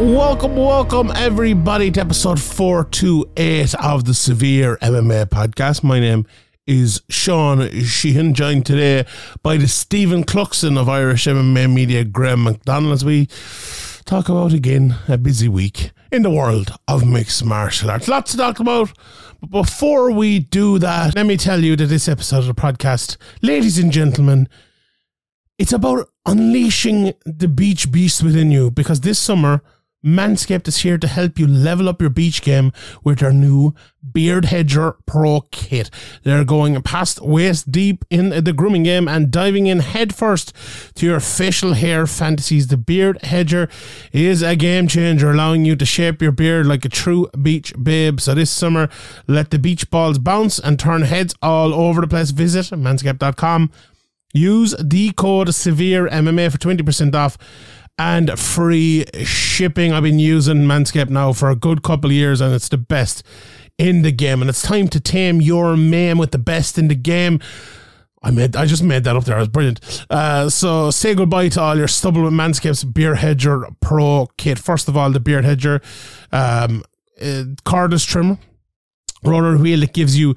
Welcome, 0.00 0.56
welcome 0.56 1.12
everybody 1.14 1.92
to 1.92 2.00
episode 2.00 2.40
428 2.42 3.74
of 3.76 4.04
the 4.04 4.12
Severe 4.12 4.76
MMA 4.82 5.26
podcast. 5.26 5.84
My 5.84 6.00
name 6.00 6.26
is 6.66 7.00
Sean 7.08 7.70
Sheehan, 7.70 8.34
joined 8.34 8.66
today 8.66 9.06
by 9.44 9.56
the 9.56 9.68
Stephen 9.68 10.24
Cluxon 10.24 10.76
of 10.76 10.88
Irish 10.88 11.26
MMA 11.26 11.72
Media, 11.72 12.02
Graeme 12.02 12.42
McDonald, 12.42 12.92
as 12.92 13.04
we 13.04 13.28
talk 14.04 14.28
about 14.28 14.52
again 14.52 14.96
a 15.06 15.16
busy 15.16 15.48
week 15.48 15.92
in 16.10 16.22
the 16.22 16.30
world 16.30 16.76
of 16.88 17.06
mixed 17.06 17.44
martial 17.44 17.88
arts. 17.88 18.08
Lots 18.08 18.32
to 18.32 18.36
talk 18.36 18.58
about. 18.58 18.92
But 19.40 19.50
before 19.50 20.10
we 20.10 20.40
do 20.40 20.80
that, 20.80 21.14
let 21.14 21.24
me 21.24 21.36
tell 21.36 21.62
you 21.62 21.76
that 21.76 21.86
this 21.86 22.08
episode 22.08 22.38
of 22.38 22.46
the 22.46 22.54
podcast, 22.54 23.16
ladies 23.42 23.78
and 23.78 23.92
gentlemen, 23.92 24.48
it's 25.56 25.72
about 25.72 26.08
unleashing 26.26 27.12
the 27.24 27.46
beach 27.46 27.92
beast 27.92 28.24
within 28.24 28.50
you 28.50 28.72
because 28.72 29.02
this 29.02 29.20
summer, 29.20 29.62
Manscaped 30.04 30.68
is 30.68 30.78
here 30.78 30.98
to 30.98 31.06
help 31.06 31.38
you 31.38 31.46
level 31.46 31.88
up 31.88 32.00
your 32.00 32.10
beach 32.10 32.42
game 32.42 32.72
with 33.02 33.20
their 33.20 33.32
new 33.32 33.74
Beard 34.12 34.44
Hedger 34.44 34.96
Pro 35.06 35.40
Kit. 35.50 35.88
They're 36.24 36.44
going 36.44 36.80
past 36.82 37.22
waist 37.22 37.72
deep 37.72 38.04
in 38.10 38.28
the 38.28 38.52
grooming 38.52 38.82
game 38.82 39.08
and 39.08 39.30
diving 39.30 39.66
in 39.66 39.80
headfirst 39.80 40.52
to 40.96 41.06
your 41.06 41.20
facial 41.20 41.72
hair 41.72 42.06
fantasies. 42.06 42.66
The 42.66 42.76
Beard 42.76 43.22
Hedger 43.22 43.68
is 44.12 44.42
a 44.42 44.56
game 44.56 44.88
changer, 44.88 45.30
allowing 45.30 45.64
you 45.64 45.74
to 45.76 45.86
shape 45.86 46.20
your 46.20 46.32
beard 46.32 46.66
like 46.66 46.84
a 46.84 46.90
true 46.90 47.28
beach 47.40 47.72
babe. 47.82 48.20
So 48.20 48.34
this 48.34 48.50
summer, 48.50 48.90
let 49.26 49.50
the 49.50 49.58
beach 49.58 49.90
balls 49.90 50.18
bounce 50.18 50.58
and 50.58 50.78
turn 50.78 51.02
heads 51.02 51.34
all 51.40 51.72
over 51.72 52.02
the 52.02 52.08
place. 52.08 52.30
Visit 52.30 52.66
manscaped.com. 52.66 53.70
Use 54.34 54.74
the 54.82 55.12
code 55.12 55.54
Severe 55.54 56.08
MMA 56.08 56.50
for 56.50 56.58
20% 56.58 57.14
off 57.14 57.38
and 57.98 58.38
free 58.38 59.04
shipping. 59.22 59.92
I've 59.92 60.02
been 60.02 60.18
using 60.18 60.64
Manscaped 60.64 61.10
now 61.10 61.32
for 61.32 61.50
a 61.50 61.56
good 61.56 61.82
couple 61.82 62.10
of 62.10 62.14
years 62.14 62.40
and 62.40 62.54
it's 62.54 62.68
the 62.68 62.78
best 62.78 63.22
in 63.78 64.02
the 64.02 64.12
game. 64.12 64.40
And 64.40 64.48
it's 64.48 64.62
time 64.62 64.88
to 64.88 65.00
tame 65.00 65.40
your 65.40 65.76
man 65.76 66.18
with 66.18 66.32
the 66.32 66.38
best 66.38 66.78
in 66.78 66.88
the 66.88 66.94
game. 66.94 67.40
I 68.22 68.30
made 68.30 68.56
I 68.56 68.64
just 68.64 68.82
made 68.82 69.04
that 69.04 69.16
up 69.16 69.24
there. 69.24 69.36
It 69.36 69.40
was 69.40 69.48
brilliant. 69.48 70.06
Uh, 70.08 70.48
so 70.48 70.90
say 70.90 71.14
goodbye 71.14 71.50
to 71.50 71.60
all 71.60 71.76
your 71.76 71.88
stubble 71.88 72.22
with 72.22 72.32
Manscaped's 72.32 72.84
Beard 72.84 73.18
Hedger 73.18 73.66
Pro 73.80 74.28
kit. 74.38 74.58
First 74.58 74.88
of 74.88 74.96
all, 74.96 75.10
the 75.10 75.20
Beard 75.20 75.44
Hedger 75.44 75.82
um, 76.32 76.82
uh, 77.20 77.44
cordless 77.66 78.06
trimmer 78.06 78.38
roller 79.24 79.56
wheel 79.56 79.80
that 79.80 79.92
gives 79.92 80.18
you 80.18 80.34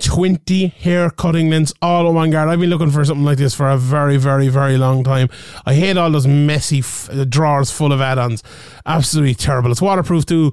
20 0.00 0.68
hair 0.68 1.10
cutting 1.10 1.50
lengths 1.50 1.74
all 1.82 2.06
on 2.06 2.14
one 2.14 2.30
guard. 2.30 2.48
I've 2.48 2.60
been 2.60 2.70
looking 2.70 2.90
for 2.90 3.04
something 3.04 3.24
like 3.24 3.38
this 3.38 3.54
for 3.54 3.68
a 3.68 3.76
very, 3.76 4.16
very, 4.16 4.48
very 4.48 4.76
long 4.78 5.02
time. 5.02 5.28
I 5.66 5.74
hate 5.74 5.96
all 5.96 6.10
those 6.10 6.26
messy 6.26 6.78
f- 6.78 7.10
uh, 7.10 7.24
drawers 7.24 7.70
full 7.70 7.92
of 7.92 8.00
add 8.00 8.18
ons. 8.18 8.42
Absolutely 8.86 9.34
terrible. 9.34 9.72
It's 9.72 9.82
waterproof 9.82 10.24
too, 10.24 10.52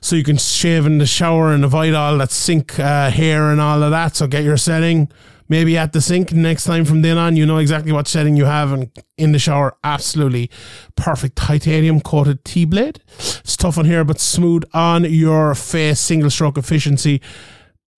so 0.00 0.16
you 0.16 0.24
can 0.24 0.38
shave 0.38 0.86
in 0.86 0.98
the 0.98 1.06
shower 1.06 1.52
and 1.52 1.64
avoid 1.64 1.94
all 1.94 2.18
that 2.18 2.32
sink 2.32 2.80
uh, 2.80 3.10
hair 3.10 3.50
and 3.50 3.60
all 3.60 3.82
of 3.82 3.92
that. 3.92 4.16
So 4.16 4.26
get 4.26 4.42
your 4.42 4.56
setting 4.56 5.08
maybe 5.50 5.76
at 5.76 5.92
the 5.92 6.00
sink 6.00 6.32
next 6.32 6.64
time 6.64 6.86
from 6.86 7.02
then 7.02 7.18
on 7.18 7.36
you 7.36 7.44
know 7.44 7.58
exactly 7.58 7.92
what 7.92 8.08
setting 8.08 8.36
you 8.36 8.46
have 8.46 8.72
and 8.72 8.90
in 9.18 9.32
the 9.32 9.38
shower 9.38 9.76
absolutely 9.84 10.50
perfect 10.96 11.36
titanium 11.36 12.00
coated 12.00 12.42
T-blade 12.46 13.02
it's 13.18 13.56
tough 13.58 13.76
on 13.76 13.84
here 13.84 14.04
but 14.04 14.18
smooth 14.18 14.64
on 14.72 15.04
your 15.04 15.54
face 15.54 16.00
single 16.00 16.30
stroke 16.30 16.56
efficiency 16.56 17.20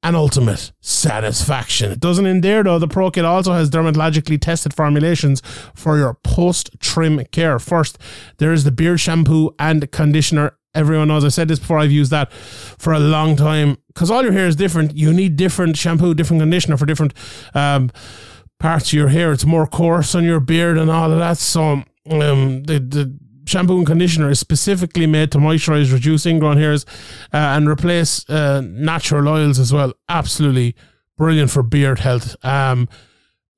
and 0.02 0.16
ultimate 0.16 0.72
satisfaction. 0.80 1.92
It 1.92 2.00
doesn't 2.00 2.26
end 2.26 2.42
there 2.42 2.62
though. 2.64 2.78
The 2.78 2.88
Pro 2.88 3.10
Kit 3.10 3.24
also 3.24 3.52
has 3.52 3.70
dermatologically 3.70 4.40
tested 4.40 4.74
formulations 4.74 5.40
for 5.74 5.96
your 5.96 6.14
post 6.14 6.70
trim 6.80 7.24
care. 7.26 7.58
First, 7.58 7.98
there 8.38 8.52
is 8.52 8.64
the 8.64 8.72
beard 8.72 8.98
shampoo 8.98 9.54
and 9.58 9.90
conditioner 9.92 10.56
everyone 10.75 11.09
knows 11.09 11.25
I 11.25 11.28
said 11.28 11.49
this 11.49 11.59
before 11.59 11.78
I've 11.78 11.93
used 11.93 12.10
that 12.10 12.33
for 12.33 12.93
a 12.93 13.00
long 13.00 13.37
time. 13.37 13.78
Because 13.88 14.10
all 14.10 14.22
your 14.22 14.33
hair 14.33 14.47
is 14.47 14.56
different. 14.56 14.97
You 14.97 15.12
need 15.12 15.37
different 15.37 15.77
shampoo 15.77 16.15
different 16.15 16.41
conditioner 16.41 16.77
for 16.77 16.87
different 16.87 17.15
um, 17.55 17.91
parts 18.59 18.88
of 18.88 18.94
your 18.94 19.09
hair. 19.09 19.32
It's 19.32 19.44
more 19.44 19.66
coarse 19.66 20.15
on 20.15 20.25
your 20.25 20.41
beard 20.41 20.78
and 20.78 20.91
all 20.91 21.12
of 21.12 21.19
that. 21.19 21.38
So 21.38 21.82
um, 22.11 22.62
the, 22.65 22.78
the 22.78 23.19
shampoo 23.44 23.78
and 23.78 23.87
conditioner 23.87 24.31
is 24.31 24.38
specifically 24.38 25.06
made 25.06 25.31
to 25.32 25.38
moisturize 25.38 25.93
reduce 25.93 26.27
ingrown 26.27 26.56
hairs 26.56 26.87
uh, 27.32 27.37
and 27.37 27.69
replace 27.69 28.28
uh, 28.31 28.62
natural 28.65 29.28
oils 29.28 29.59
as 29.59 29.72
well. 29.72 29.93
Absolutely 30.09 30.75
brilliant 31.19 31.50
for 31.50 31.62
beard 31.62 31.99
health. 31.99 32.37
Um, 32.44 32.88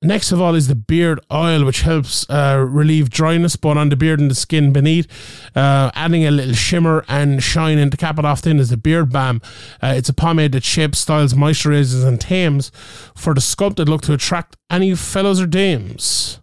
Next 0.05 0.31
of 0.31 0.39
all 0.39 0.53
is 0.53 0.67
the 0.67 0.75
beard 0.75 1.19
oil, 1.33 1.65
which 1.65 1.81
helps 1.81 2.29
uh, 2.29 2.63
relieve 2.69 3.09
dryness 3.09 3.55
both 3.55 3.75
on 3.75 3.89
the 3.89 3.95
beard 3.95 4.19
and 4.19 4.29
the 4.29 4.35
skin 4.35 4.71
beneath, 4.71 5.07
uh, 5.55 5.89
adding 5.95 6.25
a 6.25 6.31
little 6.31 6.53
shimmer 6.53 7.03
and 7.07 7.41
shine. 7.41 7.79
And 7.79 7.91
to 7.91 7.97
cap 7.97 8.19
it 8.19 8.25
off, 8.25 8.43
then 8.43 8.59
is 8.59 8.69
the 8.69 8.77
beard 8.77 9.11
balm. 9.11 9.41
Uh, 9.81 9.95
it's 9.97 10.07
a 10.07 10.13
pomade 10.13 10.51
that 10.51 10.63
shapes, 10.63 10.99
styles, 10.99 11.33
moisturizes, 11.33 12.05
and 12.05 12.21
tames 12.21 12.71
for 13.15 13.33
the 13.33 13.41
sculpted 13.41 13.89
look 13.89 14.03
to 14.03 14.13
attract 14.13 14.57
any 14.69 14.93
fellows 14.93 15.41
or 15.41 15.47
dames. 15.47 16.39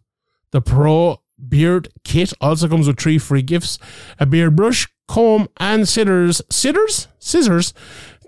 The 0.51 0.61
Pro 0.61 1.23
Beard 1.49 1.89
Kit 2.03 2.33
also 2.41 2.67
comes 2.69 2.89
with 2.89 2.99
three 2.99 3.19
free 3.19 3.43
gifts: 3.43 3.79
a 4.19 4.27
beard 4.27 4.57
brush, 4.57 4.89
comb, 5.07 5.49
and 5.59 5.89
scissors. 5.89 6.43
Scissors? 6.51 7.07
Scissors 7.21 7.75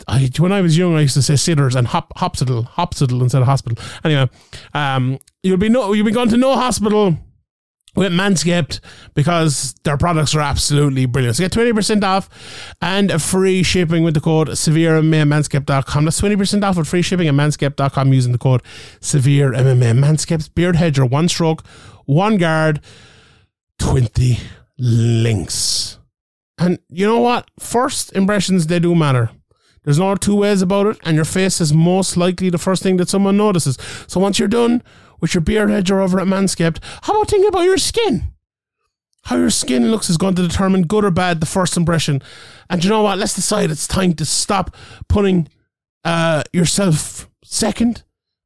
I, 0.09 0.31
when 0.39 0.53
I 0.53 0.61
was 0.61 0.77
young, 0.77 0.95
I 0.97 1.03
used 1.03 1.15
to 1.15 1.23
say 1.23 1.37
sitters 1.37 1.75
and 1.75 1.87
hop, 1.87 2.13
hopsital, 2.17 2.69
hopsital 2.69 3.21
instead 3.23 3.43
of 3.43 3.47
hospital. 3.47 3.83
Anyway, 4.05 4.29
um, 4.75 5.19
you'll 5.43 5.57
be 5.57 5.69
no, 5.69 5.93
you'll 5.93 6.07
be 6.07 6.13
going 6.13 6.29
to 6.31 6.37
no 6.37 6.55
hospital 6.55 7.17
with 7.97 8.13
Manscaped 8.13 8.81
because 9.15 9.75
their 9.85 9.97
products 9.97 10.35
are 10.35 10.41
absolutely 10.41 11.07
brilliant. 11.07 11.37
So 11.37 11.45
get 11.45 11.53
20% 11.53 12.03
off 12.03 12.29
and 12.81 13.23
free 13.23 13.63
shipping 13.63 14.03
with 14.03 14.15
the 14.15 14.21
code 14.21 14.57
severe 14.59 15.01
manscaped.com. 15.01 16.05
That's 16.05 16.21
20% 16.21 16.65
off 16.65 16.77
with 16.77 16.89
free 16.89 17.03
shipping 17.03 17.29
at 17.29 17.35
manscaped.com 17.35 18.13
using 18.13 18.33
the 18.33 18.39
code 18.39 18.63
severe 19.01 19.53
MMA. 19.53 19.99
Manscaped's 19.99 20.49
beard 20.49 20.77
hedger, 20.77 21.07
one 21.07 21.29
stroke, 21.29 21.65
one 22.05 22.37
guard, 22.37 22.81
20 23.79 24.39
links. 24.79 25.99
And 26.59 26.79
you 26.89 27.07
know 27.07 27.21
what? 27.21 27.49
First 27.59 28.13
impressions, 28.13 28.67
they 28.67 28.79
do 28.79 28.95
matter. 28.95 29.31
There's 29.85 29.99
no 29.99 30.15
two 30.17 30.35
ways 30.35 30.63
about 30.63 30.87
it, 30.87 30.99
and 31.05 31.15
your 31.15 31.25
face 31.25 31.61
is 31.61 31.73
most 31.73 32.17
likely 32.17 32.51
the 32.51 32.59
first 32.59 32.83
thing 32.83 32.97
that 32.97 33.09
someone 33.09 33.37
notices. 33.37 33.79
So 34.07 34.19
once 34.19 34.39
you're 34.39 34.49
done 34.49 34.83
with 35.21 35.35
your 35.35 35.43
beard 35.43 35.71
hedger 35.71 36.01
over 36.01 36.19
at 36.19 36.27
Manscaped, 36.27 36.79
how 37.03 37.15
about 37.15 37.31
thinking 37.31 37.49
about 37.49 37.65
your 37.65 37.79
skin? 37.79 38.33
How 39.25 39.37
your 39.37 39.51
skin 39.51 39.91
looks 39.91 40.11
is 40.11 40.17
going 40.17 40.35
to 40.35 40.47
determine 40.47 40.83
good 40.83 41.05
or 41.05 41.11
bad 41.11 41.41
the 41.41 41.47
first 41.47 41.77
impression. 41.77 42.23
And 42.69 42.83
you 42.83 42.91
know 42.91 43.03
what? 43.03 43.19
Let's 43.19 43.35
decide 43.35 43.71
it's 43.71 43.87
time 43.87 44.15
to 44.15 44.25
stop 44.25 44.75
putting 45.09 45.49
uh, 46.05 46.43
yourself 46.53 47.31
second 47.43 48.03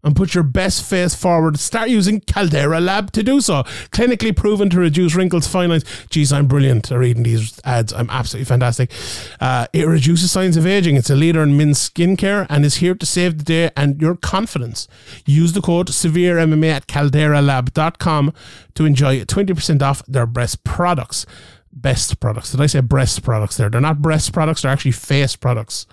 and 0.09 0.17
put 0.17 0.35
your 0.35 0.43
best 0.43 0.89
face 0.89 1.15
forward. 1.15 1.59
Start 1.59 1.91
using 1.91 2.21
Caldera 2.21 2.81
Lab 2.81 3.13
to 3.13 3.23
do 3.23 3.43
so. 3.43 3.63
Clinically 3.93 4.35
proven 4.35 4.71
to 4.71 4.79
reduce 4.81 5.15
wrinkles, 5.15 5.47
fine 5.47 5.69
lines. 5.69 5.85
Geez, 6.09 6.33
I'm 6.33 6.49
brilliant 6.49 6.91
at 6.91 6.99
reading 6.99 7.25
these 7.25 7.61
ads. 7.63 7.93
I'm 7.93 8.09
absolutely 8.09 8.47
fantastic. 8.47 8.91
Uh, 9.39 9.67
it 9.75 9.87
reduces 9.87 10.33
signs 10.33 10.57
of 10.57 10.67
aging. 10.67 10.97
It's 10.97 11.11
a 11.11 11.15
leader 11.15 11.43
in 11.43 11.59
men's 11.59 11.79
skincare 11.91 12.47
and 12.49 12.65
is 12.65 12.77
here 12.77 12.95
to 12.95 13.05
save 13.05 13.37
the 13.37 13.45
day 13.45 13.71
and 13.77 14.01
your 14.01 14.17
confidence. 14.17 14.89
Use 15.27 15.53
the 15.53 15.61
code 15.61 15.89
SevereMMA 15.89 16.71
at 16.71 16.87
calderalab.com 16.87 18.33
to 18.75 18.85
enjoy 18.87 19.21
20% 19.25 19.83
off 19.83 20.03
their 20.07 20.27
breast 20.27 20.65
products. 20.65 21.27
Best 21.71 22.19
products. 22.19 22.53
Did 22.53 22.63
I 22.63 22.67
say 22.67 22.81
breast 22.81 23.23
products 23.23 23.59
there? 23.59 23.69
They're 23.69 23.83
not 23.83 24.01
breast 24.01 24.33
products, 24.33 24.63
they're 24.63 24.73
actually 24.73 24.93
face 24.93 25.37
products. 25.37 25.87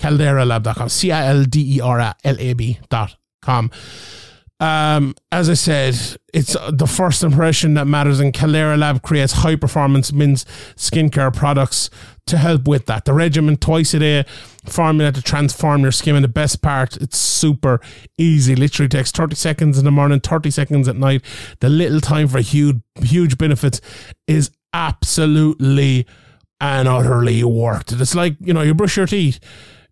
CalderaLab.com. 0.00 0.88
C 0.88 1.12
I 1.12 1.26
L 1.28 1.44
D 1.44 1.76
E 1.76 1.80
R 1.80 2.00
A 2.00 2.16
L 2.24 2.36
A 2.38 2.52
B 2.54 2.80
dot 2.88 3.16
com. 3.40 3.70
Um, 4.60 5.14
as 5.32 5.48
I 5.48 5.54
said, 5.54 5.94
it's 6.34 6.54
the 6.70 6.86
first 6.86 7.22
impression 7.22 7.74
that 7.74 7.86
matters, 7.86 8.20
and 8.20 8.34
Caldera 8.34 8.76
Lab 8.76 9.02
creates 9.02 9.32
high 9.32 9.56
performance 9.56 10.12
men's 10.12 10.44
skincare 10.76 11.34
products 11.34 11.88
to 12.26 12.36
help 12.36 12.68
with 12.68 12.84
that. 12.86 13.06
The 13.06 13.14
regimen 13.14 13.56
twice 13.56 13.94
a 13.94 13.98
day 13.98 14.24
formula 14.66 15.12
to 15.12 15.22
transform 15.22 15.82
your 15.82 15.92
skin. 15.92 16.14
And 16.14 16.24
the 16.24 16.28
best 16.28 16.60
part, 16.60 16.96
it's 16.98 17.16
super 17.16 17.80
easy. 18.18 18.54
Literally 18.54 18.88
takes 18.88 19.10
30 19.10 19.34
seconds 19.34 19.78
in 19.78 19.84
the 19.84 19.90
morning, 19.90 20.20
30 20.20 20.50
seconds 20.50 20.88
at 20.88 20.96
night. 20.96 21.22
The 21.60 21.70
little 21.70 22.00
time 22.00 22.28
for 22.28 22.40
huge, 22.40 22.80
huge 23.00 23.38
benefits 23.38 23.80
is 24.26 24.50
absolutely 24.72 26.06
and 26.60 26.86
utterly 26.86 27.42
worth 27.42 27.92
it. 27.92 28.00
It's 28.00 28.14
like, 28.14 28.36
you 28.40 28.52
know, 28.52 28.62
you 28.62 28.74
brush 28.74 28.96
your 28.96 29.06
teeth. 29.06 29.40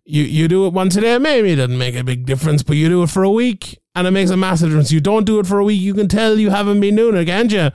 You, 0.09 0.23
you 0.23 0.47
do 0.47 0.65
it 0.65 0.73
once 0.73 0.95
a 0.95 1.01
day, 1.01 1.19
maybe 1.19 1.51
it 1.51 1.57
doesn't 1.57 1.77
make 1.77 1.95
a 1.95 2.03
big 2.03 2.25
difference, 2.25 2.63
but 2.63 2.75
you 2.75 2.89
do 2.89 3.03
it 3.03 3.11
for 3.11 3.21
a 3.21 3.29
week 3.29 3.79
and 3.93 4.07
it 4.07 4.11
makes 4.11 4.31
a 4.31 4.37
massive 4.37 4.69
difference. 4.69 4.91
You 4.91 5.01
don't 5.01 5.23
do 5.23 5.39
it 5.39 5.45
for 5.45 5.59
a 5.59 5.63
week, 5.63 5.79
you 5.79 5.93
can 5.93 6.07
tell 6.07 6.39
you 6.39 6.49
haven't 6.49 6.79
been 6.79 6.95
doing 6.95 7.15
it, 7.15 7.25
can't 7.25 7.51
you? 7.51 7.69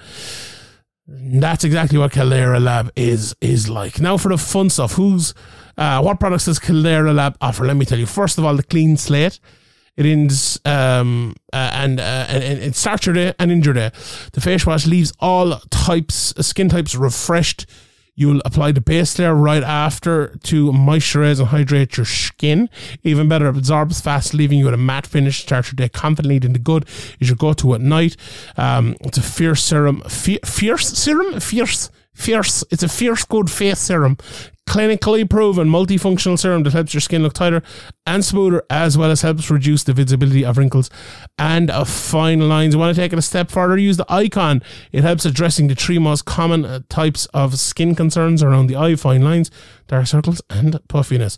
That's 1.06 1.62
exactly 1.62 1.96
what 1.96 2.10
Caldera 2.10 2.58
Lab 2.58 2.90
is 2.96 3.36
is 3.40 3.68
like. 3.68 4.00
Now 4.00 4.16
for 4.16 4.30
the 4.30 4.38
fun 4.38 4.68
stuff, 4.68 4.94
who's 4.94 5.32
uh, 5.78 6.00
what 6.02 6.18
products 6.18 6.46
does 6.46 6.58
Caldera 6.58 7.12
Lab 7.12 7.36
offer? 7.40 7.64
Let 7.66 7.76
me 7.76 7.84
tell 7.84 7.98
you. 7.98 8.06
First 8.06 8.36
of 8.36 8.44
all, 8.44 8.56
the 8.56 8.64
clean 8.64 8.96
slate. 8.96 9.38
It 9.96 10.06
ends 10.06 10.58
um, 10.64 11.36
uh, 11.52 11.70
and, 11.72 12.00
uh, 12.00 12.26
and 12.28 12.42
and 12.42 12.58
it 12.58 12.74
starts 12.74 13.06
your 13.06 13.14
day 13.14 13.32
and 13.38 13.52
ends 13.52 13.64
your 13.64 13.74
day. 13.74 13.92
The 14.32 14.40
face 14.40 14.66
wash 14.66 14.86
leaves 14.86 15.12
all 15.20 15.60
types 15.70 16.34
skin 16.44 16.68
types 16.68 16.96
refreshed 16.96 17.66
You'll 18.16 18.40
apply 18.44 18.72
the 18.72 18.80
base 18.80 19.18
layer 19.18 19.34
right 19.34 19.62
after 19.62 20.36
to 20.44 20.70
moisturize 20.72 21.40
and 21.40 21.48
hydrate 21.48 21.96
your 21.96 22.06
skin. 22.06 22.70
Even 23.02 23.28
better, 23.28 23.46
it 23.46 23.56
absorbs 23.56 24.00
fast, 24.00 24.34
leaving 24.34 24.58
you 24.58 24.66
with 24.66 24.74
a 24.74 24.78
matte 24.78 25.06
finish. 25.06 25.40
Start 25.42 25.66
your 25.66 25.76
day 25.76 25.88
confidently. 25.88 26.38
Then 26.38 26.52
the 26.52 26.58
good 26.58 26.86
is 27.18 27.28
your 27.28 27.36
go-to 27.36 27.74
at 27.74 27.80
night. 27.80 28.16
Um, 28.56 28.96
it's 29.00 29.18
a 29.18 29.22
fierce 29.22 29.62
serum. 29.64 30.02
fierce 30.02 30.88
serum? 30.96 31.40
Fierce 31.40 31.90
Fierce. 32.14 32.64
It's 32.70 32.82
a 32.82 32.88
fierce 32.88 33.24
good 33.24 33.50
face 33.50 33.80
serum. 33.80 34.16
Clinically 34.66 35.28
proven 35.28 35.68
multifunctional 35.68 36.38
serum 36.38 36.62
that 36.62 36.72
helps 36.72 36.94
your 36.94 37.00
skin 37.02 37.22
look 37.22 37.34
tighter 37.34 37.62
and 38.06 38.24
smoother, 38.24 38.64
as 38.70 38.96
well 38.96 39.10
as 39.10 39.20
helps 39.20 39.50
reduce 39.50 39.84
the 39.84 39.92
visibility 39.92 40.44
of 40.44 40.56
wrinkles 40.56 40.88
and 41.38 41.70
of 41.70 41.88
fine 41.88 42.48
lines. 42.48 42.72
You 42.72 42.80
want 42.80 42.94
to 42.94 43.00
take 43.00 43.12
it 43.12 43.18
a 43.18 43.22
step 43.22 43.50
further? 43.50 43.76
Use 43.76 43.98
the 43.98 44.10
icon. 44.10 44.62
It 44.90 45.04
helps 45.04 45.26
addressing 45.26 45.66
the 45.66 45.74
three 45.74 45.98
most 45.98 46.24
common 46.24 46.64
uh, 46.64 46.80
types 46.88 47.26
of 47.26 47.58
skin 47.58 47.94
concerns 47.94 48.42
around 48.42 48.68
the 48.68 48.76
eye, 48.76 48.96
fine 48.96 49.22
lines, 49.22 49.50
dark 49.86 50.06
circles, 50.06 50.40
and 50.48 50.80
puffiness. 50.88 51.36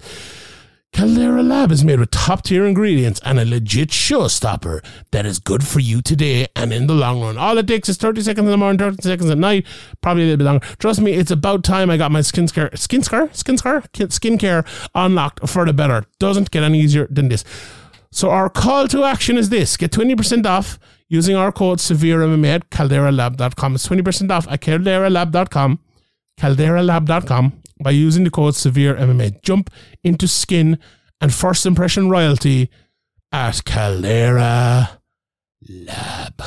Caldera 0.93 1.43
Lab 1.43 1.73
is 1.73 1.85
made 1.85 2.01
with 2.01 2.11
top 2.11 2.43
tier 2.43 2.65
ingredients 2.65 3.21
and 3.23 3.39
a 3.39 3.45
legit 3.45 3.91
showstopper 3.91 4.83
that 5.11 5.27
is 5.27 5.39
good 5.39 5.63
for 5.67 5.79
you 5.79 6.01
today 6.01 6.47
and 6.57 6.73
in 6.73 6.87
the 6.87 6.95
long 6.95 7.21
run. 7.21 7.37
All 7.37 7.59
it 7.59 7.69
takes 7.69 7.91
is 7.91 7.99
30 7.99 8.23
seconds 8.23 8.47
in 8.47 8.51
the 8.51 8.57
morning, 8.57 8.79
30 8.79 9.03
seconds 9.03 9.29
at 9.29 9.37
night, 9.37 9.67
probably 10.01 10.23
a 10.23 10.27
little 10.27 10.39
bit 10.39 10.45
longer. 10.45 10.67
Trust 10.79 11.03
me, 11.03 11.13
it's 11.13 11.31
about 11.31 11.65
time 11.65 11.91
I 11.91 11.99
got 11.99 12.13
my 12.13 12.23
skin 12.23 12.49
care, 12.49 12.71
skin 12.75 13.03
care, 13.03 13.29
skin 13.35 13.59
care, 13.59 13.83
skin 14.09 14.39
care 14.39 14.65
unlocked 14.95 15.47
for 15.47 15.67
the 15.67 15.75
better. 15.75 16.05
Doesn't 16.19 16.51
get 16.51 16.63
any 16.63 16.81
easier 16.81 17.07
than 17.11 17.29
this. 17.29 17.45
So 18.11 18.31
our 18.31 18.49
call 18.49 18.89
to 18.89 19.05
action 19.05 19.37
is 19.37 19.51
this: 19.51 19.77
get 19.77 19.91
20% 19.91 20.47
off 20.47 20.79
using 21.09 21.37
our 21.37 21.53
code 21.53 21.79
SevereMMA 21.79 22.47
at 22.55 22.71
calderalab.com. 22.71 23.75
It's 23.75 23.87
20% 23.87 24.31
off 24.31 24.49
at 24.49 24.63
calderalab.com, 24.63 25.79
calderalab.com 26.41 27.63
by 27.83 27.91
using 27.91 28.25
the 28.25 28.31
code 28.31 28.55
Severe 28.55 28.95
MMA. 28.95 29.43
Jump 29.43 29.71
into 30.03 30.29
skin 30.29 30.79
and 31.21 31.33
first 31.33 31.67
impression 31.67 32.09
royalty 32.09 32.71
at 33.33 33.65
Caldera 33.65 35.01
Lab. 35.69 36.43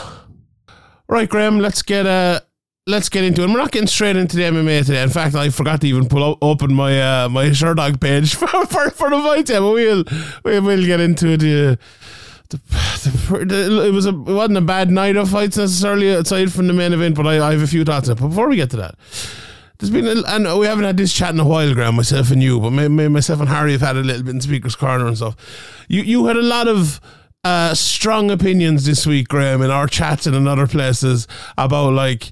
Right, 1.08 1.30
Graeme, 1.30 1.60
let's 1.60 1.82
get 1.82 2.06
uh 2.06 2.42
let's 2.90 3.10
get 3.10 3.24
into 3.24 3.44
it. 3.44 3.48
We're 3.50 3.58
not 3.58 3.72
getting 3.72 3.88
straight 3.88 4.16
into 4.16 4.36
the 4.36 4.44
MMA 4.44 4.86
today. 4.86 5.04
In 5.04 5.10
fact, 5.10 5.36
I 5.36 5.50
forgot 5.50 5.82
to 5.82 5.88
even 5.88 6.08
pull 6.08 6.24
out, 6.24 6.38
open 6.42 6.74
my 6.74 7.00
uh, 7.02 7.30
my 7.30 7.46
Sherdog 7.46 8.02
page 8.02 8.36
for, 8.36 8.48
for, 8.48 8.90
for 8.90 9.10
the 9.10 9.22
fight. 9.22 9.48
But 9.48 9.62
we'll 9.62 10.04
we 10.44 10.60
will 10.60 10.86
get 10.86 11.00
into 11.00 11.30
it. 11.30 11.42
Uh, 11.42 11.76
the, 12.50 12.60
the, 13.30 13.46
the, 13.46 13.88
it 13.88 13.92
was 13.92 14.08
a 14.08 14.10
it 14.10 14.34
wasn't 14.34 14.58
a 14.58 14.62
bad 14.62 14.90
night 14.90 15.16
of 15.16 15.30
fights 15.30 15.58
necessarily 15.58 16.10
aside 16.10 16.52
from 16.52 16.68
the 16.68 16.74
main 16.74 16.94
event, 16.94 17.16
but 17.16 17.28
I, 17.28 17.48
I 17.48 17.52
have 17.52 17.62
a 17.62 17.68
few 17.68 17.86
thoughts. 17.86 18.08
But 18.08 18.18
before 18.18 18.50
we 18.50 18.56
get 18.56 18.72
to 18.72 18.78
that, 18.78 18.96
there's 19.80 19.90
been, 19.90 20.06
a, 20.06 20.22
and 20.28 20.60
we 20.60 20.66
haven't 20.66 20.84
had 20.84 20.98
this 20.98 21.14
chat 21.14 21.34
in 21.34 21.40
a 21.40 21.46
while, 21.46 21.74
Graeme. 21.74 21.96
Myself 21.96 22.32
and 22.32 22.44
you, 22.44 22.60
but 22.60 22.72
maybe 22.72 23.08
myself 23.08 23.40
and 23.40 23.48
Harry 23.48 23.72
have 23.72 23.82
had 23.82 23.96
a 23.96 24.02
little 24.02 24.24
bit 24.24 24.36
in 24.36 24.42
speakers' 24.42 24.76
corner 24.76 25.08
and 25.08 25.16
stuff. 25.16 25.36
You 25.88 26.02
you 26.02 26.26
had 26.26 26.36
a 26.36 26.42
lot 26.42 26.68
of 26.68 27.00
uh, 27.44 27.74
strong 27.74 28.30
opinions 28.30 28.86
this 28.86 29.08
week, 29.08 29.30
Graeme, 29.30 29.62
in 29.62 29.72
our 29.72 29.88
chats 29.88 30.28
and 30.28 30.36
in 30.36 30.48
other 30.48 30.68
places 30.68 31.28
about 31.58 31.94
like 31.94 32.32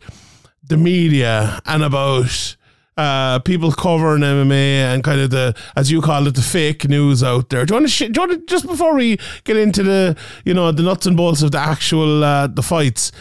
the 0.61 0.75
media 0.77 1.61
and 1.65 1.83
about 1.83 2.57
uh, 2.97 3.39
people 3.39 3.71
covering 3.71 4.23
MMA 4.23 4.93
and 4.93 5.03
kind 5.03 5.21
of 5.21 5.29
the, 5.29 5.55
as 5.75 5.91
you 5.91 6.01
call 6.01 6.27
it, 6.27 6.35
the 6.35 6.41
fake 6.41 6.89
news 6.89 7.23
out 7.23 7.49
there. 7.49 7.65
Do 7.65 7.73
you 7.73 7.75
want 7.79 7.85
to, 7.85 7.91
sh- 7.91 8.09
do 8.11 8.21
you 8.21 8.27
want 8.27 8.31
to 8.31 8.45
just 8.47 8.67
before 8.67 8.95
we 8.95 9.17
get 9.45 9.55
into 9.55 9.83
the, 9.83 10.17
you 10.43 10.53
know, 10.53 10.71
the 10.71 10.83
nuts 10.83 11.05
and 11.05 11.15
bolts 11.15 11.41
of 11.41 11.51
the 11.51 11.59
actual 11.59 12.23
uh, 12.23 12.47
the 12.47 12.63
fights? 12.63 13.11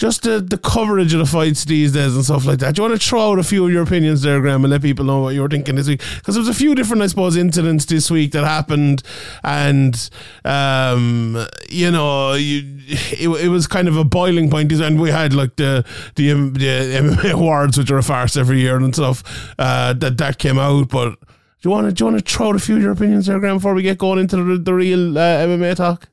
Just 0.00 0.22
the, 0.22 0.40
the 0.40 0.56
coverage 0.56 1.12
of 1.12 1.18
the 1.18 1.26
fights 1.26 1.66
these 1.66 1.92
days 1.92 2.14
and 2.14 2.24
stuff 2.24 2.46
like 2.46 2.58
that. 2.60 2.74
Do 2.74 2.80
you 2.80 2.88
want 2.88 2.98
to 2.98 3.06
throw 3.06 3.32
out 3.32 3.38
a 3.38 3.42
few 3.42 3.66
of 3.66 3.70
your 3.70 3.82
opinions 3.82 4.22
there, 4.22 4.40
Graeme, 4.40 4.64
and 4.64 4.70
let 4.70 4.80
people 4.80 5.04
know 5.04 5.20
what 5.20 5.34
you 5.34 5.42
were 5.42 5.48
thinking 5.48 5.74
this 5.74 5.88
week? 5.88 6.00
Because 6.16 6.36
there 6.36 6.40
was 6.40 6.48
a 6.48 6.54
few 6.54 6.74
different, 6.74 7.02
I 7.02 7.06
suppose, 7.08 7.36
incidents 7.36 7.84
this 7.84 8.10
week 8.10 8.32
that 8.32 8.44
happened, 8.44 9.02
and 9.44 10.08
um, 10.46 11.46
you 11.68 11.90
know, 11.90 12.32
you, 12.32 12.62
it, 12.88 13.28
it 13.44 13.48
was 13.48 13.66
kind 13.66 13.88
of 13.88 13.98
a 13.98 14.04
boiling 14.04 14.48
point. 14.48 14.72
And 14.72 14.98
we 14.98 15.10
had 15.10 15.34
like 15.34 15.56
the 15.56 15.84
the, 16.14 16.32
the 16.32 16.96
MMA 16.96 17.32
awards, 17.32 17.76
which 17.76 17.90
are 17.90 17.98
a 17.98 18.02
farce 18.02 18.38
every 18.38 18.60
year 18.60 18.76
and 18.76 18.94
stuff. 18.94 19.52
Uh, 19.58 19.92
that 19.92 20.16
that 20.16 20.38
came 20.38 20.58
out, 20.58 20.88
but. 20.88 21.18
Do 21.62 21.68
you 21.68 21.72
want 21.72 21.88
to 21.88 21.92
do 21.92 22.04
you 22.04 22.10
want 22.10 22.26
to 22.26 22.34
throw 22.34 22.48
out 22.48 22.56
a 22.56 22.58
few 22.58 22.76
of 22.76 22.82
your 22.82 22.92
opinions 22.92 23.26
there, 23.26 23.38
Graeme, 23.38 23.58
before 23.58 23.74
we 23.74 23.82
get 23.82 23.98
going 23.98 24.18
into 24.18 24.42
the, 24.42 24.56
the 24.56 24.72
real 24.72 25.18
uh, 25.18 25.44
MMA 25.44 25.76
talk? 25.76 26.08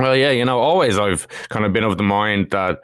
Well, 0.00 0.16
yeah, 0.16 0.30
you 0.30 0.46
know, 0.46 0.58
always 0.58 0.98
I've 0.98 1.28
kind 1.50 1.66
of 1.66 1.74
been 1.74 1.84
of 1.84 1.98
the 1.98 2.02
mind 2.02 2.52
that 2.52 2.80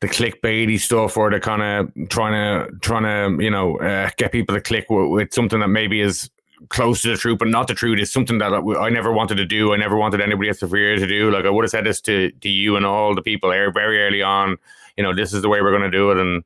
the 0.00 0.08
clickbaity 0.08 0.80
stuff 0.80 1.18
or 1.18 1.30
the 1.30 1.40
kind 1.40 1.60
of 1.62 2.08
trying 2.08 2.32
to 2.32 2.74
trying 2.78 3.02
to 3.02 3.44
you 3.44 3.50
know 3.50 3.78
uh, 3.80 4.08
get 4.16 4.32
people 4.32 4.54
to 4.54 4.60
click 4.62 4.86
with, 4.88 5.10
with, 5.10 5.34
something 5.34 5.60
that 5.60 5.68
maybe 5.68 6.00
is 6.00 6.30
close 6.70 7.02
to 7.02 7.08
the 7.08 7.16
truth 7.18 7.38
but 7.38 7.48
not 7.48 7.68
the 7.68 7.74
truth 7.74 8.00
is 8.00 8.10
something 8.10 8.38
that 8.38 8.52
I 8.52 8.88
never 8.88 9.12
wanted 9.12 9.34
to 9.36 9.44
do. 9.44 9.74
I 9.74 9.76
never 9.76 9.96
wanted 9.96 10.22
anybody 10.22 10.48
at 10.48 10.56
Severe 10.56 10.96
to 10.96 11.06
do. 11.06 11.30
Like 11.30 11.44
I 11.44 11.50
would 11.50 11.64
have 11.64 11.70
said 11.70 11.84
this 11.84 12.00
to 12.02 12.30
to 12.30 12.48
you 12.48 12.76
and 12.76 12.86
all 12.86 13.14
the 13.14 13.22
people 13.22 13.52
here 13.52 13.70
very 13.70 14.02
early 14.02 14.22
on. 14.22 14.56
You 14.96 15.04
know, 15.04 15.14
this 15.14 15.34
is 15.34 15.42
the 15.42 15.50
way 15.50 15.60
we're 15.60 15.76
going 15.76 15.88
to 15.88 15.96
do 15.96 16.10
it, 16.10 16.18
and 16.18 16.42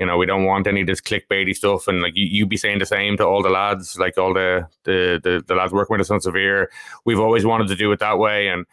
you 0.00 0.06
know, 0.06 0.16
we 0.16 0.26
don't 0.26 0.44
want 0.44 0.66
any 0.66 0.80
of 0.80 0.86
this 0.86 1.00
clickbaity 1.02 1.54
stuff. 1.54 1.86
And 1.86 2.00
like 2.00 2.16
you, 2.16 2.24
you 2.24 2.46
be 2.46 2.56
saying 2.56 2.78
the 2.78 2.86
same 2.86 3.18
to 3.18 3.24
all 3.26 3.42
the 3.42 3.50
lads, 3.50 3.98
like 3.98 4.16
all 4.16 4.32
the 4.32 4.66
the 4.84 5.20
the, 5.22 5.44
the 5.46 5.54
lads 5.54 5.74
working 5.74 5.94
with 5.94 6.00
us 6.00 6.10
on 6.10 6.20
Severe. 6.20 6.70
We've 7.04 7.20
always 7.20 7.44
wanted 7.44 7.68
to 7.68 7.76
do 7.76 7.92
it 7.92 8.00
that 8.00 8.18
way, 8.18 8.48
and 8.48 8.66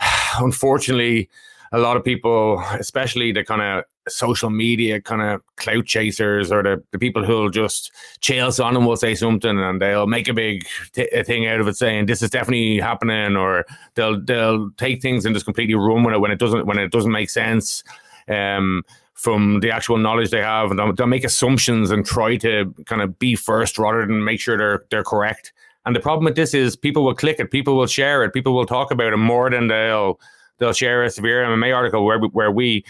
unfortunately, 0.38 1.28
a 1.72 1.78
lot 1.78 1.96
of 1.96 2.04
people, 2.04 2.62
especially 2.78 3.32
the 3.32 3.44
kind 3.44 3.62
of 3.62 3.84
social 4.08 4.50
media 4.50 5.00
kind 5.00 5.20
of 5.20 5.42
clout 5.56 5.84
chasers 5.84 6.52
or 6.52 6.62
the, 6.62 6.82
the 6.92 6.98
people 6.98 7.24
who'll 7.24 7.50
just 7.50 7.90
chase 8.20 8.60
on 8.60 8.76
and 8.76 8.86
will 8.86 8.96
say 8.96 9.14
something 9.14 9.58
and 9.58 9.82
they'll 9.82 10.06
make 10.06 10.28
a 10.28 10.34
big 10.34 10.64
t- 10.92 11.08
a 11.12 11.24
thing 11.24 11.46
out 11.46 11.60
of 11.60 11.66
it 11.66 11.76
saying 11.76 12.06
this 12.06 12.22
is 12.22 12.30
definitely 12.30 12.78
happening 12.78 13.36
or 13.36 13.64
they'll 13.94 14.20
they'll 14.20 14.70
take 14.76 15.02
things 15.02 15.24
and 15.24 15.34
just 15.34 15.44
completely 15.44 15.74
run 15.74 16.04
with 16.04 16.14
it 16.14 16.20
when 16.20 16.30
it 16.30 16.38
doesn't 16.38 16.66
when 16.66 16.78
it 16.78 16.92
doesn't 16.92 17.10
make 17.10 17.30
sense 17.30 17.82
um, 18.28 18.84
from 19.14 19.60
the 19.60 19.70
actual 19.70 19.98
knowledge 19.98 20.30
they 20.30 20.42
have. 20.42 20.70
And 20.70 20.78
they'll, 20.78 20.92
they'll 20.92 21.06
make 21.06 21.24
assumptions 21.24 21.90
and 21.90 22.06
try 22.06 22.36
to 22.36 22.72
kind 22.86 23.02
of 23.02 23.18
be 23.18 23.34
first 23.34 23.78
rather 23.78 24.06
than 24.06 24.24
make 24.24 24.40
sure 24.40 24.56
they're 24.56 24.84
they're 24.90 25.04
correct 25.04 25.52
and 25.86 25.94
the 25.94 26.00
problem 26.00 26.24
with 26.24 26.34
this 26.34 26.52
is 26.52 26.76
people 26.76 27.04
will 27.04 27.14
click 27.14 27.38
it, 27.38 27.50
people 27.50 27.76
will 27.76 27.86
share 27.86 28.24
it, 28.24 28.34
people 28.34 28.54
will 28.54 28.66
talk 28.66 28.90
about 28.90 29.12
it 29.12 29.16
more 29.16 29.48
than 29.48 29.68
they'll 29.68 30.20
they'll 30.58 30.72
share 30.72 31.04
a 31.04 31.10
severe 31.10 31.44
MMA 31.44 31.74
article 31.74 32.04
where 32.04 32.18
we, 32.18 32.28
where 32.28 32.50
we, 32.50 32.84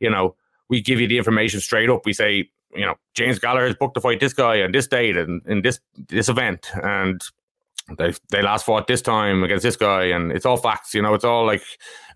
you 0.00 0.10
know, 0.10 0.36
we 0.68 0.80
give 0.80 1.00
you 1.00 1.08
the 1.08 1.16
information 1.16 1.60
straight 1.60 1.88
up. 1.88 2.04
We 2.04 2.12
say, 2.12 2.50
you 2.74 2.84
know, 2.84 2.96
James 3.14 3.38
Gallagher 3.38 3.66
has 3.66 3.76
booked 3.76 3.94
to 3.94 4.00
fight 4.00 4.20
this 4.20 4.34
guy 4.34 4.62
on 4.62 4.72
this 4.72 4.86
date 4.86 5.16
and 5.16 5.40
in 5.46 5.62
this 5.62 5.80
this 6.08 6.28
event, 6.28 6.70
and 6.82 7.22
they 7.96 8.12
they 8.30 8.42
last 8.42 8.66
fought 8.66 8.86
this 8.86 9.00
time 9.00 9.42
against 9.44 9.62
this 9.62 9.76
guy, 9.76 10.04
and 10.04 10.30
it's 10.30 10.44
all 10.44 10.58
facts. 10.58 10.92
You 10.92 11.00
know, 11.00 11.14
it's 11.14 11.24
all 11.24 11.46
like 11.46 11.62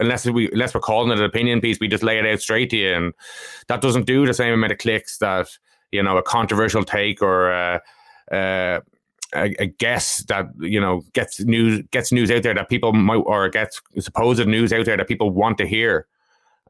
unless 0.00 0.26
we 0.26 0.50
unless 0.52 0.75
we're 0.75 0.81
calling 0.81 1.12
it 1.12 1.19
an 1.19 1.25
opinion 1.25 1.62
piece, 1.62 1.81
we 1.81 1.88
just 1.88 2.02
lay 2.02 2.19
it 2.19 2.26
out 2.26 2.40
straight 2.40 2.69
to 2.71 2.76
you, 2.76 2.93
and 2.93 3.14
that 3.69 3.81
doesn't 3.81 4.05
do 4.05 4.26
the 4.26 4.35
same 4.35 4.52
amount 4.52 4.73
of 4.73 4.78
clicks 4.78 5.16
that 5.19 5.49
you 5.93 6.02
know 6.02 6.19
a 6.19 6.23
controversial 6.23 6.85
take 6.85 7.23
or. 7.23 7.52
Uh, 7.52 7.78
uh, 8.35 8.81
a, 9.37 9.66
guess 9.66 10.25
that 10.25 10.47
you 10.59 10.81
know 10.81 11.02
gets 11.12 11.40
news 11.40 11.83
gets 11.90 12.12
news 12.12 12.31
out 12.31 12.43
there 12.43 12.55
that 12.55 12.69
people 12.69 12.93
might 12.93 13.16
or 13.16 13.49
gets 13.49 13.81
supposed 13.99 14.47
news 14.47 14.73
out 14.73 14.87
there 14.87 14.97
that 14.97 15.09
people 15.09 15.31
want 15.31 15.59
to 15.59 15.66
hear. 15.66 16.07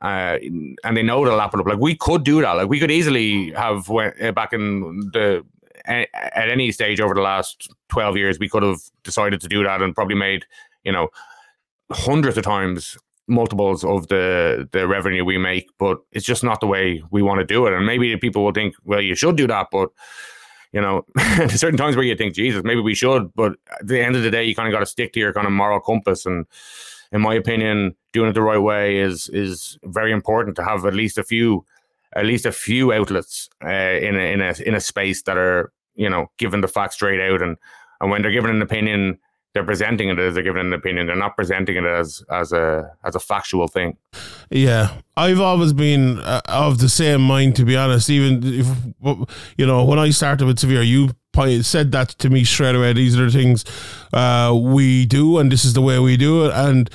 Uh, 0.02 0.38
and 0.84 0.96
they 0.96 1.02
know 1.02 1.24
to 1.24 1.34
lap 1.34 1.54
it 1.54 1.60
up. 1.60 1.66
Like 1.66 1.78
we 1.78 1.96
could 1.96 2.22
do 2.22 2.42
that. 2.42 2.52
Like 2.52 2.68
we 2.68 2.78
could 2.78 2.90
easily 2.90 3.50
have 3.52 3.88
went 3.88 4.20
uh, 4.22 4.32
back 4.32 4.52
in 4.52 5.10
the 5.12 5.44
at 5.86 6.48
any 6.50 6.72
stage 6.72 7.00
over 7.00 7.14
the 7.14 7.20
last 7.20 7.70
twelve 7.88 8.16
years, 8.16 8.38
we 8.38 8.48
could 8.48 8.62
have 8.62 8.80
decided 9.04 9.40
to 9.40 9.48
do 9.48 9.62
that 9.62 9.80
and 9.80 9.94
probably 9.94 10.16
made 10.16 10.44
you 10.84 10.92
know 10.92 11.08
hundreds 11.92 12.36
of 12.36 12.44
times 12.44 12.96
multiples 13.28 13.84
of 13.84 14.08
the 14.08 14.68
the 14.72 14.86
revenue 14.86 15.24
we 15.24 15.38
make, 15.38 15.68
but 15.78 15.98
it's 16.12 16.26
just 16.26 16.44
not 16.44 16.60
the 16.60 16.66
way 16.66 17.02
we 17.10 17.22
want 17.22 17.40
to 17.40 17.46
do 17.46 17.66
it. 17.66 17.72
And 17.72 17.86
maybe 17.86 18.16
people 18.16 18.44
will 18.44 18.52
think, 18.52 18.74
well, 18.84 19.00
you 19.00 19.14
should 19.14 19.36
do 19.36 19.46
that, 19.46 19.68
but 19.70 19.90
you 20.72 20.80
know, 20.80 21.04
there's 21.36 21.60
certain 21.60 21.78
times 21.78 21.96
where 21.96 22.04
you 22.04 22.16
think, 22.16 22.34
Jesus, 22.34 22.62
maybe 22.64 22.80
we 22.80 22.94
should, 22.94 23.32
but 23.34 23.52
at 23.78 23.86
the 23.86 24.00
end 24.00 24.16
of 24.16 24.22
the 24.22 24.30
day, 24.30 24.44
you 24.44 24.54
kind 24.54 24.68
of 24.68 24.72
got 24.72 24.80
to 24.80 24.86
stick 24.86 25.12
to 25.12 25.20
your 25.20 25.32
kind 25.32 25.46
of 25.46 25.52
moral 25.52 25.80
compass. 25.80 26.26
And 26.26 26.46
in 27.12 27.20
my 27.20 27.34
opinion, 27.34 27.94
doing 28.12 28.30
it 28.30 28.32
the 28.32 28.42
right 28.42 28.58
way 28.58 28.98
is 28.98 29.28
is 29.28 29.78
very 29.84 30.12
important 30.12 30.56
to 30.56 30.64
have 30.64 30.84
at 30.84 30.94
least 30.94 31.18
a 31.18 31.24
few, 31.24 31.64
at 32.14 32.26
least 32.26 32.46
a 32.46 32.52
few 32.52 32.92
outlets 32.92 33.48
uh, 33.64 33.68
in 33.68 34.16
a 34.16 34.32
in 34.32 34.40
a 34.40 34.54
in 34.66 34.74
a 34.74 34.80
space 34.80 35.22
that 35.22 35.36
are 35.36 35.72
you 35.94 36.10
know 36.10 36.26
given 36.38 36.60
the 36.60 36.68
facts 36.68 36.96
straight 36.96 37.20
out, 37.20 37.42
and 37.42 37.56
and 38.00 38.10
when 38.10 38.22
they're 38.22 38.30
giving 38.30 38.50
an 38.50 38.62
opinion, 38.62 39.18
they're 39.56 39.64
presenting 39.64 40.10
it 40.10 40.18
as 40.18 40.34
they're 40.34 40.42
giving 40.42 40.66
an 40.66 40.74
opinion. 40.74 41.06
They're 41.06 41.16
not 41.16 41.34
presenting 41.34 41.76
it 41.76 41.84
as 41.84 42.22
as 42.30 42.52
a 42.52 42.92
as 43.04 43.14
a 43.14 43.18
factual 43.18 43.68
thing. 43.68 43.96
Yeah, 44.50 44.92
I've 45.16 45.40
always 45.40 45.72
been 45.72 46.18
uh, 46.18 46.42
of 46.46 46.78
the 46.78 46.90
same 46.90 47.22
mind, 47.22 47.56
to 47.56 47.64
be 47.64 47.74
honest. 47.74 48.10
Even 48.10 48.42
if 48.44 48.66
you 49.56 49.66
know, 49.66 49.82
when 49.82 49.98
I 49.98 50.10
started 50.10 50.44
with 50.44 50.58
Severe, 50.58 50.82
you 50.82 51.10
said 51.62 51.90
that 51.92 52.10
to 52.10 52.28
me 52.28 52.44
straight 52.44 52.74
away. 52.74 52.92
These 52.92 53.18
are 53.18 53.24
the 53.24 53.30
things 53.30 53.64
uh, 54.12 54.54
we 54.54 55.06
do, 55.06 55.38
and 55.38 55.50
this 55.50 55.64
is 55.64 55.72
the 55.72 55.80
way 55.80 55.98
we 55.98 56.18
do 56.18 56.44
it. 56.44 56.52
And 56.54 56.90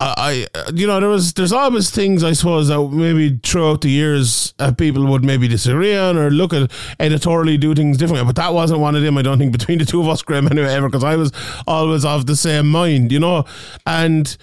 I, 0.00 0.46
I- 0.54 0.70
you 0.74 0.86
know, 0.86 0.98
there 1.00 1.08
was 1.08 1.34
there's 1.34 1.52
always 1.52 1.90
things 1.90 2.24
I 2.24 2.32
suppose 2.32 2.68
that 2.68 2.80
maybe 2.80 3.38
throughout 3.42 3.82
the 3.82 3.90
years 3.90 4.54
uh, 4.58 4.72
people 4.72 5.06
would 5.06 5.24
maybe 5.24 5.46
disagree 5.48 5.94
on 5.94 6.16
or 6.16 6.30
look 6.30 6.52
at 6.54 6.70
editorially 6.98 7.58
do 7.58 7.74
things 7.74 7.98
differently. 7.98 8.24
But 8.26 8.36
that 8.36 8.54
wasn't 8.54 8.80
one 8.80 8.96
of 8.96 9.02
them. 9.02 9.18
I 9.18 9.22
don't 9.22 9.38
think 9.38 9.52
between 9.58 9.78
the 9.78 9.84
two 9.84 10.00
of 10.00 10.08
us, 10.08 10.22
Graeme, 10.22 10.46
anyway, 10.50 10.72
ever, 10.72 10.88
because 10.88 11.04
I 11.04 11.16
was 11.16 11.32
always 11.66 12.04
of 12.04 12.26
the 12.26 12.36
same 12.36 12.70
mind, 12.70 13.12
you 13.12 13.20
know, 13.20 13.44
and 13.86 14.36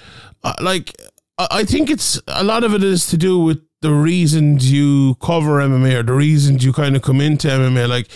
uh, 0.44 0.54
like 0.62 0.94
I 1.38 1.48
I 1.52 1.64
think 1.64 1.90
it's 1.90 2.22
a 2.28 2.44
lot 2.44 2.64
of 2.64 2.74
it 2.74 2.84
is 2.84 3.08
to 3.08 3.18
do 3.18 3.40
with 3.40 3.62
the 3.82 3.92
reasons 3.94 4.72
you 4.72 5.16
cover 5.22 5.60
MMA 5.60 6.00
or 6.00 6.04
the 6.04 6.14
reasons 6.14 6.64
you 6.66 6.74
kind 6.74 6.96
of 6.96 7.04
come 7.04 7.22
into 7.22 7.48
MMA. 7.48 7.88
Like 7.88 8.08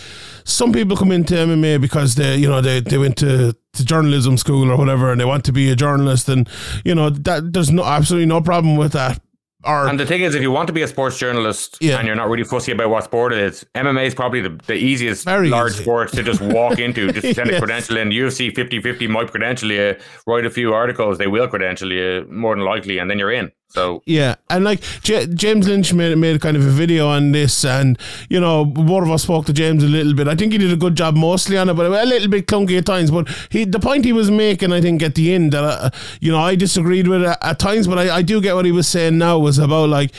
some 0.44 0.72
people 0.72 0.96
come 0.96 1.12
into 1.12 1.34
MMA 1.34 1.80
because 1.80 2.16
they, 2.16 2.36
you 2.36 2.48
know, 2.48 2.60
they, 2.60 2.80
they 2.80 2.98
went 2.98 3.16
to, 3.18 3.54
to 3.74 3.84
journalism 3.84 4.36
school 4.36 4.70
or 4.70 4.76
whatever 4.76 5.10
and 5.10 5.20
they 5.20 5.24
want 5.24 5.44
to 5.44 5.52
be 5.52 5.70
a 5.70 5.76
journalist 5.76 6.28
and, 6.28 6.48
you 6.84 6.94
know, 6.94 7.08
that 7.10 7.52
there's 7.52 7.70
no 7.70 7.84
absolutely 7.84 8.26
no 8.26 8.40
problem 8.40 8.76
with 8.76 8.92
that. 8.92 9.20
Or 9.64 9.86
And 9.86 9.98
the 9.98 10.04
thing 10.04 10.22
is, 10.22 10.34
if 10.34 10.42
you 10.42 10.50
want 10.50 10.66
to 10.66 10.72
be 10.72 10.82
a 10.82 10.88
sports 10.88 11.16
journalist 11.18 11.78
Yeah. 11.80 11.98
and 11.98 12.06
you're 12.06 12.16
not 12.16 12.28
really 12.28 12.42
fussy 12.44 12.72
about 12.72 12.90
what 12.90 13.04
sport 13.04 13.32
it 13.32 13.38
is, 13.38 13.64
MMA 13.76 14.06
is 14.06 14.14
probably 14.14 14.40
the, 14.40 14.58
the 14.66 14.74
easiest 14.74 15.24
Very 15.24 15.48
large 15.48 15.72
easy. 15.74 15.82
sport 15.84 16.10
to 16.12 16.22
just 16.22 16.40
walk 16.40 16.78
into. 16.80 17.12
Just 17.12 17.34
send 17.36 17.48
Yes. 17.48 17.56
a 17.58 17.60
credential 17.60 17.96
in. 17.96 18.10
UFC 18.10 18.54
50 18.54 18.80
50 18.82 19.06
might 19.06 19.30
credential 19.30 19.70
you, 19.70 19.94
write 20.26 20.44
a 20.44 20.50
few 20.50 20.74
articles, 20.74 21.18
they 21.18 21.28
will 21.28 21.46
credential 21.48 21.92
you 21.92 22.26
more 22.28 22.56
than 22.56 22.64
likely, 22.64 22.98
and 22.98 23.08
then 23.08 23.18
you're 23.20 23.30
in. 23.32 23.52
So 23.72 24.02
Yeah, 24.04 24.34
and 24.50 24.64
like 24.64 24.82
J- 25.02 25.26
James 25.26 25.66
Lynch 25.66 25.94
made 25.94 26.16
made 26.18 26.40
kind 26.42 26.58
of 26.58 26.66
a 26.66 26.70
video 26.70 27.08
on 27.08 27.32
this, 27.32 27.64
and 27.64 27.98
you 28.28 28.38
know, 28.38 28.66
both 28.66 29.04
of 29.04 29.10
us 29.10 29.22
spoke 29.22 29.46
to 29.46 29.52
James 29.52 29.82
a 29.82 29.86
little 29.86 30.12
bit. 30.12 30.28
I 30.28 30.34
think 30.34 30.52
he 30.52 30.58
did 30.58 30.72
a 30.72 30.76
good 30.76 30.94
job 30.94 31.16
mostly 31.16 31.56
on 31.56 31.70
it, 31.70 31.74
but 31.74 31.86
a 31.86 32.04
little 32.04 32.28
bit 32.28 32.46
clunky 32.46 32.76
at 32.76 32.84
times. 32.84 33.10
But 33.10 33.28
he, 33.50 33.64
the 33.64 33.80
point 33.80 34.04
he 34.04 34.12
was 34.12 34.30
making, 34.30 34.72
I 34.72 34.82
think, 34.82 35.02
at 35.02 35.14
the 35.14 35.32
end 35.32 35.52
that 35.52 35.64
uh, 35.64 35.90
you 36.20 36.30
know, 36.30 36.38
I 36.40 36.54
disagreed 36.54 37.08
with 37.08 37.22
it 37.22 37.36
at 37.40 37.58
times, 37.58 37.88
but 37.88 37.98
I, 37.98 38.16
I 38.16 38.22
do 38.22 38.42
get 38.42 38.54
what 38.54 38.66
he 38.66 38.72
was 38.72 38.86
saying 38.86 39.16
now 39.16 39.38
was 39.38 39.58
about 39.58 39.88
like 39.88 40.12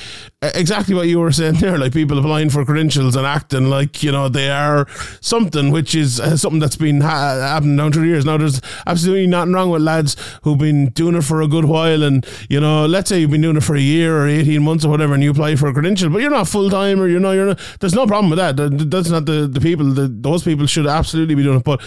exactly 0.55 0.93
what 0.95 1.07
you 1.07 1.19
were 1.19 1.31
saying 1.31 1.55
there, 1.55 1.77
like 1.77 1.93
people 1.93 2.17
applying 2.17 2.49
for 2.49 2.63
credentials 2.65 3.15
and 3.15 3.25
acting 3.25 3.69
like 3.69 4.03
you 4.03 4.11
know 4.11 4.29
they 4.29 4.49
are 4.49 4.87
something, 5.21 5.71
which 5.71 5.95
is 5.95 6.19
uh, 6.19 6.35
something 6.37 6.59
that's 6.59 6.75
been 6.75 7.01
ha- 7.01 7.39
happening 7.39 7.77
down 7.77 7.91
through 7.91 8.03
the 8.03 8.07
years. 8.09 8.25
Now, 8.25 8.37
there's 8.37 8.61
absolutely 8.87 9.27
nothing 9.27 9.53
wrong 9.53 9.69
with 9.69 9.81
lads 9.81 10.15
who've 10.43 10.57
been 10.57 10.89
doing 10.89 11.15
it 11.15 11.23
for 11.23 11.41
a 11.41 11.47
good 11.47 11.65
while, 11.65 12.03
and 12.03 12.25
you 12.49 12.59
know, 12.59 12.85
let's 12.85 13.09
say 13.09 13.19
you've 13.19 13.31
been 13.31 13.41
doing 13.41 13.57
it 13.57 13.63
for 13.63 13.75
a 13.75 13.81
year 13.81 14.17
or 14.17 14.27
18 14.27 14.61
months 14.61 14.85
or 14.85 14.89
whatever, 14.89 15.13
and 15.13 15.23
you 15.23 15.31
apply 15.31 15.55
for 15.55 15.67
a 15.67 15.73
credential, 15.73 16.09
but 16.09 16.21
you're 16.21 16.31
not 16.31 16.47
full 16.47 16.69
time 16.69 16.99
or 16.99 17.07
you 17.07 17.19
know, 17.19 17.31
you're 17.31 17.47
not, 17.47 17.59
there's 17.79 17.95
no 17.95 18.05
problem 18.07 18.29
with 18.29 18.37
that. 18.39 18.57
That- 18.57 18.89
That's 18.91 19.09
not 19.09 19.25
the, 19.25 19.47
the 19.47 19.59
people, 19.61 19.85
the, 19.93 20.07
those 20.07 20.43
people 20.43 20.65
should 20.67 20.87
absolutely 20.87 21.35
be 21.35 21.43
doing 21.43 21.57
it. 21.57 21.63
But 21.63 21.81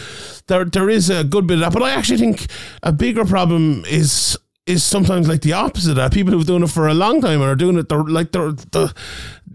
there, 0.47 0.65
there 0.65 0.89
is 0.91 1.11
a 1.11 1.23
good 1.25 1.47
bit 1.47 1.55
of 1.55 1.61
that. 1.61 1.73
But 1.73 1.83
I 1.83 1.91
actually 1.91 2.19
think 2.19 2.47
a 2.83 2.93
bigger 2.93 3.25
problem 3.25 3.85
is 3.87 4.37
is 4.67 4.83
sometimes 4.83 5.29
like 5.29 5.43
the 5.43 5.53
opposite 5.53 5.91
of 5.91 5.97
that. 5.97 6.13
People 6.13 6.33
who've 6.33 6.47
done 6.47 6.63
it 6.63 6.71
for 6.71 6.89
a 6.89 6.95
long 6.95 7.21
time 7.21 7.41
and 7.41 7.51
are 7.51 7.55
doing 7.55 7.79
it 7.79 7.89
the, 7.89 7.99
like 7.99 8.33
the, 8.33 8.53
the 8.73 8.93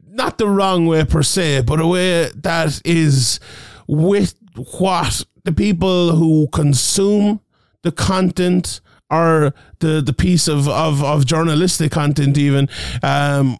not 0.10 0.38
the 0.38 0.48
wrong 0.48 0.86
way 0.86 1.03
per 1.06 1.24
se, 1.24 1.62
but 1.62 1.80
a 1.80 1.88
way 1.88 2.30
that 2.36 2.82
is 2.86 3.39
with 3.88 4.36
what 4.56 5.25
the 5.44 5.51
people 5.51 6.15
who 6.15 6.48
consume 6.51 7.41
the 7.84 7.91
content 7.91 8.82
or 9.10 9.53
the 9.80 10.01
the 10.01 10.13
piece 10.13 10.48
of 10.48 10.68
of, 10.70 11.03
of 11.03 11.25
journalistic 11.25 11.91
content 11.91 12.38
even 12.38 12.70
um 13.03 13.58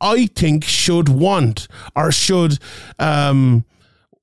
I 0.00 0.26
think 0.26 0.64
should 0.64 1.08
want 1.08 1.68
or 1.94 2.10
should 2.10 2.58
um 2.98 3.64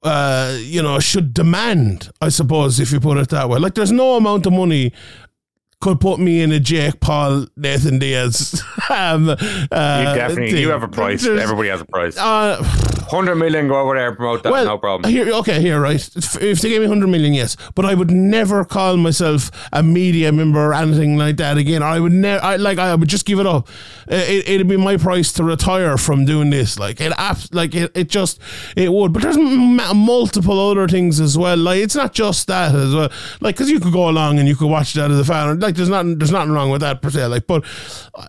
uh, 0.03 0.55
you 0.62 0.84
know, 0.84 1.00
should 1.00 1.34
demand, 1.34 2.12
I 2.22 2.29
suppose, 2.29 2.79
if 2.79 2.91
you 2.91 3.00
put 3.00 3.17
it 3.17 3.29
that 3.29 3.50
way. 3.50 3.58
Like, 3.58 3.74
there's 3.74 3.91
no 3.91 4.17
amount 4.17 4.46
of 4.46 4.53
money 4.53 4.94
could 5.85 6.01
put 6.01 6.19
me 6.19 6.41
in 6.41 6.51
a 6.51 6.59
Jake 6.59 6.99
Paul, 6.99 7.45
Nathan 7.55 7.99
Diaz. 7.99 8.59
um, 8.89 9.29
uh, 9.29 9.35
you 9.35 9.37
definitely 9.69 10.51
thing. 10.53 10.61
you 10.61 10.69
have 10.71 10.81
a 10.81 10.87
price. 10.87 11.21
There's- 11.21 11.39
Everybody 11.39 11.69
has 11.69 11.79
a 11.79 11.85
price. 11.85 12.17
Uh, 12.17 12.57
100 13.11 13.35
million, 13.35 13.67
go 13.67 13.79
over 13.79 13.93
there, 13.93 14.15
promote 14.15 14.41
that, 14.41 14.51
well, 14.51 14.65
no 14.65 14.77
problem. 14.79 15.11
Here, 15.13 15.31
okay, 15.31 15.61
here, 15.61 15.79
right. 15.79 15.95
If 16.15 16.59
they 16.61 16.69
gave 16.69 16.81
me 16.81 16.87
100 16.87 17.05
million, 17.05 17.35
yes. 17.35 17.55
But 17.75 17.85
I 17.85 17.93
would 17.93 18.09
never 18.09 18.65
call 18.65 18.97
myself 18.97 19.51
a 19.71 19.83
media 19.83 20.31
member 20.31 20.59
or 20.59 20.73
anything 20.73 21.15
like 21.15 21.37
that 21.37 21.57
again. 21.59 21.83
I 21.83 21.99
would 21.99 22.11
never, 22.13 22.43
I, 22.43 22.55
like, 22.55 22.79
I 22.79 22.95
would 22.95 23.07
just 23.07 23.27
give 23.27 23.37
it 23.37 23.45
up. 23.45 23.69
It, 24.07 24.49
it'd 24.49 24.67
be 24.67 24.77
my 24.77 24.97
price 24.97 25.31
to 25.33 25.43
retire 25.43 25.97
from 25.99 26.25
doing 26.25 26.49
this. 26.49 26.79
Like, 26.79 26.99
it, 26.99 27.13
like, 27.53 27.75
it, 27.75 27.91
it 27.95 28.09
just, 28.09 28.39
it 28.75 28.91
would. 28.91 29.13
But 29.13 29.21
there's 29.21 29.37
m- 29.37 29.75
multiple 29.95 30.59
other 30.71 30.87
things 30.87 31.19
as 31.19 31.37
well. 31.37 31.57
Like, 31.57 31.81
it's 31.81 31.95
not 31.95 32.11
just 32.15 32.47
that 32.47 32.73
as 32.73 32.91
well. 32.95 33.11
Like, 33.39 33.53
because 33.55 33.69
you 33.69 33.79
could 33.79 33.93
go 33.93 34.09
along 34.09 34.39
and 34.39 34.47
you 34.47 34.55
could 34.55 34.67
watch 34.69 34.93
that 34.95 35.11
as 35.11 35.19
a 35.19 35.25
fan. 35.25 35.59
Like, 35.59 35.75
there's 35.75 35.89
nothing, 35.89 36.17
there's 36.17 36.32
nothing 36.32 36.51
wrong 36.51 36.70
with 36.70 36.82
that 36.82 37.01
per 37.01 37.10
se. 37.10 37.25
Like, 37.27 37.48
but 37.48 37.63
uh, 38.13 38.27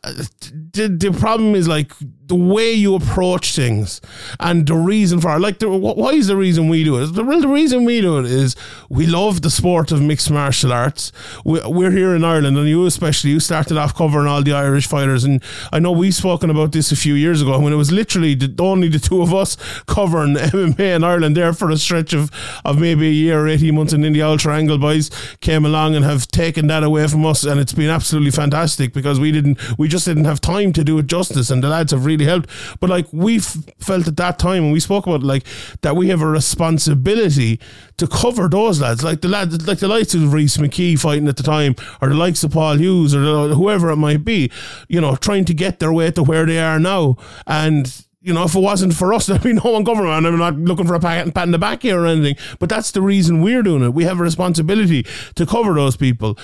the, 0.73 0.89
the 0.89 1.17
problem 1.19 1.55
is, 1.55 1.67
like, 1.69 1.93
the 2.27 2.35
way 2.35 2.73
you 2.73 2.95
approach 2.97 3.55
things 3.55 4.01
and 4.41 4.67
the 4.67 4.75
reason 4.75 5.21
for 5.21 5.37
it. 5.37 5.39
Like, 5.39 5.61
the, 5.61 5.69
why 5.69 6.11
is 6.11 6.27
the 6.27 6.37
reason 6.37 6.69
we 6.69 6.83
do 6.83 7.01
it? 7.01 7.07
The, 7.07 7.25
real- 7.25 7.41
the 7.41 7.49
reason 7.49 7.85
we 7.85 8.01
do 8.01 8.19
it 8.19 8.27
is 8.27 8.57
we 8.89 9.07
love 9.07 9.43
the 9.43 9.51
sport 9.51 9.93
of 9.93 10.03
mixed 10.03 10.31
martial 10.31 10.73
arts. 10.73 11.13
We, 11.45 11.61
we're 11.65 11.93
here 11.93 12.17
in 12.17 12.25
Ireland, 12.25 12.59
and 12.59 12.69
you 12.69 12.85
especially, 12.85 13.31
you 13.31 13.39
started 13.41 13.77
off 13.77 13.95
covering 13.95 14.27
all 14.27 14.43
the 14.43 14.53
Irish 14.53 14.89
fighters. 14.89 15.23
And 15.23 15.41
I 15.73 15.79
know 15.79 15.93
we've 15.93 16.15
spoken 16.15 16.51
about 16.51 16.73
this 16.73 16.91
a 16.91 16.97
few 16.97 17.15
years 17.15 17.43
ago 17.43 17.61
when 17.61 17.73
it 17.73 17.77
was 17.77 17.93
literally 17.93 18.35
the, 18.35 18.53
only 18.61 18.89
the 18.89 18.99
two 18.99 19.23
of 19.23 19.33
us 19.33 19.57
covering 19.87 20.35
MMA 20.35 20.97
in 20.97 21.05
Ireland 21.05 21.37
there 21.37 21.53
for 21.53 21.71
a 21.71 21.77
stretch 21.77 22.13
of, 22.13 22.33
of 22.65 22.81
maybe 22.81 23.07
a 23.07 23.13
year 23.13 23.45
or 23.45 23.49
18 23.49 23.75
months. 23.75 23.93
And 23.93 24.03
then 24.03 24.13
the 24.13 24.23
Ultra 24.23 24.57
Angle 24.57 24.79
boys 24.79 25.11
came 25.41 25.65
along 25.65 25.95
and 25.95 26.05
have 26.05 26.27
taken 26.27 26.67
that 26.67 26.83
away 26.83 27.07
from 27.07 27.25
us. 27.25 27.45
And 27.45 27.61
it's 27.61 27.73
been 27.73 27.91
absolutely 27.91 28.33
fantastic 28.33 28.93
because 28.93 29.21
we 29.21 29.31
didn't, 29.31 29.79
we 29.79 29.87
just 29.87 30.07
didn't 30.07 30.25
have 30.25 30.41
time 30.41 30.73
to 30.73 30.83
do 30.83 30.99
it 30.99 31.07
justice. 31.07 31.51
And 31.51 31.63
the 31.63 31.69
lads 31.69 31.93
have 31.93 32.05
really 32.05 32.16
helped. 32.25 32.51
But 32.81 32.91
like 32.91 33.07
we 33.13 33.39
f- 33.39 33.57
felt 33.79 34.09
at 34.09 34.17
that 34.17 34.39
time, 34.39 34.65
and 34.65 34.73
we 34.73 34.81
spoke 34.81 35.07
about 35.07 35.21
it, 35.21 35.27
like 35.27 35.45
that 35.83 35.97
we 35.97 36.09
have 36.09 36.23
a 36.23 36.27
responsibility 36.27 37.61
to 37.99 38.07
cover 38.07 38.49
those 38.49 38.81
lads, 38.81 39.05
like 39.05 39.21
the 39.21 39.29
lads, 39.29 39.67
like 39.67 39.79
the 39.79 39.89
likes 39.89 40.15
of 40.15 40.33
Rhys 40.33 40.57
McKee 40.57 40.99
fighting 40.99 41.29
at 41.29 41.37
the 41.37 41.43
time, 41.43 41.77
or 42.01 42.09
the 42.09 42.15
likes 42.15 42.43
of 42.45 42.53
Paul 42.53 42.79
Hughes, 42.79 43.15
or 43.15 43.49
whoever 43.49 43.91
it 43.91 43.97
might 43.97 44.25
be, 44.25 44.51
you 44.89 45.01
know, 45.01 45.17
trying 45.17 45.45
to 45.47 45.55
get 45.55 45.79
their 45.79 45.93
way 45.93 46.11
to 46.11 46.23
where 46.23 46.47
they 46.47 46.59
are 46.59 46.79
now. 46.79 47.17
And 47.47 48.07
you 48.27 48.35
know, 48.35 48.43
if 48.43 48.57
it 48.57 48.61
wasn't 48.61 48.93
for 48.93 49.15
us, 49.15 49.27
there'd 49.27 49.43
be 49.43 49.53
no 49.53 49.71
one 49.71 49.85
covering 49.85 50.11
it. 50.11 50.29
I'm 50.29 50.37
not 50.37 50.57
looking 50.57 50.87
for 50.87 50.97
a 50.97 51.01
pat, 51.01 51.33
pat 51.33 51.45
in 51.45 51.53
the 51.53 51.59
back 51.59 51.83
here 51.83 52.03
or 52.03 52.07
anything, 52.07 52.37
but 52.59 52.69
that's 52.69 52.91
the 52.91 53.01
reason 53.01 53.41
we're 53.41 53.63
doing 53.63 53.85
it. 53.85 53.95
We 53.95 54.05
have 54.05 54.19
a 54.19 54.25
responsibility 54.25 55.07
to 55.37 55.47
cover 55.47 55.75
those 55.75 55.97
people. 55.97 56.37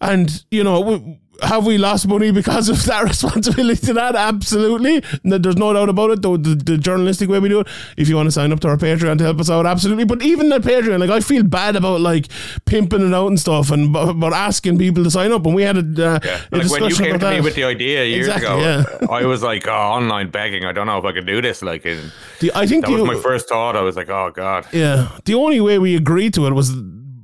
And, 0.00 0.44
you 0.50 0.64
know, 0.64 0.80
we, 0.80 1.20
have 1.42 1.66
we 1.66 1.78
lost 1.78 2.06
money 2.08 2.30
because 2.30 2.68
of 2.68 2.84
that 2.86 3.04
responsibility 3.08 3.86
to 3.86 3.92
that? 3.94 4.14
Absolutely. 4.16 5.02
No- 5.24 5.38
There's 5.38 5.56
no 5.56 5.72
doubt 5.72 5.88
about 5.88 6.10
it. 6.10 6.22
The, 6.22 6.36
the, 6.36 6.54
the 6.54 6.78
journalistic 6.78 7.28
way 7.28 7.38
we 7.38 7.48
do 7.48 7.60
it. 7.60 7.68
If 7.96 8.08
you 8.08 8.16
want 8.16 8.26
to 8.26 8.30
sign 8.32 8.52
up 8.52 8.60
to 8.60 8.68
our 8.68 8.76
Patreon 8.76 9.18
to 9.18 9.24
help 9.24 9.40
us 9.40 9.50
out, 9.50 9.66
absolutely. 9.66 10.04
But 10.04 10.22
even 10.22 10.48
the 10.48 10.58
Patreon, 10.58 10.98
like 10.98 11.10
I 11.10 11.20
feel 11.20 11.42
bad 11.42 11.76
about 11.76 12.00
like 12.00 12.26
pimping 12.64 13.06
it 13.08 13.14
out 13.14 13.28
and 13.28 13.38
stuff, 13.40 13.70
and 13.70 13.92
but, 13.92 14.14
but 14.14 14.32
asking 14.32 14.78
people 14.78 15.04
to 15.04 15.10
sign 15.10 15.32
up. 15.32 15.44
And 15.46 15.54
we 15.54 15.62
had 15.62 15.76
a, 15.76 15.80
uh, 15.80 16.18
Yeah. 16.24 16.40
a 16.52 16.56
Like 16.56 16.70
when 16.70 16.82
you 16.82 16.88
discussion 16.88 17.04
came 17.06 17.14
about 17.16 17.30
to 17.30 17.36
me 17.36 17.40
with 17.42 17.54
the 17.54 17.64
idea 17.64 18.04
years 18.04 18.26
Exactly, 18.28 18.46
ago, 18.46 18.58
yeah. 19.00 19.06
I 19.10 19.24
was 19.26 19.42
like, 19.42 19.66
oh, 19.68 19.72
online 19.72 20.30
begging. 20.30 20.64
I 20.64 20.72
don't 20.72 20.86
know 20.86 20.98
if 20.98 21.04
I 21.04 21.12
can 21.12 21.26
do 21.26 21.40
this. 21.40 21.62
Like, 21.62 21.82
The- 21.82 22.50
I 22.54 22.66
think 22.66 22.84
that 22.86 22.92
was 22.92 23.04
my 23.04 23.14
first 23.20 23.48
thought. 23.48 23.76
I 23.76 23.80
was 23.82 23.96
like, 23.96 24.08
oh 24.10 24.30
god. 24.34 24.66
Yeah, 24.72 25.08
the 25.24 25.34
only 25.34 25.60
way 25.60 25.78
we 25.78 25.96
agreed 25.96 26.34
to 26.34 26.46
it 26.46 26.52
was 26.52 26.72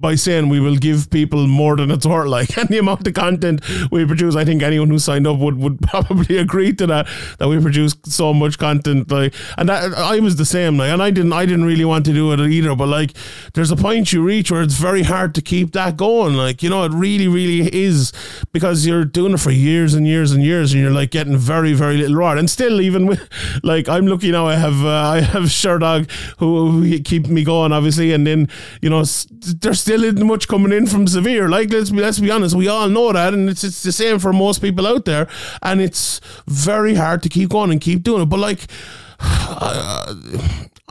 by 0.00 0.14
saying 0.14 0.48
we 0.48 0.60
will 0.60 0.76
give 0.76 1.10
people 1.10 1.46
more 1.46 1.76
than 1.76 1.90
it's 1.90 2.06
worth. 2.06 2.28
Like, 2.28 2.56
and 2.58 2.68
the 2.68 2.78
amount 2.78 3.06
of 3.06 3.14
content 3.14 3.62
we 3.90 4.04
produce, 4.04 4.36
I 4.36 4.44
think 4.44 4.62
anyone 4.62 4.88
who 4.88 4.98
signed 4.98 5.26
up 5.26 5.38
would, 5.38 5.56
would 5.58 5.80
probably 5.82 6.38
agree 6.38 6.72
to 6.74 6.86
that. 6.86 7.08
That 7.38 7.48
we 7.48 7.60
produce 7.60 7.94
so 8.04 8.32
much 8.34 8.58
content, 8.58 9.10
like, 9.10 9.34
and 9.56 9.68
that 9.68 9.94
I 9.94 10.20
was 10.20 10.36
the 10.36 10.44
same. 10.44 10.76
Like, 10.76 10.90
and 10.90 11.02
I 11.02 11.10
didn't, 11.10 11.32
I 11.32 11.46
didn't 11.46 11.64
really 11.64 11.84
want 11.84 12.04
to 12.06 12.12
do 12.12 12.32
it 12.32 12.40
either. 12.40 12.74
But 12.74 12.88
like, 12.88 13.12
there's 13.54 13.70
a 13.70 13.76
point 13.76 14.12
you 14.12 14.22
reach 14.22 14.50
where 14.50 14.62
it's 14.62 14.74
very 14.74 15.02
hard 15.02 15.34
to 15.36 15.42
keep 15.42 15.72
that 15.72 15.96
going. 15.96 16.34
Like, 16.34 16.62
you 16.62 16.70
know, 16.70 16.84
it 16.84 16.92
really, 16.92 17.28
really 17.28 17.74
is 17.74 18.12
because 18.52 18.86
you're 18.86 19.04
doing 19.04 19.34
it 19.34 19.40
for 19.40 19.50
years 19.50 19.94
and 19.94 20.06
years 20.06 20.32
and 20.32 20.42
years, 20.42 20.72
and 20.72 20.82
you're 20.82 20.90
like 20.90 21.10
getting 21.10 21.36
very, 21.36 21.72
very 21.72 21.96
little 21.96 22.16
reward. 22.16 22.38
And 22.38 22.50
still, 22.50 22.80
even 22.80 23.06
with 23.06 23.28
like, 23.62 23.88
I'm 23.88 24.06
lucky 24.06 24.30
now. 24.30 24.46
I 24.46 24.56
have, 24.56 24.84
uh, 24.84 24.88
I 24.88 25.20
have 25.20 25.44
Sherdog 25.44 26.10
who, 26.38 26.70
who 26.70 27.00
keep 27.00 27.28
me 27.28 27.44
going, 27.44 27.72
obviously, 27.72 28.12
and 28.12 28.26
then 28.26 28.48
you 28.80 28.90
know, 28.90 29.04
there's 29.30 29.80
still 29.80 29.95
isn't 30.04 30.26
much 30.26 30.48
coming 30.48 30.72
in 30.72 30.86
from 30.86 31.06
Severe. 31.06 31.48
Like, 31.48 31.70
let's 31.72 31.90
be, 31.90 32.00
let's 32.00 32.18
be 32.18 32.30
honest, 32.30 32.54
we 32.54 32.68
all 32.68 32.88
know 32.88 33.12
that, 33.12 33.34
and 33.34 33.48
it's 33.48 33.64
it's 33.64 33.82
the 33.82 33.92
same 33.92 34.18
for 34.18 34.32
most 34.32 34.60
people 34.60 34.86
out 34.86 35.04
there, 35.04 35.28
and 35.62 35.80
it's 35.80 36.20
very 36.46 36.94
hard 36.94 37.22
to 37.22 37.28
keep 37.28 37.50
going 37.50 37.70
and 37.70 37.80
keep 37.80 38.02
doing 38.02 38.22
it. 38.22 38.26
But 38.26 38.40
like. 38.40 38.60
uh, 39.20 40.14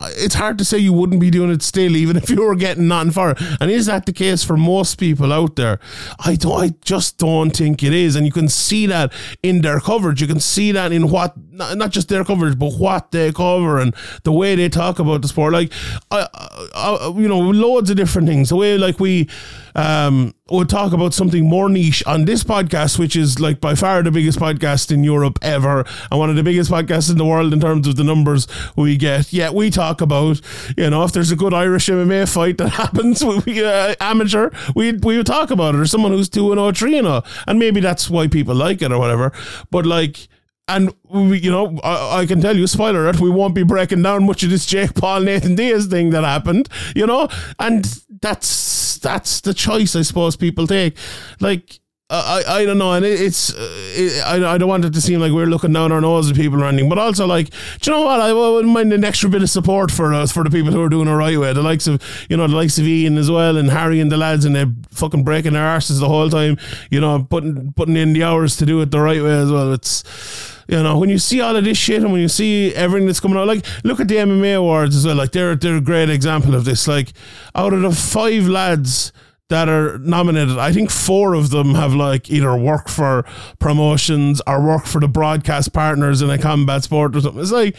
it's 0.02 0.36
hard 0.36 0.58
to 0.58 0.66
say 0.66 0.78
you 0.78 0.92
wouldn't 0.92 1.22
be 1.22 1.30
doing 1.30 1.50
it 1.50 1.62
still, 1.62 1.96
even 1.96 2.18
if 2.18 2.30
you 2.30 2.44
were 2.44 2.56
getting 2.56 2.88
nothing 2.88 3.12
for 3.12 3.32
it. 3.32 3.38
And 3.62 3.72
is 3.72 3.86
that 3.86 4.06
the 4.06 4.14
case 4.14 4.44
for 4.44 4.58
most 4.58 4.96
people 4.96 5.32
out 5.32 5.56
there? 5.56 5.80
I 6.20 6.36
don't. 6.36 6.62
I 6.62 6.74
just 6.84 7.18
don't 7.18 7.52
think 7.52 7.82
it 7.82 7.94
is. 7.94 8.16
And 8.16 8.25
you 8.25 8.32
can 8.32 8.50
see 8.50 8.86
that 8.88 9.14
in 9.42 9.62
their 9.62 9.80
coverage. 9.80 10.22
You 10.22 10.28
can 10.28 10.40
see 10.40 10.72
that 10.74 10.92
in 10.92 11.10
what 11.10 11.34
not, 11.52 11.92
just 11.92 12.10
their 12.10 12.25
coverage, 12.25 12.60
but 12.60 12.74
what 12.74 13.12
they 13.12 13.32
cover 13.32 13.80
and 13.80 13.96
the 14.24 14.34
way 14.34 14.56
they 14.56 14.68
talk 14.68 15.00
about 15.00 15.22
the 15.22 15.28
sport. 15.30 15.54
Like, 15.54 15.72
I, 16.12 16.28
I 16.75 17.14
you 17.16 17.28
know, 17.28 17.40
loads 17.40 17.90
of 17.90 17.96
different 17.96 18.28
things. 18.28 18.50
The 18.50 18.58
way 18.58 18.78
like 18.78 19.00
we 19.00 19.30
um 19.75 20.34
would 20.51 20.70
talk 20.70 20.94
about 20.94 21.13
something 21.13 21.48
more 21.50 21.70
niche 21.70 22.03
on 22.05 22.25
this 22.25 22.44
podcast, 22.44 23.00
which 23.00 23.15
is 23.15 23.39
like 23.39 23.60
by 23.60 23.74
far 23.74 24.03
the 24.03 24.12
biggest 24.12 24.39
podcast 24.39 24.91
in 24.91 25.03
Europe 25.03 25.39
ever, 25.41 25.84
and 26.12 26.20
one 26.20 26.29
of 26.29 26.36
the 26.36 26.44
biggest 26.44 26.70
podcasts 26.70 27.10
in 27.10 27.17
the 27.17 27.25
world 27.25 27.51
in 27.51 27.60
terms 27.60 27.88
of 27.88 27.96
the 27.96 28.03
numbers 28.03 28.48
we 28.75 28.96
get. 28.96 29.34
Yeah, 29.34 29.50
we 29.50 29.70
talk 29.70 30.01
about 30.01 30.39
you 30.77 30.89
know 30.89 31.03
if 31.03 31.12
there's 31.12 31.32
a 31.32 31.36
good 31.36 31.53
Irish 31.53 31.88
MMA 31.88 32.32
fight 32.32 32.58
that 32.60 32.70
happens, 32.84 33.24
we 33.24 33.63
uh, 33.63 33.96
amateur, 34.00 34.51
we 34.75 34.94
we 34.94 35.17
would 35.17 35.25
talk 35.25 35.50
about 35.51 35.75
it, 35.75 35.82
or 35.82 35.86
someone 35.86 36.12
who's 36.12 36.29
two 36.29 36.51
and 36.51 36.60
oh, 36.60 36.72
three 36.72 36.98
and 36.98 37.08
oh, 37.08 37.24
and 37.48 37.60
maybe 37.60 37.79
that's 37.79 38.10
why 38.10 38.27
people 38.27 38.55
like 38.55 38.82
it 38.82 38.91
or 38.91 39.00
whatever. 39.00 39.32
But 39.72 39.86
like. 39.86 40.27
And 40.67 40.96
we, 41.03 41.38
you 41.38 41.51
know, 41.51 41.77
I, 41.84 42.22
I 42.22 42.25
can 42.25 42.41
tell 42.41 42.58
you, 42.58 42.65
spoiler 42.65 43.01
alert, 43.01 43.20
we 43.20 43.29
won't 43.29 43.53
be 43.53 43.62
breaking 43.62 44.01
down 44.01 44.25
much 44.25 44.41
of 44.41 44.50
this 44.50 44.65
Jake 44.65 44.96
Paul 44.96 45.20
Nathan 45.20 45.53
Diaz 45.53 45.86
thing 45.86 46.10
that 46.10 46.24
happened, 46.24 46.70
you 46.96 47.05
know, 47.05 47.27
and 47.60 47.86
that's 48.22 48.98
that's 49.00 49.42
the 49.42 49.54
choice 49.54 49.96
I 49.96 50.02
suppose 50.02 50.36
people 50.36 50.68
take. 50.68 50.98
Like 51.40 51.80
I, 52.08 52.44
I 52.48 52.66
don't 52.66 52.78
know, 52.78 52.94
and 52.94 53.04
it, 53.04 53.20
it's 53.20 53.52
uh, 53.52 53.68
it, 53.96 54.24
I, 54.24 54.54
I 54.54 54.58
don't 54.60 54.70
want 54.70 54.86
it 54.86 54.94
to 54.94 55.02
seem 55.02 55.20
like 55.20 55.32
we're 55.32 55.48
looking 55.48 55.74
down 55.74 55.92
our 55.92 56.00
nose 56.00 56.30
at 56.30 56.36
people 56.36 56.62
or 56.62 56.68
anything, 56.68 56.88
but 56.88 57.00
also 57.00 57.26
like, 57.26 57.50
do 57.50 57.90
you 57.90 57.98
know 57.98 58.06
what? 58.06 58.20
I 58.20 58.32
wouldn't 58.32 58.72
mind 58.72 58.94
an 58.94 59.04
extra 59.04 59.28
bit 59.28 59.42
of 59.42 59.50
support 59.50 59.90
for 59.90 60.14
us 60.14 60.32
for 60.32 60.44
the 60.44 60.52
people 60.52 60.72
who 60.72 60.84
are 60.84 60.90
doing 60.90 61.08
it 61.08 61.14
right 61.14 61.36
way. 61.40 61.52
The 61.52 61.64
likes 61.64 61.88
of 61.88 62.00
you 62.30 62.38
know 62.38 62.46
the 62.46 62.56
likes 62.56 62.78
of 62.78 62.86
Ian 62.86 63.18
as 63.18 63.32
well, 63.32 63.58
and 63.58 63.72
Harry 63.72 64.00
and 64.00 64.12
the 64.12 64.18
lads, 64.18 64.46
and 64.46 64.56
they're 64.56 64.72
fucking 64.92 65.24
breaking 65.24 65.54
their 65.54 65.66
arses 65.66 66.00
the 66.00 66.08
whole 66.08 66.30
time. 66.30 66.60
You 66.92 67.02
know, 67.02 67.24
putting 67.28 67.74
putting 67.74 67.98
in 67.98 68.14
the 68.14 68.22
hours 68.22 68.56
to 68.58 68.68
do 68.68 68.80
it 68.82 68.92
the 68.92 69.00
right 69.00 69.24
way 69.24 69.40
as 69.40 69.52
well. 69.52 69.74
It's 69.74 70.04
you 70.68 70.84
know, 70.84 71.00
when 71.00 71.10
you 71.10 71.18
see 71.18 71.42
all 71.42 71.56
of 71.56 71.64
this 71.64 71.78
shit 71.80 72.04
and 72.04 72.12
when 72.12 72.22
you 72.22 72.28
see 72.28 72.72
everything 72.76 73.08
that's 73.08 73.20
coming 73.20 73.40
out, 73.40 73.48
like 73.48 73.66
look 73.84 74.00
at 74.00 74.08
the 74.08 74.18
MMA 74.18 74.58
awards 74.58 74.96
as 74.96 75.08
well. 75.08 75.16
Like 75.16 75.32
they're 75.32 75.56
they're 75.56 75.78
a 75.78 75.82
great 75.82 76.12
example 76.12 76.54
of 76.54 76.66
this. 76.66 76.88
Like 76.88 77.14
out 77.56 77.74
of 77.74 77.82
the 77.82 77.92
five 77.92 78.48
lads 78.48 79.12
that 79.50 79.70
are 79.70 80.00
nominated, 80.00 80.58
I 80.58 80.72
think 80.72 80.90
four 80.90 81.34
of 81.36 81.52
them 81.52 81.75
have 81.75 81.94
like 81.94 82.30
either 82.30 82.56
worked 82.56 82.90
for 82.90 83.25
promotions 83.60 84.42
or 84.48 84.62
worked 84.66 84.88
for 84.88 85.00
the 85.00 85.08
broadcast 85.08 85.72
partners 85.72 86.22
in 86.22 86.30
a 86.30 86.38
combat 86.38 86.84
sport 86.84 87.16
or 87.16 87.22
something. 87.22 87.42
It's 87.42 87.52
like 87.52 87.75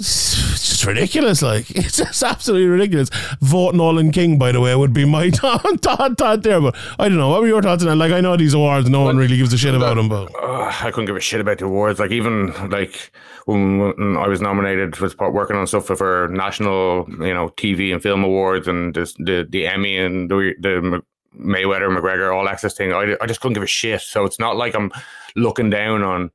it's 0.00 0.68
just 0.68 0.84
ridiculous. 0.84 1.42
Like 1.42 1.70
it's 1.76 1.96
just 1.98 2.22
absolutely 2.22 2.68
ridiculous. 2.68 3.10
Vote 3.40 3.74
Nolan 3.74 4.12
King, 4.12 4.38
by 4.38 4.52
the 4.52 4.60
way, 4.60 4.74
would 4.74 4.92
be 4.92 5.04
my 5.04 5.30
thought, 5.32 5.80
thought, 5.82 6.18
thought 6.18 6.42
there. 6.42 6.60
But 6.60 6.76
I 6.98 7.08
don't 7.08 7.18
know. 7.18 7.28
What 7.28 7.40
were 7.40 7.48
your 7.48 7.62
thoughts 7.62 7.82
on 7.82 7.88
that? 7.88 7.96
Like 7.96 8.12
I 8.12 8.20
know 8.20 8.36
these 8.36 8.54
awards, 8.54 8.88
no 8.88 9.02
one 9.02 9.16
really 9.16 9.36
gives 9.36 9.52
a 9.52 9.58
shit 9.58 9.74
about 9.74 9.96
them. 9.96 10.08
But 10.08 10.34
uh, 10.34 10.72
I 10.80 10.90
couldn't 10.90 11.06
give 11.06 11.16
a 11.16 11.20
shit 11.20 11.40
about 11.40 11.58
the 11.58 11.66
awards. 11.66 12.00
Like 12.00 12.10
even 12.10 12.52
like 12.70 13.12
when, 13.46 13.78
when 13.78 14.16
I 14.16 14.28
was 14.28 14.40
nominated, 14.40 14.98
was 14.98 15.14
part 15.14 15.34
working 15.34 15.56
on 15.56 15.66
stuff 15.66 15.86
for, 15.86 15.96
for 15.96 16.28
national, 16.30 17.06
you 17.08 17.34
know, 17.34 17.50
TV 17.56 17.92
and 17.92 18.02
film 18.02 18.24
awards 18.24 18.68
and 18.68 18.94
this, 18.94 19.14
the 19.14 19.46
the 19.48 19.66
Emmy 19.66 19.98
and 19.98 20.30
the 20.30 20.54
the 20.60 21.02
Mayweather 21.38 21.88
McGregor 21.96 22.34
all 22.34 22.48
access 22.48 22.74
thing. 22.74 22.92
I, 22.92 23.16
I 23.20 23.26
just 23.26 23.40
couldn't 23.40 23.54
give 23.54 23.62
a 23.62 23.66
shit. 23.66 24.00
So 24.00 24.24
it's 24.24 24.38
not 24.38 24.56
like 24.56 24.74
I'm 24.74 24.90
looking 25.36 25.70
down 25.70 26.02
on 26.02 26.30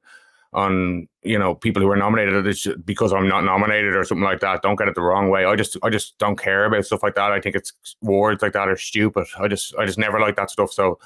on 0.54 1.08
you 1.24 1.38
know 1.38 1.56
people 1.56 1.82
who 1.82 1.90
are 1.90 1.96
nominated 1.96 2.46
it's 2.46 2.68
because 2.86 3.12
I'm 3.14 3.28
not 3.28 3.44
nominated 3.44 3.96
or 3.96 4.04
something 4.04 4.24
like 4.24 4.40
that. 4.42 4.62
Don't 4.62 4.76
get 4.76 4.88
it 4.88 4.96
the 4.96 5.02
wrong 5.02 5.30
way. 5.30 5.46
I 5.46 5.56
just 5.56 5.78
I 5.84 5.90
just 5.90 6.18
don't 6.18 6.38
care 6.38 6.66
about 6.66 6.86
stuff 6.86 7.04
like 7.04 7.16
that. 7.16 7.32
I 7.32 7.40
think 7.40 7.56
it's 7.56 7.74
awards 8.04 8.42
like 8.42 8.54
that 8.54 8.70
are 8.70 8.78
stupid. 8.78 9.26
I 9.40 9.48
just 9.48 9.76
I 9.76 9.86
just 9.86 9.98
never 9.98 10.20
like 10.20 10.36
that 10.36 10.50
stuff. 10.50 10.72
So 10.72 11.00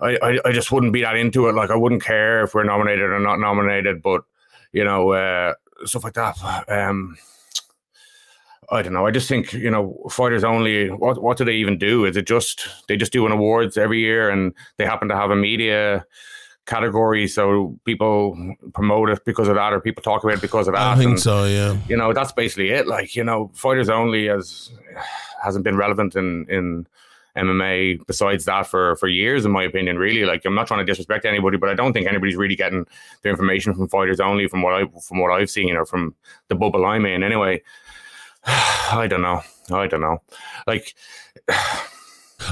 I, 0.00 0.18
I, 0.22 0.38
I 0.46 0.52
just 0.52 0.70
wouldn't 0.70 0.92
be 0.92 1.02
that 1.02 1.16
into 1.16 1.48
it. 1.48 1.54
Like 1.54 1.70
I 1.70 1.76
wouldn't 1.76 2.02
care 2.02 2.42
if 2.42 2.54
we're 2.54 2.64
nominated 2.64 3.10
or 3.10 3.18
not 3.18 3.40
nominated, 3.40 4.02
but 4.02 4.22
you 4.72 4.84
know, 4.84 5.10
uh, 5.12 5.54
stuff 5.84 6.04
like 6.04 6.14
that. 6.14 6.36
Um, 6.68 7.16
I 8.70 8.82
don't 8.82 8.92
know. 8.92 9.06
I 9.06 9.10
just 9.10 9.28
think 9.28 9.52
you 9.52 9.70
know, 9.70 9.98
fighters 10.10 10.44
only. 10.44 10.90
What 10.90 11.22
what 11.22 11.36
do 11.38 11.44
they 11.44 11.54
even 11.54 11.78
do? 11.78 12.04
Is 12.04 12.16
it 12.16 12.26
just 12.26 12.68
they 12.86 12.96
just 12.96 13.12
do 13.12 13.26
an 13.26 13.32
awards 13.32 13.78
every 13.78 14.00
year, 14.00 14.28
and 14.30 14.52
they 14.76 14.84
happen 14.84 15.08
to 15.08 15.16
have 15.16 15.30
a 15.30 15.36
media 15.36 16.04
category, 16.68 17.26
so 17.26 17.78
people 17.84 18.54
promote 18.74 19.08
it 19.08 19.24
because 19.24 19.48
of 19.48 19.56
that, 19.56 19.72
or 19.72 19.80
people 19.80 20.02
talk 20.02 20.22
about 20.22 20.36
it 20.36 20.42
because 20.42 20.68
of 20.68 20.74
that. 20.74 20.82
I 20.82 20.96
think 20.96 21.10
and, 21.10 21.20
so. 21.20 21.44
Yeah. 21.44 21.76
You 21.88 21.96
know, 21.96 22.12
that's 22.12 22.32
basically 22.32 22.70
it. 22.70 22.86
Like 22.86 23.16
you 23.16 23.24
know, 23.24 23.50
fighters 23.54 23.88
only 23.88 24.26
has 24.26 24.70
hasn't 25.42 25.64
been 25.64 25.76
relevant 25.76 26.14
in 26.14 26.46
in 26.48 26.86
MMA 27.36 28.06
besides 28.06 28.44
that 28.44 28.66
for 28.66 28.96
for 28.96 29.08
years, 29.08 29.44
in 29.44 29.50
my 29.50 29.64
opinion. 29.64 29.98
Really, 29.98 30.24
like 30.24 30.44
I'm 30.44 30.54
not 30.54 30.66
trying 30.66 30.80
to 30.80 30.90
disrespect 30.90 31.24
anybody, 31.24 31.56
but 31.56 31.70
I 31.70 31.74
don't 31.74 31.92
think 31.92 32.06
anybody's 32.06 32.36
really 32.36 32.56
getting 32.56 32.86
their 33.22 33.32
information 33.32 33.74
from 33.74 33.88
fighters 33.88 34.20
only 34.20 34.46
from 34.46 34.62
what 34.62 34.74
I 34.74 34.84
from 35.00 35.18
what 35.18 35.32
I've 35.32 35.50
seen 35.50 35.74
or 35.74 35.86
from 35.86 36.14
the 36.48 36.54
bubble 36.54 36.84
I'm 36.84 37.06
in. 37.06 37.22
Anyway, 37.22 37.62
I 38.44 39.06
don't 39.08 39.22
know. 39.22 39.42
I 39.72 39.86
don't 39.86 40.02
know. 40.02 40.22
Like. 40.66 40.94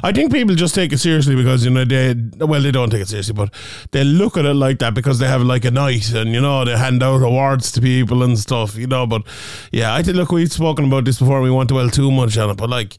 I 0.02 0.12
think 0.12 0.32
people 0.32 0.54
just 0.56 0.74
take 0.74 0.92
it 0.92 0.98
seriously 0.98 1.36
because 1.36 1.64
you 1.64 1.70
know 1.70 1.84
they 1.84 2.14
well 2.38 2.60
they 2.60 2.72
don't 2.72 2.90
take 2.90 3.02
it 3.02 3.08
seriously, 3.08 3.34
but 3.34 3.52
they 3.92 4.02
look 4.04 4.36
at 4.36 4.44
it 4.44 4.54
like 4.54 4.78
that 4.80 4.94
because 4.94 5.18
they 5.20 5.28
have 5.28 5.42
like 5.42 5.64
a 5.64 5.70
night 5.70 6.12
and 6.12 6.32
you 6.34 6.40
know 6.40 6.64
they 6.64 6.76
hand 6.76 7.02
out 7.02 7.22
awards 7.22 7.70
to 7.72 7.80
people 7.80 8.22
and 8.22 8.38
stuff, 8.38 8.74
you 8.76 8.86
know. 8.88 9.06
But 9.06 9.22
yeah, 9.70 9.94
I 9.94 10.02
think 10.02 10.16
look 10.16 10.32
we've 10.32 10.50
spoken 10.52 10.86
about 10.86 11.04
this 11.04 11.18
before. 11.18 11.40
We 11.40 11.50
want 11.50 11.68
to 11.68 11.74
dwell 11.74 11.88
too 11.88 12.10
much 12.10 12.36
on 12.36 12.50
it, 12.50 12.56
but 12.56 12.68
like 12.68 12.96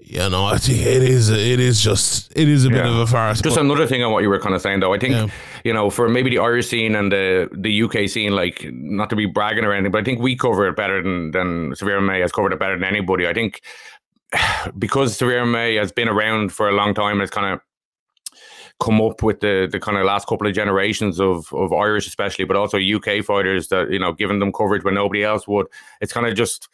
you 0.00 0.26
know, 0.30 0.46
I 0.46 0.56
think 0.58 0.78
it 0.80 1.02
is 1.02 1.28
it 1.30 1.60
is 1.60 1.80
just 1.82 2.30
it 2.36 2.48
is 2.48 2.64
a 2.66 2.70
bit 2.70 2.84
of 2.84 2.96
a 2.96 3.06
farce. 3.06 3.40
Just 3.42 3.56
another 3.56 3.86
thing 3.86 4.02
on 4.02 4.12
what 4.12 4.22
you 4.22 4.28
were 4.28 4.38
kind 4.40 4.54
of 4.54 4.60
saying, 4.62 4.80
though. 4.80 4.94
I 4.94 4.98
think 4.98 5.14
Yeah. 5.14 5.26
you 5.64 5.72
know, 5.72 5.90
for 5.90 6.08
maybe 6.08 6.30
the 6.30 6.38
Irish 6.38 6.68
scene 6.68 6.94
and 6.94 7.10
the 7.10 7.48
the 7.52 7.82
UK 7.82 8.08
scene, 8.08 8.32
like 8.32 8.66
not 8.70 9.10
to 9.10 9.16
be 9.16 9.26
bragging 9.26 9.64
or 9.64 9.72
anything, 9.72 9.92
but 9.92 10.00
I 10.02 10.04
think 10.04 10.20
we 10.20 10.36
cover 10.36 10.66
it 10.68 10.76
better 10.76 11.02
than 11.02 11.30
than 11.32 11.74
Severe 11.74 12.00
May 12.02 12.20
has 12.20 12.32
covered 12.32 12.52
it 12.52 12.58
better 12.58 12.74
than 12.78 12.84
anybody. 12.84 13.26
I 13.26 13.34
think 13.34 13.60
because 14.78 15.16
Severe 15.16 15.46
May 15.46 15.74
has 15.76 15.92
been 15.92 16.08
around 16.08 16.52
for 16.52 16.68
a 16.68 16.72
long 16.72 16.94
time, 16.94 17.20
it's 17.20 17.30
kind 17.30 17.54
of 17.54 17.60
come 18.80 19.00
up 19.00 19.22
with 19.22 19.40
the 19.40 19.68
the 19.70 19.80
kind 19.80 19.98
of 19.98 20.04
last 20.04 20.28
couple 20.28 20.46
of 20.46 20.54
generations 20.54 21.20
of 21.20 21.52
of 21.52 21.72
Irish, 21.72 22.06
especially, 22.06 22.44
but 22.44 22.56
also 22.56 22.78
UK 22.78 23.24
fighters 23.24 23.68
that 23.68 23.90
you 23.90 23.98
know, 23.98 24.12
giving 24.12 24.38
them 24.38 24.52
coverage 24.52 24.84
when 24.84 24.94
nobody 24.94 25.24
else 25.24 25.48
would. 25.48 25.66
It's 26.00 26.12
kind 26.12 26.26
of 26.26 26.34
just 26.34 26.68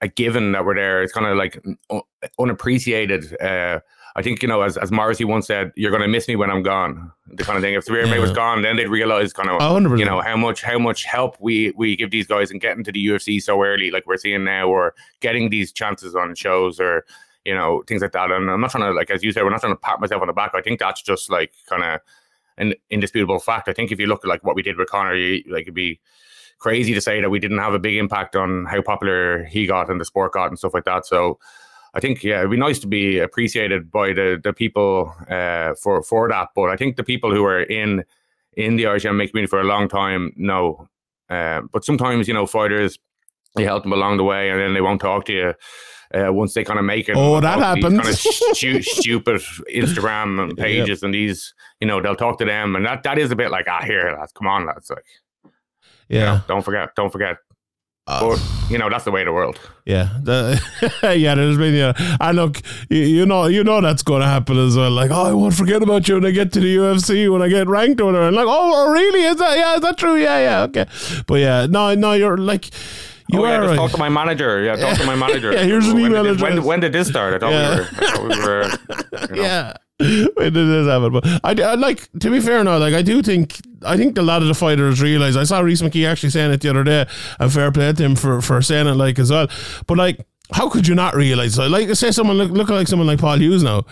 a 0.00 0.08
given 0.08 0.52
that 0.52 0.64
we're 0.64 0.74
there. 0.74 1.02
It's 1.02 1.12
kind 1.12 1.26
of 1.26 1.36
like 1.36 1.62
un- 1.90 2.02
unappreciated. 2.38 3.40
Uh, 3.40 3.80
I 4.16 4.22
think 4.22 4.42
you 4.42 4.48
know, 4.48 4.62
as 4.62 4.76
as 4.76 4.92
Morrissey 4.92 5.24
once 5.24 5.46
said, 5.46 5.72
"You're 5.74 5.90
going 5.90 6.02
to 6.02 6.08
miss 6.08 6.28
me 6.28 6.36
when 6.36 6.50
I'm 6.50 6.62
gone." 6.62 7.10
The 7.26 7.42
kind 7.42 7.56
of 7.56 7.62
thing. 7.62 7.74
If 7.74 7.84
Severe 7.84 8.06
May 8.06 8.20
was 8.20 8.30
gone, 8.30 8.62
then 8.62 8.76
they'd 8.76 8.88
realize 8.88 9.32
kind 9.32 9.48
of 9.48 9.60
A 9.60 9.68
hundred 9.68 9.88
percent. 9.88 10.00
you 10.00 10.06
know 10.06 10.18
oh, 10.18 10.22
how 10.22 10.36
much 10.36 10.62
how 10.62 10.78
much 10.78 11.04
help 11.04 11.36
we 11.40 11.72
we 11.76 11.96
give 11.96 12.10
these 12.10 12.26
guys 12.26 12.50
and 12.50 12.60
getting 12.60 12.84
to 12.84 12.92
the 12.92 13.04
UFC 13.04 13.42
so 13.42 13.60
early, 13.62 13.90
like 13.90 14.06
we're 14.06 14.16
seeing 14.16 14.44
now, 14.44 14.68
or 14.68 14.94
getting 15.20 15.50
these 15.50 15.72
chances 15.72 16.14
on 16.14 16.34
shows, 16.36 16.78
or 16.78 17.04
you 17.44 17.54
know 17.54 17.82
things 17.88 18.02
like 18.02 18.12
that. 18.12 18.30
And 18.30 18.48
I'm 18.50 18.60
not 18.60 18.70
trying 18.70 18.84
to 18.84 18.92
like 18.92 19.10
as 19.10 19.24
you 19.24 19.32
said, 19.32 19.42
we're 19.42 19.50
not 19.50 19.60
trying 19.60 19.72
to 19.72 19.80
pat 19.80 20.00
myself 20.00 20.22
on 20.22 20.28
the 20.28 20.32
back. 20.32 20.52
I 20.54 20.62
think 20.62 20.78
that's 20.78 21.02
just 21.02 21.28
like 21.28 21.52
kind 21.68 21.82
of 21.82 22.00
an 22.56 22.74
indisputable 22.90 23.40
fact. 23.40 23.68
I 23.68 23.72
think 23.72 23.90
if 23.90 23.98
you 23.98 24.06
look 24.06 24.24
at 24.24 24.28
like 24.28 24.44
what 24.44 24.54
we 24.54 24.62
did 24.62 24.76
with 24.76 24.88
Conor, 24.88 25.16
you, 25.16 25.42
like 25.50 25.62
it'd 25.62 25.74
be 25.74 25.98
crazy 26.58 26.94
to 26.94 27.00
say 27.00 27.20
that 27.20 27.30
we 27.30 27.40
didn't 27.40 27.58
have 27.58 27.74
a 27.74 27.80
big 27.80 27.96
impact 27.96 28.36
on 28.36 28.64
how 28.66 28.80
popular 28.80 29.44
he 29.44 29.66
got 29.66 29.90
and 29.90 30.00
the 30.00 30.04
sport 30.04 30.32
got 30.32 30.48
and 30.48 30.58
stuff 30.58 30.72
like 30.72 30.84
that. 30.84 31.04
So 31.04 31.38
I 31.96 32.00
think 32.00 32.24
yeah, 32.24 32.38
it'd 32.40 32.50
be 32.50 32.56
nice 32.56 32.78
to 32.80 32.86
be 32.88 33.18
appreciated 33.20 33.90
by 33.90 34.12
the 34.12 34.40
the 34.42 34.52
people 34.52 35.14
uh, 35.30 35.74
for 35.82 36.02
for 36.02 36.28
that. 36.28 36.48
But 36.54 36.70
I 36.70 36.76
think 36.76 36.96
the 36.96 37.04
people 37.04 37.32
who 37.32 37.44
are 37.44 37.62
in 37.62 38.04
in 38.56 38.76
the 38.76 38.86
Irish 38.86 39.04
MMA 39.04 39.30
community 39.30 39.46
for 39.46 39.60
a 39.60 39.64
long 39.64 39.88
time 39.88 40.32
know. 40.36 40.88
Uh, 41.30 41.62
but 41.72 41.84
sometimes 41.84 42.28
you 42.28 42.34
know 42.34 42.46
fighters 42.46 42.98
you 43.56 43.64
help 43.64 43.82
them 43.84 43.92
along 43.92 44.16
the 44.18 44.24
way, 44.24 44.50
and 44.50 44.60
then 44.60 44.74
they 44.74 44.80
won't 44.80 45.00
talk 45.00 45.24
to 45.26 45.32
you. 45.32 45.54
Uh, 46.12 46.32
once 46.32 46.54
they 46.54 46.62
kind 46.62 46.78
of 46.78 46.84
make 46.84 47.08
it, 47.08 47.16
Oh, 47.16 47.40
that 47.40 47.58
Kind 47.58 47.82
happens. 47.82 48.08
of 48.08 48.14
stu- 48.56 48.82
stupid 48.82 49.40
Instagram 49.74 50.56
pages 50.56 51.02
and 51.02 51.12
these, 51.12 51.54
you 51.80 51.88
know, 51.88 52.00
they'll 52.00 52.14
talk 52.14 52.38
to 52.38 52.44
them, 52.44 52.76
and 52.76 52.84
that 52.86 53.02
that 53.02 53.18
is 53.18 53.30
a 53.32 53.36
bit 53.36 53.50
like, 53.50 53.66
ah, 53.68 53.82
here, 53.82 54.14
lads, 54.16 54.32
come 54.32 54.46
on, 54.46 54.66
lads, 54.66 54.90
like, 54.90 55.04
Yeah. 56.08 56.40
don't 56.46 56.62
forget, 56.64 56.90
don't 56.94 57.10
forget. 57.10 57.38
Uh, 58.06 58.20
But 58.36 58.70
you 58.70 58.76
know, 58.76 58.90
that's 58.90 59.04
the 59.04 59.10
way 59.10 59.22
of 59.22 59.26
the 59.26 59.32
world. 59.32 59.58
Yeah, 59.86 60.10
the, 60.22 60.60
yeah. 61.18 61.34
There's 61.34 61.56
been 61.56 61.72
yeah. 61.74 61.92
And 62.20 62.36
look, 62.36 62.60
you, 62.90 62.98
you 62.98 63.24
know, 63.26 63.46
you 63.46 63.64
know 63.64 63.80
that's 63.80 64.02
going 64.02 64.20
to 64.20 64.26
happen 64.26 64.58
as 64.58 64.76
well. 64.76 64.90
Like, 64.90 65.10
oh, 65.10 65.24
I 65.24 65.32
won't 65.32 65.54
forget 65.54 65.82
about 65.82 66.06
you 66.06 66.16
when 66.16 66.26
I 66.26 66.30
get 66.30 66.52
to 66.52 66.60
the 66.60 66.76
UFC 66.76 67.32
when 67.32 67.40
I 67.40 67.48
get 67.48 67.66
ranked 67.66 68.00
or 68.02 68.06
whatever. 68.06 68.26
And 68.26 68.36
like, 68.36 68.46
oh, 68.46 68.72
oh, 68.74 68.92
really? 68.92 69.22
Is 69.22 69.36
that 69.36 69.56
yeah? 69.56 69.74
Is 69.76 69.80
that 69.80 69.96
true? 69.96 70.16
Yeah, 70.16 70.38
yeah. 70.38 70.62
Okay, 70.64 70.86
but 71.26 71.36
yeah, 71.36 71.66
no, 71.66 71.94
no. 71.94 72.12
You're 72.12 72.36
like, 72.36 72.66
you 73.28 73.40
oh, 73.40 73.46
yeah, 73.46 73.56
are 73.56 73.60
just 73.62 73.70
right. 73.70 73.76
talk 73.76 73.90
to 73.92 73.98
my 73.98 74.10
manager. 74.10 74.62
Yeah, 74.62 74.76
talk 74.76 74.98
to 74.98 75.06
my 75.06 75.16
manager. 75.26 75.52
Yeah, 75.52 75.62
here's 75.64 75.88
an 75.88 75.94
when 75.94 76.04
email 76.06 76.24
did 76.24 76.34
this, 76.34 76.42
when, 76.42 76.62
when 76.62 76.80
did 76.80 76.92
this 76.92 77.08
start? 77.08 77.32
I 77.34 77.38
thought 77.38 77.52
Yeah. 77.52 77.70
we 78.22 78.28
were. 78.28 78.64
I 78.64 78.68
thought 78.68 79.20
we 79.20 79.28
were 79.28 79.28
you 79.34 79.36
know. 79.36 79.42
yeah. 79.42 79.72
When 79.98 80.52
did 80.52 80.86
happen? 80.86 81.12
But 81.12 81.24
I, 81.44 81.70
I 81.70 81.74
like 81.74 82.10
to 82.18 82.30
be 82.30 82.40
fair 82.40 82.64
now. 82.64 82.78
Like 82.78 82.94
I 82.94 83.02
do 83.02 83.22
think 83.22 83.60
I 83.84 83.96
think 83.96 84.18
a 84.18 84.22
lot 84.22 84.42
of 84.42 84.48
the 84.48 84.54
fighters 84.54 85.00
realize. 85.00 85.36
I 85.36 85.44
saw 85.44 85.60
Rhys 85.60 85.82
McKee 85.82 86.08
actually 86.08 86.30
saying 86.30 86.50
it 86.50 86.60
the 86.60 86.70
other 86.70 86.82
day, 86.82 87.06
and 87.38 87.52
fair 87.52 87.70
play 87.70 87.92
to 87.92 88.02
him 88.02 88.16
for 88.16 88.40
for 88.40 88.60
saying 88.60 88.88
it 88.88 88.94
like 88.94 89.20
as 89.20 89.30
well. 89.30 89.46
But 89.86 89.98
like, 89.98 90.26
how 90.52 90.68
could 90.68 90.86
you 90.86 90.94
not 90.94 91.14
realize? 91.14 91.56
Like, 91.56 91.70
like 91.70 91.94
say 91.94 92.10
someone 92.10 92.36
look 92.36 92.50
look 92.50 92.68
like 92.68 92.86
someone 92.86 93.06
like 93.06 93.18
Paul 93.18 93.38
Hughes 93.38 93.62
now. 93.62 93.84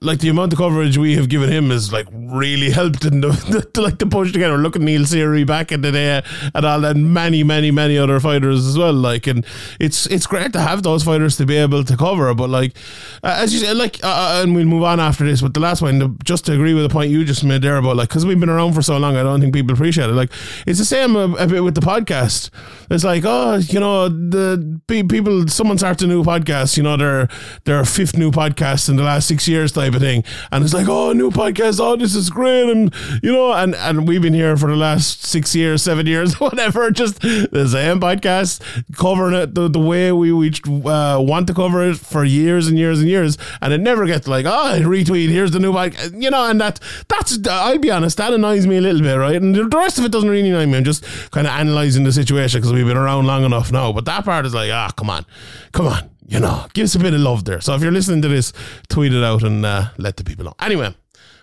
Like 0.00 0.20
the 0.20 0.28
amount 0.28 0.52
of 0.52 0.58
coverage 0.58 0.96
we 0.96 1.16
have 1.16 1.28
given 1.28 1.50
him 1.50 1.70
is 1.70 1.92
like 1.92 2.06
really 2.12 2.70
helped 2.70 3.04
in 3.04 3.20
the, 3.20 3.32
to 3.74 3.80
like 3.82 3.98
to 3.98 4.06
push 4.06 4.32
together. 4.32 4.56
Look 4.56 4.76
at 4.76 4.82
Neil 4.82 5.02
Seery 5.02 5.44
back 5.44 5.72
in 5.72 5.82
the 5.82 5.90
day 5.90 6.22
and 6.54 6.64
all 6.64 6.80
that, 6.82 6.96
many 6.96 7.42
many 7.42 7.72
many 7.72 7.98
other 7.98 8.20
fighters 8.20 8.66
as 8.66 8.78
well. 8.78 8.92
Like, 8.92 9.26
and 9.26 9.44
it's 9.80 10.06
it's 10.06 10.26
great 10.26 10.52
to 10.52 10.60
have 10.60 10.84
those 10.84 11.02
fighters 11.02 11.36
to 11.38 11.44
be 11.44 11.56
able 11.56 11.82
to 11.82 11.96
cover. 11.96 12.32
But 12.34 12.50
like, 12.50 12.76
uh, 13.24 13.36
as 13.38 13.52
you 13.52 13.58
said, 13.58 13.76
like, 13.76 14.02
uh, 14.04 14.06
uh, 14.06 14.42
and 14.42 14.54
we'll 14.54 14.64
move 14.64 14.84
on 14.84 15.00
after 15.00 15.24
this. 15.24 15.42
But 15.42 15.54
the 15.54 15.60
last 15.60 15.82
one, 15.82 15.98
the, 15.98 16.16
just 16.24 16.46
to 16.46 16.52
agree 16.52 16.72
with 16.72 16.84
the 16.84 16.88
point 16.88 17.10
you 17.10 17.24
just 17.24 17.42
made 17.42 17.62
there 17.62 17.76
about 17.76 17.96
like, 17.96 18.08
because 18.08 18.24
we've 18.24 18.38
been 18.38 18.48
around 18.48 18.74
for 18.74 18.82
so 18.82 18.96
long, 18.96 19.16
I 19.16 19.24
don't 19.24 19.40
think 19.40 19.52
people 19.52 19.74
appreciate 19.74 20.08
it. 20.08 20.14
Like, 20.14 20.30
it's 20.66 20.78
the 20.78 20.84
same 20.84 21.16
a, 21.16 21.32
a 21.34 21.46
bit 21.48 21.64
with 21.64 21.74
the 21.74 21.80
podcast. 21.80 22.50
It's 22.90 23.04
like, 23.04 23.24
oh, 23.26 23.56
you 23.56 23.80
know, 23.80 24.08
the 24.08 24.80
pe- 24.86 25.02
people, 25.02 25.48
someone 25.48 25.79
starts 25.80 26.02
a 26.02 26.06
new 26.06 26.22
podcast, 26.22 26.76
you 26.76 26.82
know, 26.82 26.96
their 26.96 27.28
their 27.64 27.84
fifth 27.84 28.16
new 28.16 28.30
podcast 28.30 28.88
in 28.88 28.96
the 28.96 29.02
last 29.02 29.26
six 29.26 29.48
years 29.48 29.72
type 29.72 29.94
of 29.94 30.00
thing, 30.00 30.22
and 30.52 30.62
it's 30.62 30.74
like, 30.74 30.88
oh, 30.88 31.12
new 31.12 31.30
podcast, 31.30 31.80
oh, 31.80 31.96
this 31.96 32.14
is 32.14 32.28
great, 32.28 32.68
and 32.70 32.94
you 33.22 33.32
know, 33.32 33.52
and 33.52 33.74
and 33.74 34.06
we've 34.06 34.20
been 34.20 34.34
here 34.34 34.56
for 34.58 34.68
the 34.68 34.76
last 34.76 35.24
six 35.24 35.54
years, 35.56 35.82
seven 35.82 36.06
years, 36.06 36.38
whatever, 36.40 36.90
just 36.90 37.20
the 37.20 37.66
same 37.66 37.98
podcast, 37.98 38.60
covering 38.94 39.34
it 39.34 39.54
the, 39.54 39.68
the 39.68 39.78
way 39.78 40.12
we 40.12 40.32
we 40.32 40.52
uh, 40.84 41.18
want 41.18 41.46
to 41.46 41.54
cover 41.54 41.82
it 41.88 41.96
for 41.96 42.24
years 42.24 42.68
and 42.68 42.78
years 42.78 43.00
and 43.00 43.08
years, 43.08 43.38
and 43.62 43.72
it 43.72 43.80
never 43.80 44.04
gets 44.04 44.28
like, 44.28 44.44
oh, 44.44 44.80
retweet, 44.82 45.30
here's 45.30 45.50
the 45.52 45.58
new 45.58 45.72
podcast, 45.72 46.22
you 46.22 46.30
know, 46.30 46.44
and 46.46 46.60
that 46.60 46.78
that's 47.08 47.38
I'll 47.48 47.78
be 47.78 47.90
honest, 47.90 48.18
that 48.18 48.34
annoys 48.34 48.66
me 48.66 48.76
a 48.76 48.80
little 48.82 49.00
bit, 49.00 49.14
right, 49.14 49.36
and 49.36 49.54
the 49.54 49.64
rest 49.64 49.98
of 49.98 50.04
it 50.04 50.12
doesn't 50.12 50.28
really 50.28 50.50
annoy 50.50 50.66
me. 50.66 50.76
I'm 50.76 50.84
just 50.84 51.04
kind 51.30 51.46
of 51.46 51.54
analyzing 51.54 52.04
the 52.04 52.12
situation 52.12 52.60
because 52.60 52.72
we've 52.72 52.86
been 52.86 52.98
around 52.98 53.26
long 53.26 53.44
enough 53.44 53.72
now, 53.72 53.92
but 53.92 54.04
that 54.04 54.26
part 54.26 54.44
is 54.44 54.52
like, 54.52 54.70
ah, 54.70 54.90
come 54.96 55.08
on, 55.08 55.24
come 55.72 55.86
on. 55.86 56.10
You 56.26 56.38
know, 56.38 56.66
give 56.74 56.84
us 56.84 56.94
a 56.94 56.98
bit 57.00 57.12
of 57.12 57.20
love 57.20 57.44
there. 57.44 57.60
So 57.60 57.74
if 57.74 57.82
you're 57.82 57.90
listening 57.90 58.22
to 58.22 58.28
this, 58.28 58.52
tweet 58.88 59.12
it 59.12 59.24
out 59.24 59.42
and 59.42 59.66
uh, 59.66 59.86
let 59.98 60.16
the 60.16 60.22
people 60.22 60.44
know. 60.44 60.54
Anyway, 60.60 60.94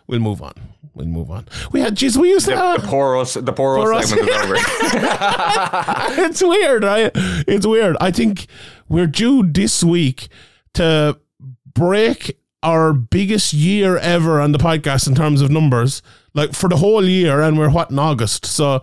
we'll 0.08 0.22
move 0.22 0.42
on. 0.42 0.54
We'll 0.94 1.08
move 1.08 1.30
on. 1.30 1.46
We 1.74 1.82
had, 1.82 1.96
geez, 1.96 2.18
we 2.18 2.30
used 2.30 2.46
to 2.46 2.56
The, 2.56 2.78
the 2.82 2.88
poor 2.88 3.18
us, 3.18 3.34
the 3.34 3.52
poor, 3.54 3.76
Poor 3.78 3.94
us 3.94 4.06
us. 4.06 4.10
segment 4.12 4.30
is 4.30 4.36
over. 4.46 4.56
it's 6.26 6.42
weird, 6.42 6.84
right? 6.86 7.12
It's 7.16 7.68
weird. 7.68 7.98
I 8.00 8.12
think 8.12 8.48
we're 8.88 9.08
due 9.08 9.44
this 9.44 9.84
week 9.84 10.30
to 10.76 11.20
break 11.74 12.40
our 12.64 12.94
biggest 12.94 13.54
year 13.54 13.98
ever 13.98 14.40
on 14.40 14.54
the 14.54 14.58
podcast 14.58 15.08
in 15.08 15.16
terms 15.16 15.42
of 15.42 15.52
numbers, 15.52 16.02
like 16.34 16.54
for 16.54 16.70
the 16.70 16.78
whole 16.78 17.04
year, 17.06 17.42
and 17.42 17.58
we're 17.60 17.70
what 17.70 17.92
in 17.92 18.00
August, 18.00 18.46
so. 18.46 18.82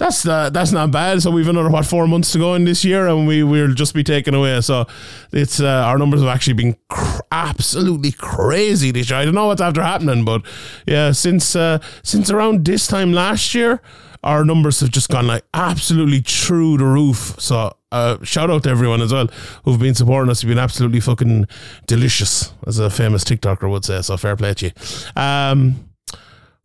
That's 0.00 0.26
uh, 0.26 0.48
that's 0.48 0.72
not 0.72 0.90
bad. 0.90 1.20
So 1.20 1.30
we've 1.30 1.46
another 1.46 1.68
what 1.68 1.84
four 1.84 2.08
months 2.08 2.32
to 2.32 2.38
go 2.38 2.54
in 2.54 2.64
this 2.64 2.86
year, 2.86 3.06
and 3.06 3.28
we 3.28 3.42
will 3.42 3.74
just 3.74 3.92
be 3.92 4.02
taken 4.02 4.32
away. 4.32 4.58
So 4.62 4.86
it's 5.30 5.60
uh, 5.60 5.84
our 5.86 5.98
numbers 5.98 6.20
have 6.20 6.30
actually 6.30 6.54
been 6.54 6.74
cr- 6.88 7.20
absolutely 7.30 8.12
crazy 8.12 8.92
this 8.92 9.10
year. 9.10 9.18
I 9.18 9.26
don't 9.26 9.34
know 9.34 9.48
what's 9.48 9.60
after 9.60 9.82
happening, 9.82 10.24
but 10.24 10.40
yeah, 10.86 11.12
since 11.12 11.54
uh, 11.54 11.80
since 12.02 12.30
around 12.30 12.64
this 12.64 12.86
time 12.86 13.12
last 13.12 13.54
year, 13.54 13.82
our 14.24 14.42
numbers 14.42 14.80
have 14.80 14.90
just 14.90 15.10
gone 15.10 15.26
like 15.26 15.44
absolutely 15.52 16.20
through 16.20 16.78
the 16.78 16.86
roof. 16.86 17.34
So 17.38 17.76
uh, 17.92 18.16
shout 18.22 18.48
out 18.48 18.62
to 18.62 18.70
everyone 18.70 19.02
as 19.02 19.12
well 19.12 19.26
who've 19.66 19.78
been 19.78 19.94
supporting 19.94 20.30
us. 20.30 20.42
You've 20.42 20.48
been 20.48 20.58
absolutely 20.58 21.00
fucking 21.00 21.46
delicious, 21.86 22.54
as 22.66 22.78
a 22.78 22.88
famous 22.88 23.22
TikToker 23.22 23.68
would 23.68 23.84
say. 23.84 24.00
So 24.00 24.16
fair 24.16 24.34
play 24.34 24.54
to 24.54 24.64
you. 24.66 24.72
Um, 25.14 25.90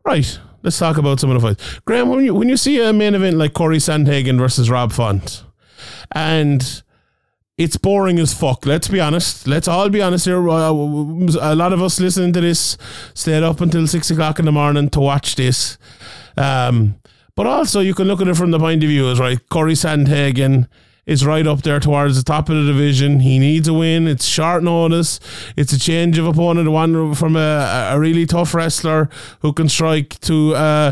right, 0.05 0.39
let's 0.65 0.77
talk 0.77 0.97
about 0.97 1.21
some 1.21 1.29
of 1.29 1.41
the 1.41 1.47
fights. 1.47 1.79
Graeme, 1.85 2.09
when 2.09 2.25
you 2.25 2.33
when 2.35 2.49
you 2.49 2.57
see 2.57 2.81
a 2.81 2.91
main 2.91 3.15
event 3.15 3.37
like 3.37 3.53
Corey 3.53 3.77
Sandhagen 3.77 4.37
versus 4.37 4.69
Rob 4.69 4.91
Font, 4.91 5.43
and 6.11 6.83
it's 7.57 7.77
boring 7.77 8.19
as 8.19 8.33
fuck. 8.33 8.65
Let's 8.65 8.89
be 8.89 8.99
honest. 8.99 9.47
Let's 9.47 9.69
all 9.69 9.87
be 9.89 10.01
honest 10.01 10.25
here. 10.25 10.49
Uh, 10.49 10.71
A 10.71 11.55
lot 11.55 11.71
of 11.71 11.81
us 11.81 12.01
listening 12.01 12.33
to 12.33 12.41
this 12.41 12.77
stayed 13.13 13.43
up 13.43 13.61
until 13.61 13.87
six 13.87 14.11
o'clock 14.11 14.39
in 14.39 14.45
the 14.45 14.51
morning 14.51 14.89
to 14.89 14.99
watch 14.99 15.35
this. 15.35 15.77
Um, 16.35 16.95
but 17.35 17.47
also, 17.47 17.79
you 17.79 17.93
can 17.93 18.07
look 18.07 18.19
at 18.21 18.27
it 18.27 18.35
from 18.35 18.51
the 18.51 18.59
point 18.59 18.83
of 18.83 18.89
view 18.89 19.09
as 19.09 19.19
right. 19.19 19.39
Corey 19.49 19.73
Sandhagen 19.73 20.67
is 21.05 21.25
right 21.25 21.45
up 21.45 21.61
there 21.61 21.79
towards 21.79 22.17
the 22.17 22.23
top 22.23 22.49
of 22.49 22.55
the 22.55 22.71
division. 22.71 23.19
He 23.19 23.39
needs 23.39 23.67
a 23.67 23.73
win. 23.73 24.07
It's 24.07 24.25
short 24.25 24.63
notice. 24.63 25.19
It's 25.55 25.73
a 25.73 25.79
change 25.79 26.17
of 26.17 26.25
opponent. 26.25 26.69
One 26.71 27.13
from 27.15 27.35
a, 27.35 27.89
a 27.91 27.99
really 27.99 28.25
tough 28.25 28.53
wrestler 28.53 29.09
who 29.41 29.53
can 29.53 29.69
strike 29.69 30.19
to. 30.21 30.55
Uh, 30.55 30.91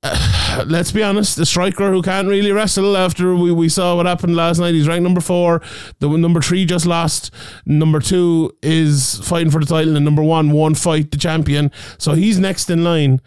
let's 0.66 0.92
be 0.92 1.02
honest, 1.02 1.36
the 1.36 1.44
striker 1.44 1.90
who 1.90 2.02
can't 2.02 2.28
really 2.28 2.52
wrestle 2.52 2.96
after 2.96 3.34
we, 3.34 3.50
we 3.50 3.68
saw 3.68 3.96
what 3.96 4.06
happened 4.06 4.36
last 4.36 4.58
night. 4.58 4.74
He's 4.74 4.86
ranked 4.86 5.02
number 5.02 5.20
four. 5.20 5.60
The 5.98 6.08
number 6.08 6.40
three 6.40 6.64
just 6.64 6.86
lost. 6.86 7.32
Number 7.66 8.00
two 8.00 8.52
is 8.62 9.20
fighting 9.24 9.50
for 9.50 9.60
the 9.60 9.66
title, 9.66 9.96
and 9.96 10.04
number 10.04 10.22
one 10.22 10.52
won't 10.52 10.78
fight 10.78 11.10
the 11.10 11.18
champion. 11.18 11.70
So 11.98 12.12
he's 12.12 12.38
next 12.38 12.70
in 12.70 12.84
line. 12.84 13.20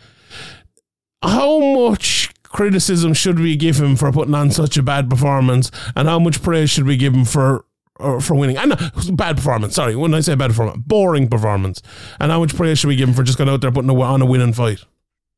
How 1.21 1.59
much 1.59 2.31
criticism 2.51 3.13
should 3.13 3.39
we 3.39 3.55
give 3.55 3.79
him 3.79 3.95
for 3.95 4.11
putting 4.11 4.35
on 4.35 4.51
such 4.51 4.77
a 4.77 4.83
bad 4.83 5.09
performance, 5.09 5.71
and 5.95 6.07
how 6.07 6.19
much 6.19 6.41
praise 6.41 6.69
should 6.69 6.85
we 6.85 6.97
give 6.97 7.13
him 7.13 7.25
for 7.25 7.65
or 7.99 8.19
for 8.21 8.35
winning? 8.35 8.57
And 8.57 8.75
bad 9.13 9.37
performance. 9.37 9.75
Sorry, 9.75 9.95
when 9.95 10.13
I 10.13 10.19
say 10.21 10.35
bad 10.35 10.49
performance, 10.49 10.83
boring 10.85 11.27
performance. 11.27 11.81
And 12.19 12.31
how 12.31 12.39
much 12.39 12.55
praise 12.55 12.79
should 12.79 12.87
we 12.87 12.95
give 12.95 13.09
him 13.09 13.15
for 13.15 13.23
just 13.23 13.37
going 13.37 13.49
out 13.49 13.61
there 13.61 13.71
putting 13.71 13.89
on 13.89 14.21
a 14.21 14.25
winning 14.25 14.53
fight? 14.53 14.83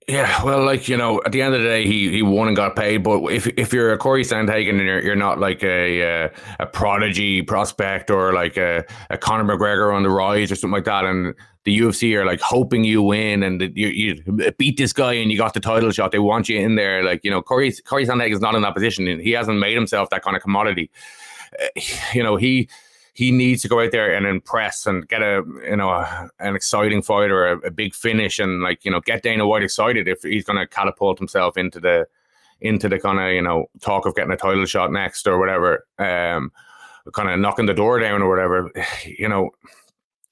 Yeah, 0.07 0.43
well, 0.43 0.65
like 0.65 0.89
you 0.89 0.97
know, 0.97 1.21
at 1.25 1.31
the 1.31 1.41
end 1.41 1.55
of 1.55 1.61
the 1.61 1.67
day, 1.67 1.85
he 1.85 2.11
he 2.11 2.21
won 2.21 2.47
and 2.47 2.57
got 2.57 2.75
paid. 2.75 3.03
But 3.03 3.23
if 3.31 3.47
if 3.47 3.71
you're 3.71 3.93
a 3.93 3.97
Corey 3.97 4.23
Sandhagen 4.23 4.71
and 4.71 4.81
you're, 4.81 5.01
you're 5.01 5.15
not 5.15 5.39
like 5.39 5.63
a 5.63 6.25
uh, 6.25 6.29
a 6.59 6.65
prodigy 6.65 7.41
prospect 7.41 8.09
or 8.09 8.33
like 8.33 8.57
a, 8.57 8.83
a 9.09 9.17
Conor 9.17 9.45
McGregor 9.45 9.95
on 9.95 10.03
the 10.03 10.09
rise 10.09 10.51
or 10.51 10.55
something 10.55 10.73
like 10.73 10.85
that, 10.85 11.05
and 11.05 11.33
the 11.65 11.79
UFC 11.79 12.13
are 12.15 12.25
like 12.25 12.41
hoping 12.41 12.83
you 12.83 13.01
win 13.01 13.41
and 13.43 13.61
you 13.75 13.87
you 13.87 14.51
beat 14.57 14.77
this 14.77 14.91
guy 14.91 15.13
and 15.13 15.31
you 15.31 15.37
got 15.37 15.53
the 15.53 15.59
title 15.59 15.91
shot, 15.91 16.11
they 16.11 16.19
want 16.19 16.49
you 16.49 16.59
in 16.59 16.75
there. 16.75 17.03
Like 17.03 17.23
you 17.23 17.31
know, 17.31 17.41
Corey 17.41 17.73
Corey 17.85 18.05
Sandhagen 18.05 18.33
is 18.33 18.41
not 18.41 18.55
in 18.55 18.61
that 18.63 18.73
position, 18.73 19.19
he 19.19 19.31
hasn't 19.31 19.59
made 19.59 19.75
himself 19.75 20.09
that 20.09 20.23
kind 20.23 20.35
of 20.35 20.43
commodity. 20.43 20.91
Uh, 21.61 21.81
you 22.13 22.23
know, 22.23 22.35
he 22.35 22.67
he 23.13 23.31
needs 23.31 23.61
to 23.61 23.67
go 23.67 23.79
out 23.79 23.91
there 23.91 24.13
and 24.13 24.25
impress 24.25 24.87
and 24.87 25.07
get 25.07 25.21
a 25.21 25.43
you 25.63 25.75
know 25.75 25.89
a, 25.89 26.29
an 26.39 26.55
exciting 26.55 27.01
fight 27.01 27.31
or 27.31 27.47
a, 27.47 27.57
a, 27.59 27.71
big 27.71 27.93
finish 27.93 28.39
and 28.39 28.61
like 28.61 28.83
you 28.83 28.91
know 28.91 28.99
get 29.01 29.21
Dana 29.21 29.47
White 29.47 29.63
excited 29.63 30.07
if 30.07 30.23
he's 30.23 30.43
going 30.43 30.57
to 30.57 30.67
catapult 30.67 31.19
himself 31.19 31.55
into 31.55 31.79
the 31.79 32.07
into 32.61 32.89
the 32.89 32.99
kind 32.99 33.19
of 33.19 33.31
you 33.31 33.41
know 33.41 33.67
talk 33.81 34.05
of 34.05 34.15
getting 34.15 34.31
a 34.31 34.37
title 34.37 34.65
shot 34.65 34.91
next 34.91 35.27
or 35.27 35.37
whatever 35.37 35.85
um 35.99 36.51
kind 37.13 37.29
of 37.29 37.39
knocking 37.39 37.67
the 37.67 37.73
door 37.73 37.99
down 37.99 38.21
or 38.21 38.29
whatever 38.29 38.71
you 39.05 39.29
know 39.29 39.51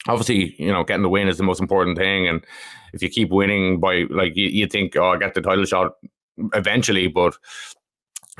obviously 0.08 0.56
you 0.58 0.72
know 0.72 0.84
getting 0.84 1.04
the 1.04 1.10
win 1.10 1.28
is 1.28 1.38
the 1.38 1.44
most 1.44 1.60
important 1.60 1.98
thing 1.98 2.28
and 2.28 2.44
if 2.94 3.02
you 3.02 3.10
keep 3.10 3.30
winning 3.30 3.80
by 3.80 4.06
like 4.10 4.36
you, 4.36 4.48
you 4.48 4.68
think 4.68 4.96
oh 4.96 5.12
I 5.12 5.18
get 5.18 5.34
the 5.34 5.42
title 5.42 5.66
shot 5.66 5.94
eventually 6.54 7.08
but 7.08 7.36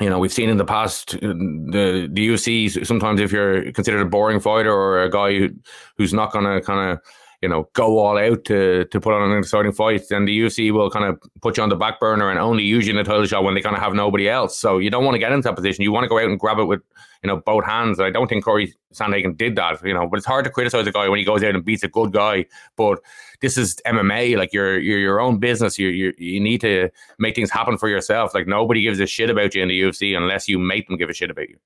you 0.00 0.08
know, 0.08 0.18
we've 0.18 0.32
seen 0.32 0.48
in 0.48 0.56
the 0.56 0.64
past 0.64 1.14
uh, 1.16 1.20
the 1.20 2.08
the 2.10 2.28
UFC 2.28 2.84
sometimes 2.86 3.20
if 3.20 3.30
you're 3.30 3.70
considered 3.72 4.00
a 4.00 4.06
boring 4.06 4.40
fighter 4.40 4.72
or 4.72 5.02
a 5.02 5.10
guy 5.10 5.38
who, 5.38 5.50
who's 5.96 6.14
not 6.14 6.32
going 6.32 6.44
to 6.44 6.64
kind 6.64 6.90
of 6.90 6.98
you 7.42 7.48
know, 7.48 7.68
go 7.72 7.98
all 7.98 8.16
out 8.16 8.44
to 8.44 8.84
to 8.84 9.00
put 9.00 9.12
on 9.12 9.30
an 9.30 9.36
exciting 9.36 9.72
fight, 9.72 10.02
then 10.08 10.24
the 10.24 10.40
UFC 10.40 10.72
will 10.72 10.90
kind 10.90 11.04
of 11.04 11.20
put 11.40 11.56
you 11.56 11.62
on 11.64 11.68
the 11.68 11.76
back 11.76 11.98
burner 11.98 12.30
and 12.30 12.38
only 12.38 12.62
use 12.62 12.86
you 12.86 12.92
in 12.92 12.98
a 12.98 13.04
title 13.04 13.26
shot 13.26 13.42
when 13.42 13.54
they 13.54 13.60
kind 13.60 13.74
of 13.74 13.82
have 13.82 13.94
nobody 13.94 14.28
else. 14.28 14.56
So 14.56 14.78
you 14.78 14.90
don't 14.90 15.04
want 15.04 15.16
to 15.16 15.18
get 15.18 15.32
into 15.32 15.48
that 15.48 15.56
position. 15.56 15.82
You 15.82 15.90
want 15.90 16.04
to 16.04 16.08
go 16.08 16.18
out 16.18 16.26
and 16.26 16.38
grab 16.38 16.58
it 16.58 16.64
with 16.64 16.80
you 17.24 17.28
know 17.28 17.38
both 17.38 17.64
hands. 17.64 17.98
I 17.98 18.10
don't 18.10 18.28
think 18.28 18.44
Corey 18.44 18.72
Sandhagen 18.94 19.36
did 19.36 19.56
that. 19.56 19.84
You 19.84 19.92
know, 19.92 20.06
but 20.06 20.18
it's 20.18 20.26
hard 20.26 20.44
to 20.44 20.50
criticize 20.50 20.86
a 20.86 20.92
guy 20.92 21.08
when 21.08 21.18
he 21.18 21.24
goes 21.24 21.42
out 21.42 21.54
and 21.54 21.64
beats 21.64 21.82
a 21.82 21.88
good 21.88 22.12
guy. 22.12 22.46
But 22.76 23.00
this 23.40 23.58
is 23.58 23.74
MMA. 23.86 24.36
Like 24.38 24.52
you're 24.52 24.78
you're 24.78 25.00
your 25.00 25.20
own 25.20 25.38
business. 25.38 25.80
You 25.80 25.88
you 25.88 26.14
you 26.18 26.40
need 26.40 26.60
to 26.60 26.90
make 27.18 27.34
things 27.34 27.50
happen 27.50 27.76
for 27.76 27.88
yourself. 27.88 28.34
Like 28.34 28.46
nobody 28.46 28.82
gives 28.82 29.00
a 29.00 29.06
shit 29.06 29.30
about 29.30 29.56
you 29.56 29.62
in 29.62 29.68
the 29.68 29.80
UFC 29.80 30.16
unless 30.16 30.48
you 30.48 30.60
make 30.60 30.86
them 30.86 30.96
give 30.96 31.10
a 31.10 31.14
shit 31.14 31.30
about 31.30 31.48
you. 31.48 31.58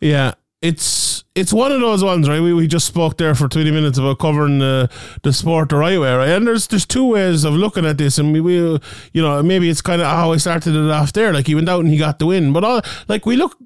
Yeah, 0.00 0.32
it's 0.60 1.24
it's 1.34 1.52
one 1.52 1.70
of 1.70 1.80
those 1.80 2.02
ones, 2.02 2.28
right? 2.28 2.40
We, 2.40 2.52
we 2.52 2.66
just 2.66 2.86
spoke 2.86 3.16
there 3.16 3.34
for 3.34 3.48
twenty 3.48 3.70
minutes 3.70 3.98
about 3.98 4.18
covering 4.18 4.58
the 4.58 4.90
the 5.22 5.32
sport 5.32 5.68
the 5.68 5.76
right 5.76 5.98
way, 5.98 6.12
right? 6.14 6.30
And 6.30 6.46
there's 6.46 6.66
there's 6.66 6.86
two 6.86 7.06
ways 7.06 7.44
of 7.44 7.54
looking 7.54 7.86
at 7.86 7.98
this, 7.98 8.18
and 8.18 8.32
we, 8.32 8.40
we 8.40 8.54
you 9.12 9.22
know 9.22 9.42
maybe 9.42 9.68
it's 9.68 9.82
kind 9.82 10.02
of 10.02 10.08
how 10.08 10.32
I 10.32 10.38
started 10.38 10.74
it 10.74 10.90
off 10.90 11.12
there. 11.12 11.32
Like 11.32 11.46
he 11.46 11.54
went 11.54 11.68
out 11.68 11.80
and 11.80 11.88
he 11.88 11.96
got 11.96 12.18
the 12.18 12.26
win, 12.26 12.52
but 12.52 12.64
all 12.64 12.82
like 13.08 13.26
we 13.26 13.36
look. 13.36 13.56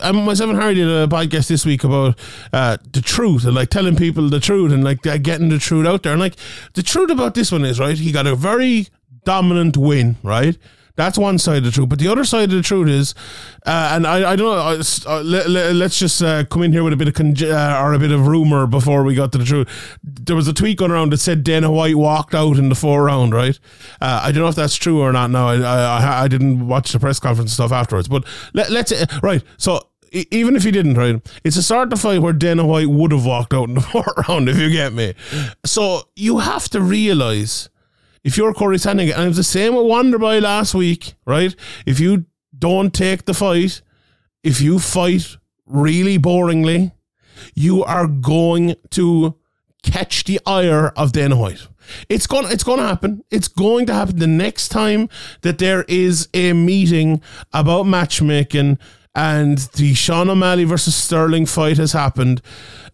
Um, 0.00 0.24
myself 0.24 0.50
and 0.50 0.60
Harry 0.60 0.74
did 0.74 0.88
a 0.88 1.06
podcast 1.06 1.46
this 1.46 1.64
week 1.64 1.84
about 1.84 2.18
uh, 2.52 2.76
the 2.92 3.00
truth 3.00 3.44
and 3.44 3.54
like 3.54 3.70
telling 3.70 3.94
people 3.94 4.28
the 4.28 4.40
truth 4.40 4.72
and 4.72 4.82
like 4.82 5.02
getting 5.02 5.48
the 5.48 5.60
truth 5.60 5.86
out 5.86 6.02
there. 6.02 6.12
And 6.12 6.20
like 6.20 6.34
the 6.74 6.82
truth 6.82 7.08
about 7.10 7.34
this 7.34 7.52
one 7.52 7.64
is 7.64 7.78
right. 7.78 7.96
He 7.96 8.10
got 8.10 8.26
a 8.26 8.34
very 8.34 8.88
dominant 9.24 9.76
win, 9.76 10.16
right? 10.24 10.58
That's 10.94 11.16
one 11.16 11.38
side 11.38 11.58
of 11.58 11.64
the 11.64 11.70
truth. 11.70 11.88
But 11.88 11.98
the 11.98 12.08
other 12.08 12.24
side 12.24 12.44
of 12.44 12.56
the 12.56 12.62
truth 12.62 12.88
is, 12.88 13.14
uh, 13.64 13.92
and 13.92 14.06
I, 14.06 14.32
I 14.32 14.36
don't 14.36 14.46
know, 14.46 14.52
uh, 14.52 14.82
uh, 15.06 15.22
let, 15.22 15.46
us 15.82 15.98
just 15.98 16.22
uh, 16.22 16.44
come 16.44 16.62
in 16.62 16.72
here 16.72 16.84
with 16.84 16.92
a 16.92 16.96
bit 16.96 17.08
of 17.08 17.14
conj- 17.14 17.50
uh, 17.50 17.82
or 17.82 17.94
a 17.94 17.98
bit 17.98 18.12
of 18.12 18.26
rumor 18.26 18.66
before 18.66 19.02
we 19.02 19.14
got 19.14 19.32
to 19.32 19.38
the 19.38 19.44
truth. 19.44 19.68
There 20.02 20.36
was 20.36 20.48
a 20.48 20.52
tweet 20.52 20.78
going 20.78 20.90
around 20.90 21.12
that 21.12 21.18
said 21.18 21.44
Dana 21.44 21.70
White 21.70 21.96
walked 21.96 22.34
out 22.34 22.58
in 22.58 22.68
the 22.68 22.74
four 22.74 23.04
round, 23.04 23.34
right? 23.34 23.58
Uh, 24.00 24.20
I 24.24 24.32
don't 24.32 24.42
know 24.42 24.48
if 24.48 24.54
that's 24.54 24.76
true 24.76 25.00
or 25.00 25.12
not. 25.12 25.30
Now 25.30 25.48
I, 25.48 25.56
I 25.56 26.22
I 26.24 26.28
didn't 26.28 26.66
watch 26.68 26.92
the 26.92 27.00
press 27.00 27.18
conference 27.18 27.52
stuff 27.52 27.72
afterwards, 27.72 28.08
but 28.08 28.24
let, 28.52 28.70
let's 28.70 28.92
right. 29.22 29.42
So 29.56 29.88
even 30.12 30.56
if 30.56 30.62
he 30.62 30.70
didn't, 30.70 30.94
right, 30.94 31.20
it's 31.42 31.56
a 31.56 31.62
sort 31.62 31.92
of 31.92 32.00
fight 32.00 32.20
where 32.20 32.32
Dana 32.32 32.66
White 32.66 32.88
would 32.88 33.12
have 33.12 33.24
walked 33.24 33.54
out 33.54 33.68
in 33.68 33.74
the 33.74 33.80
fourth 33.92 34.28
round, 34.28 34.48
if 34.48 34.58
you 34.58 34.70
get 34.70 34.92
me. 34.92 35.14
So 35.64 36.08
you 36.16 36.38
have 36.38 36.68
to 36.70 36.80
realize 36.80 37.70
if 38.24 38.36
you're 38.36 38.54
Corey 38.54 38.76
Sandhagen, 38.76 39.14
and 39.14 39.24
it 39.24 39.28
was 39.28 39.36
the 39.36 39.44
same 39.44 39.74
with 39.74 39.86
Wonderboy 39.86 40.40
last 40.40 40.74
week, 40.74 41.14
right? 41.26 41.54
If 41.86 42.00
you 42.00 42.26
don't 42.56 42.92
take 42.92 43.24
the 43.24 43.34
fight, 43.34 43.82
if 44.42 44.60
you 44.60 44.78
fight 44.78 45.36
really 45.66 46.18
boringly, 46.18 46.92
you 47.54 47.82
are 47.84 48.06
going 48.06 48.76
to 48.90 49.36
catch 49.82 50.24
the 50.24 50.40
ire 50.46 50.88
of 50.96 51.12
Dana 51.12 51.36
White. 51.36 51.66
It's 52.08 52.26
going 52.26 52.46
it's 52.50 52.62
going 52.62 52.78
to 52.78 52.86
happen. 52.86 53.24
It's 53.30 53.48
going 53.48 53.86
to 53.86 53.94
happen 53.94 54.18
the 54.18 54.26
next 54.26 54.68
time 54.68 55.08
that 55.40 55.58
there 55.58 55.84
is 55.88 56.28
a 56.32 56.52
meeting 56.52 57.20
about 57.52 57.84
matchmaking 57.84 58.78
and 59.14 59.58
the 59.58 59.94
Sean 59.94 60.30
O'Malley 60.30 60.64
versus 60.64 60.94
Sterling 60.94 61.46
fight 61.46 61.76
has 61.76 61.92
happened 61.92 62.40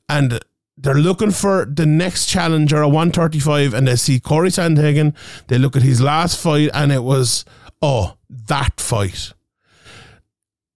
and 0.08 0.40
they're 0.80 0.94
looking 0.94 1.32
for 1.32 1.64
the 1.64 1.86
next 1.86 2.26
challenger 2.26 2.82
at 2.82 2.86
135 2.86 3.74
and 3.74 3.88
they 3.88 3.96
see 3.96 4.20
Corey 4.20 4.50
Sandhagen. 4.50 5.14
They 5.48 5.58
look 5.58 5.76
at 5.76 5.82
his 5.82 6.00
last 6.00 6.40
fight 6.40 6.70
and 6.72 6.92
it 6.92 7.02
was, 7.02 7.44
oh, 7.82 8.16
that 8.30 8.80
fight. 8.80 9.32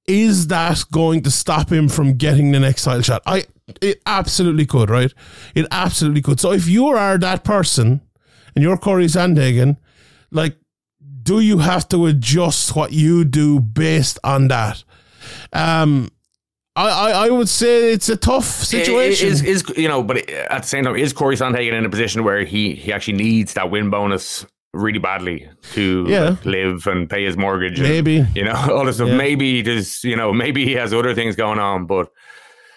Is 0.09 0.49
that 0.49 0.85
going 0.91 1.23
to 1.23 1.31
stop 1.31 1.71
him 1.71 1.89
from 1.89 2.15
getting 2.15 2.51
the 2.51 2.59
next 2.59 2.83
title 2.83 3.03
shot? 3.03 3.23
I 3.25 3.45
it 3.81 4.03
absolutely 4.05 4.67
could, 4.67 4.91
right? 4.91 5.13
It 5.55 5.67
absolutely 5.71 6.21
could. 6.21 6.41
So 6.41 6.53
if 6.53 6.69
you 6.69 6.89
are 6.89 7.17
that 7.19 7.45
person 7.45 8.01
and 8.55 8.63
you're 8.63 8.77
Corey 8.77 9.07
Sandhagen, 9.07 9.77
like, 10.33 10.57
do 11.23 11.39
you 11.39 11.59
have 11.59 11.89
to 11.91 12.07
adjust 12.07 12.75
what 12.75 12.93
you 12.93 13.25
do 13.25 13.61
based 13.61 14.19
on 14.25 14.49
that? 14.49 14.83
Um, 15.53 16.11
I, 16.75 16.89
I, 16.89 17.11
I 17.27 17.31
would 17.31 17.49
say 17.49 17.93
it's 17.93 18.09
a 18.09 18.17
tough 18.17 18.47
situation. 18.47 19.29
Is, 19.29 19.43
is 19.43 19.65
you 19.77 19.89
know, 19.89 20.03
but 20.03 20.29
at 20.31 20.63
the 20.63 20.69
same 20.69 20.85
time, 20.85 20.97
is 20.97 21.13
Corey 21.13 21.37
Sandhagen 21.37 21.73
in 21.75 21.85
a 21.85 21.91
position 21.91 22.25
where 22.25 22.45
he 22.45 22.75
he 22.75 22.93
actually 22.93 23.19
needs 23.19 23.55
that 23.55 23.71
win 23.71 23.91
bonus 23.91 24.47
really 24.73 24.99
badly 24.99 25.47
to 25.75 26.07
Yeah. 26.09 26.31
like, 26.31 26.45
live 26.47 26.87
and 26.87 27.11
pay 27.11 27.25
his 27.25 27.37
mortgage? 27.37 27.79
and, 27.79 27.87
Maybe. 27.89 28.25
you 28.35 28.45
know 28.45 28.55
all 28.73 28.87
this 28.87 28.97
stuff. 28.97 29.09
Yeah. 29.09 29.17
Maybe 29.19 29.61
there's 29.61 30.03
you 30.03 30.17
know 30.17 30.33
maybe 30.33 30.65
he 30.65 30.73
has 30.73 30.95
other 30.95 31.15
things 31.15 31.37
going 31.37 31.59
on, 31.59 31.87
but. 31.87 32.11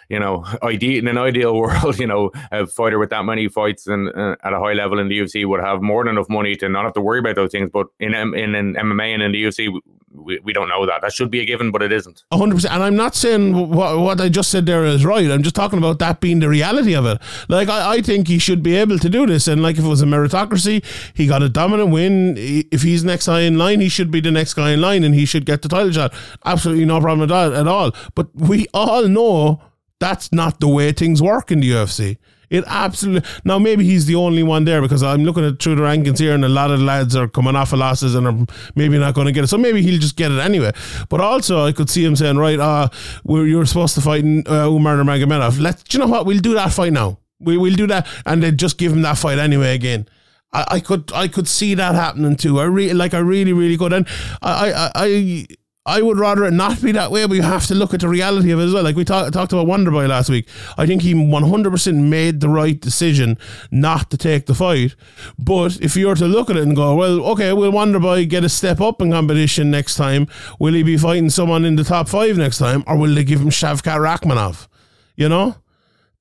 You 0.07 0.19
know, 0.19 0.45
ide- 0.61 0.83
in 0.83 1.07
an 1.07 1.17
ideal 1.17 1.55
world, 1.59 1.97
you 1.97 2.05
know, 2.05 2.29
a 2.51 2.67
fighter 2.67 2.99
with 2.99 3.09
that 3.09 3.25
many 3.25 3.47
fights 3.47 3.87
and 3.87 4.07
uh, 4.09 4.35
at 4.43 4.53
a 4.53 4.59
high 4.59 4.73
level 4.73 4.99
in 4.99 5.07
the 5.09 5.17
UFC 5.17 5.47
would 5.47 5.61
have 5.61 5.81
more 5.81 6.03
than 6.03 6.11
enough 6.13 6.29
money 6.29 6.55
to 6.57 6.69
not 6.69 6.83
have 6.83 6.93
to 6.93 7.01
worry 7.01 7.17
about 7.17 7.33
those 7.33 7.49
things. 7.49 7.71
But 7.73 7.87
in 7.99 8.13
M- 8.13 8.35
in, 8.35 8.53
in 8.53 8.75
MMA 8.75 9.15
and 9.15 9.23
in 9.23 9.31
the 9.31 9.43
UFC, 9.45 9.67
we, 10.15 10.39
we 10.43 10.53
don't 10.53 10.69
know 10.69 10.85
that. 10.85 11.01
That 11.01 11.13
should 11.13 11.31
be 11.31 11.41
a 11.41 11.45
given, 11.45 11.71
but 11.71 11.81
it 11.81 11.91
isn't. 11.91 12.23
A 12.31 12.37
hundred 12.37 12.55
percent, 12.55 12.73
and 12.73 12.83
I'm 12.83 12.95
not 12.95 13.15
saying 13.15 13.53
what 13.69 13.99
what 13.99 14.21
I 14.21 14.29
just 14.29 14.51
said 14.51 14.65
there 14.65 14.85
is 14.85 15.05
right. 15.05 15.29
I'm 15.29 15.43
just 15.43 15.55
talking 15.55 15.77
about 15.77 15.99
that 15.99 16.19
being 16.19 16.39
the 16.39 16.49
reality 16.49 16.95
of 16.95 17.05
it. 17.05 17.21
Like 17.47 17.69
I, 17.69 17.95
I 17.95 18.01
think 18.01 18.27
he 18.27 18.39
should 18.39 18.63
be 18.63 18.75
able 18.75 18.99
to 18.99 19.09
do 19.09 19.25
this, 19.25 19.47
and 19.47 19.61
like 19.61 19.77
if 19.77 19.85
it 19.85 19.87
was 19.87 20.01
a 20.01 20.05
meritocracy, 20.05 20.83
he 21.13 21.27
got 21.27 21.43
a 21.43 21.49
dominant 21.49 21.91
win. 21.91 22.35
If 22.37 22.81
he's 22.81 23.03
next 23.03 23.27
guy 23.27 23.41
in 23.41 23.57
line, 23.57 23.79
he 23.81 23.89
should 23.89 24.11
be 24.11 24.21
the 24.21 24.31
next 24.31 24.53
guy 24.53 24.71
in 24.71 24.81
line, 24.81 25.03
and 25.03 25.13
he 25.15 25.25
should 25.25 25.45
get 25.45 25.61
the 25.61 25.69
title 25.69 25.91
shot. 25.91 26.13
Absolutely 26.45 26.85
no 26.85 26.99
problem. 26.99 27.31
At 27.31 27.67
all. 27.67 27.91
But 28.13 28.33
we 28.35 28.67
all 28.73 29.07
know 29.07 29.61
that's 29.99 30.31
not 30.31 30.59
the 30.59 30.67
way 30.67 30.91
things 30.91 31.21
work 31.21 31.51
in 31.51 31.59
the 31.59 31.71
UFC. 31.71 32.17
It 32.49 32.63
absolutely 32.67 33.29
now 33.43 33.59
maybe 33.59 33.83
he's 33.83 34.05
the 34.05 34.15
only 34.15 34.43
one 34.43 34.65
there 34.65 34.81
because 34.81 35.03
I'm 35.03 35.23
looking 35.25 35.45
at 35.45 35.61
through 35.61 35.75
the 35.75 35.81
rankings 35.81 36.19
here 36.19 36.33
and 36.33 36.45
a 36.45 36.49
lot 36.49 36.71
of 36.71 36.79
lads 36.79 37.15
are 37.15 37.27
coming 37.27 37.55
off 37.55 37.73
of 37.73 37.79
losses 37.79 38.15
and 38.15 38.27
are 38.27 38.45
maybe 38.75 38.97
not 38.97 39.15
going 39.15 39.27
to 39.27 39.33
get 39.33 39.43
it. 39.43 39.47
So 39.47 39.57
maybe 39.57 39.81
he'll 39.81 39.99
just 39.99 40.15
get 40.15 40.31
it 40.31 40.39
anyway. 40.39 40.71
But 41.09 41.21
also 41.21 41.65
I 41.65 41.71
could 41.71 41.89
see 41.89 42.03
him 42.03 42.15
saying, 42.15 42.37
right, 42.37 42.59
uh, 42.59 42.89
we're, 43.23 43.45
you're 43.45 43.65
supposed 43.65 43.95
to 43.95 44.01
fight 44.01 44.23
uh, 44.23 44.69
Umar 44.69 44.97
Nurmagomedov. 44.97 45.59
Let's, 45.59 45.83
you 45.93 45.99
know 45.99 46.07
what? 46.07 46.25
We'll 46.25 46.39
do 46.39 46.53
that 46.53 46.71
fight 46.71 46.93
now. 46.93 47.19
We 47.39 47.57
we'll 47.57 47.75
do 47.75 47.87
that 47.87 48.07
and 48.25 48.41
then 48.41 48.57
just 48.57 48.77
give 48.77 48.91
him 48.91 49.01
that 49.01 49.17
fight 49.17 49.39
anyway 49.39 49.75
again. 49.75 50.07
I, 50.53 50.65
I 50.71 50.79
could 50.79 51.11
I 51.13 51.27
could 51.27 51.47
see 51.47 51.73
that 51.75 51.95
happening 51.95 52.35
too. 52.35 52.59
I 52.59 52.63
really 52.63 52.93
like 52.93 53.13
I 53.13 53.19
really 53.19 53.53
really 53.53 53.77
could, 53.77 53.93
and 53.93 54.07
I 54.41 54.71
I. 54.71 54.91
I 54.95 55.45
I 55.87 56.01
would 56.01 56.17
rather 56.17 56.45
it 56.45 56.51
not 56.51 56.81
be 56.81 56.91
that 56.93 57.11
way, 57.11 57.27
but 57.27 57.35
you 57.35 57.43
have 57.43 57.67
to 57.67 57.75
look 57.75 57.93
at 57.93 57.99
the 57.99 58.09
reality 58.09 58.49
of 58.49 58.59
it 58.59 58.63
as 58.63 58.73
well. 58.73 58.83
Like 58.83 58.95
we 58.95 59.05
talk, 59.05 59.31
talked 59.31 59.53
about 59.53 59.67
Wonderboy 59.67 60.07
last 60.07 60.29
week. 60.31 60.47
I 60.79 60.87
think 60.87 61.03
he 61.03 61.13
100% 61.13 62.09
made 62.09 62.39
the 62.39 62.49
right 62.49 62.79
decision 62.79 63.37
not 63.69 64.09
to 64.09 64.17
take 64.17 64.47
the 64.47 64.55
fight. 64.55 64.95
But 65.37 65.79
if 65.81 65.95
you 65.95 66.07
were 66.07 66.15
to 66.15 66.25
look 66.25 66.49
at 66.49 66.57
it 66.57 66.63
and 66.63 66.75
go, 66.75 66.95
well, 66.95 67.23
okay, 67.31 67.53
will 67.53 67.71
Wonderboy 67.71 68.27
get 68.29 68.43
a 68.43 68.49
step 68.49 68.81
up 68.81 68.99
in 68.99 69.11
competition 69.11 69.69
next 69.69 69.95
time? 69.95 70.27
Will 70.59 70.73
he 70.73 70.81
be 70.81 70.97
fighting 70.97 71.29
someone 71.29 71.63
in 71.65 71.75
the 71.75 71.83
top 71.83 72.09
five 72.09 72.35
next 72.35 72.57
time? 72.57 72.83
Or 72.87 72.97
will 72.97 73.13
they 73.13 73.23
give 73.23 73.41
him 73.41 73.49
Shavkat 73.49 73.99
Rakhmonov? 73.99 74.67
You 75.15 75.29
know? 75.29 75.55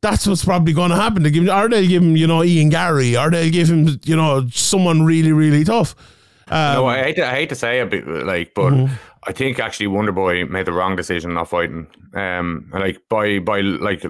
That's 0.03 0.27
what's 0.27 0.44
probably 0.44 0.74
going 0.74 0.90
to 0.90 0.96
happen. 0.96 1.22
They 1.22 1.31
give, 1.31 1.48
or 1.48 1.68
they'll 1.70 1.88
give 1.88 2.03
him, 2.03 2.14
you 2.18 2.27
know, 2.27 2.44
Ian 2.44 2.68
Garry, 2.68 3.16
or 3.16 3.31
they'll 3.31 3.50
give 3.50 3.70
him, 3.70 3.98
you 4.05 4.14
know, 4.14 4.46
someone 4.53 5.03
really, 5.03 5.33
really 5.33 5.64
tough. 5.64 5.94
Um, 6.48 6.74
no, 6.74 6.87
I 6.87 7.03
hate 7.03 7.16
to 7.16 7.27
I 7.27 7.31
hate 7.31 7.48
to 7.48 7.55
say 7.55 7.81
it, 7.81 8.07
like, 8.07 8.53
but 8.53 8.74
Mm-hmm. 8.74 8.94
I 9.27 9.33
think 9.33 9.59
actually 9.59 9.87
Wonderboy 9.87 10.49
made 10.51 10.67
the 10.67 10.73
wrong 10.73 10.97
decision 10.97 11.35
not 11.35 11.49
fighting. 11.49 11.87
Um, 12.15 12.71
like 12.73 13.01
by 13.09 13.39
by 13.39 13.61
like 13.61 14.05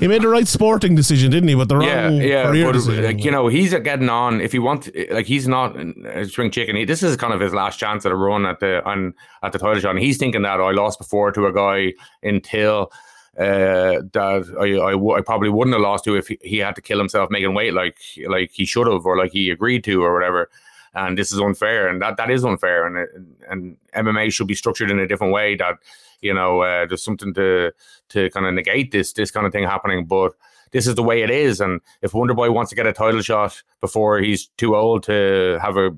He 0.00 0.08
made 0.08 0.22
the 0.22 0.28
right 0.28 0.48
sporting 0.48 0.96
decision, 0.96 1.30
didn't 1.30 1.48
he? 1.48 1.54
But 1.54 1.68
the 1.68 1.76
wrong 1.76 1.86
yeah, 1.86 2.08
yeah, 2.10 2.46
career 2.46 2.66
but 2.66 2.72
decision. 2.72 3.04
like 3.04 3.24
you 3.24 3.30
know, 3.30 3.46
he's 3.48 3.72
getting 3.72 4.08
on. 4.08 4.40
If 4.40 4.52
he 4.52 4.58
wants, 4.58 4.90
like, 5.10 5.26
he's 5.26 5.46
not 5.46 5.76
a 5.78 6.26
spring 6.26 6.50
chicken. 6.50 6.74
He, 6.76 6.84
this 6.84 7.02
is 7.02 7.16
kind 7.16 7.32
of 7.32 7.40
his 7.40 7.54
last 7.54 7.78
chance 7.78 8.04
at 8.04 8.12
a 8.12 8.16
run 8.16 8.46
at 8.46 8.58
the 8.60 8.84
on 8.84 9.14
at 9.42 9.52
the 9.52 9.58
title 9.58 9.80
shot, 9.80 9.90
and 9.90 10.00
he's 10.00 10.18
thinking 10.18 10.42
that 10.42 10.58
"Oh, 10.60 10.66
I 10.66 10.72
lost 10.72 10.98
before 10.98 11.32
to 11.32 11.46
a 11.46 11.52
guy 11.52 11.94
until. 12.22 12.90
Uh, 13.38 14.00
that 14.14 14.46
I, 14.58 14.64
I, 14.64 14.92
w- 14.92 15.12
I 15.12 15.20
probably 15.20 15.50
wouldn't 15.50 15.74
have 15.74 15.82
lost 15.82 16.04
to 16.04 16.16
if 16.16 16.28
he, 16.28 16.38
he 16.40 16.56
had 16.56 16.74
to 16.76 16.80
kill 16.80 16.96
himself 16.96 17.28
making 17.28 17.52
weight 17.52 17.74
like 17.74 17.98
like 18.28 18.50
he 18.50 18.64
should 18.64 18.86
have 18.86 19.04
or 19.04 19.18
like 19.18 19.30
he 19.30 19.50
agreed 19.50 19.84
to 19.84 20.02
or 20.02 20.14
whatever 20.14 20.48
and 20.96 21.16
this 21.16 21.30
is 21.30 21.38
unfair 21.38 21.86
and 21.86 22.02
that 22.02 22.16
that 22.16 22.30
is 22.30 22.44
unfair 22.44 22.86
and 22.86 23.26
and 23.48 23.76
MMA 23.94 24.32
should 24.32 24.48
be 24.48 24.54
structured 24.54 24.90
in 24.90 24.98
a 24.98 25.06
different 25.06 25.32
way 25.32 25.54
that 25.54 25.76
you 26.22 26.34
know 26.34 26.62
uh, 26.62 26.86
there's 26.86 27.04
something 27.04 27.32
to 27.34 27.70
to 28.08 28.30
kind 28.30 28.46
of 28.46 28.54
negate 28.54 28.90
this 28.90 29.12
this 29.12 29.30
kind 29.30 29.46
of 29.46 29.52
thing 29.52 29.64
happening 29.64 30.06
but 30.06 30.32
this 30.72 30.86
is 30.86 30.94
the 30.96 31.02
way 31.02 31.22
it 31.22 31.30
is 31.30 31.60
and 31.60 31.80
if 32.02 32.12
Wonderboy 32.12 32.52
wants 32.52 32.70
to 32.70 32.76
get 32.76 32.86
a 32.86 32.92
title 32.92 33.20
shot 33.20 33.62
before 33.80 34.18
he's 34.18 34.48
too 34.56 34.74
old 34.74 35.02
to 35.04 35.58
have 35.62 35.76
a 35.76 35.90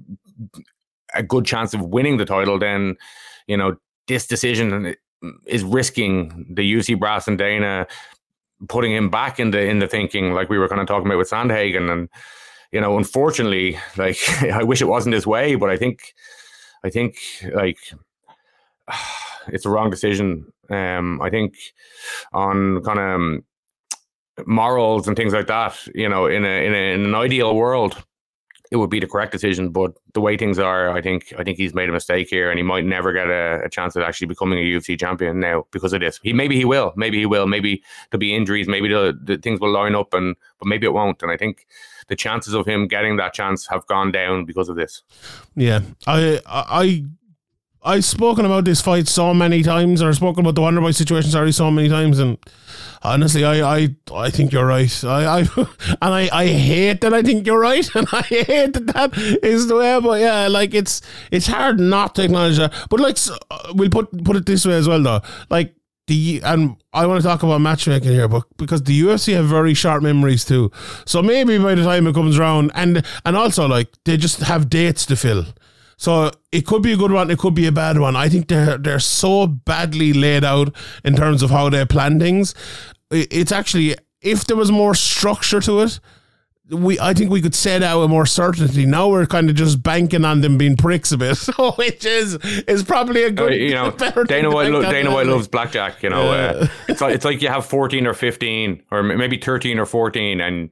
a 1.14 1.22
good 1.22 1.46
chance 1.46 1.72
of 1.72 1.80
winning 1.80 2.18
the 2.18 2.26
title 2.26 2.58
then 2.58 2.96
you 3.46 3.56
know 3.56 3.76
this 4.08 4.26
decision 4.26 4.94
is 5.46 5.62
risking 5.62 6.46
the 6.50 6.74
UC 6.74 6.98
brass 6.98 7.28
and 7.28 7.38
Dana 7.38 7.86
putting 8.68 8.92
him 8.92 9.08
back 9.08 9.38
in 9.38 9.52
the 9.52 9.60
in 9.60 9.78
the 9.78 9.86
thinking 9.86 10.32
like 10.32 10.48
we 10.48 10.58
were 10.58 10.68
kind 10.68 10.80
of 10.80 10.88
talking 10.88 11.06
about 11.06 11.18
with 11.18 11.30
Sandhagen 11.30 11.90
and 11.90 12.08
you 12.72 12.80
know 12.80 12.98
unfortunately 12.98 13.78
like 13.96 14.18
I 14.42 14.62
wish 14.62 14.80
it 14.80 14.88
wasn't 14.88 15.14
this 15.14 15.26
way 15.26 15.54
but 15.54 15.70
I 15.70 15.76
think 15.76 16.14
I 16.84 16.90
think 16.90 17.16
like 17.54 17.78
it's 19.48 19.66
a 19.66 19.70
wrong 19.70 19.90
decision 19.90 20.52
um 20.70 21.20
I 21.22 21.30
think 21.30 21.54
on 22.32 22.82
kind 22.82 22.98
of 22.98 23.14
um, 23.14 23.44
morals 24.46 25.08
and 25.08 25.16
things 25.16 25.32
like 25.32 25.46
that. 25.48 25.76
You 25.94 26.08
know, 26.08 26.26
in 26.26 26.44
a 26.44 26.64
in, 26.66 26.74
a, 26.74 26.94
in 26.94 27.04
an 27.04 27.14
ideal 27.14 27.54
world, 27.54 27.96
it 28.70 28.76
would 28.76 28.90
be 28.90 29.00
the 29.00 29.06
correct 29.06 29.32
decision. 29.32 29.70
But 29.70 29.92
the 30.14 30.20
way 30.20 30.36
things 30.36 30.58
are, 30.58 30.90
I 30.90 31.02
think 31.02 31.32
I 31.38 31.44
think 31.44 31.56
he's 31.56 31.74
made 31.74 31.88
a 31.88 31.92
mistake 31.92 32.28
here, 32.28 32.50
and 32.50 32.58
he 32.58 32.62
might 32.62 32.84
never 32.84 33.12
get 33.12 33.28
a, 33.28 33.62
a 33.64 33.68
chance 33.68 33.96
at 33.96 34.02
actually 34.02 34.28
becoming 34.28 34.58
a 34.58 34.62
UFC 34.62 34.98
champion 34.98 35.40
now 35.40 35.66
because 35.70 35.92
of 35.92 36.00
this. 36.00 36.20
He 36.22 36.32
maybe 36.32 36.56
he 36.56 36.64
will, 36.64 36.92
maybe 36.96 37.18
he 37.18 37.26
will, 37.26 37.46
maybe 37.46 37.82
there'll 38.10 38.20
be 38.20 38.34
injuries, 38.34 38.68
maybe 38.68 38.88
the, 38.88 39.18
the 39.22 39.38
things 39.38 39.60
will 39.60 39.72
line 39.72 39.94
up, 39.94 40.14
and 40.14 40.36
but 40.58 40.68
maybe 40.68 40.86
it 40.86 40.92
won't. 40.92 41.22
And 41.22 41.32
I 41.32 41.36
think 41.36 41.66
the 42.08 42.16
chances 42.16 42.54
of 42.54 42.66
him 42.66 42.88
getting 42.88 43.16
that 43.16 43.34
chance 43.34 43.66
have 43.68 43.86
gone 43.86 44.10
down 44.10 44.44
because 44.44 44.68
of 44.68 44.76
this. 44.76 45.02
Yeah, 45.54 45.80
I 46.06 46.40
I 46.46 47.04
I've 47.82 48.04
spoken 48.04 48.44
about 48.44 48.64
this 48.64 48.80
fight 48.80 49.06
so 49.06 49.32
many 49.32 49.62
times, 49.62 50.02
or 50.02 50.12
spoken 50.12 50.44
about 50.44 50.56
the 50.56 50.62
Wonderboy 50.62 50.94
situation 50.94 51.30
sorry 51.30 51.52
so 51.52 51.70
many 51.70 51.88
times, 51.88 52.18
and 52.18 52.36
honestly, 53.02 53.44
I 53.44 53.76
I, 53.76 53.96
I 54.12 54.30
think 54.30 54.52
you're 54.52 54.66
right. 54.66 55.04
I, 55.04 55.40
I 55.40 55.40
and 56.02 56.14
I, 56.14 56.28
I 56.32 56.46
hate 56.46 57.02
that 57.02 57.14
I 57.14 57.22
think 57.22 57.46
you're 57.46 57.60
right, 57.60 57.88
and 57.94 58.06
I 58.12 58.22
hate 58.22 58.72
that 58.72 58.86
that 58.88 59.16
is 59.42 59.68
the 59.68 59.76
way. 59.76 60.00
But 60.00 60.20
yeah, 60.20 60.48
like 60.48 60.74
it's 60.74 61.00
it's 61.30 61.46
hard 61.46 61.78
not 61.78 62.14
to 62.16 62.24
acknowledge 62.24 62.56
that. 62.56 62.74
But 62.90 63.00
like 63.00 63.16
uh, 63.50 63.72
we'll 63.74 63.90
put 63.90 64.24
put 64.24 64.36
it 64.36 64.46
this 64.46 64.66
way 64.66 64.74
as 64.74 64.88
well, 64.88 65.02
though. 65.02 65.20
Like 65.48 65.74
the 66.08 66.40
and 66.42 66.76
I 66.92 67.06
want 67.06 67.22
to 67.22 67.26
talk 67.26 67.42
about 67.42 67.60
matchmaking 67.60 68.10
here, 68.10 68.26
but 68.26 68.44
because 68.56 68.82
the 68.82 69.00
UFC 69.00 69.34
have 69.34 69.46
very 69.46 69.74
sharp 69.74 70.02
memories 70.02 70.44
too, 70.44 70.72
so 71.06 71.22
maybe 71.22 71.56
by 71.58 71.74
the 71.74 71.84
time 71.84 72.06
it 72.06 72.14
comes 72.14 72.38
around, 72.38 72.72
and 72.74 73.04
and 73.24 73.36
also 73.36 73.68
like 73.68 73.88
they 74.04 74.16
just 74.16 74.40
have 74.40 74.68
dates 74.68 75.06
to 75.06 75.16
fill. 75.16 75.46
So 75.96 76.30
it 76.52 76.66
could 76.66 76.82
be 76.82 76.92
a 76.92 76.96
good 76.96 77.12
one, 77.12 77.30
it 77.30 77.38
could 77.38 77.54
be 77.54 77.66
a 77.66 77.72
bad 77.72 77.98
one. 77.98 78.16
I 78.16 78.28
think 78.28 78.48
they're 78.48 78.78
they're 78.78 79.00
so 79.00 79.46
badly 79.46 80.12
laid 80.12 80.44
out 80.44 80.74
in 81.04 81.14
terms 81.14 81.42
of 81.42 81.50
how 81.50 81.70
they 81.70 81.84
plan 81.84 82.18
things. 82.18 82.54
It's 83.10 83.52
actually 83.52 83.96
if 84.20 84.46
there 84.46 84.56
was 84.56 84.72
more 84.72 84.94
structure 84.94 85.60
to 85.60 85.80
it, 85.80 86.00
we 86.70 86.98
I 87.00 87.14
think 87.14 87.30
we 87.30 87.40
could 87.40 87.54
set 87.54 87.82
out 87.82 88.00
with 88.00 88.10
more 88.10 88.26
certainty. 88.26 88.84
Now 88.86 89.08
we're 89.08 89.26
kind 89.26 89.48
of 89.48 89.56
just 89.56 89.82
banking 89.82 90.24
on 90.24 90.40
them 90.42 90.58
being 90.58 90.76
pricks 90.76 91.12
a 91.12 91.16
bit, 91.18 91.38
which 91.76 92.04
is 92.04 92.34
is 92.66 92.82
probably 92.82 93.22
a 93.24 93.28
Uh, 93.28 93.30
good. 93.30 93.54
you 93.54 93.70
know, 93.70 93.90
Dana 94.26 94.50
White, 94.50 94.70
lo- 94.70 94.82
Dana 94.82 95.12
White 95.12 95.26
loves 95.26 95.48
blackjack. 95.48 96.02
You 96.02 96.10
know, 96.10 96.30
uh, 96.30 96.66
it's 96.88 97.00
like 97.00 97.14
it's 97.14 97.24
like 97.24 97.40
you 97.42 97.48
have 97.48 97.64
fourteen 97.66 98.06
or 98.06 98.14
fifteen, 98.14 98.82
or 98.90 99.02
maybe 99.02 99.38
thirteen 99.38 99.78
or 99.78 99.86
fourteen, 99.86 100.40
and 100.40 100.70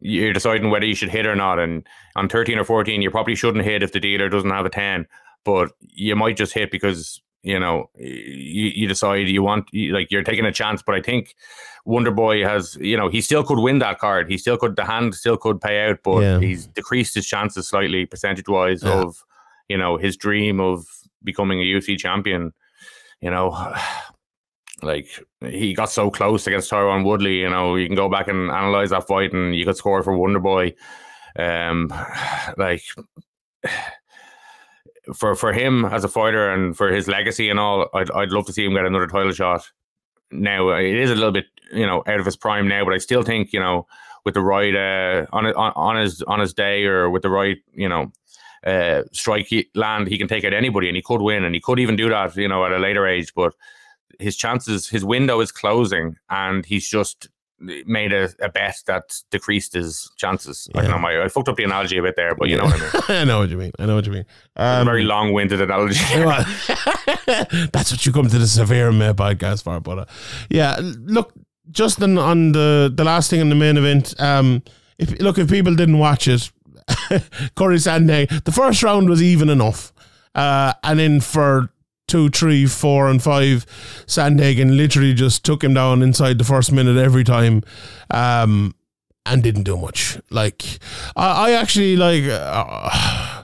you're 0.00 0.32
deciding 0.32 0.70
whether 0.70 0.84
you 0.86 0.94
should 0.94 1.10
hit 1.10 1.26
or 1.26 1.36
not. 1.36 1.58
And 1.58 1.86
on 2.16 2.28
thirteen 2.28 2.58
or 2.58 2.64
fourteen, 2.64 3.00
you 3.02 3.10
probably 3.10 3.34
shouldn't 3.34 3.64
hit 3.64 3.82
if 3.82 3.92
the 3.92 4.00
dealer 4.00 4.28
doesn't 4.28 4.50
have 4.50 4.66
a 4.66 4.70
ten, 4.70 5.06
but 5.44 5.70
you 5.80 6.16
might 6.16 6.36
just 6.36 6.52
hit 6.54 6.70
because 6.70 7.22
you 7.42 7.58
know 7.60 7.88
you, 7.96 8.72
you 8.74 8.88
decide 8.88 9.28
you 9.28 9.42
want 9.42 9.68
you, 9.72 9.92
like 9.94 10.10
you're 10.10 10.24
taking 10.24 10.44
a 10.44 10.52
chance. 10.52 10.82
But 10.82 10.96
I 10.96 11.00
think 11.02 11.34
Wonder 11.86 12.10
Boy 12.10 12.42
has 12.42 12.76
you 12.80 12.96
know 12.96 13.08
he 13.08 13.20
still 13.20 13.42
could 13.44 13.58
win 13.60 13.78
that 13.78 13.98
card. 13.98 14.28
He 14.28 14.36
still 14.36 14.56
could 14.58 14.76
the 14.76 14.84
hand 14.84 15.14
still 15.14 15.36
could 15.36 15.60
pay 15.60 15.88
out, 15.88 16.00
but 16.04 16.20
Yeah. 16.20 16.40
he's 16.40 16.66
decreased 16.66 17.14
his 17.14 17.26
chances 17.26 17.68
slightly 17.68 18.04
percentage 18.06 18.48
wise 18.48 18.82
Yeah. 18.82 19.02
of 19.02 19.24
you 19.68 19.78
know 19.78 19.96
his 19.96 20.16
dream 20.16 20.60
of 20.60 20.84
becoming 21.22 21.60
a 21.60 21.64
UFC 21.64 21.96
champion. 21.96 22.52
You 23.20 23.30
know, 23.30 23.50
like 24.82 25.06
he 25.40 25.72
got 25.74 25.90
so 25.90 26.10
close 26.10 26.46
against 26.46 26.70
Tyron 26.70 27.04
Woodley. 27.04 27.38
You 27.38 27.50
know, 27.50 27.76
you 27.76 27.86
can 27.86 27.96
go 27.96 28.08
back 28.08 28.28
and 28.28 28.50
analyze 28.50 28.90
that 28.90 29.06
fight, 29.06 29.32
and 29.32 29.54
you 29.56 29.64
could 29.64 29.76
score 29.76 30.02
for 30.02 30.16
Wonder 30.18 30.40
Boy. 30.40 30.74
Um, 31.38 31.88
like 32.58 32.82
for 35.14 35.36
for 35.36 35.52
him 35.52 35.84
as 35.84 36.02
a 36.04 36.08
fighter 36.08 36.50
and 36.50 36.76
for 36.76 36.90
his 36.92 37.06
legacy 37.08 37.48
and 37.48 37.60
all, 37.60 37.88
I'd 37.94 38.10
I'd 38.10 38.30
love 38.32 38.46
to 38.46 38.52
see 38.52 38.64
him 38.64 38.74
get 38.74 38.84
another 38.86 39.06
title 39.06 39.32
shot. 39.32 39.70
Now 40.30 40.70
it 40.70 40.96
is 40.96 41.10
a 41.10 41.14
little 41.14 41.32
bit 41.32 41.46
you 41.72 41.86
know 41.86 42.02
out 42.06 42.20
of 42.20 42.26
his 42.26 42.36
prime 42.36 42.68
now, 42.68 42.84
but 42.84 42.94
I 42.94 42.98
still 42.98 43.22
think 43.22 43.52
you 43.52 43.60
know 43.60 43.86
with 44.24 44.34
the 44.34 44.42
right 44.42 44.74
uh, 44.74 45.26
on 45.32 45.46
on 45.46 45.96
his 45.96 46.22
on 46.22 46.40
his 46.40 46.54
day 46.54 46.84
or 46.84 47.10
with 47.10 47.22
the 47.22 47.30
right 47.30 47.58
you 47.74 47.88
know 47.88 48.12
uh, 48.64 49.02
strike 49.12 49.48
land, 49.74 50.08
he 50.08 50.18
can 50.18 50.28
take 50.28 50.44
out 50.44 50.52
anybody 50.52 50.88
and 50.88 50.96
he 50.96 51.02
could 51.02 51.22
win 51.22 51.44
and 51.44 51.54
he 51.54 51.60
could 51.60 51.78
even 51.78 51.96
do 51.96 52.08
that 52.08 52.36
you 52.36 52.48
know 52.48 52.64
at 52.64 52.72
a 52.72 52.78
later 52.78 53.06
age. 53.06 53.32
But 53.34 53.54
his 54.18 54.36
chances, 54.36 54.88
his 54.88 55.04
window 55.04 55.40
is 55.40 55.52
closing, 55.52 56.16
and 56.30 56.64
he's 56.64 56.88
just 56.88 57.28
made 57.58 58.12
a, 58.12 58.28
a 58.40 58.48
bet 58.50 58.76
that 58.86 59.20
decreased 59.30 59.72
his 59.72 60.10
chances. 60.16 60.68
I 60.74 60.82
don't 60.82 60.90
know, 60.90 60.98
my 60.98 61.22
I 61.22 61.28
fucked 61.28 61.48
up 61.48 61.56
the 61.56 61.64
analogy 61.64 61.96
a 61.98 62.02
bit 62.02 62.14
there, 62.16 62.34
but 62.34 62.48
you 62.48 62.56
know 62.58 62.64
what 62.64 62.74
I 62.74 62.78
mean. 62.78 62.90
I 63.20 63.24
know 63.24 63.38
what 63.38 63.48
you 63.48 63.56
mean. 63.56 63.72
I 63.78 63.86
know 63.86 63.94
what 63.94 64.06
you 64.06 64.12
mean. 64.12 64.26
A 64.56 64.80
Um, 64.80 64.84
very 64.86 65.04
long-winded 65.04 65.60
analogy. 65.60 66.00
Well, 66.16 66.44
that's 67.72 67.90
what 67.92 68.04
you 68.04 68.12
come 68.12 68.28
to 68.28 68.38
the 68.38 68.46
Severe 68.46 68.90
MMA 68.90 69.14
podcast 69.14 69.62
for. 69.64 69.80
But 69.80 69.98
uh, 69.98 70.04
yeah, 70.50 70.78
look, 70.82 71.32
just 71.70 72.02
on, 72.02 72.18
on 72.18 72.52
the 72.52 72.92
the 72.94 73.04
last 73.04 73.30
thing 73.30 73.40
in 73.40 73.48
the 73.48 73.54
main 73.54 73.76
event. 73.76 74.14
Um, 74.20 74.62
if 74.98 75.18
look, 75.20 75.38
if 75.38 75.48
people 75.48 75.74
didn't 75.74 75.98
watch 75.98 76.28
it, 76.28 76.50
Corey 77.54 77.76
Sandhagen, 77.76 78.44
the 78.44 78.52
first 78.52 78.82
round 78.82 79.08
was 79.08 79.22
even 79.22 79.48
enough, 79.48 79.92
uh, 80.34 80.72
and 80.82 80.98
then 80.98 81.20
for 81.20 81.70
two, 82.06 82.28
three, 82.30 82.66
four, 82.66 83.08
and 83.08 83.22
five, 83.22 83.66
Sandhagen 84.06 84.76
literally 84.76 85.14
just 85.14 85.44
took 85.44 85.62
him 85.62 85.74
down 85.74 86.02
inside 86.02 86.38
the 86.38 86.44
first 86.44 86.72
minute 86.72 86.96
every 86.96 87.24
time. 87.24 87.62
Um, 88.10 88.74
and 89.28 89.42
didn't 89.42 89.64
do 89.64 89.76
much. 89.76 90.18
Like 90.30 90.64
I, 91.16 91.48
I 91.48 91.52
actually 91.52 91.96
like. 91.96 92.24
Uh, 92.24 93.35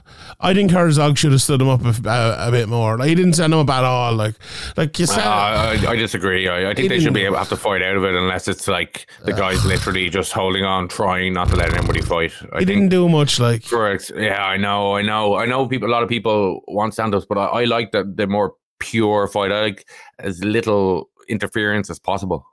I 0.43 0.53
think 0.53 0.71
Herzog 0.71 1.17
should 1.17 1.31
have 1.31 1.41
stood 1.41 1.61
him 1.61 1.69
up 1.69 1.81
a, 1.85 2.09
a, 2.09 2.47
a 2.49 2.51
bit 2.51 2.67
more. 2.67 2.97
Like 2.97 3.09
he 3.09 3.15
didn't 3.15 3.33
send 3.33 3.53
him 3.53 3.59
up 3.59 3.69
at 3.69 3.83
all. 3.83 4.13
Like, 4.13 4.35
like 4.77 4.99
you 4.99 5.05
Uh, 5.05 5.07
said, 5.07 5.23
I, 5.25 5.91
I 5.91 5.95
disagree. 5.95 6.47
I, 6.49 6.69
I 6.71 6.73
think 6.73 6.89
they 6.89 6.99
should 6.99 7.13
be 7.13 7.21
able 7.21 7.35
to 7.35 7.39
have 7.39 7.49
to 7.49 7.57
fight 7.57 7.81
out 7.81 7.95
of 7.95 8.03
it 8.03 8.13
unless 8.13 8.47
it's 8.49 8.67
like 8.67 9.07
the 9.23 9.31
guy's 9.33 9.63
literally 9.65 10.09
just 10.09 10.33
holding 10.33 10.65
on, 10.65 10.87
trying 10.89 11.33
not 11.33 11.47
to 11.49 11.55
let 11.55 11.73
anybody 11.73 12.01
fight. 12.01 12.33
I 12.51 12.59
he 12.59 12.65
think 12.65 12.67
didn't 12.67 12.89
do 12.89 13.07
much. 13.09 13.39
Like, 13.39 13.65
correct? 13.65 14.11
yeah, 14.15 14.43
I 14.45 14.57
know, 14.57 14.95
I 14.97 15.01
know, 15.01 15.35
I 15.35 15.45
know. 15.45 15.65
People, 15.67 15.87
a 15.89 15.93
lot 15.93 16.03
of 16.03 16.09
people 16.09 16.61
want 16.67 16.93
stand-ups, 16.93 17.25
but 17.25 17.37
I, 17.37 17.45
I 17.45 17.63
like 17.63 17.91
the 17.91 18.03
the 18.03 18.27
more 18.27 18.53
pure 18.79 19.27
fight. 19.29 19.51
I 19.51 19.61
like 19.61 19.89
as 20.19 20.43
little 20.43 21.09
interference 21.29 21.89
as 21.89 21.99
possible 21.99 22.45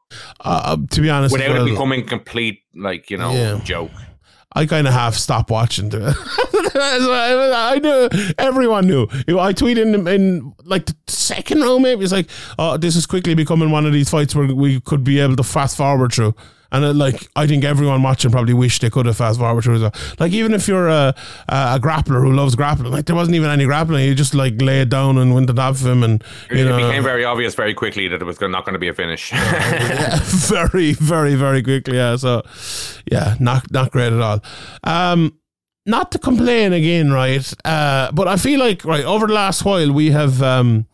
uh, 0.44 0.76
to 0.92 1.00
be 1.00 1.10
honest, 1.10 1.32
without 1.32 1.50
well, 1.50 1.66
it 1.66 1.70
becoming 1.70 2.06
complete, 2.06 2.60
like 2.76 3.10
you 3.10 3.16
know, 3.16 3.32
Yeah. 3.32 3.60
joke. 3.64 3.90
I 4.52 4.66
kind 4.66 4.86
of 4.88 4.92
half 4.92 5.14
stopped 5.14 5.50
watching. 5.50 5.90
I 6.74 7.78
knew 7.82 8.32
everyone 8.38 8.86
knew. 8.86 9.04
I 9.04 9.52
tweeted 9.52 9.94
in, 9.94 10.08
in 10.08 10.54
like 10.64 10.86
the 10.86 10.96
second 11.06 11.60
row, 11.60 11.78
maybe 11.78 12.02
it's 12.02 12.12
like, 12.12 12.28
"Oh, 12.58 12.76
this 12.76 12.96
is 12.96 13.06
quickly 13.06 13.34
becoming 13.34 13.70
one 13.70 13.86
of 13.86 13.92
these 13.92 14.10
fights 14.10 14.34
where 14.34 14.46
we 14.46 14.80
could 14.80 15.04
be 15.04 15.20
able 15.20 15.36
to 15.36 15.44
fast 15.44 15.76
forward 15.76 16.12
through." 16.12 16.34
And 16.72 16.84
uh, 16.84 16.92
like, 16.92 17.28
I 17.36 17.46
think 17.46 17.64
everyone 17.64 18.02
watching 18.02 18.30
probably 18.30 18.54
wish 18.54 18.78
they 18.78 18.90
could 18.90 19.06
have 19.06 19.16
fast 19.16 19.38
forward 19.38 19.64
through. 19.64 19.80
well. 19.80 19.94
Like, 20.18 20.32
even 20.32 20.54
if 20.54 20.68
you're 20.68 20.88
a, 20.88 21.14
a, 21.48 21.54
a 21.76 21.80
grappler 21.80 22.22
who 22.22 22.32
loves 22.32 22.54
grappling, 22.54 22.92
like 22.92 23.06
there 23.06 23.16
wasn't 23.16 23.36
even 23.36 23.50
any 23.50 23.64
grappling. 23.64 24.06
You 24.06 24.14
just 24.14 24.34
like 24.34 24.60
lay 24.60 24.80
it 24.82 24.88
down 24.88 25.18
and 25.18 25.34
went 25.34 25.48
to 25.48 25.54
top 25.54 25.74
of 25.74 25.86
him, 25.86 26.02
and 26.02 26.22
you 26.50 26.58
it 26.58 26.64
know, 26.64 26.76
became 26.76 27.02
very 27.02 27.24
obvious 27.24 27.54
very 27.54 27.74
quickly 27.74 28.08
that 28.08 28.20
it 28.20 28.24
was 28.24 28.40
not 28.40 28.64
going 28.64 28.74
to 28.74 28.78
be 28.78 28.88
a 28.88 28.94
finish. 28.94 29.30
very, 30.48 30.92
very, 30.92 31.34
very 31.34 31.62
quickly. 31.62 31.96
Yeah. 31.96 32.16
So, 32.16 32.42
yeah, 33.10 33.36
not 33.40 33.70
not 33.70 33.90
great 33.90 34.12
at 34.12 34.20
all. 34.20 34.42
Um, 34.84 35.36
not 35.86 36.12
to 36.12 36.18
complain 36.18 36.72
again, 36.72 37.12
right? 37.12 37.52
Uh, 37.64 38.12
but 38.12 38.28
I 38.28 38.36
feel 38.36 38.60
like 38.60 38.84
right 38.84 39.04
over 39.04 39.26
the 39.26 39.32
last 39.32 39.64
while 39.64 39.92
we 39.92 40.10
have 40.10 40.42
um, 40.42 40.86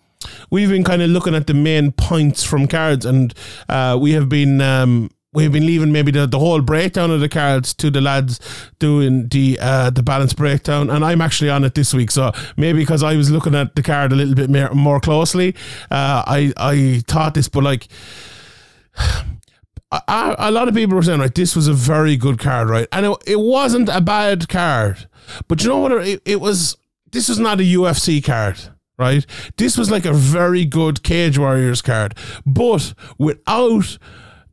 we've 0.51 0.71
been 0.71 0.85
kind 0.85 1.03
of 1.03 1.11
looking 1.11 1.35
at 1.35 1.47
the 1.47 1.55
main 1.55 1.93
points 1.93 2.43
from 2.43 2.67
cards, 2.67 3.05
and 3.05 3.35
uh, 3.69 3.99
we 4.01 4.13
have 4.13 4.29
been. 4.29 4.61
Um, 4.61 5.11
We've 5.37 5.53
been 5.53 5.67
leaving 5.67 5.93
maybe 5.93 6.11
the, 6.11 6.27
the 6.27 6.39
whole 6.39 6.63
breakdown 6.63 7.11
of 7.11 7.21
the 7.21 7.29
cards 7.29 7.75
to 7.75 7.91
the 7.91 8.01
lads 8.01 8.41
doing 8.79 9.29
the 9.29 9.59
uh, 9.61 9.91
the 9.91 10.03
balance 10.03 10.33
breakdown, 10.33 10.89
and 10.89 11.05
I'm 11.05 11.21
actually 11.21 11.51
on 11.51 11.63
it 11.63 11.75
this 11.75 11.93
week. 11.93 12.11
So 12.11 12.33
maybe 12.57 12.79
because 12.79 13.03
I 13.03 13.17
was 13.17 13.31
looking 13.31 13.55
at 13.55 13.77
the 13.77 13.83
card 13.83 14.13
a 14.13 14.17
little 14.17 14.35
bit 14.35 14.49
more, 14.49 14.73
more 14.73 14.99
closely, 14.99 15.55
uh, 15.91 16.25
I 16.27 16.55
I 16.57 17.03
thought 17.07 17.35
this, 17.35 17.51
but 17.51 17.65
like 17.65 17.87
a, 19.93 20.35
a 20.39 20.51
lot 20.51 20.69
of 20.69 20.75
people 20.75 20.97
were 20.97 21.03
saying, 21.03 21.21
right, 21.21 21.35
this 21.35 21.55
was 21.55 21.69
a 21.69 21.75
very 21.75 22.17
good 22.17 22.39
card, 22.39 22.71
right? 22.71 22.89
And 22.91 23.05
it, 23.05 23.19
it 23.27 23.41
wasn't 23.41 23.91
a 23.91 24.01
bad 24.01 24.49
card. 24.49 25.07
But 25.49 25.63
you 25.63 25.69
know 25.69 25.81
what? 25.81 25.93
It, 25.93 26.23
it 26.25 26.41
was, 26.41 26.79
this 27.13 27.29
was 27.29 27.39
not 27.39 27.61
a 27.61 27.63
UFC 27.63 28.25
card, 28.25 28.59
right? 28.99 29.27
This 29.59 29.77
was 29.77 29.91
like 29.91 30.07
a 30.07 30.15
very 30.15 30.65
good 30.65 31.03
Cage 31.03 31.39
Warriors 31.39 31.83
card, 31.83 32.17
but 32.47 32.95
without 33.19 33.99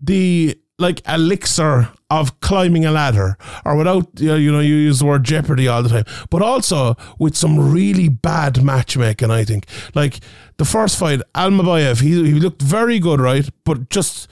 the 0.02 0.60
like 0.84 1.02
elixir 1.08 1.89
of 2.10 2.39
climbing 2.41 2.86
a 2.86 2.91
ladder 2.91 3.38
or 3.65 3.76
without 3.76 4.08
you 4.19 4.52
know, 4.52 4.60
you 4.60 4.76
use 4.76 5.00
the 5.00 5.06
word 5.06 5.24
jeopardy 5.24 5.67
all 5.67 5.82
the 5.82 5.89
time 5.89 6.06
but 6.30 6.41
also 6.43 6.96
with 7.17 7.36
some 7.36 7.72
really 7.72 8.08
bad 8.08 8.63
matchmaking 8.63 9.32
i 9.32 9.43
think 9.43 9.65
like 9.96 10.19
the 10.58 10.65
first 10.65 10.98
fight 10.98 11.22
almabayev 11.34 12.02
he, 12.02 12.10
he 12.26 12.34
looked 12.34 12.62
very 12.62 13.00
good 13.00 13.19
right 13.19 13.50
but 13.63 13.89
just 13.89 14.28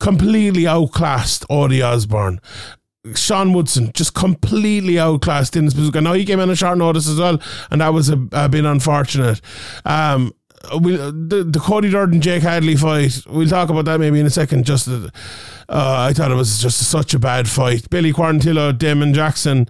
completely 0.00 0.66
outclassed 0.66 1.44
Ode 1.48 1.80
Osbourne. 1.80 2.40
Sean 3.14 3.52
Woodson 3.52 3.92
just 3.94 4.14
completely 4.14 4.98
outclassed 4.98 5.52
Dennis 5.52 5.74
Buzukja. 5.74 6.02
Now 6.02 6.14
he 6.14 6.24
came 6.24 6.40
in 6.40 6.50
a 6.50 6.56
short 6.56 6.78
notice 6.78 7.08
as 7.08 7.18
well, 7.18 7.40
and 7.70 7.80
that 7.80 7.94
was 7.94 8.08
a, 8.08 8.18
a 8.32 8.48
bit 8.48 8.64
unfortunate. 8.64 9.40
Um, 9.84 10.32
Uh, 10.72 10.78
we 10.78 10.94
uh, 10.94 11.10
the, 11.10 11.46
the 11.48 11.60
Cody 11.60 11.90
Durden 11.90 12.20
Jake 12.20 12.42
Hadley 12.42 12.76
fight. 12.76 13.22
We'll 13.28 13.48
talk 13.48 13.68
about 13.68 13.84
that 13.86 14.00
maybe 14.00 14.20
in 14.20 14.26
a 14.26 14.30
second. 14.30 14.64
Just 14.64 14.88
uh, 14.88 15.08
uh, 15.68 16.06
I 16.08 16.12
thought 16.12 16.30
it 16.30 16.36
was 16.36 16.60
just 16.60 16.78
such 16.90 17.14
a 17.14 17.18
bad 17.18 17.48
fight. 17.48 17.88
Billy 17.90 18.12
Quarantillo, 18.12 18.76
Damon 18.76 19.14
Jackson, 19.14 19.68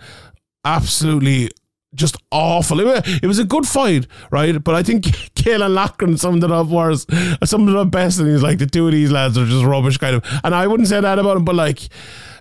absolutely 0.65 1.51
just 1.95 2.17
awful. 2.31 2.81
It 2.81 3.25
was, 3.27 3.39
a 3.39 3.45
good 3.45 3.67
fight, 3.67 4.07
right? 4.31 4.63
But 4.63 4.75
I 4.75 4.83
think 4.83 5.05
Kaylan 5.35 5.75
Loughran 5.75 6.19
summed 6.19 6.45
it 6.45 6.53
up 6.53 6.67
worse, 6.69 7.07
summed 7.45 7.69
it 7.69 7.77
up 7.77 7.91
best, 7.91 8.21
and 8.21 8.29
he's 8.29 8.43
like, 8.43 8.59
the 8.59 8.67
two 8.67 8.87
of 8.87 8.93
these 8.93 9.11
lads 9.11 9.39
are 9.39 9.47
just 9.47 9.65
rubbish, 9.65 9.97
kind 9.97 10.17
of. 10.17 10.25
And 10.45 10.55
I 10.55 10.67
wouldn't 10.67 10.89
say 10.89 11.01
that 11.01 11.19
about 11.19 11.39
him, 11.39 11.45
but 11.45 11.55
like, 11.55 11.89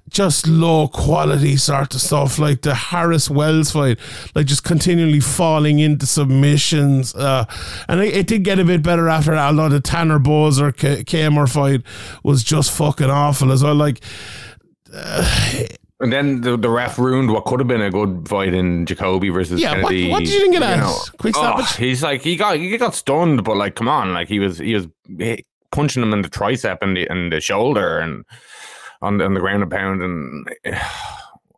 just 0.09 0.47
low 0.47 0.87
quality 0.87 1.57
sort 1.57 1.93
of 1.95 2.01
stuff, 2.01 2.37
like 2.37 2.61
the 2.61 2.75
Harris 2.75 3.29
Wells 3.29 3.71
fight, 3.71 3.97
like 4.35 4.45
just 4.45 4.63
continually 4.63 5.19
falling 5.19 5.79
into 5.79 6.05
submissions. 6.05 7.15
Uh, 7.15 7.45
and 7.87 8.01
it, 8.01 8.15
it, 8.15 8.27
did 8.27 8.43
get 8.43 8.59
a 8.59 8.65
bit 8.65 8.83
better 8.83 9.09
after 9.09 9.31
that, 9.31 9.47
although 9.47 9.69
the 9.69 9.81
Tanner 9.81 10.19
Boser 10.19 10.71
Camur 10.71 11.51
fight 11.51 11.81
was 12.23 12.43
just 12.43 12.71
fucking 12.71 13.09
awful 13.09 13.51
as 13.51 13.63
well. 13.63 13.75
Like, 13.75 14.01
uh, 14.93 15.63
and 15.99 16.13
then 16.13 16.41
the, 16.41 16.57
the 16.57 16.69
ref 16.69 16.99
ruined 16.99 17.31
what 17.31 17.45
could 17.45 17.59
have 17.59 17.67
been 17.67 17.81
a 17.81 17.89
good 17.89 18.27
fight 18.27 18.53
in 18.53 18.85
Jacoby 18.85 19.29
versus 19.29 19.61
yeah, 19.61 19.75
Kennedy. 19.75 20.09
What, 20.09 20.11
what 20.11 20.19
did 20.25 20.33
you 20.33 20.39
think 20.41 20.55
of 20.55 20.61
that? 20.61 20.75
You 20.75 20.81
know, 20.81 20.97
Quick. 21.17 21.35
Oh, 21.37 21.63
he's 21.77 22.03
like 22.03 22.21
he 22.21 22.35
got 22.35 22.57
he 22.57 22.77
got 22.77 22.93
stunned, 22.93 23.43
but 23.43 23.57
like 23.57 23.75
come 23.75 23.87
on, 23.87 24.13
like 24.13 24.27
he 24.27 24.39
was 24.39 24.59
he 24.59 24.75
was 24.75 24.87
punching 25.71 26.03
him 26.03 26.13
in 26.13 26.21
the 26.21 26.29
tricep 26.29 26.77
and 26.81 26.95
the 26.95 27.07
and 27.07 27.31
the 27.31 27.41
shoulder 27.41 27.99
and 27.99 28.25
on 29.05 29.17
the, 29.17 29.25
on 29.25 29.33
the 29.33 29.39
ground 29.39 29.63
a 29.63 29.67
pound 29.67 30.01
and. 30.01 30.49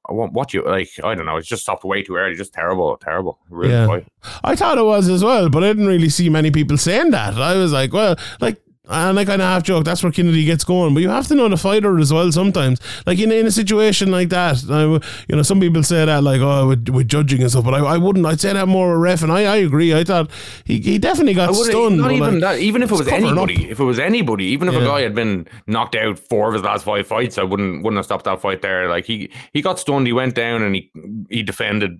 I 0.10 0.14
want 0.14 0.32
what 0.32 0.54
you 0.54 0.64
like? 0.64 0.90
I 1.04 1.16
don't 1.16 1.26
know. 1.26 1.36
It's 1.36 1.50
just 1.50 1.64
stopped 1.64 1.84
way 1.84 2.02
too 2.02 2.16
early. 2.16 2.34
Just 2.34 2.54
terrible, 2.54 2.96
terrible. 2.96 3.40
Really 3.50 3.74
yeah. 3.74 4.00
I 4.42 4.56
thought 4.56 4.78
it 4.78 4.86
was 4.86 5.10
as 5.10 5.22
well, 5.22 5.50
but 5.50 5.66
I 5.66 5.68
didn't 5.68 5.88
really 5.88 6.08
see 6.08 6.30
many 6.30 6.50
people 6.50 6.78
saying 6.78 7.12
that. 7.12 7.34
I 7.34 7.56
was 7.56 7.74
like, 7.74 7.92
well, 7.92 8.16
like 8.40 8.62
and 8.90 9.20
I 9.20 9.26
kind 9.26 9.42
of 9.42 9.48
half 9.48 9.64
joke, 9.64 9.86
that's 9.86 10.04
where 10.04 10.12
Kennedy 10.12 10.46
gets 10.46 10.64
going. 10.64 10.94
But 10.94 11.04
you 11.04 11.10
have 11.10 11.28
to 11.28 11.36
know 11.36 11.50
the 11.50 11.58
fighter 11.58 12.00
as 12.00 12.14
well 12.14 12.32
sometimes. 12.32 12.80
Like 13.06 13.20
in, 13.20 13.32
in 13.32 13.46
a 13.46 13.52
situation 13.52 14.12
like 14.12 14.30
that, 14.30 14.64
I, 14.70 14.84
you 15.28 15.36
know, 15.36 15.42
some 15.42 15.60
people 15.60 15.84
say 15.84 16.06
that 16.06 16.24
like, 16.24 16.42
oh, 16.42 16.70
with, 16.70 16.90
with 16.90 17.08
judging 17.08 17.42
and 17.42 17.52
stuff, 17.52 17.66
but 17.66 17.74
I, 17.74 17.80
I 17.80 17.98
wouldn't. 17.98 18.26
I'd 18.26 18.40
say 18.40 18.54
that 18.54 18.68
more 18.68 18.94
a 18.94 18.98
ref, 18.98 19.24
and 19.24 19.32
I, 19.32 19.44
I 19.44 19.56
agree. 19.58 19.94
I 19.94 20.04
thought 20.04 20.30
he, 20.66 20.80
he 20.80 20.98
definitely 20.98 21.34
got 21.34 21.54
stunned. 21.56 21.98
Not 21.98 22.12
even 22.12 22.40
like, 22.40 22.42
that. 22.42 22.60
Even 22.60 22.84
if 22.84 22.92
it 22.92 22.98
was 22.98 23.08
anybody, 23.08 23.66
up. 23.66 23.72
if 23.72 23.80
it 23.80 23.84
was 23.84 24.00
anybody, 24.00 24.46
even 24.46 24.68
if 24.68 24.74
yeah. 24.74 24.82
a 24.82 24.86
guy 24.86 25.02
had 25.02 25.16
been 25.16 25.48
knocked 25.68 25.96
out 25.96 26.20
four 26.20 26.48
of 26.48 26.54
his 26.54 26.64
last 26.64 26.86
five 26.86 27.08
fights, 27.08 27.38
I 27.38 27.44
wouldn't 27.44 27.84
wouldn't 27.84 27.98
have 27.98 28.06
stopped 28.06 28.26
that 28.26 28.42
fight 28.42 28.62
there. 28.62 28.90
Like 28.90 29.06
he 29.06 29.30
he 29.54 29.62
got 29.62 29.80
stunned. 29.80 30.08
He 30.08 30.14
went 30.14 30.36
down 30.36 30.64
and 30.64 30.76
he 30.76 30.92
he 31.30 31.44
defended 31.44 32.00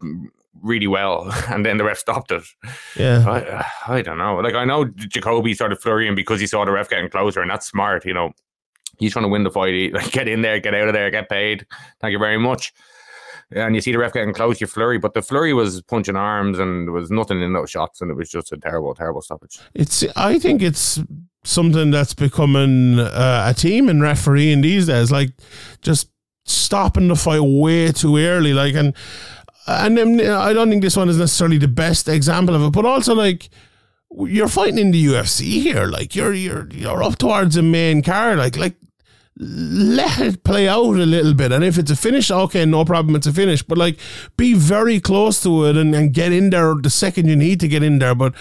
really 0.62 0.88
well, 0.88 1.32
and 1.50 1.66
then 1.66 1.78
the 1.78 1.84
ref 1.84 1.98
stopped 1.98 2.32
it. 2.32 2.44
Yeah, 2.96 3.24
I, 3.88 3.96
I 3.96 4.02
don't 4.02 4.18
know. 4.18 4.38
Like 4.38 4.56
I 4.56 4.66
know 4.66 4.86
Jacoby 4.86 5.54
started 5.54 5.80
flurrying 5.80 6.16
because 6.16 6.40
he 6.40 6.48
saw 6.48 6.66
the 6.66 6.72
ref 6.72 6.90
getting 6.90 7.10
closer, 7.10 7.42
and 7.42 7.50
that's 7.50 7.68
smart. 7.68 8.06
You 8.06 8.14
know, 8.14 8.32
he's 8.98 9.14
trying 9.14 9.24
to 9.24 9.30
win 9.30 9.44
the 9.44 9.52
fight. 9.52 9.74
He, 9.74 9.92
like 9.92 10.12
get 10.12 10.28
in 10.28 10.42
there, 10.42 10.60
get 10.60 10.74
out 10.74 10.88
of 10.88 10.94
there, 10.94 11.10
get 11.12 11.30
paid. 11.30 11.66
Thank 12.02 12.12
you 12.12 12.20
very 12.20 12.38
much. 12.38 12.74
And 13.52 13.76
you 13.76 13.82
see 13.82 13.94
the 13.94 13.98
ref 13.98 14.12
getting 14.12 14.34
close, 14.34 14.60
you 14.60 14.68
flurry, 14.68 14.98
but 14.98 15.14
the 15.14 15.22
flurry 15.22 15.54
was 15.54 15.82
punching 15.84 16.18
arms, 16.18 16.60
and 16.60 16.88
there 16.88 16.94
was 16.94 17.10
nothing 17.10 17.42
in 17.42 17.54
those 17.54 17.70
shots, 17.70 18.02
and 18.02 18.12
it 18.12 18.16
was 18.16 18.30
just 18.30 18.52
a 18.52 18.58
terrible, 18.58 18.94
terrible 18.94 19.22
stoppage. 19.22 19.60
It's. 19.74 20.04
I 20.16 20.38
think 20.38 20.62
it's 20.62 21.00
something 21.46 21.92
that's 21.92 22.14
becoming 22.14 23.00
uh, 23.00 23.46
a 23.48 23.54
team 23.54 23.88
in 23.88 24.02
refereeing 24.02 24.62
these 24.62 24.88
days. 24.88 25.12
Like 25.12 25.30
just 25.82 26.10
stopping 26.48 27.08
the 27.08 27.16
fight 27.16 27.42
way 27.42 27.92
too 27.92 28.18
early. 28.18 28.54
Like 28.54 28.76
and 28.76 28.96
Uh, 29.68 29.82
and 29.84 29.98
then 29.98 30.22
uh, 30.22 30.40
I 30.40 30.54
don't 30.54 30.70
think 30.70 30.82
this 30.82 30.96
one 30.96 31.10
is 31.10 31.18
necessarily 31.18 31.58
the 31.58 31.68
best 31.68 32.08
example 32.08 32.56
of 32.56 32.62
it, 32.64 32.72
but 32.72 32.86
also 32.86 33.14
like 33.14 33.50
you're 34.12 34.48
fighting 34.48 34.80
in 34.80 34.92
the 34.92 35.06
UFC 35.06 35.62
here, 35.62 35.86
like 35.86 36.16
you're 36.16 36.34
you're 36.34 36.68
you're 36.72 37.04
up 37.04 37.18
towards 37.18 37.56
the 37.56 37.62
main 37.62 38.02
card, 38.02 38.38
like 38.38 38.56
like 38.56 38.76
let 39.40 40.20
it 40.20 40.44
play 40.44 40.68
out 40.68 40.96
a 40.96 41.06
little 41.06 41.34
bit. 41.34 41.52
And 41.52 41.64
if 41.64 41.78
it's 41.78 41.92
a 41.92 41.96
finish, 41.96 42.32
okay, 42.32 42.66
no 42.66 42.84
problem, 42.84 43.16
it's 43.16 43.28
a 43.28 43.34
finish. 43.34 43.62
But 43.62 43.78
like 43.78 44.00
be 44.36 44.54
very 44.54 45.00
close 45.00 45.42
to 45.44 45.66
it 45.66 45.78
and, 45.78 45.94
and 45.94 46.14
get 46.14 46.32
in 46.32 46.50
there 46.50 46.74
the 46.76 46.90
second 46.90 47.28
you 47.28 47.36
need 47.36 47.60
to 47.60 47.68
get 47.68 47.84
in 47.84 48.00
there. 48.00 48.16
But 48.16 48.34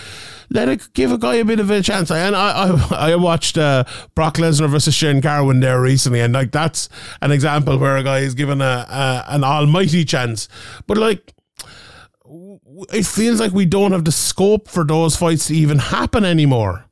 let 0.49 0.69
it 0.69 0.89
give 0.95 1.13
a 1.13 1.19
guy 1.19 1.35
a 1.35 1.45
bit 1.45 1.61
of 1.61 1.71
a 1.71 1.83
chance. 1.83 2.11
And 2.11 2.35
I 2.35 2.69
I, 2.69 3.11
I 3.13 3.17
watched 3.17 3.59
uh, 3.59 3.85
Brock 4.15 4.37
Lesnar 4.37 4.71
versus 4.71 4.95
Shane 4.95 5.21
Carwin 5.21 5.61
there 5.61 5.81
recently, 5.81 6.21
and 6.21 6.33
like 6.33 6.51
that's 6.51 6.89
an 7.21 7.31
example 7.31 7.79
where 7.79 7.97
a 7.97 8.03
guy 8.03 8.21
is 8.21 8.35
given 8.35 8.61
a, 8.61 8.87
a 8.89 9.25
an 9.29 9.45
almighty 9.45 10.05
chance. 10.05 10.49
But 10.87 10.97
like 10.97 11.35
it 12.93 13.07
feels 13.07 13.39
like 13.39 13.53
we 13.53 13.67
don't 13.67 13.93
have 13.93 14.05
the 14.05 14.13
scope 14.13 14.69
for 14.69 14.85
those 14.85 15.17
fights 15.17 15.47
to 15.47 15.55
even 15.55 15.79
happen 15.79 16.25
anymore 16.25 16.86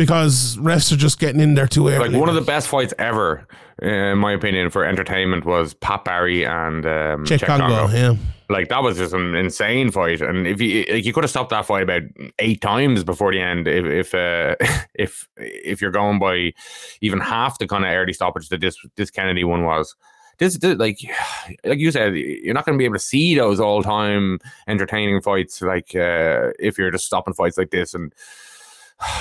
because 0.00 0.56
refs 0.56 0.90
are 0.90 0.96
just 0.96 1.18
getting 1.18 1.42
in 1.42 1.52
there 1.52 1.66
too 1.66 1.86
early. 1.88 2.08
Like 2.08 2.18
one 2.18 2.30
of 2.30 2.34
the 2.34 2.40
best 2.40 2.68
fights 2.68 2.94
ever, 2.98 3.46
in 3.82 4.16
my 4.16 4.32
opinion, 4.32 4.70
for 4.70 4.82
entertainment 4.82 5.44
was 5.44 5.74
Pat 5.74 6.06
Barry 6.06 6.46
and 6.46 6.86
um. 6.86 7.26
Kongo. 7.26 7.86
Yeah, 7.88 8.14
like 8.48 8.70
that 8.70 8.82
was 8.82 8.96
just 8.96 9.12
an 9.12 9.34
insane 9.34 9.90
fight, 9.90 10.22
and 10.22 10.46
if 10.46 10.58
you 10.58 10.86
like, 10.90 11.04
you 11.04 11.12
could 11.12 11.22
have 11.22 11.30
stopped 11.30 11.50
that 11.50 11.66
fight 11.66 11.82
about 11.82 12.00
eight 12.38 12.62
times 12.62 13.04
before 13.04 13.30
the 13.30 13.42
end 13.42 13.68
if 13.68 13.84
if 13.84 14.14
uh, 14.14 14.56
if 14.94 15.28
if 15.36 15.82
you're 15.82 15.90
going 15.90 16.18
by 16.18 16.54
even 17.02 17.20
half 17.20 17.58
the 17.58 17.68
kind 17.68 17.84
of 17.84 17.90
early 17.90 18.14
stoppage 18.14 18.48
that 18.48 18.62
this 18.62 18.78
this 18.96 19.10
Kennedy 19.10 19.44
one 19.44 19.66
was. 19.66 19.94
This, 20.38 20.56
this, 20.56 20.78
like 20.78 20.98
like 21.66 21.78
you 21.78 21.90
said, 21.90 22.14
you're 22.14 22.54
not 22.54 22.64
going 22.64 22.78
to 22.78 22.80
be 22.80 22.86
able 22.86 22.94
to 22.94 23.00
see 23.00 23.34
those 23.34 23.60
all 23.60 23.82
time 23.82 24.38
entertaining 24.66 25.20
fights 25.20 25.60
like 25.60 25.94
uh, 25.94 26.52
if 26.58 26.78
you're 26.78 26.90
just 26.90 27.04
stopping 27.04 27.34
fights 27.34 27.58
like 27.58 27.70
this 27.70 27.92
and 27.92 28.14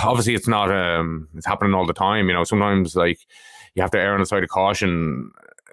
obviously 0.04 0.36
it's 0.36 0.48
not 0.48 0.72
um 0.72 1.28
it's 1.36 1.46
happening 1.46 1.74
all 1.74 1.86
the 1.86 1.94
time 1.94 2.28
you 2.28 2.34
know 2.34 2.44
sometimes 2.44 2.96
like 2.96 3.20
you 3.76 3.82
have 3.82 3.92
to 3.92 4.00
err 4.00 4.14
on 4.14 4.20
the 4.20 4.26
side 4.26 4.44
of 4.44 4.50
caution 4.50 5.32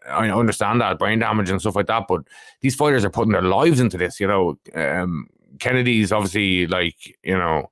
I 0.09 0.31
understand 0.31 0.81
that 0.81 0.99
brain 0.99 1.19
damage 1.19 1.51
and 1.51 1.61
stuff 1.61 1.77
like 1.77 1.87
that, 1.87 2.05
but 2.09 2.23
these 2.61 2.75
fighters 2.75 3.05
are 3.05 3.11
putting 3.11 3.33
their 3.33 3.43
lives 3.43 3.81
into 3.81 3.97
this. 3.97 4.21
You 4.21 4.27
know, 4.27 4.59
um, 4.75 5.29
Kennedy's 5.59 6.13
obviously 6.13 6.67
like 6.67 7.17
you 7.23 7.37
know, 7.37 7.69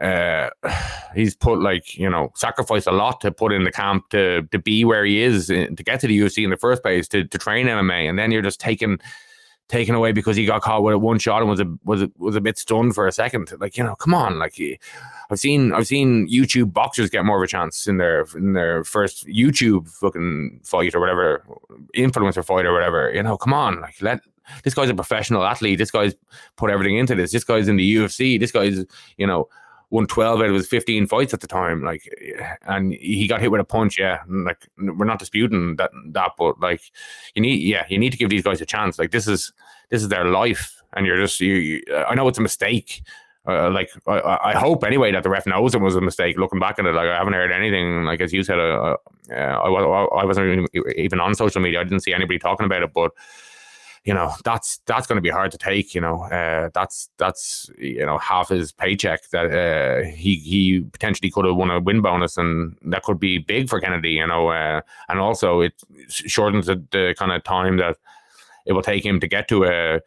uh, 0.00 0.50
he's 1.14 1.34
put 1.34 1.60
like 1.60 1.96
you 1.96 2.08
know 2.08 2.32
sacrificed 2.34 2.86
a 2.86 2.92
lot 2.92 3.20
to 3.22 3.30
put 3.30 3.52
in 3.52 3.64
the 3.64 3.72
camp 3.72 4.08
to 4.10 4.42
to 4.42 4.58
be 4.58 4.84
where 4.84 5.04
he 5.04 5.22
is 5.22 5.46
to 5.46 5.68
get 5.68 6.00
to 6.00 6.06
the 6.06 6.18
UFC 6.18 6.44
in 6.44 6.50
the 6.50 6.56
first 6.56 6.82
place 6.82 7.08
to 7.08 7.24
to 7.24 7.38
train 7.38 7.66
MMA, 7.66 8.08
and 8.08 8.18
then 8.18 8.30
you're 8.30 8.42
just 8.42 8.60
taking 8.60 8.98
taken 9.70 9.94
away 9.94 10.10
because 10.10 10.36
he 10.36 10.44
got 10.44 10.62
caught 10.62 10.82
with 10.82 10.94
a 10.94 10.98
one 10.98 11.18
shot 11.18 11.40
and 11.40 11.48
was 11.48 11.60
a 11.60 11.78
was 11.84 12.02
a, 12.02 12.10
was 12.18 12.34
a 12.34 12.40
bit 12.40 12.58
stunned 12.58 12.94
for 12.94 13.06
a 13.06 13.12
second. 13.12 13.52
Like 13.58 13.76
you 13.76 13.84
know, 13.84 13.94
come 13.94 14.12
on, 14.12 14.38
like 14.38 14.60
I've 15.30 15.38
seen 15.38 15.72
I've 15.72 15.86
seen 15.86 16.28
YouTube 16.28 16.72
boxers 16.72 17.08
get 17.08 17.24
more 17.24 17.36
of 17.36 17.42
a 17.42 17.46
chance 17.46 17.86
in 17.86 17.96
their 17.96 18.26
in 18.34 18.52
their 18.52 18.82
first 18.84 19.26
YouTube 19.26 19.88
fucking 19.88 20.60
fight 20.64 20.94
or 20.94 21.00
whatever, 21.00 21.44
influencer 21.96 22.44
fight 22.44 22.66
or 22.66 22.72
whatever. 22.72 23.12
You 23.14 23.22
know, 23.22 23.36
come 23.36 23.54
on, 23.54 23.80
like 23.80 24.02
let 24.02 24.20
this 24.64 24.74
guy's 24.74 24.90
a 24.90 24.94
professional 24.94 25.44
athlete. 25.44 25.78
This 25.78 25.92
guy's 25.92 26.14
put 26.56 26.70
everything 26.70 26.98
into 26.98 27.14
this. 27.14 27.30
This 27.30 27.44
guy's 27.44 27.68
in 27.68 27.76
the 27.76 27.96
UFC. 27.96 28.38
This 28.38 28.50
guy's 28.50 28.84
you 29.16 29.26
know 29.26 29.48
won 29.90 30.06
12 30.06 30.40
out 30.40 30.48
of 30.48 30.54
his 30.54 30.68
15 30.68 31.06
fights 31.06 31.34
at 31.34 31.40
the 31.40 31.46
time 31.46 31.82
like 31.82 32.08
and 32.62 32.92
he 32.94 33.26
got 33.26 33.40
hit 33.40 33.50
with 33.50 33.60
a 33.60 33.64
punch 33.64 33.98
yeah 33.98 34.20
like 34.28 34.68
we're 34.78 35.04
not 35.04 35.18
disputing 35.18 35.76
that 35.76 35.90
that 36.06 36.32
but 36.38 36.58
like 36.60 36.80
you 37.34 37.42
need 37.42 37.60
yeah 37.60 37.84
you 37.88 37.98
need 37.98 38.10
to 38.10 38.18
give 38.18 38.30
these 38.30 38.42
guys 38.42 38.60
a 38.60 38.66
chance 38.66 38.98
like 38.98 39.10
this 39.10 39.26
is 39.26 39.52
this 39.88 40.02
is 40.02 40.08
their 40.08 40.26
life 40.26 40.82
and 40.94 41.06
you're 41.06 41.20
just 41.20 41.40
you, 41.40 41.54
you 41.54 41.82
i 42.08 42.14
know 42.14 42.28
it's 42.28 42.38
a 42.38 42.42
mistake 42.42 43.02
uh, 43.48 43.70
like 43.70 43.90
I, 44.06 44.38
I, 44.44 44.58
hope 44.58 44.84
anyway 44.84 45.10
that 45.12 45.22
the 45.22 45.30
ref 45.30 45.46
knows 45.46 45.74
it 45.74 45.80
was 45.80 45.96
a 45.96 46.00
mistake. 46.02 46.36
Looking 46.36 46.60
back 46.60 46.78
at 46.78 46.84
it, 46.84 46.94
like 46.94 47.08
I 47.08 47.16
haven't 47.16 47.32
heard 47.32 47.50
anything. 47.50 48.04
Like 48.04 48.20
as 48.20 48.34
you 48.34 48.42
said, 48.42 48.58
uh, 48.58 48.96
uh, 49.30 49.34
I, 49.34 49.66
I 50.20 50.24
wasn't 50.26 50.68
even 50.96 51.20
on 51.20 51.34
social 51.34 51.62
media. 51.62 51.80
I 51.80 51.84
didn't 51.84 52.00
see 52.00 52.12
anybody 52.12 52.38
talking 52.38 52.66
about 52.66 52.82
it, 52.82 52.92
but 52.92 53.12
you 54.04 54.14
know 54.14 54.32
that's 54.44 54.80
that's 54.86 55.06
going 55.06 55.16
to 55.16 55.22
be 55.22 55.30
hard 55.30 55.50
to 55.52 55.58
take. 55.58 55.94
You 55.94 56.00
know, 56.00 56.22
uh, 56.24 56.70
that's 56.72 57.10
that's 57.18 57.70
you 57.78 58.04
know 58.06 58.18
half 58.18 58.48
his 58.48 58.72
paycheck 58.72 59.28
that 59.30 59.52
uh, 59.52 60.08
he 60.08 60.36
he 60.36 60.80
potentially 60.80 61.30
could 61.30 61.44
have 61.44 61.56
won 61.56 61.70
a 61.70 61.80
win 61.80 62.00
bonus, 62.00 62.38
and 62.38 62.76
that 62.82 63.02
could 63.02 63.20
be 63.20 63.38
big 63.38 63.68
for 63.68 63.80
Kennedy. 63.80 64.12
You 64.12 64.26
know, 64.26 64.48
uh, 64.48 64.80
and 65.08 65.18
also 65.18 65.60
it 65.60 65.74
shortens 66.08 66.66
the, 66.66 66.82
the 66.90 67.14
kind 67.18 67.32
of 67.32 67.44
time 67.44 67.76
that 67.76 67.96
it 68.66 68.72
will 68.72 68.82
take 68.82 69.04
him 69.04 69.20
to 69.20 69.28
get 69.28 69.48
to 69.48 69.64
a, 69.64 70.00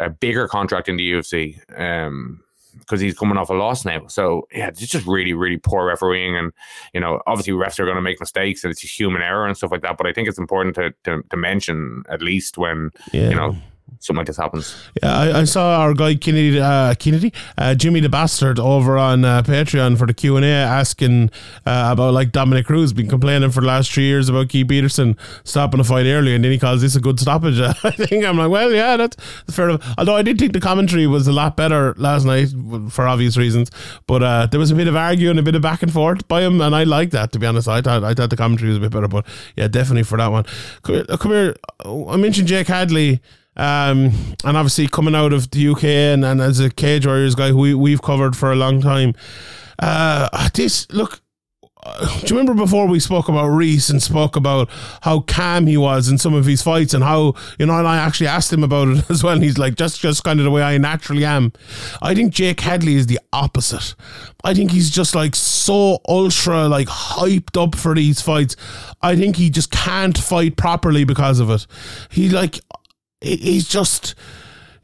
a 0.00 0.10
bigger 0.10 0.48
contract 0.48 0.88
in 0.88 0.96
the 0.96 1.12
UFC. 1.12 1.58
Um, 1.78 2.42
because 2.78 3.00
he's 3.00 3.18
coming 3.18 3.36
off 3.36 3.50
a 3.50 3.54
loss 3.54 3.84
now. 3.84 4.06
So 4.06 4.46
yeah, 4.52 4.68
it's 4.68 4.86
just 4.86 5.06
really, 5.06 5.32
really 5.32 5.58
poor 5.58 5.86
refereeing, 5.86 6.36
and 6.36 6.52
you 6.92 7.00
know, 7.00 7.20
obviously 7.26 7.52
refs 7.52 7.78
are 7.78 7.84
going 7.84 7.96
to 7.96 8.02
make 8.02 8.20
mistakes, 8.20 8.64
and 8.64 8.70
it's 8.70 8.80
just 8.80 8.98
human 8.98 9.22
error 9.22 9.46
and 9.46 9.56
stuff 9.56 9.72
like 9.72 9.82
that. 9.82 9.96
But 9.96 10.06
I 10.06 10.12
think 10.12 10.28
it's 10.28 10.38
important 10.38 10.74
to 10.76 10.94
to, 11.04 11.22
to 11.30 11.36
mention 11.36 12.04
at 12.08 12.22
least 12.22 12.58
when 12.58 12.90
yeah. 13.12 13.28
you 13.28 13.34
know 13.34 13.56
something 14.00 14.18
like 14.18 14.26
this 14.26 14.36
happens. 14.36 14.74
Yeah, 15.02 15.16
I, 15.16 15.40
I 15.40 15.44
saw 15.44 15.80
our 15.80 15.94
guy 15.94 16.14
Kennedy, 16.14 16.60
uh, 16.60 16.94
Kennedy, 16.94 17.32
uh, 17.58 17.74
Jimmy 17.74 18.00
the 18.00 18.08
Bastard, 18.08 18.58
over 18.58 18.98
on 18.98 19.24
uh, 19.24 19.42
Patreon 19.42 19.98
for 19.98 20.06
the 20.06 20.14
Q 20.14 20.36
and 20.36 20.44
A, 20.44 20.48
asking 20.48 21.30
uh, 21.66 21.90
about 21.92 22.14
like 22.14 22.32
Dominick 22.32 22.66
Cruz 22.66 22.92
been 22.92 23.08
complaining 23.08 23.50
for 23.50 23.60
the 23.60 23.66
last 23.66 23.92
three 23.92 24.04
years 24.04 24.28
about 24.28 24.48
Keith 24.48 24.68
Peterson 24.68 25.16
stopping 25.44 25.80
a 25.80 25.84
fight 25.84 26.06
early, 26.06 26.34
and 26.34 26.44
then 26.44 26.52
he 26.52 26.58
calls 26.58 26.80
this 26.80 26.96
a 26.96 27.00
good 27.00 27.20
stoppage. 27.20 27.58
I 27.60 27.90
think 27.90 28.24
I'm 28.24 28.38
like, 28.38 28.50
well, 28.50 28.72
yeah, 28.72 28.96
that's, 28.96 29.16
fair. 29.50 29.78
Although 29.98 30.16
I 30.16 30.22
did 30.22 30.38
think 30.38 30.52
the 30.52 30.60
commentary 30.60 31.06
was 31.06 31.26
a 31.26 31.32
lot 31.32 31.56
better 31.56 31.94
last 31.96 32.24
night 32.24 32.48
for 32.90 33.06
obvious 33.06 33.36
reasons, 33.36 33.70
but 34.06 34.22
uh, 34.22 34.46
there 34.46 34.60
was 34.60 34.70
a 34.70 34.74
bit 34.74 34.88
of 34.88 34.96
arguing, 34.96 35.38
a 35.38 35.42
bit 35.42 35.54
of 35.54 35.62
back 35.62 35.82
and 35.82 35.92
forth 35.92 36.26
by 36.28 36.42
him, 36.42 36.60
and 36.60 36.74
I 36.74 36.84
like 36.84 37.10
that 37.10 37.32
to 37.32 37.38
be 37.38 37.46
honest. 37.46 37.68
I 37.68 37.80
thought 37.80 38.04
I 38.04 38.14
thought 38.14 38.30
the 38.30 38.36
commentary 38.36 38.68
was 38.68 38.78
a 38.78 38.80
bit 38.80 38.92
better, 38.92 39.08
but 39.08 39.26
yeah, 39.56 39.68
definitely 39.68 40.04
for 40.04 40.18
that 40.18 40.30
one. 40.30 40.44
Come 40.82 40.94
here, 40.94 41.04
come 41.04 41.32
here. 41.32 41.56
I 41.84 42.16
mentioned 42.16 42.48
Jake 42.48 42.68
Hadley. 42.68 43.20
Um, 43.56 44.12
and 44.44 44.56
obviously 44.56 44.86
coming 44.86 45.14
out 45.14 45.32
of 45.32 45.50
the 45.50 45.68
UK 45.68 45.84
and, 45.84 46.24
and 46.24 46.40
as 46.40 46.60
a 46.60 46.70
Cage 46.70 47.06
Warriors 47.06 47.34
guy 47.34 47.48
who 47.48 47.58
we, 47.58 47.74
we've 47.74 48.02
covered 48.02 48.36
for 48.36 48.52
a 48.52 48.56
long 48.56 48.80
time. 48.82 49.14
Uh, 49.78 50.48
this 50.54 50.90
look. 50.92 51.20
uh, 51.84 52.20
Do 52.20 52.26
you 52.34 52.38
remember 52.38 52.54
before 52.54 52.86
we 52.86 52.98
spoke 53.00 53.28
about 53.28 53.48
Rhys 53.48 53.88
and 53.90 54.02
spoke 54.02 54.36
about 54.36 54.68
how 55.02 55.20
calm 55.20 55.66
he 55.66 55.76
was 55.76 56.08
in 56.08 56.18
some 56.18 56.34
of 56.34 56.44
his 56.46 56.60
fights 56.62 56.92
and 56.94 57.02
how 57.04 57.34
you 57.58 57.66
know? 57.66 57.78
And 57.78 57.86
I 57.88 57.96
actually 57.96 58.26
asked 58.26 58.52
him 58.52 58.62
about 58.64 58.88
it 58.88 59.04
as 59.10 59.22
well. 59.22 59.34
And 59.34 59.42
he's 59.42 59.58
like, 59.58 59.74
just 59.76 60.00
just 60.00 60.24
kind 60.24 60.38
of 60.40 60.44
the 60.44 60.50
way 60.50 60.62
I 60.62 60.76
naturally 60.78 61.24
am. 61.24 61.52
I 62.02 62.14
think 62.14 62.32
Jake 62.34 62.60
Hadley 62.60 62.94
is 62.94 63.06
the 63.06 63.20
opposite. 63.32 63.94
I 64.44 64.52
think 64.54 64.70
he's 64.70 64.90
just 64.90 65.14
like 65.14 65.34
so 65.34 65.98
ultra 66.08 66.68
like 66.68 66.88
hyped 66.88 67.62
up 67.62 67.74
for 67.74 67.94
these 67.94 68.20
fights. 68.20 68.56
I 69.02 69.16
think 69.16 69.36
he 69.36 69.50
just 69.50 69.70
can't 69.70 70.16
fight 70.16 70.56
properly 70.56 71.04
because 71.04 71.38
of 71.40 71.50
it. 71.50 71.66
He 72.10 72.28
like 72.30 72.60
he's 73.20 73.68
just 73.68 74.14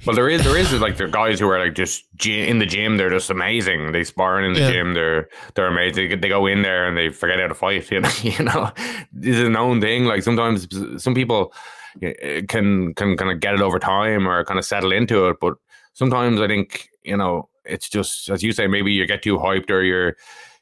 Well, 0.06 0.16
there 0.16 0.28
is 0.28 0.42
there 0.42 0.56
is 0.56 0.72
like 0.80 0.96
there 0.96 1.06
are 1.06 1.10
guys 1.10 1.38
who 1.38 1.48
are 1.48 1.58
like 1.58 1.74
just 1.74 2.04
in 2.26 2.58
the 2.58 2.66
gym. 2.66 2.96
They're 2.96 3.10
just 3.10 3.30
amazing. 3.30 3.92
They 3.92 4.04
sparring 4.04 4.46
in 4.46 4.52
the 4.54 4.60
Yeah. 4.60 4.72
gym. 4.72 4.94
They're 4.94 5.28
they're 5.54 5.66
amazing. 5.68 6.20
They, 6.20 6.28
go 6.28 6.46
in 6.46 6.62
there 6.62 6.86
and 6.88 6.96
they 6.96 7.08
forget 7.10 7.38
how 7.40 7.46
to 7.48 7.54
fight. 7.54 7.88
You 7.92 8.00
know, 8.00 8.10
you 8.22 8.44
know, 8.44 8.70
this 9.12 9.36
is 9.36 9.46
a 9.46 9.50
known 9.50 9.80
thing. 9.80 10.06
Like 10.06 10.22
sometimes 10.22 10.66
some 11.02 11.14
people 11.14 11.52
eh, 12.02 12.42
can 12.48 12.94
can 12.94 13.16
kind 13.16 13.30
of 13.30 13.40
get 13.40 13.54
it 13.54 13.60
over 13.60 13.78
time 13.78 14.26
or 14.26 14.44
kind 14.44 14.58
of 14.58 14.64
settle 14.64 14.92
into 14.92 15.28
it. 15.28 15.36
But 15.40 15.54
sometimes 15.92 16.40
I 16.40 16.48
think 16.48 16.88
you 17.04 17.16
know 17.16 17.48
it's 17.64 17.88
just 17.88 18.28
as 18.28 18.42
you 18.42 18.52
say. 18.52 18.66
Maybe 18.66 18.92
you 18.92 19.06
get 19.06 19.22
too 19.22 19.38
hyped 19.38 19.70
or 19.70 19.82
your 19.82 20.16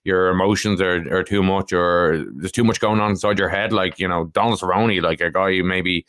your 0.04 0.28
emotions 0.28 0.80
are, 0.80 0.96
are 1.14 1.22
too 1.22 1.42
much 1.42 1.72
or 1.72 2.24
there's 2.36 2.52
too 2.52 2.64
much 2.64 2.80
going 2.80 3.00
on 3.00 3.10
inside 3.10 3.38
your 3.38 3.48
head. 3.48 3.72
Like 3.72 3.98
you 3.98 4.08
know, 4.08 4.26
Donald 4.26 4.60
Cerrone, 4.60 5.00
like 5.02 5.20
a 5.22 5.30
guy 5.30 5.56
who 5.56 5.62
maybe 5.64 6.04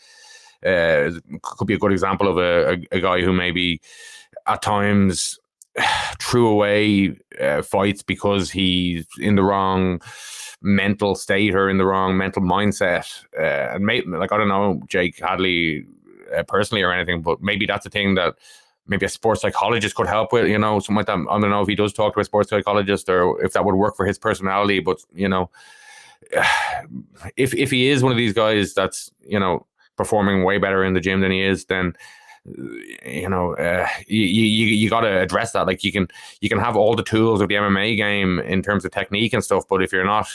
uh, 0.66 1.12
could 1.42 1.68
be 1.68 1.74
a 1.74 1.80
good 1.80 1.92
example 1.92 2.28
of 2.28 2.38
a, 2.38 2.74
a, 2.74 2.98
a 2.98 3.00
guy 3.00 3.22
who 3.22 3.34
maybe 3.34 3.82
at 4.48 4.62
times 4.62 5.40
threw 6.20 6.48
away 6.48 7.18
uh, 7.40 7.62
fights 7.62 8.04
because 8.04 8.52
he's 8.52 9.06
in 9.20 9.36
the 9.36 9.44
wrong 9.44 10.02
mental 10.62 11.16
state 11.16 11.56
or 11.56 11.70
in 11.70 11.78
the 11.78 11.86
wrong 11.86 12.18
mental 12.18 12.42
mindset. 12.42 13.24
Uh, 13.38 13.76
and 13.76 13.86
may, 13.86 14.02
like 14.02 14.32
I 14.32 14.38
don't 14.38 14.50
know 14.50 14.82
Jake 14.88 15.20
Hadley 15.20 15.86
uh, 16.36 16.44
personally 16.44 16.84
or 16.84 16.92
anything, 16.92 17.22
but 17.22 17.42
maybe 17.42 17.66
that's 17.66 17.86
a 17.86 17.90
thing 17.90 18.16
that 18.16 18.36
maybe 18.88 19.06
a 19.06 19.10
sports 19.10 19.42
psychologist 19.42 19.96
could 19.96 20.08
help 20.08 20.32
with. 20.32 20.48
You 20.48 20.60
know, 20.60 20.80
something 20.80 20.98
like 20.98 21.08
that. 21.08 21.26
I 21.30 21.40
don't 21.40 21.50
know 21.50 21.62
if 21.62 21.68
he 21.68 21.76
does 21.76 21.94
talk 21.94 22.14
to 22.14 22.20
a 22.20 22.26
sports 22.26 22.50
psychologist 22.50 23.10
or 23.10 23.42
if 23.44 23.54
that 23.54 23.66
would 23.66 23.76
work 23.76 23.96
for 23.96 24.06
his 24.06 24.20
personality. 24.20 24.80
But 24.80 25.04
you 25.14 25.28
know, 25.30 25.50
if 27.38 27.54
if 27.54 27.72
he 27.72 27.90
is 27.90 28.04
one 28.04 28.12
of 28.12 28.18
these 28.18 28.34
guys 28.34 28.74
that's 28.74 29.12
you 29.22 29.40
know 29.40 29.66
performing 30.02 30.44
way 30.44 30.58
better 30.58 30.84
in 30.84 30.94
the 30.94 31.00
gym 31.00 31.22
than 31.22 31.32
he 31.32 31.42
is, 31.42 31.66
then 31.66 31.94
you 33.06 33.30
know 33.30 33.56
uh, 33.56 33.88
you 34.08 34.24
you 34.24 34.68
you 34.82 34.90
got 34.90 35.02
to 35.02 35.22
address 35.22 35.52
that. 35.52 35.68
Like 35.68 35.84
you 35.84 35.92
can 35.92 36.08
you 36.42 36.50
can 36.50 36.60
have 36.60 36.76
all 36.76 36.96
the 36.96 37.04
tools 37.04 37.42
of 37.42 37.50
the 37.50 37.56
MMA 37.56 37.98
game 37.98 38.40
in 38.40 38.62
terms 38.62 38.86
of 38.86 38.92
technique 38.92 39.34
and 39.34 39.44
stuff, 39.44 39.64
but 39.70 39.84
if 39.84 39.92
you're 39.92 40.06
not 40.06 40.28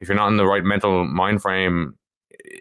if 0.00 0.08
you're 0.08 0.16
not 0.16 0.28
in 0.28 0.36
the 0.36 0.46
right 0.46 0.64
mental 0.64 1.04
mind 1.04 1.42
frame, 1.42 1.96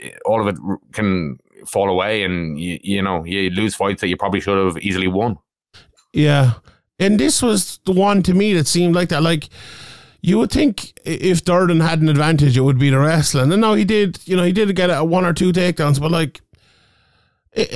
eh, 0.01 0.11
all 0.25 0.41
of 0.41 0.47
it 0.47 0.57
can 0.91 1.39
fall 1.65 1.89
away, 1.89 2.23
and 2.23 2.59
you 2.59 2.79
you 2.83 3.01
know 3.01 3.23
you 3.25 3.49
lose 3.49 3.75
fights 3.75 4.01
that 4.01 4.09
you 4.09 4.17
probably 4.17 4.41
should 4.41 4.63
have 4.63 4.77
easily 4.83 5.07
won. 5.07 5.37
Yeah. 6.13 6.53
And 6.99 7.19
this 7.19 7.41
was 7.41 7.79
the 7.85 7.93
one 7.93 8.21
to 8.23 8.33
me 8.33 8.53
that 8.53 8.67
seemed 8.67 8.95
like 8.95 9.09
that. 9.09 9.23
Like, 9.23 9.49
you 10.21 10.37
would 10.37 10.51
think 10.51 10.93
if 11.03 11.43
Durden 11.43 11.79
had 11.79 11.99
an 11.99 12.09
advantage, 12.09 12.55
it 12.55 12.61
would 12.61 12.77
be 12.77 12.91
the 12.91 12.99
wrestling. 12.99 13.51
And 13.51 13.61
no, 13.61 13.73
he 13.73 13.83
did, 13.83 14.19
you 14.25 14.35
know, 14.35 14.43
he 14.43 14.51
did 14.51 14.75
get 14.75 14.91
a 14.91 15.03
one 15.03 15.25
or 15.25 15.33
two 15.33 15.51
takedowns, 15.51 15.99
but 15.99 16.11
like, 16.11 16.41
it, 17.53 17.69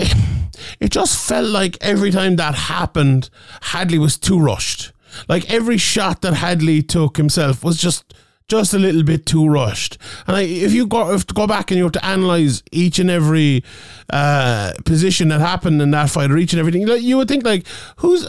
it- 0.80 0.92
just 0.92 1.18
felt 1.28 1.48
like 1.48 1.78
every 1.82 2.12
time 2.12 2.36
that 2.38 2.56
happened, 2.56 3.30
Hadley 3.62 3.98
was 3.98 4.18
too 4.18 4.40
rushed. 4.40 4.92
Like 5.28 5.50
every 5.52 5.78
shot 5.78 6.22
that 6.22 6.36
Hadley 6.36 6.82
took 6.82 7.18
himself 7.18 7.64
was 7.64 7.78
just 7.78 8.14
just 8.48 8.76
a 8.76 8.78
little 8.80 9.02
bit 9.04 9.26
too 9.26 9.48
rushed. 9.48 9.98
And 10.28 10.38
I, 10.38 10.42
if 10.44 10.72
you 10.72 10.86
go 10.86 11.12
if 11.14 11.26
go 11.28 11.48
back 11.48 11.72
and 11.72 11.78
you 11.78 11.84
have 11.84 11.94
to 11.94 12.06
analyze 12.06 12.62
each 12.72 13.00
and 13.00 13.10
every 13.10 13.64
uh, 14.12 14.74
position 14.86 15.30
that 15.30 15.40
happened 15.42 15.82
in 15.82 15.92
that 15.92 16.10
fight, 16.10 16.30
or 16.32 16.38
each 16.38 16.54
and 16.54 16.60
everything, 16.60 16.88
you 17.04 17.18
would 17.18 17.28
think 17.28 17.44
like 17.44 17.66
who's 17.98 18.26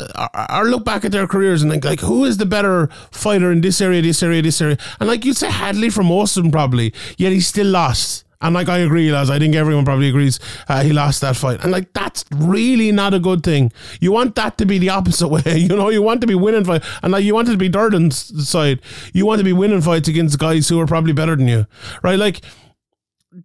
or 0.51 0.65
look 0.65 0.85
back 0.85 1.05
at 1.05 1.13
their 1.13 1.27
careers 1.27 1.63
and 1.63 1.71
think 1.71 1.85
like 1.85 2.01
who 2.01 2.25
is 2.25 2.39
the 2.39 2.47
better 2.47 2.89
fighter 3.11 3.53
in 3.53 3.61
this 3.61 3.81
area, 3.81 4.01
this 4.03 4.23
area, 4.23 4.41
this 4.43 4.61
area, 4.61 4.79
and 5.01 5.09
like 5.09 5.25
you'd 5.25 5.37
say 5.37 5.51
Hadley 5.51 5.91
from 5.91 6.11
Austin 6.11 6.51
probably, 6.51 6.93
yet 7.19 7.33
he 7.33 7.41
still 7.41 7.67
lost. 7.69 8.25
And 8.41 8.55
like 8.55 8.69
I 8.69 8.79
agree, 8.79 9.11
lads, 9.11 9.31
I 9.31 9.39
think 9.39 9.55
everyone 9.55 9.85
probably 9.85 10.09
agrees 10.09 10.39
uh, 10.69 10.83
he 10.83 10.93
lost 10.93 11.21
that 11.23 11.37
fight. 11.37 11.63
And 11.63 11.73
like 11.73 11.93
that's 11.93 12.25
really 12.33 12.93
not 12.93 13.15
a 13.15 13.19
good 13.19 13.43
thing. 13.43 13.73
You 14.01 14.13
want 14.13 14.35
that 14.35 14.59
to 14.59 14.67
be 14.67 14.79
the 14.79 14.91
opposite 14.91 15.29
way. 15.37 15.43
You 15.57 15.69
know, 15.69 15.89
you 15.89 16.03
want 16.03 16.21
to 16.21 16.27
be 16.27 16.35
winning 16.35 16.65
fight, 16.65 16.85
and 17.03 17.13
like 17.13 17.25
you 17.25 17.35
want 17.35 17.49
it 17.49 17.53
to 17.53 17.59
be 17.59 17.69
Durden's 17.69 18.49
side. 18.49 18.81
You 19.13 19.27
want 19.27 19.39
to 19.39 19.45
be 19.45 19.53
winning 19.53 19.81
fights 19.81 20.09
against 20.09 20.39
guys 20.39 20.69
who 20.69 20.81
are 20.81 20.87
probably 20.87 21.13
better 21.13 21.37
than 21.37 21.49
you, 21.49 21.67
right? 22.03 22.19
Like 22.19 22.43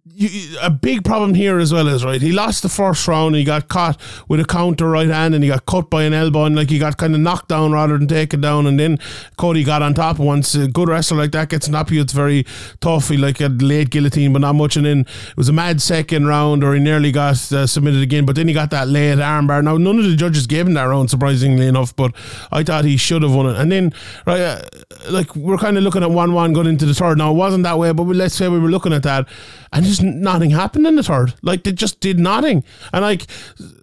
you, 0.04 0.56
a 0.60 0.70
big 0.70 1.04
problem 1.04 1.34
here 1.34 1.58
as 1.58 1.72
well 1.72 1.88
is 1.88 2.04
right. 2.04 2.22
He 2.22 2.32
lost 2.32 2.62
the 2.62 2.68
first 2.68 3.06
round. 3.08 3.34
He 3.34 3.44
got 3.44 3.68
caught 3.68 4.00
with 4.28 4.40
a 4.40 4.44
counter 4.44 4.88
right 4.88 5.08
hand, 5.08 5.34
and 5.34 5.42
he 5.42 5.50
got 5.50 5.66
cut 5.66 5.90
by 5.90 6.04
an 6.04 6.14
elbow, 6.14 6.44
and 6.44 6.56
like 6.56 6.70
he 6.70 6.78
got 6.78 6.96
kind 6.96 7.14
of 7.14 7.20
knocked 7.20 7.48
down 7.48 7.72
rather 7.72 7.98
than 7.98 8.08
taken 8.08 8.40
down. 8.40 8.66
And 8.66 8.78
then 8.78 8.98
Cody 9.36 9.64
got 9.64 9.82
on 9.82 9.94
top. 9.94 10.18
Once 10.18 10.54
a 10.54 10.68
good 10.68 10.88
wrestler 10.88 11.18
like 11.18 11.32
that 11.32 11.48
gets 11.48 11.68
knocked, 11.68 11.92
it's 11.92 12.12
very 12.12 12.46
tough. 12.80 13.08
He 13.08 13.16
like 13.16 13.40
a 13.40 13.48
late 13.48 13.90
guillotine, 13.90 14.32
but 14.32 14.40
not 14.40 14.54
much. 14.54 14.76
And 14.76 14.86
then 14.86 15.00
it 15.00 15.36
was 15.36 15.48
a 15.48 15.52
mad 15.52 15.82
second 15.82 16.26
round, 16.26 16.64
or 16.64 16.74
he 16.74 16.80
nearly 16.80 17.12
got 17.12 17.52
uh, 17.52 17.66
submitted 17.66 18.02
again. 18.02 18.24
But 18.24 18.36
then 18.36 18.48
he 18.48 18.54
got 18.54 18.70
that 18.70 18.88
late 18.88 19.18
armbar. 19.18 19.62
Now 19.62 19.76
none 19.76 19.98
of 19.98 20.04
the 20.04 20.16
judges 20.16 20.46
gave 20.46 20.66
him 20.66 20.74
that 20.74 20.84
round, 20.84 21.10
surprisingly 21.10 21.66
enough. 21.66 21.94
But 21.94 22.14
I 22.50 22.62
thought 22.62 22.84
he 22.84 22.96
should 22.96 23.22
have 23.22 23.34
won 23.34 23.46
it. 23.46 23.56
And 23.56 23.70
then 23.70 23.92
right, 24.26 24.40
uh, 24.40 24.62
like 25.10 25.34
we're 25.36 25.58
kind 25.58 25.76
of 25.76 25.82
looking 25.82 26.02
at 26.02 26.10
one-one 26.10 26.52
going 26.52 26.66
into 26.66 26.86
the 26.86 26.94
third. 26.94 27.18
Now 27.18 27.32
it 27.32 27.36
wasn't 27.36 27.64
that 27.64 27.78
way, 27.78 27.92
but 27.92 28.04
let's 28.04 28.34
say 28.34 28.48
we 28.48 28.58
were 28.58 28.70
looking 28.70 28.92
at 28.92 29.02
that, 29.02 29.28
and 29.72 29.81
just 29.82 30.02
nothing 30.02 30.50
happened 30.50 30.86
in 30.86 30.96
the 30.96 31.02
third. 31.02 31.34
Like 31.42 31.64
they 31.64 31.72
just 31.72 32.00
did 32.00 32.18
nothing. 32.18 32.64
And 32.92 33.02
like 33.02 33.26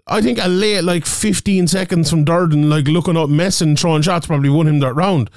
I 0.08 0.22
think 0.22 0.40
a 0.40 0.48
late 0.48 0.82
like 0.82 1.06
15 1.06 1.68
seconds 1.68 2.10
from 2.10 2.24
Durden, 2.24 2.70
like 2.70 2.88
looking 2.88 3.18
up, 3.18 3.30
messing, 3.30 3.76
throwing 3.76 4.02
shots, 4.02 4.28
probably 4.28 4.50
won 4.50 4.68
him 4.68 4.80
that 4.80 4.94
round. 4.94 5.30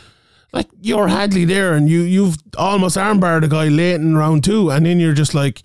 Like 0.52 0.68
you're 0.80 1.08
Hadley 1.08 1.44
there, 1.44 1.74
and 1.74 1.88
you 1.88 2.00
you've 2.00 2.36
almost 2.58 2.96
armbarred 2.96 3.44
a 3.44 3.48
guy 3.48 3.68
late 3.68 3.94
in 3.94 4.16
round 4.16 4.44
two, 4.44 4.70
and 4.70 4.84
then 4.84 5.00
you're 5.00 5.14
just 5.14 5.34
like 5.34 5.62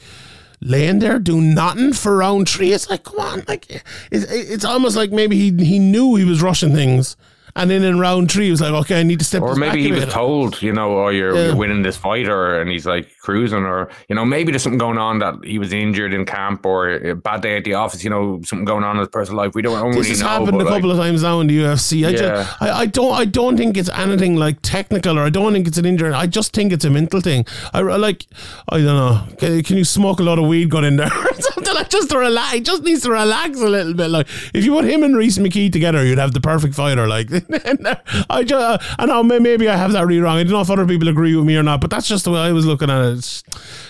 laying 0.62 1.00
there 1.00 1.20
doing 1.20 1.54
nothing 1.54 1.94
for 1.94 2.18
round 2.18 2.48
three. 2.50 2.72
It's 2.72 2.90
like 2.90 3.04
come 3.04 3.20
on, 3.20 3.44
like 3.48 3.84
it's 4.12 4.26
it's 4.32 4.66
almost 4.66 4.96
like 4.96 5.12
maybe 5.12 5.36
he 5.36 5.66
he 5.66 5.78
knew 5.78 6.16
he 6.16 6.24
was 6.24 6.42
rushing 6.42 6.74
things, 6.74 7.18
and 7.58 7.70
then 7.70 7.84
in 7.84 8.00
round 8.00 8.32
three 8.32 8.46
he 8.46 8.52
was 8.52 8.62
like, 8.62 8.72
okay, 8.72 9.00
I 9.00 9.04
need 9.04 9.20
to 9.20 9.26
step. 9.26 9.42
Up. 9.42 9.50
Or 9.50 9.56
maybe 9.56 9.82
he 9.84 9.92
was 9.92 10.06
told, 10.06 10.62
you 10.62 10.72
know, 10.72 10.98
oh, 11.06 11.10
you're, 11.10 11.36
Yeah. 11.36 11.46
you're 11.48 11.56
winning 11.56 11.82
this 11.84 11.98
fight, 11.98 12.28
or 12.30 12.62
and 12.62 12.72
he's 12.72 12.86
like 12.86 13.10
cruising, 13.20 13.66
or 13.66 13.90
you 14.08 14.16
know, 14.16 14.24
maybe 14.24 14.52
there's 14.52 14.64
something 14.64 14.78
going 14.78 14.98
on 14.98 15.20
that 15.20 15.36
he 15.44 15.60
was 15.60 15.74
injured 15.74 16.14
in 16.14 16.26
camp, 16.26 16.66
or 16.66 16.90
a 16.90 17.16
bad 17.16 17.42
day 17.42 17.58
at 17.58 17.64
the 17.66 17.74
office. 17.74 18.04
You 18.04 18.10
know, 18.10 18.40
something 18.46 18.66
going 18.66 18.84
on 18.86 18.96
in 18.96 19.00
his 19.02 19.10
personal 19.10 19.38
life. 19.44 19.54
We 19.56 19.62
don't, 19.62 19.74
don't 19.78 19.92
This 19.92 19.98
really 19.98 20.10
has 20.10 20.22
know. 20.22 20.28
happened 20.28 20.62
a 20.62 20.64
like, 20.66 20.74
couple 20.76 20.92
of 20.92 20.98
times 20.98 21.24
now 21.24 21.40
in 21.42 21.48
the 21.48 21.58
UFC. 21.60 22.06
I, 22.06 22.10
Yeah. 22.12 22.18
just, 22.18 22.62
I, 22.62 22.70
I 22.82 22.86
don't 22.86 23.14
I 23.14 23.26
don't 23.26 23.58
think 23.58 23.76
it's 23.78 23.90
anything 23.90 24.36
like 24.38 24.58
technical 24.62 25.18
or 25.20 25.24
I 25.24 25.30
don't 25.30 25.52
think 25.54 25.68
it's 25.68 25.78
an 25.78 25.86
injury. 25.86 26.14
I 26.14 26.28
just 26.28 26.54
think 26.54 26.72
it's 26.72 26.86
a 26.86 26.90
mental 26.90 27.22
thing. 27.22 27.46
I, 27.74 27.80
I 27.80 27.96
like 27.98 28.26
I 28.70 28.78
don't 28.78 28.86
know. 28.86 29.26
Can, 29.38 29.64
can 29.64 29.78
you 29.78 29.84
smoke 29.84 30.20
a 30.20 30.24
lot 30.24 30.38
of 30.40 30.48
weed 30.48 30.70
got 30.70 30.84
in 30.84 30.98
there 30.98 31.10
something 31.40 31.74
like 31.74 31.90
just 31.90 32.10
to 32.12 32.18
relax? 32.18 32.54
He 32.54 32.62
just 32.62 32.84
needs 32.84 33.02
to 33.04 33.12
relax 33.12 33.60
a 33.60 33.68
little 33.68 33.94
bit. 33.94 34.10
Like 34.10 34.28
if 34.54 34.64
you 34.64 34.74
put 34.74 34.86
him 34.86 35.04
and 35.04 35.16
Rhys 35.18 35.38
McKee 35.38 35.72
together, 35.72 36.06
you'd 36.06 36.18
have 36.20 36.34
the 36.34 36.42
perfect 36.42 36.76
fighter. 36.76 37.08
Like 37.08 37.30
I 38.30 38.44
just 38.44 38.96
I 39.00 39.06
know 39.06 39.24
may- 39.24 39.40
maybe 39.40 39.68
I 39.70 39.76
have 39.76 39.92
that 39.94 40.06
really 40.06 40.22
wrong. 40.22 40.38
I 40.38 40.44
don't 40.44 40.54
know 40.54 40.62
if 40.62 40.70
other 40.70 40.86
people 40.86 41.08
agree 41.08 41.36
with 41.36 41.46
me 41.46 41.56
or 41.58 41.64
not, 41.64 41.82
but 41.82 41.90
that's 41.90 42.08
just 42.08 42.26
the 42.26 42.32
way 42.32 42.40
I 42.40 42.52
was 42.52 42.66
looking 42.66 42.90
at 42.90 43.04
it. 43.04 43.18
It's, 43.18 43.44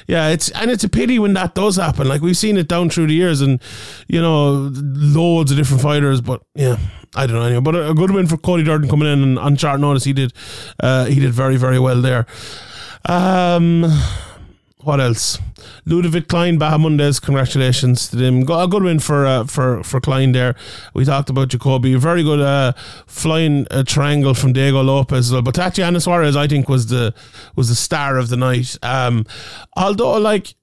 yeah, 0.07 0.29
it's 0.29 0.49
and 0.51 0.71
it's 0.71 0.83
a 0.83 0.89
pity 0.89 1.19
when 1.19 1.33
that 1.33 1.55
does 1.55 1.75
happen. 1.75 2.07
Like 2.07 2.21
we've 2.21 2.37
seen 2.37 2.57
it 2.57 2.67
down 2.67 2.89
through 2.89 3.07
the 3.07 3.13
years, 3.13 3.41
and 3.41 3.61
you 4.07 4.21
know, 4.21 4.69
loads 4.73 5.51
of 5.51 5.57
different 5.57 5.81
fighters. 5.81 6.21
But 6.21 6.41
yeah, 6.55 6.77
I 7.15 7.27
don't 7.27 7.37
know. 7.37 7.43
Anyway, 7.43 7.61
but 7.61 7.75
a, 7.75 7.93
good 7.93 8.11
win 8.11 8.27
for 8.27 8.37
Cody 8.37 8.63
Durden 8.63 8.89
coming 8.89 9.11
in 9.11 9.23
and 9.23 9.39
on 9.39 9.81
notice. 9.81 10.03
He 10.03 10.13
did, 10.13 10.33
uh, 10.79 11.05
he 11.05 11.19
did 11.19 11.31
very 11.31 11.57
very 11.57 11.79
well 11.79 12.01
there. 12.01 12.25
Um, 13.05 13.85
what 14.87 15.01
else? 15.01 15.37
Ludovit 15.85 16.29
Klein, 16.29 16.57
Bahamondes, 16.57 17.21
congratulations 17.21 18.07
to 18.07 18.15
them. 18.15 18.43
A 18.49 18.67
good 18.67 18.83
win 18.83 18.99
for 18.99 19.25
uh, 19.25 19.43
for 19.43 19.83
for 19.83 19.99
Klein 19.99 20.31
there. 20.31 20.55
We 20.93 21.03
talked 21.03 21.29
about 21.29 21.49
Jacoby, 21.49 21.93
very 21.95 22.23
good 22.23 22.39
uh, 22.39 22.71
flying 23.05 23.67
uh, 23.69 23.83
triangle 23.83 24.33
from 24.33 24.53
Diego 24.53 24.81
Lopes 24.81 25.29
well. 25.29 25.41
But 25.41 25.55
Tatiana 25.55 25.99
Suarez, 25.99 26.37
I 26.37 26.47
think, 26.47 26.69
was 26.69 26.87
the 26.87 27.13
was 27.57 27.67
the 27.67 27.75
star 27.75 28.17
of 28.17 28.29
the 28.29 28.37
night. 28.37 28.77
Um, 28.81 29.25
although, 29.75 30.17
like, 30.17 30.55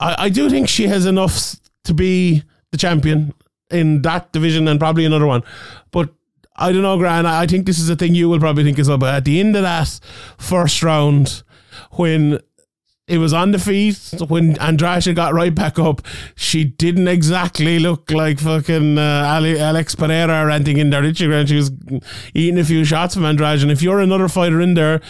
I, 0.00 0.24
I 0.24 0.28
do 0.30 0.48
think 0.48 0.66
she 0.66 0.86
has 0.86 1.04
enough 1.04 1.56
to 1.84 1.92
be 1.92 2.42
the 2.72 2.78
champion 2.78 3.34
in 3.70 4.00
that 4.02 4.32
division 4.32 4.68
and 4.68 4.80
probably 4.80 5.04
another 5.04 5.26
one. 5.26 5.42
But 5.90 6.08
I 6.56 6.72
don't 6.72 6.82
know, 6.82 6.96
Gran. 6.96 7.26
I 7.26 7.46
think 7.46 7.66
this 7.66 7.78
is 7.78 7.90
a 7.90 7.96
thing 7.96 8.14
you 8.14 8.30
will 8.30 8.40
probably 8.40 8.64
think 8.64 8.78
as 8.78 8.88
well. 8.88 8.96
But 8.96 9.14
at 9.14 9.26
the 9.26 9.38
end 9.38 9.54
of 9.54 9.62
that 9.62 10.00
first 10.38 10.82
round, 10.82 11.42
when 11.92 12.40
it 13.10 13.18
was 13.18 13.32
on 13.32 13.50
the 13.50 13.58
feet 13.58 13.98
when 14.28 14.56
Andrade 14.60 15.14
got 15.16 15.34
right 15.34 15.52
back 15.52 15.78
up. 15.78 16.00
She 16.36 16.62
didn't 16.64 17.08
exactly 17.08 17.80
look 17.80 18.10
like 18.12 18.38
fucking 18.38 18.98
uh, 18.98 19.24
Ali, 19.26 19.58
Alex 19.58 19.96
Pereira 19.96 20.46
or 20.46 20.50
anything 20.50 20.78
in 20.78 20.90
there, 20.90 21.12
she? 21.12 21.26
Was 21.26 21.72
eating 22.34 22.58
a 22.58 22.64
few 22.64 22.84
shots 22.84 23.14
from 23.14 23.24
Andrade. 23.24 23.62
And 23.62 23.70
if 23.70 23.82
you're 23.82 23.98
another 23.98 24.28
fighter 24.28 24.60
in 24.60 24.74
there, 24.74 25.00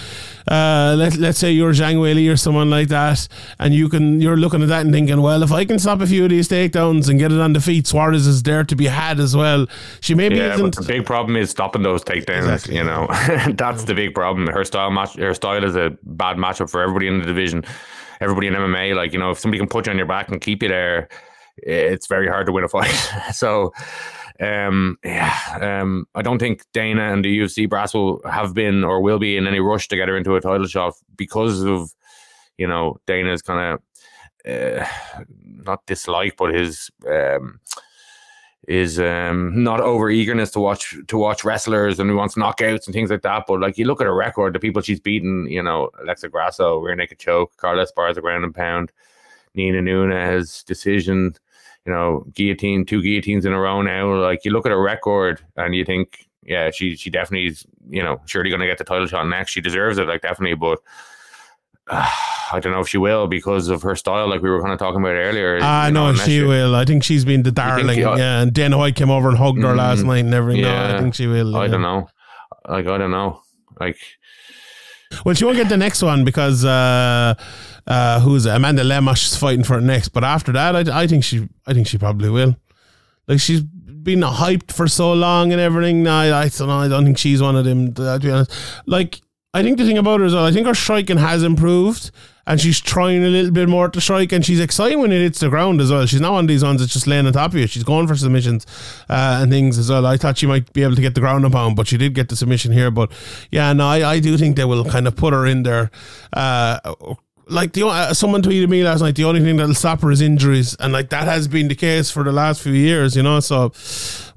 uh, 0.49 0.95
let, 0.97 1.17
let's 1.17 1.39
say 1.39 1.51
you're 1.51 1.73
Zhang 1.73 1.97
Weili 1.97 2.33
or 2.33 2.37
someone 2.37 2.71
like 2.71 2.89
that, 2.89 3.27
and 3.59 3.75
you 3.75 3.89
can 3.89 4.21
you're 4.21 4.37
looking 4.37 4.63
at 4.63 4.69
that 4.69 4.83
and 4.85 4.93
thinking, 4.93 5.21
well, 5.21 5.43
if 5.43 5.53
I 5.53 5.65
can 5.65 5.79
stop 5.79 6.01
a 6.01 6.07
few 6.07 6.25
of 6.25 6.31
these 6.31 6.49
takedowns 6.49 7.09
and 7.09 7.19
get 7.19 7.33
it 7.33 7.41
on 7.41 7.53
the 7.53 7.61
feet, 7.61 7.87
Suarez 7.87 8.27
is 8.27 8.43
there 8.43 8.65
to 8.65 8.77
be 8.77 8.87
had 8.87 9.21
as 9.21 9.37
well. 9.37 9.67
She 10.01 10.15
maybe 10.15 10.37
Yeah, 10.37 10.55
isn't. 10.55 10.77
the 10.77 10.83
big 10.83 11.05
problem 11.07 11.37
is 11.37 11.51
stopping 11.51 11.83
those 11.83 12.03
takedowns. 12.05 12.43
Exactly. 12.53 12.77
You 12.77 12.85
know, 12.85 13.07
that's 13.55 13.85
the 13.85 13.95
big 13.95 14.15
problem. 14.15 14.47
Her 14.47 14.65
style 14.65 14.91
match, 14.91 15.15
her 15.17 15.35
style 15.35 15.65
is 15.65 15.77
a 15.77 15.97
bad 16.05 16.37
matchup 16.37 16.71
for 16.71 16.81
everybody 16.81 17.09
in 17.09 17.19
the 17.21 17.27
division. 17.27 17.65
Everybody 18.21 18.49
in 18.49 18.55
MMA, 18.55 18.95
like 18.95 19.13
you 19.13 19.19
know, 19.19 19.31
if 19.31 19.39
somebody 19.39 19.59
can 19.59 19.69
put 19.69 19.87
you 19.87 19.93
on 19.93 19.97
your 19.97 20.07
back 20.07 20.29
and 20.29 20.41
keep 20.41 20.63
you 20.63 20.69
there, 20.69 21.09
it's 21.57 22.07
very 22.07 22.29
hard 22.29 22.47
to 22.47 22.53
win 22.53 22.65
a 22.65 22.69
fight. 22.69 22.91
so, 23.33 23.73
um, 24.41 24.99
yeah, 25.05 25.59
um, 25.61 26.07
I 26.15 26.23
don't 26.23 26.39
think 26.39 26.65
Dana 26.73 27.13
and 27.13 27.25
the 27.25 27.39
UFC 27.39 27.69
brass 27.69 27.93
will 27.93 28.21
have 28.25 28.55
been 28.55 28.85
or 28.85 29.01
will 29.01 29.19
be 29.19 29.37
in 29.37 29.47
any 29.47 29.61
rush 29.61 29.89
to 29.89 29.97
get 29.97 30.09
her 30.09 30.17
into 30.17 30.35
a 30.35 30.41
title 30.41 30.67
shot 30.67 30.95
because 31.17 31.63
of, 31.63 31.95
you 32.57 32.67
know, 32.67 32.99
Dana's 33.07 33.43
kind 33.43 33.79
of 34.47 34.81
uh, 34.81 34.87
not 35.45 35.85
dislike, 35.87 36.37
but 36.39 36.55
his 36.55 36.91
um, 37.07 37.61
is 38.67 38.99
um, 38.99 39.63
not 39.63 39.81
over 39.81 40.11
eagerness 40.11 40.51
to 40.53 40.61
watch 40.61 40.97
to 41.09 41.19
watch 41.19 41.45
wrestlers 41.45 41.99
and 41.99 42.09
he 42.09 42.17
wants 42.17 42.35
knockouts 42.37 42.87
and 42.87 42.95
things 42.95 43.11
like 43.11 43.23
that. 43.23 43.45
But 43.47 43.61
like 43.61 43.77
you 43.77 43.85
look 43.85 44.01
at 44.01 44.07
her 44.07 44.15
record, 44.15 44.55
the 44.55 44.59
people 44.59 44.81
she's 44.81 45.01
beaten, 45.01 45.47
you 45.49 45.63
know, 45.63 45.91
Alexa 46.03 46.31
Grasso, 46.31 46.79
rear 46.79 46.97
naked 46.97 47.19
choke, 47.19 47.57
Carla 47.59 47.85
Esparza 47.85 48.23
ground 48.23 48.45
and 48.45 48.55
pound, 48.55 48.91
Nina 49.55 49.83
Nunes 49.83 50.63
decision, 50.63 51.35
you 51.87 51.93
know, 51.93 52.25
guillotine, 52.35 52.85
two 52.85 53.03
guillotines 53.03 53.45
in 53.47 53.53
a 53.53 53.59
row 53.61 53.83
now. 53.83 54.15
Like 54.15 54.45
you 54.45 54.51
look 54.53 54.67
at 54.67 54.73
her 54.73 54.81
record 54.81 55.41
and 55.57 55.75
you 55.75 55.85
think, 55.85 56.27
yeah, 56.45 56.71
she 56.71 56.97
she 56.97 57.11
definitely 57.11 57.49
is, 57.49 57.65
you 57.89 58.03
know, 58.03 58.21
surely 58.27 58.51
going 58.51 58.61
to 58.61 58.67
get 58.67 58.79
the 58.79 58.85
title 58.85 59.07
shot 59.07 59.25
next. 59.29 59.53
She 59.53 59.61
deserves 59.61 59.99
it, 59.99 60.07
like 60.09 60.23
definitely, 60.23 60.55
but. 60.57 60.79
Uh, 61.89 62.09
I 62.53 62.59
don't 62.59 62.73
know 62.73 62.81
if 62.81 62.89
she 62.89 62.99
will 62.99 63.29
because 63.29 63.69
of 63.69 63.83
her 63.83 63.95
style, 63.95 64.29
like 64.29 64.43
we 64.43 64.51
were 64.51 64.61
kind 64.61 64.73
of 64.73 64.79
talking 64.81 65.01
about 65.01 65.11
earlier. 65.15 65.61
I 65.63 65.87
you 65.87 65.93
know 65.93 66.09
unless 66.09 66.27
she 66.27 66.35
you- 66.39 66.49
will. 66.49 66.75
I 66.75 66.85
think 66.85 67.05
she's 67.05 67.25
been 67.25 67.45
the 67.45 67.53
darling. 67.53 68.05
uh, 68.05 68.17
yeah, 68.17 68.41
and 68.43 68.53
Dana 68.53 68.77
White 68.77 68.97
came 68.97 69.09
over 69.09 69.29
and 69.29 69.39
hugged 69.39 69.63
her 69.63 69.73
last 69.77 70.01
Mm, 70.01 70.07
night 70.07 70.25
and 70.25 70.35
everything. 70.35 70.63
No, 70.65 70.97
I 70.97 70.99
think 70.99 71.15
she 71.15 71.29
will. 71.29 71.55
I 71.57 71.67
yeah. 71.67 71.71
don't 71.71 71.83
know. 71.83 72.09
Like 72.69 72.89
I 72.89 72.99
don't 72.99 73.13
know. 73.13 73.41
Like 73.79 73.99
Well, 75.25 75.37
she 75.37 75.45
won't 75.45 75.59
get 75.59 75.69
the 75.69 75.77
next 75.77 76.03
one 76.03 76.25
because 76.25 76.65
uh, 76.65 77.35
uh, 77.91 78.21
who's? 78.21 78.47
Amanda 78.47 78.85
Lemos 78.85 79.33
is 79.33 79.37
fighting 79.37 79.65
for 79.65 79.77
it 79.77 79.83
next. 79.83 80.11
But 80.11 80.23
after 80.23 80.53
that, 80.53 80.89
I, 80.89 81.03
I 81.03 81.07
think 81.09 81.25
she, 81.25 81.49
I 81.67 81.75
think 81.75 81.89
she 81.89 81.99
probably 81.99 82.31
will. 82.31 82.57
Like 83.27 83.41
she's 83.41 83.63
been 83.63 84.21
hyped 84.21 84.73
for 84.73 84.87
so 84.87 85.13
long 85.13 85.53
and 85.53 85.61
everything. 85.61 86.07
I, 86.07 86.43
I 86.43 86.49
don't 86.49 86.69
know. 86.69 86.79
I 86.79 86.89
don't 86.89 87.05
think 87.05 87.19
she's 87.19 87.43
one 87.43 87.57
of 87.57 87.65
them. 87.65 87.93
To 87.95 88.19
be 88.21 88.31
honest, 88.31 88.53
like 88.87 89.21
I 89.53 89.65
think 89.65 89.77
the 89.77 89.85
thing 89.85 89.99
about 89.99 90.21
her 90.21 90.27
is, 90.27 90.35
I 90.35 90.53
think 90.53 90.69
her 90.69 90.75
striking 90.75 91.17
has 91.19 91.43
improved. 91.43 92.13
And 92.47 92.61
she's 92.61 92.81
trying 92.81 93.23
a 93.23 93.29
little 93.29 93.53
bit 93.53 93.69
more 93.69 93.89
to 93.89 94.01
strike, 94.01 94.33
and 94.33 94.45
she's 94.45 94.59
exciting 94.59 94.99
when 94.99 95.13
it 95.13 95.21
hits 95.21 95.39
the 95.39 95.51
ground 95.51 95.81
as 95.81 95.93
well. 95.93 96.05
She's 96.07 96.23
not 96.23 96.33
one 96.33 96.45
of 96.47 96.49
these 96.49 96.65
ones 96.65 96.81
that's 96.81 96.93
just 96.93 97.07
laying 97.07 97.27
on 97.27 97.33
top 97.33 97.53
of 97.53 97.59
you. 97.59 97.67
She's 97.69 97.85
going 97.85 98.09
for 98.09 98.17
submissions 98.17 98.67
uh, 99.09 99.39
and 99.43 99.53
things 99.53 99.79
as 99.79 99.89
well. 99.89 100.05
I 100.05 100.17
thought 100.17 100.39
she 100.39 100.47
might 100.47 100.73
be 100.73 100.83
able 100.83 100.97
to 100.97 101.03
get 101.03 101.15
the 101.15 101.21
ground 101.21 101.45
and 101.45 101.53
pound, 101.53 101.77
but 101.77 101.87
she 101.87 101.97
did 101.97 102.13
get 102.13 102.29
the 102.29 102.35
submission 102.35 102.73
here. 102.73 102.91
But 102.91 103.13
yeah, 103.53 103.73
no, 103.73 103.87
I, 103.87 104.15
I 104.15 104.21
do 104.21 104.37
think 104.37 104.57
they 104.57 104.65
will 104.65 104.85
kind 104.85 105.07
of 105.07 105.15
put 105.15 105.33
her 105.33 105.47
in 105.47 105.63
there. 105.63 105.93
Uh, 106.33 106.81
like 107.51 107.73
the 107.73 107.87
uh, 107.87 108.15
someone 108.15 108.43
tweeted 108.43 108.69
me 108.69 108.83
last 108.83 109.01
night, 109.01 109.17
the 109.17 109.25
only 109.25 109.41
thing 109.41 109.57
that'll 109.57 109.75
stop 109.75 110.01
her 110.03 110.11
is 110.11 110.21
injuries, 110.21 110.77
and 110.81 110.93
like 110.93 111.11
that 111.11 111.25
has 111.25 111.49
been 111.49 111.69
the 111.69 111.75
case 111.75 112.11
for 112.11 112.25
the 112.25 112.33
last 112.33 112.63
few 112.63 112.73
years, 112.73 113.17
you 113.17 113.23
know. 113.23 113.41
So 113.41 113.73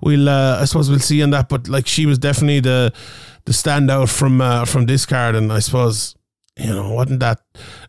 we'll, 0.02 0.28
uh, 0.28 0.62
I 0.62 0.66
suppose 0.66 0.90
we'll 0.90 1.00
see 1.00 1.22
on 1.24 1.30
that. 1.32 1.50
But 1.50 1.68
like 1.68 1.88
she 1.88 2.06
was 2.06 2.18
definitely 2.18 2.60
the 2.60 2.94
the 3.46 3.52
standout 3.52 4.10
from 4.10 4.42
uh, 4.42 4.66
from 4.66 4.86
this 4.86 5.06
card, 5.06 5.36
and 5.36 5.52
I 5.52 5.60
suppose 5.60 6.16
you 6.58 6.68
know 6.68 6.92
wasn't 6.94 7.20
that 7.20 7.42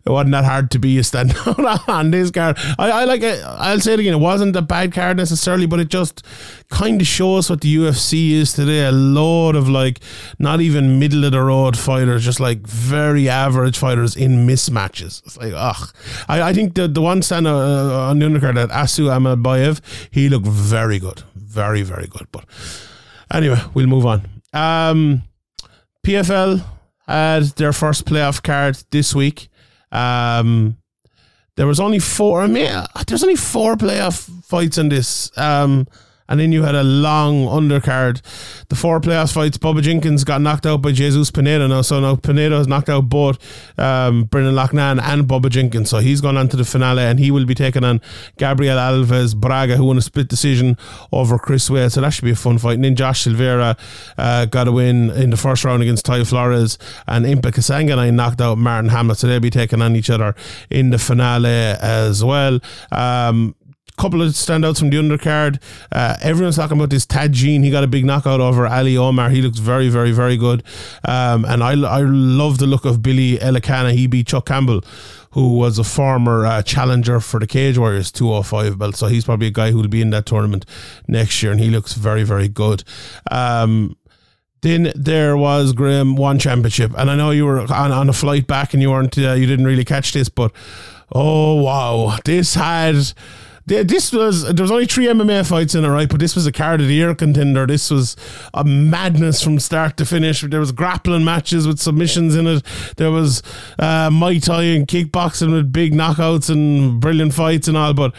it 0.06 0.10
wasn't 0.10 0.32
that 0.32 0.44
hard 0.44 0.70
to 0.70 0.78
be 0.78 0.96
a 0.98 1.02
standout 1.02 1.88
on 1.88 2.10
this 2.10 2.30
card. 2.30 2.56
I, 2.78 2.90
I 2.90 3.04
like 3.04 3.22
it. 3.22 3.42
I'll 3.44 3.80
say 3.80 3.94
it 3.94 4.00
again. 4.00 4.14
It 4.14 4.18
wasn't 4.18 4.56
a 4.56 4.62
bad 4.62 4.92
card 4.92 5.18
necessarily, 5.18 5.66
but 5.66 5.80
it 5.80 5.88
just 5.88 6.24
kind 6.70 7.00
of 7.00 7.06
shows 7.06 7.50
what 7.50 7.60
the 7.60 7.76
UFC 7.76 8.32
is 8.32 8.54
today. 8.54 8.86
A 8.86 8.92
load 8.92 9.54
of 9.54 9.68
like 9.68 10.00
not 10.38 10.60
even 10.62 10.98
middle 10.98 11.24
of 11.24 11.32
the 11.32 11.42
road 11.42 11.76
fighters, 11.76 12.24
just 12.24 12.40
like 12.40 12.66
very 12.66 13.28
average 13.28 13.76
fighters 13.76 14.16
in 14.16 14.46
mismatches. 14.46 15.22
It's 15.26 15.36
like 15.36 15.52
ugh. 15.54 15.94
I, 16.28 16.42
I 16.42 16.52
think 16.54 16.74
the 16.74 16.88
the 16.88 17.02
one 17.02 17.20
standout 17.20 17.90
uh, 17.90 18.08
on 18.10 18.18
the 18.18 18.26
undercard 18.26 18.54
that 18.54 18.70
Asu 18.70 19.08
Almabayev, 19.08 19.80
he 20.10 20.30
looked 20.30 20.46
very 20.46 20.98
good, 20.98 21.22
very 21.34 21.82
very 21.82 22.06
good. 22.06 22.28
But 22.32 22.46
anyway, 23.30 23.60
we'll 23.74 23.86
move 23.88 24.06
on. 24.06 24.26
Um, 24.54 25.22
PFL 26.06 26.64
had 27.06 27.44
their 27.56 27.72
first 27.72 28.04
playoff 28.06 28.42
card 28.42 28.82
this 28.90 29.14
week. 29.14 29.48
Um, 29.92 30.76
there 31.56 31.66
was 31.66 31.78
only 31.80 31.98
four. 31.98 32.42
I 32.42 32.46
mean, 32.46 32.66
uh, 32.66 32.86
there's 33.06 33.22
only 33.22 33.36
four 33.36 33.76
playoff 33.76 34.28
fights 34.44 34.78
in 34.78 34.88
this. 34.88 35.30
Um, 35.38 35.86
and 36.28 36.40
then 36.40 36.52
you 36.52 36.62
had 36.62 36.74
a 36.74 36.82
long 36.82 37.46
undercard. 37.46 38.22
The 38.68 38.76
four 38.76 39.00
playoff 39.00 39.32
fights. 39.32 39.58
Bubba 39.58 39.82
Jenkins 39.82 40.24
got 40.24 40.40
knocked 40.40 40.64
out 40.64 40.80
by 40.80 40.92
Jesus 40.92 41.30
Pinedo 41.30 41.66
now. 41.66 41.82
So 41.82 42.00
now 42.00 42.16
Pinedo 42.16 42.56
has 42.58 42.66
knocked 42.66 42.88
out 42.88 43.08
both 43.08 43.38
um, 43.78 44.24
Brendan 44.24 44.54
Loughnane 44.54 45.02
and 45.02 45.24
Bubba 45.24 45.50
Jenkins. 45.50 45.90
So 45.90 45.98
he's 45.98 46.20
gone 46.20 46.36
on 46.36 46.48
to 46.48 46.56
the 46.56 46.64
finale 46.64 47.02
and 47.02 47.18
he 47.18 47.30
will 47.30 47.44
be 47.44 47.54
taking 47.54 47.84
on 47.84 48.00
Gabriel 48.38 48.78
Alves 48.78 49.36
Braga, 49.36 49.76
who 49.76 49.84
won 49.84 49.98
a 49.98 50.02
split 50.02 50.28
decision 50.28 50.78
over 51.12 51.38
Chris 51.38 51.68
Wade. 51.68 51.92
So 51.92 52.00
that 52.00 52.10
should 52.10 52.24
be 52.24 52.30
a 52.30 52.36
fun 52.36 52.58
fight. 52.58 52.74
And 52.74 52.84
then 52.84 52.96
Josh 52.96 53.24
Silveira 53.24 53.76
uh, 54.16 54.46
got 54.46 54.66
a 54.66 54.72
win 54.72 55.10
in 55.10 55.30
the 55.30 55.36
first 55.36 55.64
round 55.64 55.82
against 55.82 56.06
Ty 56.06 56.24
Flores. 56.24 56.78
And 57.06 57.26
Impa 57.26 57.52
Kasanganay 57.52 58.14
knocked 58.14 58.40
out 58.40 58.56
Martin 58.56 58.90
Hamlet. 58.90 59.18
So 59.18 59.26
they'll 59.26 59.40
be 59.40 59.50
taking 59.50 59.82
on 59.82 59.94
each 59.94 60.08
other 60.08 60.34
in 60.70 60.88
the 60.88 60.98
finale 60.98 61.76
as 61.80 62.24
well. 62.24 62.60
Um, 62.90 63.54
couple 63.96 64.22
of 64.22 64.30
standouts 64.30 64.78
from 64.78 64.90
the 64.90 64.96
undercard. 64.96 65.60
Uh, 65.92 66.16
everyone's 66.22 66.56
talking 66.56 66.76
about 66.76 66.90
this 66.90 67.04
Thad 67.04 67.32
Jean. 67.32 67.62
He 67.62 67.70
got 67.70 67.84
a 67.84 67.86
big 67.86 68.04
knockout 68.04 68.40
over 68.40 68.66
Ali 68.66 68.96
Omar. 68.96 69.30
He 69.30 69.42
looks 69.42 69.58
very, 69.58 69.88
very, 69.88 70.12
very 70.12 70.36
good. 70.36 70.62
Um, 71.04 71.44
and 71.44 71.62
I, 71.62 71.72
I 71.72 72.00
love 72.00 72.58
the 72.58 72.66
look 72.66 72.84
of 72.84 73.02
Billy 73.02 73.38
Elikana. 73.38 73.92
He 73.92 74.06
beat 74.06 74.26
Chuck 74.26 74.46
Campbell, 74.46 74.82
who 75.30 75.56
was 75.56 75.78
a 75.78 75.84
former 75.84 76.46
uh, 76.46 76.62
challenger 76.62 77.20
for 77.20 77.40
the 77.40 77.46
Cage 77.46 77.78
Warriors 77.78 78.10
205 78.12 78.78
belt. 78.78 78.96
So 78.96 79.06
he's 79.06 79.24
probably 79.24 79.48
a 79.48 79.52
guy 79.52 79.70
who 79.70 79.78
will 79.78 79.88
be 79.88 80.02
in 80.02 80.10
that 80.10 80.26
tournament 80.26 80.66
next 81.06 81.42
year. 81.42 81.52
And 81.52 81.60
he 81.60 81.70
looks 81.70 81.94
very, 81.94 82.24
very 82.24 82.48
good. 82.48 82.82
Um, 83.30 83.96
then 84.64 84.92
there 84.96 85.36
was 85.36 85.74
Graeme 85.74 86.16
one 86.16 86.38
championship, 86.38 86.92
and 86.96 87.10
I 87.10 87.16
know 87.16 87.32
you 87.32 87.44
were 87.44 87.60
on, 87.60 87.92
on 87.92 88.08
a 88.08 88.14
flight 88.14 88.46
back 88.46 88.72
and 88.72 88.82
you 88.82 88.90
weren't, 88.90 89.18
uh, 89.18 89.34
you 89.34 89.46
didn't 89.46 89.66
really 89.66 89.84
catch 89.84 90.12
this, 90.12 90.30
but 90.30 90.52
oh 91.12 91.56
wow, 91.62 92.16
this 92.24 92.54
had. 92.54 92.96
Th- 93.68 93.86
This 93.86 94.12
was 94.12 94.44
there 94.54 94.62
was 94.62 94.70
only 94.70 94.86
three 94.86 95.06
MMA 95.06 95.46
fights 95.46 95.74
in 95.74 95.84
it, 95.84 95.88
right? 95.88 96.08
But 96.08 96.20
this 96.20 96.34
was 96.34 96.46
a 96.46 96.52
card 96.52 96.80
of 96.80 96.88
the 96.88 96.94
year 96.94 97.14
contender. 97.14 97.66
This 97.66 97.90
was 97.90 98.16
a 98.52 98.64
madness 98.64 99.42
from 99.42 99.58
start 99.58 99.96
to 99.98 100.04
finish. 100.04 100.42
There 100.42 100.60
was 100.60 100.72
grappling 100.72 101.24
matches 101.24 101.66
with 101.66 101.78
submissions 101.80 102.36
in 102.36 102.46
it. 102.46 102.62
There 102.96 103.10
was 103.10 103.42
uh, 103.78 104.10
Muay 104.10 104.42
Thai 104.42 104.62
and 104.64 104.86
kickboxing 104.86 105.52
with 105.52 105.72
big 105.72 105.92
knockouts 105.92 106.50
and 106.50 107.00
brilliant 107.00 107.34
fights 107.34 107.68
and 107.68 107.76
all. 107.76 107.94
But 107.94 108.14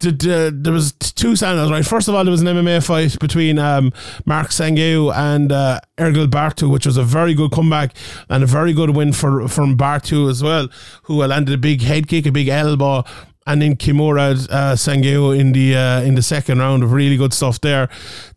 there 0.00 0.72
was 0.72 0.92
two 0.92 1.32
standouts, 1.32 1.70
right? 1.70 1.84
First 1.84 2.08
of 2.08 2.14
all, 2.14 2.24
there 2.24 2.30
was 2.30 2.40
an 2.40 2.46
MMA 2.48 2.84
fight 2.84 3.18
between 3.18 3.58
um, 3.58 3.92
Mark 4.24 4.48
Sangeu 4.48 5.14
and 5.14 5.50
uh, 5.50 5.80
Ergil 5.98 6.26
Bartu, 6.26 6.70
which 6.70 6.86
was 6.86 6.96
a 6.96 7.02
very 7.02 7.34
good 7.34 7.50
comeback 7.50 7.94
and 8.28 8.42
a 8.42 8.46
very 8.46 8.72
good 8.72 8.90
win 8.90 9.12
for 9.12 9.48
from 9.48 9.76
Bartu 9.76 10.30
as 10.30 10.42
well, 10.42 10.68
who 11.04 11.16
landed 11.24 11.54
a 11.54 11.58
big 11.58 11.82
head 11.82 12.06
kick, 12.08 12.26
a 12.26 12.32
big 12.32 12.48
elbow. 12.48 13.04
And 13.46 13.60
then 13.60 13.76
Kimura 13.76 14.48
uh, 14.50 14.74
Sangeu 14.74 15.38
in 15.38 15.52
the 15.52 15.74
uh, 15.76 16.00
in 16.02 16.14
the 16.14 16.22
second 16.22 16.58
round 16.58 16.82
of 16.82 16.92
really 16.92 17.16
good 17.16 17.34
stuff 17.34 17.60
there. 17.60 17.88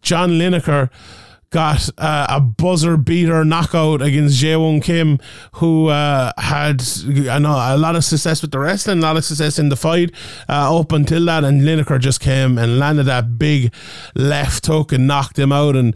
John 0.01 0.31
Lineker 0.31 0.89
got 1.55 1.89
uh, 1.97 2.27
a 2.29 2.41
buzzer 2.41 2.97
beater 2.97 3.45
knockout 3.45 4.01
against 4.01 4.43
Jaewon 4.43 4.83
Kim, 4.83 5.19
who 5.53 5.87
uh, 5.87 6.33
had 6.37 6.83
I 7.29 7.39
know 7.39 7.55
a 7.55 7.77
lot 7.77 7.95
of 7.95 8.03
success 8.03 8.41
with 8.41 8.51
the 8.51 8.59
wrestling, 8.59 8.99
a 8.99 9.01
lot 9.01 9.15
of 9.15 9.23
success 9.23 9.57
in 9.57 9.69
the 9.69 9.77
fight 9.77 10.11
uh, 10.49 10.77
up 10.77 10.91
until 10.91 11.23
that, 11.25 11.45
and 11.45 11.61
Lineker 11.61 11.99
just 11.99 12.19
came 12.19 12.57
and 12.57 12.77
landed 12.77 13.03
that 13.03 13.37
big 13.37 13.73
left 14.15 14.65
hook 14.65 14.91
and 14.91 15.07
knocked 15.07 15.39
him 15.39 15.51
out. 15.51 15.75
And 15.77 15.95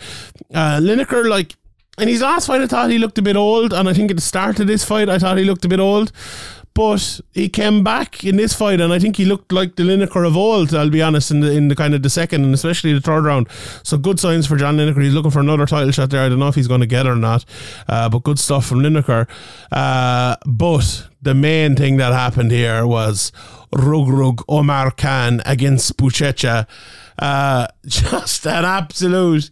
uh, 0.53 0.79
Lineker, 0.81 1.27
like 1.27 1.57
in 1.97 2.07
his 2.07 2.21
last 2.21 2.47
fight, 2.47 2.61
I 2.61 2.67
thought 2.67 2.89
he 2.89 2.97
looked 2.97 3.17
a 3.17 3.21
bit 3.21 3.35
old, 3.35 3.73
and 3.73 3.89
I 3.89 3.93
think 3.93 4.11
at 4.11 4.17
the 4.17 4.21
start 4.21 4.61
of 4.61 4.67
this 4.67 4.85
fight, 4.85 5.09
I 5.09 5.19
thought 5.19 5.37
he 5.37 5.43
looked 5.43 5.65
a 5.65 5.69
bit 5.69 5.81
old. 5.81 6.13
But 6.73 7.19
he 7.33 7.49
came 7.49 7.83
back 7.83 8.23
in 8.23 8.37
this 8.37 8.53
fight, 8.53 8.79
and 8.79 8.93
I 8.93 8.99
think 8.99 9.17
he 9.17 9.25
looked 9.25 9.51
like 9.51 9.75
the 9.75 9.83
Lineker 9.83 10.25
of 10.25 10.37
old. 10.37 10.73
I'll 10.73 10.89
be 10.89 11.01
honest, 11.01 11.31
in 11.31 11.41
the 11.41 11.51
in 11.51 11.67
the 11.67 11.75
kind 11.75 11.93
of 11.93 12.03
the 12.03 12.09
second 12.09 12.43
and 12.45 12.53
especially 12.53 12.93
the 12.93 13.01
third 13.01 13.25
round. 13.25 13.47
So 13.83 13.97
good 13.97 14.19
signs 14.19 14.47
for 14.47 14.55
John 14.55 14.77
Lineker. 14.77 15.03
He's 15.03 15.13
looking 15.13 15.31
for 15.31 15.39
another 15.39 15.65
title 15.65 15.91
shot 15.91 16.09
there. 16.09 16.23
I 16.23 16.29
don't 16.29 16.39
know 16.39 16.47
if 16.47 16.55
he's 16.55 16.67
going 16.67 16.81
to 16.81 16.87
get 16.87 17.05
it 17.05 17.09
or 17.09 17.15
not, 17.15 17.43
uh, 17.87 18.07
but 18.09 18.23
good 18.23 18.39
stuff 18.39 18.65
from 18.65 18.79
Lineker. 18.79 19.27
Uh, 19.71 20.35
but 20.45 21.07
the 21.21 21.33
main 21.33 21.75
thing 21.75 21.97
that 21.97 22.13
happened 22.13 22.51
here 22.51 22.85
was 22.87 23.31
Reug 23.73 24.07
Reug 24.07 24.37
Oumar 24.47 24.95
Kane 24.95 25.41
against 25.45 25.97
Buchecha. 25.97 26.67
Uh, 27.17 27.67
just 27.85 28.47
an 28.47 28.65
absolute. 28.65 29.49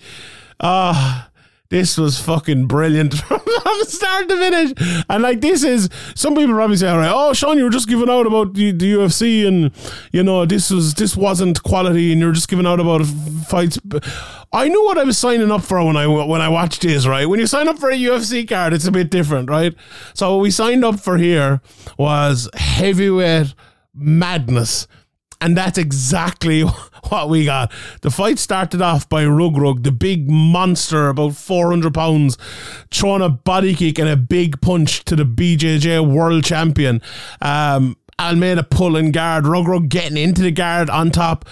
Ah, 0.59 1.26
this 1.69 1.97
was 1.97 2.19
fucking 2.19 2.67
brilliant 2.67 3.13
from 3.17 3.39
start 3.83 4.29
to 4.29 4.37
finish. 4.37 5.03
And 5.09 5.23
like 5.23 5.41
this 5.41 5.63
is 5.63 5.89
some 6.15 6.35
people 6.35 6.55
probably 6.55 6.77
say, 6.77 6.87
all 6.87 6.97
right, 6.97 7.11
oh 7.13 7.33
Sean, 7.33 7.57
you 7.57 7.63
were 7.63 7.69
just 7.69 7.87
giving 7.87 8.09
out 8.09 8.27
about 8.27 8.53
the, 8.53 8.71
the 8.71 8.93
UFC 8.93 9.47
and 9.47 9.71
you 10.11 10.23
know 10.23 10.45
this 10.45 10.69
was 10.69 10.93
this 10.93 11.15
wasn't 11.15 11.63
quality 11.63 12.11
and 12.11 12.21
you're 12.21 12.31
just 12.31 12.49
giving 12.49 12.65
out 12.65 12.79
about 12.79 13.05
fights. 13.47 13.79
I 14.53 14.69
knew 14.69 14.83
what 14.85 14.97
I 14.97 15.03
was 15.03 15.17
signing 15.17 15.51
up 15.51 15.63
for 15.63 15.83
when 15.83 15.97
I 15.97 16.07
when 16.07 16.41
I 16.41 16.49
watched 16.49 16.81
this. 16.81 17.05
Right, 17.07 17.27
when 17.27 17.39
you 17.39 17.47
sign 17.47 17.67
up 17.67 17.79
for 17.79 17.89
a 17.89 17.97
UFC 17.97 18.47
card, 18.47 18.73
it's 18.73 18.87
a 18.87 18.91
bit 18.91 19.09
different, 19.09 19.49
right? 19.49 19.75
So 20.13 20.35
what 20.35 20.41
we 20.41 20.51
signed 20.51 20.85
up 20.85 20.99
for 20.99 21.17
here 21.17 21.61
was 21.97 22.49
heavyweight 22.55 23.53
madness. 23.93 24.87
And 25.39 25.55
that's 25.55 25.77
exactly 25.77 26.61
what 27.09 27.29
we 27.29 27.45
got. 27.45 27.71
The 28.01 28.11
fight 28.11 28.39
started 28.39 28.81
off 28.81 29.07
by 29.07 29.23
Reug 29.23 29.55
Reug, 29.55 29.83
the 29.83 29.91
big 29.91 30.29
monster, 30.29 31.09
about 31.09 31.35
400 31.35 31.93
pounds, 31.93 32.37
throwing 32.91 33.21
a 33.21 33.29
body 33.29 33.75
kick 33.75 33.99
and 33.99 34.09
a 34.09 34.17
big 34.17 34.61
punch 34.61 35.03
to 35.05 35.15
the 35.15 35.23
BJJ 35.23 36.11
world 36.11 36.43
champion. 36.43 37.01
Um, 37.41 37.97
Almeida 38.19 38.63
pulling 38.63 39.11
guard, 39.11 39.43
Reug 39.43 39.67
Reug 39.67 39.89
getting 39.89 40.17
into 40.17 40.41
the 40.41 40.51
guard 40.51 40.89
on 40.89 41.11
top. 41.11 41.45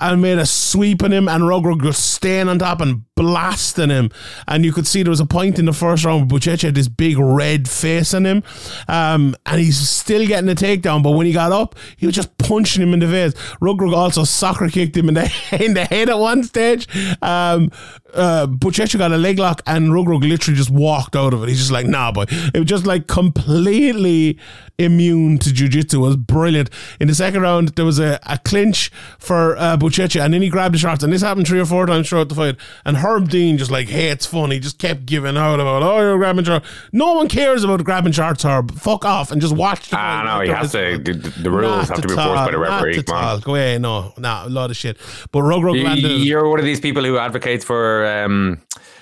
Almeida 0.00 0.46
sweeping 0.46 1.12
him 1.12 1.28
and 1.28 1.44
Reug 1.44 1.64
Reug 1.64 1.82
just 1.82 2.12
staying 2.12 2.48
on 2.48 2.58
top 2.58 2.80
and 2.80 3.02
blasting 3.20 3.90
him. 3.90 4.10
And 4.48 4.64
you 4.64 4.72
could 4.72 4.86
see 4.86 5.02
there 5.02 5.10
was 5.10 5.20
a 5.20 5.26
point 5.26 5.58
in 5.58 5.66
the 5.66 5.74
first 5.74 6.06
round 6.06 6.32
where 6.32 6.40
had 6.40 6.74
this 6.74 6.88
big 6.88 7.18
red 7.18 7.68
face 7.68 8.14
on 8.14 8.24
him. 8.24 8.42
Um, 8.88 9.36
and 9.44 9.60
he's 9.60 9.78
still 9.78 10.26
getting 10.26 10.48
a 10.48 10.54
takedown, 10.54 11.02
but 11.02 11.10
when 11.10 11.26
he 11.26 11.32
got 11.32 11.52
up, 11.52 11.76
he 11.98 12.06
was 12.06 12.14
just 12.14 12.36
punching 12.38 12.82
him 12.82 12.94
in 12.94 13.00
the 13.00 13.06
face. 13.06 13.34
Reug 13.60 13.76
Reug 13.78 13.94
also 13.94 14.24
soccer 14.24 14.70
kicked 14.70 14.96
him 14.96 15.08
in 15.08 15.14
the, 15.14 15.32
in 15.60 15.74
the 15.74 15.84
head 15.84 16.08
at 16.08 16.18
one 16.18 16.42
stage. 16.44 16.88
Um, 17.20 17.70
uh, 18.14 18.46
got 18.46 19.12
a 19.12 19.18
leg 19.18 19.38
lock 19.38 19.62
and 19.66 19.90
Reug 19.90 20.06
Reug 20.06 20.26
literally 20.26 20.56
just 20.56 20.70
walked 20.70 21.14
out 21.14 21.34
of 21.34 21.42
it. 21.42 21.50
He's 21.50 21.58
just 21.58 21.70
like, 21.70 21.86
nah, 21.86 22.10
boy. 22.10 22.24
It 22.54 22.58
was 22.58 22.68
just 22.68 22.86
like 22.86 23.06
completely 23.06 24.38
immune 24.78 25.38
to 25.38 25.52
jiu-jitsu. 25.52 25.98
It 25.98 26.06
was 26.06 26.16
brilliant. 26.16 26.70
In 26.98 27.08
the 27.08 27.14
second 27.14 27.42
round, 27.42 27.68
there 27.70 27.84
was 27.84 27.98
a, 27.98 28.18
a 28.22 28.38
clinch 28.38 28.90
for 29.18 29.56
uh, 29.58 29.76
and 29.80 30.34
then 30.34 30.42
he 30.42 30.48
grabbed 30.48 30.74
the 30.74 30.78
shots. 30.78 31.02
And 31.02 31.12
this 31.12 31.22
happened 31.22 31.46
three 31.46 31.60
or 31.60 31.66
four 31.66 31.84
times 31.86 32.08
throughout 32.08 32.30
the 32.30 32.34
fight. 32.34 32.56
And 32.84 32.96
Herb 33.10 33.28
Dean 33.28 33.58
just 33.58 33.70
like 33.70 33.88
hates 33.88 34.26
fun. 34.26 34.50
He 34.50 34.58
just 34.60 34.78
kept 34.78 35.06
giving 35.06 35.36
out 35.36 35.60
about, 35.60 35.82
oh, 35.82 36.00
you're 36.00 36.18
grabbing 36.18 36.44
shots. 36.44 36.66
No 36.92 37.14
one 37.14 37.28
cares 37.28 37.64
about 37.64 37.82
grabbing 37.84 38.12
shots, 38.12 38.44
Herb. 38.44 38.72
Fuck 38.78 39.04
off 39.04 39.30
and 39.30 39.40
just 39.40 39.54
watch 39.54 39.90
the 39.90 39.96
Ah, 39.98 40.22
no, 40.24 40.40
he 40.44 40.50
has 40.50 40.72
to. 40.72 40.98
The, 40.98 41.12
the 41.42 41.50
rules 41.50 41.88
have 41.88 42.00
to 42.00 42.08
be 42.08 42.14
enforced 42.14 42.34
by 42.46 42.50
the 42.50 42.58
referee. 42.58 43.02
Not. 43.08 43.42
Go 43.44 43.52
away. 43.52 43.78
No, 43.78 44.12
no, 44.18 44.42
a 44.46 44.48
lot 44.48 44.70
of 44.70 44.76
shit. 44.76 44.96
But 45.32 45.40
Reug 45.40 45.62
Reug 45.62 46.00
You-. 46.00 46.08
You're 46.08 46.48
one 46.48 46.58
of 46.58 46.64
these 46.64 46.80
people 46.80 47.04
who 47.04 47.18
advocates 47.18 47.64
for 47.64 48.06
um, 48.06 48.60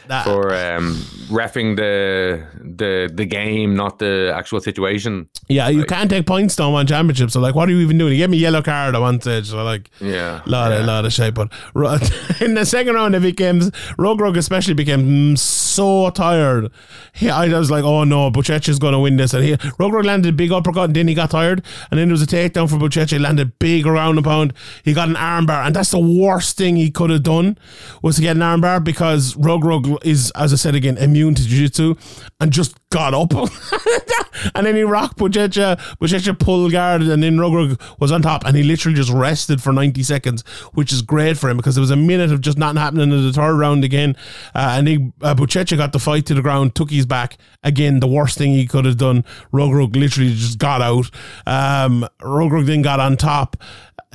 That- 0.09 0.25
for 0.25 0.55
um, 0.55 0.95
refing 1.29 1.77
the 1.77 2.47
the 2.63 3.11
the 3.13 3.27
game, 3.27 3.75
not 3.77 3.99
the 3.99 4.33
actual 4.35 4.61
situation. 4.61 5.29
Yeah, 5.51 5.69
you 5.69 5.85
can't 5.85 6.11
take 6.11 6.27
points 6.27 6.57
down 6.57 6.73
one 6.73 6.87
championship. 6.87 7.31
So 7.31 7.41
like, 7.41 7.55
what 7.55 7.69
are 7.69 7.73
you 7.73 7.79
even 7.81 7.97
doing? 7.99 8.13
He 8.13 8.19
gave 8.19 8.29
me 8.31 8.37
a 8.39 8.41
yellow 8.41 8.63
card 8.63 8.95
at 8.95 9.01
one 9.01 9.21
stage. 9.21 9.47
So 9.49 9.63
like, 9.65 9.91
Yeah, 10.01 10.43
lot 10.47 10.73
of 10.73 10.85
lot 10.87 11.05
of 11.07 11.13
shit. 11.13 11.35
But 11.35 11.53
in 12.41 12.55
the 12.55 12.65
second 12.65 12.95
round, 12.95 13.15
it 13.15 13.23
became 13.23 13.61
Reug 13.99 14.19
Reug 14.19 14.37
especially 14.37 14.75
became 14.75 15.33
mm, 15.33 15.39
so 15.39 16.11
tired. 16.11 16.71
He, 17.13 17.29
I 17.29 17.49
was 17.49 17.71
like, 17.71 17.85
oh 17.85 18.05
no, 18.05 18.31
Buchecha's 18.31 18.79
going 18.79 18.93
to 18.93 19.01
win 19.01 19.17
this. 19.17 19.35
And 19.35 19.45
he 19.45 19.53
Reug 19.53 19.91
Reug 19.91 20.05
landed 20.05 20.29
a 20.29 20.33
big 20.33 20.53
uppercut, 20.53 20.85
and 20.85 20.97
then 20.97 21.09
he 21.09 21.15
got 21.15 21.31
tired. 21.31 21.65
And 21.91 21.99
then 21.99 22.09
there 22.09 22.15
was 22.15 22.23
a 22.23 22.27
takedown 22.27 22.71
for 22.71 22.77
Buchecha. 22.77 23.11
He 23.11 23.19
landed 23.19 23.59
big 23.59 23.87
around 23.87 24.17
the 24.17 24.23
pound. 24.23 24.55
He 24.85 24.95
got 24.95 25.09
an 25.09 25.17
armbar, 25.17 25.67
and 25.67 25.75
that's 25.75 25.91
the 25.91 25.99
worst 25.99 26.57
thing 26.57 26.77
he 26.77 26.91
could 26.91 27.11
have 27.11 27.25
done 27.25 27.59
was 28.03 28.17
to 28.17 28.23
get 28.23 28.37
an 28.37 28.43
armbar 28.43 28.83
because 28.83 29.35
Reug 29.35 29.63
Reug 29.63 30.05
is, 30.05 30.31
as 30.37 30.53
I 30.53 30.57
said 30.57 30.75
again, 30.75 30.97
immune 30.97 31.35
to 31.35 31.43
jiu-jitsu 31.43 31.97
and 32.41 32.53
just 32.53 32.77
got 32.91 33.15
up. 33.15 33.33
and 34.55 34.67
then 34.67 34.75
he 34.75 34.83
rocked 34.83 35.19
Buchecha. 35.19 35.79
Buchecha 35.99 36.39
pulled 36.39 36.73
guard, 36.73 37.03
and 37.03 37.23
then 37.23 37.37
Reug 37.37 37.77
Reug 37.77 38.01
was 38.01 38.13
on 38.13 38.23
top, 38.23 38.45
and 38.45 38.57
he 38.57 38.63
literally 38.63 38.97
just 38.97 39.11
rested 39.11 39.63
for 39.63 39.73
90 39.73 40.03
seconds, 40.03 40.43
which 40.73 40.93
is 40.93 41.03
great 41.03 41.37
for 41.37 41.51
him 41.51 41.57
because 41.57 41.75
there 41.75 41.83
was 41.83 41.91
a 41.91 41.97
minute 41.97 42.33
of 42.33 42.41
just 42.41 42.59
not 42.59 42.77
happening 42.77 43.11
in 43.13 43.23
the 43.27 43.33
third 43.33 43.55
round 43.57 43.85
again. 43.85 44.17
Uh, 44.55 44.77
and 44.79 44.89
he, 44.89 45.13
uh, 45.23 45.35
got 45.35 45.93
the 45.93 45.99
fight 45.99 46.27
to 46.27 46.35
the 46.35 46.43
ground, 46.43 46.75
took 46.75 46.91
his 46.91 47.07
back. 47.07 47.37
Again, 47.63 48.01
the 48.01 48.09
worst 48.09 48.39
thing 48.39 48.53
he 48.53 48.67
could 48.67 48.85
have 48.85 48.97
done. 48.97 49.23
Reug 49.53 49.73
Reug 49.73 49.97
literally 49.97 50.35
just 50.35 50.59
got 50.59 50.81
out. 50.81 51.11
Um, 51.47 52.07
Reug 52.21 52.51
Reug 52.51 52.67
then 52.67 52.83
got 52.83 53.01
on 53.01 53.17
top 53.17 53.57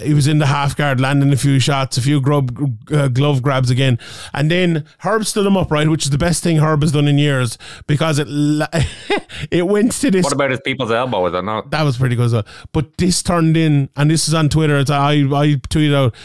he 0.02 0.14
was 0.14 0.28
in 0.28 0.40
the 0.40 0.48
half 0.48 0.76
guard, 0.76 1.00
landing 1.00 1.32
a 1.32 1.38
few 1.38 1.60
shots, 1.60 1.98
a 1.98 2.02
few 2.02 2.20
grub, 2.20 2.76
uh, 2.92 3.08
glove 3.10 3.42
grabs 3.42 3.70
again, 3.70 4.00
and 4.34 4.50
then 4.50 4.86
Herb 5.00 5.26
stood 5.26 5.46
him 5.46 5.56
up 5.56 5.72
right, 5.72 5.88
which 5.88 6.04
is 6.04 6.10
the 6.10 6.18
best 6.18 6.44
thing 6.44 6.58
Herb 6.58 6.82
has 6.82 6.92
done 6.92 7.08
in 7.08 7.18
years 7.18 7.58
because 7.86 8.18
it 8.18 8.28
it 9.51 9.68
went 9.68 9.91
to 9.93 10.11
this. 10.11 10.24
What 10.24 10.34
about 10.34 10.51
his 10.51 10.61
people's 10.61 10.91
elbow? 10.91 11.26
Is 11.26 11.34
that 11.34 11.43
not? 11.43 11.72
that 11.72 11.84
was 11.84 11.97
pretty 11.97 12.16
good 12.16 12.26
as 12.26 12.34
well. 12.34 12.45
But 12.72 12.97
this 12.97 13.24
turned 13.24 13.57
in, 13.57 13.89
and 13.95 14.09
this 14.09 14.28
is 14.28 14.34
on 14.34 14.49
Twitter. 14.49 14.78
It's 14.78 14.91
I 14.91 15.14
I 15.14 15.55
tweeted 15.70 15.95
out 15.95 16.16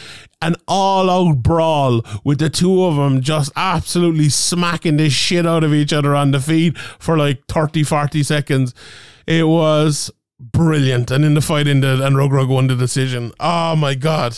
an 0.41 0.55
all 0.67 1.09
out 1.09 1.43
brawl 1.43 2.01
with 2.23 2.39
the 2.39 2.49
two 2.49 2.83
of 2.85 2.95
them 2.95 3.21
just 3.21 3.51
absolutely 3.55 4.29
smacking 4.29 4.97
the 4.97 5.09
shit 5.09 5.45
out 5.45 5.63
of 5.63 5.73
each 5.73 5.91
other 5.91 6.15
on 6.15 6.31
the 6.31 6.39
feet 6.39 6.77
for 6.77 7.17
like 7.17 7.45
30, 7.47 7.83
40 7.83 8.23
seconds. 8.23 8.73
It 9.27 9.47
was 9.47 10.11
brilliant. 10.39 11.11
And 11.11 11.25
in 11.25 11.33
the 11.33 11.41
fight 11.41 11.67
ended, 11.67 11.99
and 11.99 12.15
Reug 12.15 12.31
Reug 12.31 12.47
won 12.47 12.67
the 12.67 12.75
decision. 12.75 13.33
Oh 13.39 13.75
my 13.75 13.95
god. 13.95 14.37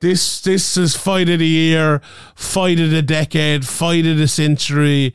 This 0.00 0.40
this 0.40 0.76
is 0.76 0.96
fight 0.96 1.28
of 1.28 1.38
the 1.38 1.46
year, 1.46 2.02
fight 2.34 2.80
of 2.80 2.90
the 2.90 3.02
decade, 3.02 3.64
fight 3.64 4.04
of 4.04 4.18
the 4.18 4.26
century. 4.26 5.14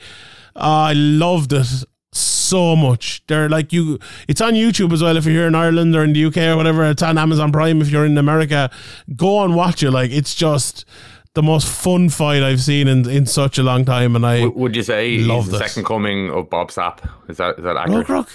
I 0.56 0.94
loved 0.94 1.52
it 1.52 1.84
so 2.14 2.76
much. 2.76 3.24
They're 3.28 3.50
like 3.50 3.74
you. 3.74 4.00
It's 4.28 4.42
on 4.42 4.54
YouTube 4.54 4.94
as 4.94 5.02
well 5.02 5.18
if 5.18 5.26
you're 5.26 5.34
here 5.34 5.48
in 5.48 5.56
Ireland 5.56 5.96
or 5.96 6.04
in 6.04 6.14
the 6.14 6.26
UK 6.26 6.38
or 6.38 6.58
whatever. 6.58 6.86
It's 6.86 7.04
on 7.04 7.18
Amazon 7.18 7.52
Prime 7.52 7.82
if 7.82 7.90
you're 7.90 8.06
in 8.06 8.18
America. 8.18 8.70
Go 9.16 9.44
and 9.44 9.56
watch 9.56 9.84
it. 9.84 9.92
Like 9.92 10.12
it's 10.12 10.36
just 10.36 10.86
the 11.34 11.44
most 11.44 11.68
fun 11.68 12.10
fight 12.10 12.44
I've 12.44 12.62
seen 12.62 12.88
in 12.88 13.10
in 13.10 13.26
such 13.26 13.58
a 13.58 13.64
long 13.64 13.86
time. 13.86 14.16
And 14.16 14.26
I 14.26 14.48
Would 14.48 14.76
you 14.76 14.84
say 14.84 15.18
he's 15.18 15.28
Loved 15.28 15.52
the 15.52 15.60
second 15.60 15.86
coming 15.86 16.30
of 16.30 16.50
Bob 16.50 16.70
Sapp? 16.70 17.00
Is 17.30 17.38
that 17.38 17.58
is 17.58 17.64
that 17.64 17.78
accurate? 17.78 18.10
Rock 18.10 18.30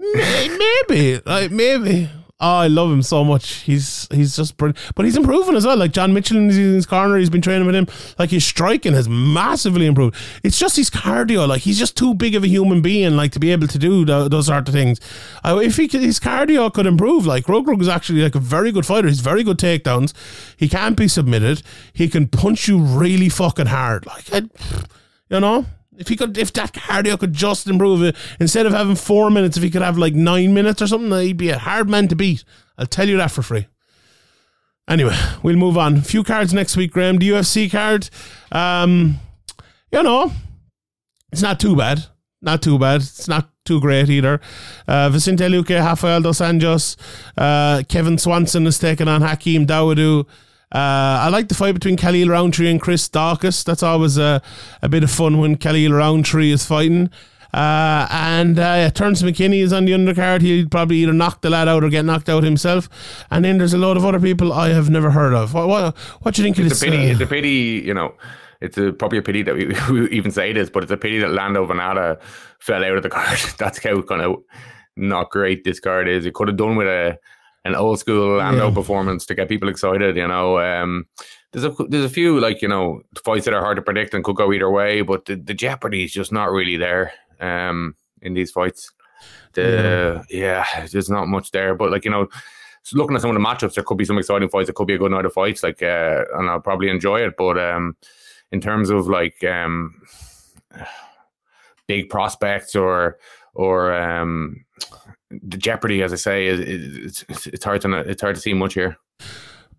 maybe, 0.00 1.20
like 1.24 1.50
maybe. 1.50 2.10
Oh, 2.42 2.56
I 2.56 2.68
love 2.68 2.90
him 2.90 3.02
so 3.02 3.22
much. 3.22 3.56
He's 3.62 4.08
he's 4.10 4.34
just 4.34 4.56
brilliant, 4.56 4.78
but 4.94 5.04
he's 5.04 5.16
improving 5.16 5.56
as 5.56 5.66
well. 5.66 5.76
Like 5.76 5.92
John 5.92 6.14
Mitchell 6.14 6.38
in 6.38 6.48
his, 6.48 6.86
corner, 6.86 7.18
he's 7.18 7.28
been 7.28 7.42
training 7.42 7.66
with 7.66 7.74
him. 7.74 7.86
Like 8.18 8.30
his 8.30 8.44
striking 8.46 8.94
has 8.94 9.10
massively 9.10 9.84
improved. 9.84 10.16
It's 10.42 10.58
just 10.58 10.76
his 10.76 10.88
cardio. 10.88 11.46
Like 11.46 11.60
he's 11.62 11.78
just 11.78 11.98
too 11.98 12.14
big 12.14 12.34
of 12.34 12.42
a 12.42 12.48
human 12.48 12.80
being, 12.80 13.14
like 13.14 13.32
to 13.32 13.40
be 13.40 13.52
able 13.52 13.66
to 13.66 13.78
do 13.78 14.06
tho- 14.06 14.28
those 14.28 14.46
sort 14.46 14.66
of 14.66 14.72
things. 14.72 15.00
Uh, 15.44 15.60
if 15.62 15.76
he 15.76 15.86
could, 15.86 16.00
his 16.00 16.18
cardio 16.18 16.72
could 16.72 16.86
improve, 16.86 17.26
like 17.26 17.44
Reug 17.44 17.66
Reug 17.66 17.82
is 17.82 17.88
actually 17.88 18.22
like 18.22 18.34
a 18.34 18.40
very 18.40 18.72
good 18.72 18.86
fighter. 18.86 19.08
He's 19.08 19.20
very 19.20 19.42
good 19.42 19.58
takedowns. 19.58 20.14
He 20.56 20.66
can't 20.66 20.96
be 20.96 21.08
submitted. 21.08 21.62
He 21.92 22.08
can 22.08 22.26
punch 22.26 22.68
you 22.68 22.78
really 22.78 23.28
fucking 23.28 23.66
hard. 23.66 24.06
Like 24.06 24.32
I, 24.32 24.42
you 25.28 25.40
know. 25.40 25.66
If 26.00 26.08
he 26.08 26.16
could, 26.16 26.38
if 26.38 26.50
that 26.54 26.72
cardio 26.72 27.20
could 27.20 27.34
just 27.34 27.66
improve 27.66 28.02
it, 28.02 28.16
instead 28.40 28.64
of 28.64 28.72
having 28.72 28.96
four 28.96 29.30
minutes, 29.30 29.58
if 29.58 29.62
he 29.62 29.68
could 29.68 29.82
have 29.82 29.98
like 29.98 30.14
nine 30.14 30.54
minutes 30.54 30.80
or 30.80 30.86
something, 30.86 31.12
he'd 31.20 31.36
be 31.36 31.50
a 31.50 31.58
hard 31.58 31.90
man 31.90 32.08
to 32.08 32.16
beat. 32.16 32.42
I'll 32.78 32.86
tell 32.86 33.06
you 33.06 33.18
that 33.18 33.30
for 33.30 33.42
free. 33.42 33.66
Anyway, 34.88 35.16
we'll 35.42 35.56
move 35.56 35.76
on. 35.76 35.98
A 35.98 36.02
few 36.02 36.24
cards 36.24 36.54
next 36.54 36.74
week, 36.74 36.92
Graeme. 36.92 37.18
The 37.18 37.28
UFC 37.28 37.70
card, 37.70 38.08
um, 38.50 39.20
you 39.92 40.02
know, 40.02 40.32
it's 41.30 41.42
not 41.42 41.60
too 41.60 41.76
bad. 41.76 42.06
Not 42.40 42.62
too 42.62 42.78
bad. 42.78 43.02
It's 43.02 43.28
not 43.28 43.50
too 43.66 43.80
great 43.80 44.08
either. 44.08 44.40
Uh, 44.88 45.10
Vicente 45.10 45.44
Luque, 45.44 45.78
Rafael 45.78 46.22
dos 46.22 46.40
Anjos, 46.40 46.96
uh, 47.36 47.82
Kevin 47.88 48.16
Swanson 48.16 48.66
is 48.66 48.78
taking 48.78 49.06
on 49.06 49.20
Hakeem 49.20 49.66
Dawodu. 49.66 50.26
Uh, 50.72 51.26
I 51.26 51.28
like 51.30 51.48
the 51.48 51.54
fight 51.54 51.72
between 51.74 51.96
Khalil 51.96 52.28
Rountree 52.28 52.70
and 52.70 52.80
Chris 52.80 53.08
Daukaus. 53.08 53.64
That's 53.64 53.82
always 53.82 54.18
a, 54.18 54.40
a 54.82 54.88
bit 54.88 55.02
of 55.02 55.10
fun 55.10 55.38
when 55.38 55.56
Khalil 55.56 55.92
Rountree 55.92 56.52
is 56.52 56.64
fighting. 56.64 57.10
Uh, 57.52 58.06
and 58.10 58.58
uh, 58.60 58.62
yeah, 58.62 58.90
Terrance 58.90 59.22
McKinney 59.22 59.60
is 59.60 59.72
on 59.72 59.84
the 59.84 59.90
undercard. 59.92 60.40
He'll 60.42 60.68
probably 60.68 60.98
either 60.98 61.12
knock 61.12 61.40
the 61.42 61.50
lad 61.50 61.66
out 61.66 61.82
or 61.82 61.88
get 61.90 62.04
knocked 62.04 62.28
out 62.28 62.44
himself. 62.44 62.88
And 63.32 63.44
then 63.44 63.58
there's 63.58 63.74
a 63.74 63.78
load 63.78 63.96
of 63.96 64.04
other 64.04 64.20
people 64.20 64.52
I 64.52 64.68
have 64.68 64.88
never 64.88 65.10
heard 65.10 65.34
of. 65.34 65.52
What 65.54 65.66
what, 65.66 65.96
what 66.22 66.34
do 66.36 66.42
you 66.42 66.46
think 66.46 66.58
of 66.58 66.66
It's 66.66 66.78
this? 66.78 66.82
a 66.88 66.90
pity. 66.92 67.08
uh, 67.08 67.12
It's 67.12 67.20
a 67.20 67.26
pity. 67.26 67.82
You 67.84 67.94
know, 67.94 68.14
it's 68.60 68.78
a, 68.78 68.92
probably 68.92 69.18
a 69.18 69.22
pity 69.22 69.42
that 69.42 69.56
we, 69.56 69.74
we 70.00 70.08
even 70.10 70.30
say 70.30 70.52
this, 70.52 70.70
but 70.70 70.84
it's 70.84 70.92
a 70.92 70.96
pity 70.96 71.18
that 71.18 71.32
Lando 71.32 71.66
Vannata 71.66 72.20
fell 72.60 72.84
out 72.84 72.96
of 72.96 73.02
the 73.02 73.10
card. 73.10 73.38
That's 73.58 73.82
how 73.82 74.00
kind 74.02 74.22
of 74.22 74.36
not 74.96 75.30
great 75.30 75.64
this 75.64 75.80
card 75.80 76.08
is. 76.08 76.26
It 76.26 76.34
could 76.34 76.46
have 76.46 76.56
done 76.56 76.76
with 76.76 76.86
a 76.86 77.18
an 77.64 77.74
old 77.74 77.98
school 77.98 78.38
Lando 78.38 78.68
Yeah. 78.68 78.74
performance 78.74 79.26
to 79.26 79.34
get 79.34 79.48
people 79.48 79.68
excited. 79.68 80.16
You 80.16 80.26
know, 80.28 80.58
um, 80.58 81.06
there's 81.52 81.64
a 81.64 81.74
there's 81.88 82.04
a 82.04 82.08
few 82.08 82.40
like 82.40 82.62
you 82.62 82.68
know 82.68 83.02
fights 83.24 83.44
that 83.44 83.54
are 83.54 83.60
hard 83.62 83.76
to 83.76 83.82
predict 83.82 84.14
and 84.14 84.24
could 84.24 84.36
go 84.36 84.52
either 84.52 84.70
way, 84.70 85.02
but 85.02 85.24
the, 85.26 85.36
the 85.36 85.54
jeopardy 85.54 86.04
is 86.04 86.12
just 86.12 86.32
not 86.32 86.50
really 86.50 86.76
there. 86.76 87.12
Um, 87.40 87.94
in 88.22 88.34
these 88.34 88.50
fights, 88.50 88.90
the 89.54 90.24
yeah, 90.30 90.64
there's 90.92 91.10
not 91.10 91.26
much 91.28 91.50
there. 91.50 91.74
But 91.74 91.90
like 91.90 92.04
you 92.04 92.10
know, 92.10 92.28
looking 92.92 93.16
at 93.16 93.22
some 93.22 93.30
of 93.30 93.34
the 93.34 93.46
matchups, 93.46 93.74
there 93.74 93.84
could 93.84 93.98
be 93.98 94.04
some 94.04 94.18
exciting 94.18 94.48
fights. 94.48 94.68
It 94.68 94.74
could 94.74 94.86
be 94.86 94.94
a 94.94 94.98
good 94.98 95.10
night 95.10 95.24
of 95.24 95.32
fights. 95.32 95.62
Like, 95.62 95.82
uh, 95.82 96.24
and 96.34 96.48
I'll 96.48 96.60
probably 96.60 96.88
enjoy 96.88 97.20
it. 97.20 97.34
But 97.36 97.58
um, 97.58 97.96
in 98.52 98.60
terms 98.60 98.90
of 98.90 99.08
like 99.08 99.42
um, 99.44 100.00
big 101.86 102.08
prospects 102.08 102.76
or 102.76 103.18
or 103.54 103.92
um, 103.92 104.64
the 105.30 105.56
jeopardy, 105.56 106.02
as 106.02 106.12
I 106.12 106.16
say, 106.16 106.46
is, 106.46 106.60
is 106.60 107.24
it's, 107.28 107.46
it's 107.46 107.64
hard 107.64 107.80
to 107.82 107.98
it's 107.98 108.22
hard 108.22 108.34
to 108.34 108.40
see 108.40 108.54
much 108.54 108.74
here. 108.74 108.96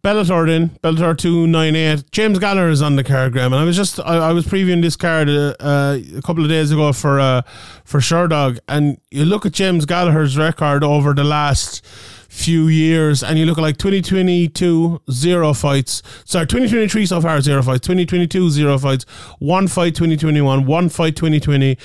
Bellator 0.04 0.48
then 0.48 0.70
Bellator 0.84 1.16
two 1.16 1.46
nine 1.46 1.76
eight. 1.76 2.10
James 2.12 2.40
Gallagher 2.40 2.70
is 2.70 2.82
on 2.82 2.96
the 2.96 3.04
card, 3.04 3.34
Graeme, 3.34 3.54
and 3.54 3.62
I 3.62 3.64
was 3.64 3.76
just 3.76 4.00
I, 4.00 4.18
I 4.18 4.34
was 4.34 4.46
previewing 4.46 4.82
this 4.82 4.96
card 4.96 5.30
uh, 5.30 5.54
uh, 5.60 6.00
a 6.18 6.22
couple 6.22 6.44
of 6.44 6.50
days 6.50 6.72
ago 6.72 6.92
for 6.92 7.20
uh, 7.20 7.44
for 7.86 8.00
Sherdog, 8.00 8.60
and 8.68 9.00
you 9.12 9.26
look 9.26 9.46
at 9.46 9.52
James 9.52 9.86
Gallagher's 9.86 10.38
record 10.38 10.84
over 10.84 11.14
the 11.14 11.24
last 11.24 11.86
few 12.32 12.68
years, 12.68 13.22
and 13.22 13.38
you 13.38 13.46
look 13.46 13.60
at 13.60 13.62
like 13.62 13.78
2022 13.78 15.02
zero 15.12 15.54
fights. 15.54 16.02
Sorry, 16.26 16.48
2023 16.48 17.06
so 17.06 17.22
far 17.22 17.40
zero 17.42 17.62
fights. 17.62 17.86
2022 17.86 18.50
zero 18.50 18.80
fights. 18.80 19.04
One 19.38 19.68
fight 19.68 19.94
2021. 19.96 20.66
One 20.66 20.90
fight 20.90 21.16
2020. 21.16 21.78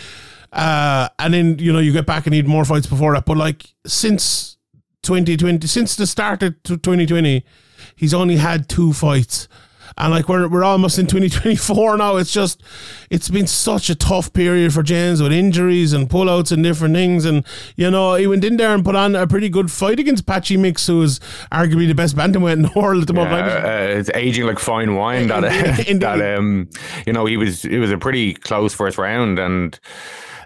Uh, 0.56 1.10
and 1.18 1.34
then 1.34 1.58
you 1.58 1.70
know 1.70 1.78
you 1.78 1.92
get 1.92 2.06
back 2.06 2.26
and 2.26 2.32
need 2.32 2.48
more 2.48 2.64
fights 2.64 2.86
before 2.86 3.12
that. 3.12 3.26
But 3.26 3.36
like 3.36 3.74
since 3.86 4.56
2020, 5.02 5.66
since 5.66 5.96
the 5.96 6.06
start 6.06 6.42
of 6.42 6.54
2020, 6.62 7.44
he's 7.94 8.14
only 8.14 8.36
had 8.36 8.66
two 8.68 8.94
fights. 8.94 9.48
And 9.98 10.12
like 10.12 10.28
we're 10.28 10.48
we're 10.48 10.64
almost 10.64 10.98
in 10.98 11.06
2024 11.06 11.98
now. 11.98 12.16
It's 12.16 12.32
just 12.32 12.62
it's 13.10 13.28
been 13.28 13.46
such 13.46 13.90
a 13.90 13.94
tough 13.94 14.32
period 14.32 14.72
for 14.72 14.82
James 14.82 15.22
with 15.22 15.30
injuries 15.32 15.92
and 15.92 16.08
pullouts 16.08 16.52
and 16.52 16.62
different 16.62 16.94
things. 16.94 17.26
And 17.26 17.44
you 17.76 17.90
know, 17.90 18.14
he 18.14 18.26
went 18.26 18.44
in 18.44 18.56
there 18.56 18.74
and 18.74 18.82
put 18.84 18.96
on 18.96 19.14
a 19.14 19.26
pretty 19.26 19.50
good 19.50 19.70
fight 19.70 20.00
against 20.00 20.26
Patchy 20.26 20.56
Mix, 20.56 20.86
who 20.86 21.02
is 21.02 21.20
arguably 21.52 21.86
the 21.86 21.94
best 21.94 22.16
bantamweight 22.16 22.54
in 22.54 22.62
the 22.62 22.72
world 22.74 23.02
at 23.02 23.08
the 23.08 23.14
moment. 23.14 23.42
Uh, 23.42 23.68
uh, 23.68 23.86
it's 23.90 24.10
aging 24.14 24.46
like 24.46 24.58
fine 24.58 24.96
wine. 24.96 25.28
That 25.28 25.44
Indeed. 25.86 26.00
that 26.00 26.38
um, 26.38 26.68
you 27.06 27.12
know, 27.12 27.26
he 27.26 27.36
was 27.36 27.64
it 27.66 27.78
was 27.78 27.90
a 27.90 27.98
pretty 27.98 28.32
close 28.32 28.72
first 28.72 28.96
round 28.96 29.38
and. 29.38 29.78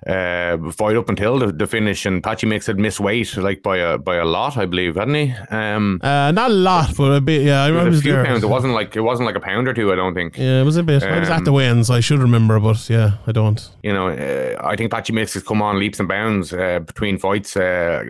Uh, 0.07 0.71
fight 0.73 0.97
up 0.97 1.09
until 1.11 1.39
the, 1.39 1.53
the 1.53 1.67
finish, 1.67 2.07
and 2.07 2.23
Patchy 2.23 2.47
Mix 2.47 2.69
it 2.69 2.79
miss 2.79 2.99
weight 2.99 3.37
like 3.37 3.63
by 3.63 3.77
a 3.77 3.99
by 3.99 4.17
a 4.17 4.25
lot, 4.25 4.57
I 4.57 4.65
believe, 4.67 4.95
hadn't 4.97 5.15
he? 5.15 5.35
Um, 5.51 6.01
Uh, 6.03 6.31
not 6.33 6.51
a 6.51 6.55
lot, 6.55 6.97
but 6.97 7.13
a 7.13 7.21
bit. 7.21 7.43
Yeah, 7.43 7.63
I 7.65 7.67
it 7.67 7.71
remember 7.71 7.91
was 7.91 7.99
a 8.01 8.03
few 8.03 8.13
there. 8.13 8.25
pounds. 8.25 8.43
It 8.43 8.49
wasn't 8.49 8.73
like 8.73 8.97
it 8.97 9.03
wasn't 9.03 9.27
like 9.27 9.37
a 9.37 9.41
pound 9.41 9.69
or 9.69 9.75
two. 9.75 9.93
I 9.93 9.97
don't 9.97 10.15
think. 10.15 10.39
Yeah, 10.39 10.61
it 10.61 10.65
was 10.65 10.77
a 10.79 10.83
bit. 10.83 11.03
I 11.03 11.21
was 11.21 11.29
at 11.29 11.39
Um, 11.39 11.45
the 11.45 11.53
weigh-ins. 11.53 11.91
I 11.91 12.01
should 12.01 12.19
remember, 12.21 12.59
but 12.61 12.89
yeah, 12.89 13.13
I 13.27 13.33
don't. 13.33 13.61
you 13.83 13.93
know, 13.93 14.09
uh, 14.09 14.57
I 14.67 14.75
think 14.77 14.91
Patchy 14.91 15.13
Mix 15.13 15.35
has 15.35 15.43
come 15.43 15.61
on 15.61 15.79
leaps 15.79 15.99
and 16.01 16.09
bounds 16.09 16.53
uh, 16.55 16.79
between 16.81 17.19
fights 17.19 17.57
uh, 17.57 18.05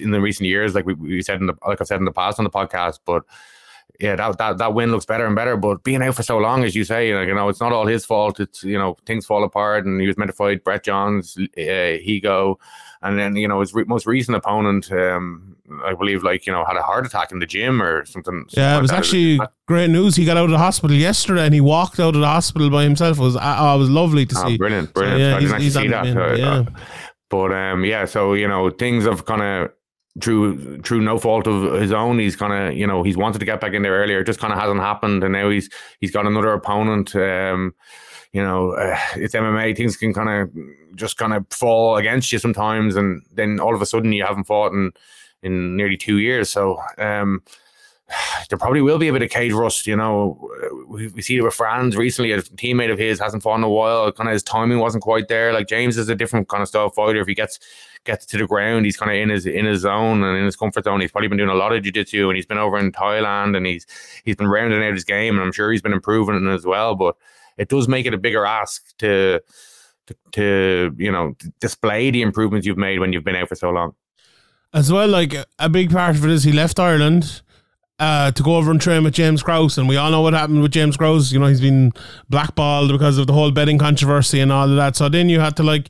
in 0.00 0.10
the 0.12 0.20
recent 0.20 0.46
years. 0.48 0.74
Like 0.74 0.86
we, 0.86 0.94
we 0.94 1.22
said 1.22 1.40
in 1.40 1.46
the 1.46 1.54
like 1.66 1.80
I've 1.80 1.86
said 1.86 1.98
in 1.98 2.04
the 2.06 2.12
past 2.12 2.38
on 2.38 2.44
the 2.44 2.50
podcast, 2.50 3.00
but 3.04 3.22
yeah, 4.02 4.16
that, 4.16 4.36
that 4.38 4.58
that 4.58 4.74
win 4.74 4.90
looks 4.90 5.06
better 5.06 5.24
and 5.26 5.36
better. 5.36 5.56
But 5.56 5.84
being 5.84 6.02
out 6.02 6.16
for 6.16 6.22
so 6.24 6.36
long, 6.38 6.64
as 6.64 6.74
you 6.74 6.84
say, 6.84 7.14
like, 7.14 7.28
you 7.28 7.34
know, 7.34 7.48
it's 7.48 7.60
not 7.60 7.72
all 7.72 7.86
his 7.86 8.04
fault. 8.04 8.40
It's 8.40 8.62
you 8.64 8.76
know 8.76 8.96
things 9.06 9.24
fall 9.24 9.44
apart, 9.44 9.86
and 9.86 10.00
he 10.00 10.06
was 10.08 10.18
meant 10.18 10.30
to 10.30 10.36
fight 10.36 10.64
Brett 10.64 10.84
Johns, 10.84 11.36
uh, 11.38 11.60
Higo, 11.60 12.56
and 13.02 13.18
then 13.18 13.36
you 13.36 13.46
know 13.48 13.60
his 13.60 13.72
re- 13.72 13.84
most 13.86 14.04
recent 14.06 14.36
opponent, 14.36 14.90
um, 14.92 15.56
I 15.84 15.94
believe, 15.94 16.22
like 16.24 16.46
you 16.46 16.52
know, 16.52 16.64
had 16.64 16.76
a 16.76 16.82
heart 16.82 17.06
attack 17.06 17.30
in 17.32 17.38
the 17.38 17.46
gym 17.46 17.80
or 17.80 18.04
something. 18.04 18.40
something 18.48 18.60
Yeah, 18.60 18.72
it 18.72 18.74
like 18.74 18.82
was 18.82 18.90
that. 18.90 18.98
actually 18.98 19.40
great 19.68 19.88
news. 19.90 20.16
He 20.16 20.24
got 20.24 20.36
out 20.36 20.46
of 20.46 20.50
the 20.50 20.58
hospital 20.58 20.96
yesterday, 20.96 21.44
and 21.46 21.54
he 21.54 21.60
walked 21.60 22.00
out 22.00 22.14
of 22.16 22.20
the 22.20 22.26
hospital 22.26 22.70
by 22.70 22.82
himself. 22.82 23.18
It 23.18 23.22
was 23.22 23.36
oh, 23.40 23.74
it 23.76 23.78
was 23.78 23.88
lovely 23.90 24.26
to 24.26 24.34
Oh, 24.36 24.48
see. 24.48 24.58
brilliant, 24.58 24.88
So, 24.88 24.92
brilliant. 24.94 25.20
yeah, 25.20 25.36
I 25.36 25.40
he's, 25.40 25.48
didn't 25.50 25.62
he's 25.62 25.74
see 25.74 25.88
that. 25.88 26.16
uh, 26.16 26.34
yeah. 26.34 26.64
But 27.30 27.52
um, 27.52 27.84
yeah, 27.84 28.04
so 28.04 28.34
you 28.34 28.48
know 28.48 28.68
things 28.70 29.04
have 29.06 29.24
kind 29.26 29.42
of 29.42 29.70
through 30.20 30.82
through 30.82 31.00
no 31.00 31.18
fault 31.18 31.46
of 31.46 31.80
his 31.80 31.92
own. 31.92 32.18
He's 32.18 32.36
kind 32.36 32.52
of 32.52 32.76
you 32.76 32.86
know 32.86 33.02
he's 33.02 33.16
wanted 33.16 33.38
to 33.38 33.44
get 33.44 33.60
back 33.60 33.72
in 33.72 33.82
there 33.82 33.98
earlier. 33.98 34.20
It 34.20 34.26
just 34.26 34.40
kind 34.40 34.52
of 34.52 34.58
hasn't 34.58 34.80
happened, 34.80 35.24
and 35.24 35.32
now 35.32 35.50
he's 35.50 35.70
he's 36.00 36.10
got 36.10 36.26
another 36.26 36.52
opponent. 36.52 37.14
Um, 37.16 37.74
you 38.32 38.42
know, 38.42 38.72
uh, 38.72 38.98
it's 39.16 39.34
MMA. 39.34 39.76
Things 39.76 39.96
can 39.96 40.14
kind 40.14 40.28
of 40.28 40.96
just 40.96 41.16
kind 41.16 41.32
of 41.32 41.46
fall 41.50 41.96
against 41.96 42.32
you 42.32 42.38
sometimes, 42.38 42.96
and 42.96 43.22
then 43.32 43.60
all 43.60 43.74
of 43.74 43.82
a 43.82 43.86
sudden 43.86 44.12
you 44.12 44.24
haven't 44.24 44.44
fought 44.44 44.72
in 44.72 44.92
in 45.42 45.76
nearly 45.76 45.96
two 45.96 46.18
years. 46.18 46.50
So. 46.50 46.80
Um, 46.98 47.42
there 48.48 48.58
probably 48.58 48.82
will 48.82 48.98
be 48.98 49.08
a 49.08 49.12
bit 49.12 49.22
of 49.22 49.30
cage 49.30 49.52
rust, 49.52 49.86
you 49.86 49.96
know. 49.96 50.50
We, 50.88 51.08
we 51.08 51.22
see 51.22 51.36
it 51.36 51.42
with 51.42 51.54
Franz 51.54 51.96
recently. 51.96 52.32
A 52.32 52.42
teammate 52.42 52.92
of 52.92 52.98
his 52.98 53.18
hasn't 53.18 53.42
fought 53.42 53.56
in 53.56 53.64
a 53.64 53.70
while. 53.70 54.10
Kind 54.12 54.28
of 54.28 54.34
his 54.34 54.42
timing 54.42 54.78
wasn't 54.78 55.02
quite 55.02 55.28
there. 55.28 55.52
Like 55.52 55.68
James 55.68 55.96
is 55.96 56.08
a 56.08 56.14
different 56.14 56.48
kind 56.48 56.62
of 56.62 56.68
style 56.68 56.90
fighter. 56.90 57.20
If 57.20 57.28
he 57.28 57.34
gets 57.34 57.58
gets 58.04 58.26
to 58.26 58.38
the 58.38 58.46
ground, 58.46 58.84
he's 58.84 58.96
kind 58.96 59.10
of 59.10 59.16
in 59.16 59.28
his 59.28 59.46
in 59.46 59.64
his 59.64 59.80
zone 59.80 60.22
and 60.22 60.38
in 60.38 60.44
his 60.44 60.56
comfort 60.56 60.84
zone. 60.84 61.00
He's 61.00 61.12
probably 61.12 61.28
been 61.28 61.38
doing 61.38 61.50
a 61.50 61.54
lot 61.54 61.72
of 61.72 61.82
jiu-jitsu 61.82 62.28
and 62.28 62.36
he's 62.36 62.46
been 62.46 62.58
over 62.58 62.78
in 62.78 62.92
Thailand 62.92 63.56
and 63.56 63.66
he's 63.66 63.86
he's 64.24 64.36
been 64.36 64.48
rounding 64.48 64.82
out 64.82 64.94
his 64.94 65.04
game 65.04 65.36
and 65.36 65.44
I'm 65.44 65.52
sure 65.52 65.70
he's 65.72 65.82
been 65.82 65.92
improving 65.92 66.48
as 66.48 66.64
well. 66.64 66.94
But 66.94 67.16
it 67.58 67.68
does 67.68 67.88
make 67.88 68.06
it 68.06 68.14
a 68.14 68.18
bigger 68.18 68.44
ask 68.44 68.96
to 68.98 69.40
to, 70.06 70.16
to 70.32 70.94
you 70.98 71.12
know 71.12 71.34
display 71.60 72.10
the 72.10 72.22
improvements 72.22 72.66
you've 72.66 72.78
made 72.78 72.98
when 72.98 73.12
you've 73.12 73.24
been 73.24 73.36
out 73.36 73.48
for 73.48 73.56
so 73.56 73.70
long. 73.70 73.94
As 74.74 74.90
well, 74.90 75.08
like 75.08 75.34
a 75.58 75.68
big 75.68 75.90
part 75.90 76.16
of 76.16 76.24
it 76.24 76.30
is 76.30 76.44
he 76.44 76.52
left 76.52 76.80
Ireland 76.80 77.42
uh, 78.02 78.32
to 78.32 78.42
go 78.42 78.56
over 78.56 78.72
and 78.72 78.80
train 78.80 79.04
with 79.04 79.14
James 79.14 79.44
Krause, 79.44 79.78
and 79.78 79.88
we 79.88 79.96
all 79.96 80.10
know 80.10 80.22
what 80.22 80.34
happened 80.34 80.60
with 80.60 80.72
James 80.72 80.96
Krause. 80.96 81.32
You 81.32 81.38
know, 81.38 81.46
he's 81.46 81.60
been 81.60 81.92
blackballed 82.28 82.90
because 82.90 83.16
of 83.16 83.28
the 83.28 83.32
whole 83.32 83.52
betting 83.52 83.78
controversy 83.78 84.40
and 84.40 84.50
all 84.50 84.68
of 84.68 84.74
that. 84.74 84.96
So 84.96 85.08
then 85.08 85.28
you 85.28 85.38
had 85.38 85.56
to 85.58 85.62
like, 85.62 85.86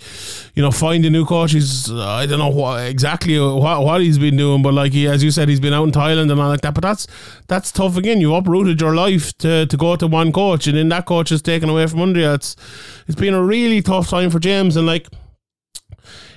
you 0.54 0.62
know, 0.62 0.70
find 0.70 1.06
a 1.06 1.10
new 1.10 1.24
coach. 1.24 1.52
He's 1.52 1.90
uh, 1.90 2.06
I 2.06 2.26
don't 2.26 2.38
know 2.38 2.50
what 2.50 2.86
exactly 2.86 3.40
what, 3.40 3.82
what 3.82 4.02
he's 4.02 4.18
been 4.18 4.36
doing, 4.36 4.60
but 4.60 4.74
like 4.74 4.92
he, 4.92 5.08
as 5.08 5.24
you 5.24 5.30
said, 5.30 5.48
he's 5.48 5.58
been 5.58 5.72
out 5.72 5.84
in 5.84 5.90
Thailand 5.90 6.30
and 6.30 6.38
all 6.38 6.50
like 6.50 6.60
that. 6.60 6.74
But 6.74 6.82
that's 6.82 7.06
that's 7.46 7.72
tough 7.72 7.96
again. 7.96 8.20
You 8.20 8.34
uprooted 8.34 8.78
your 8.78 8.94
life 8.94 9.32
to, 9.38 9.64
to 9.64 9.76
go 9.78 9.96
to 9.96 10.06
one 10.06 10.32
coach, 10.32 10.66
and 10.66 10.76
then 10.76 10.90
that 10.90 11.06
coach 11.06 11.32
is 11.32 11.40
taken 11.40 11.70
away 11.70 11.86
from 11.86 12.02
under 12.02 12.20
you. 12.20 12.32
It's 12.32 12.56
it's 13.06 13.18
been 13.18 13.32
a 13.32 13.42
really 13.42 13.80
tough 13.80 14.10
time 14.10 14.28
for 14.28 14.38
James, 14.38 14.76
and 14.76 14.86
like 14.86 15.08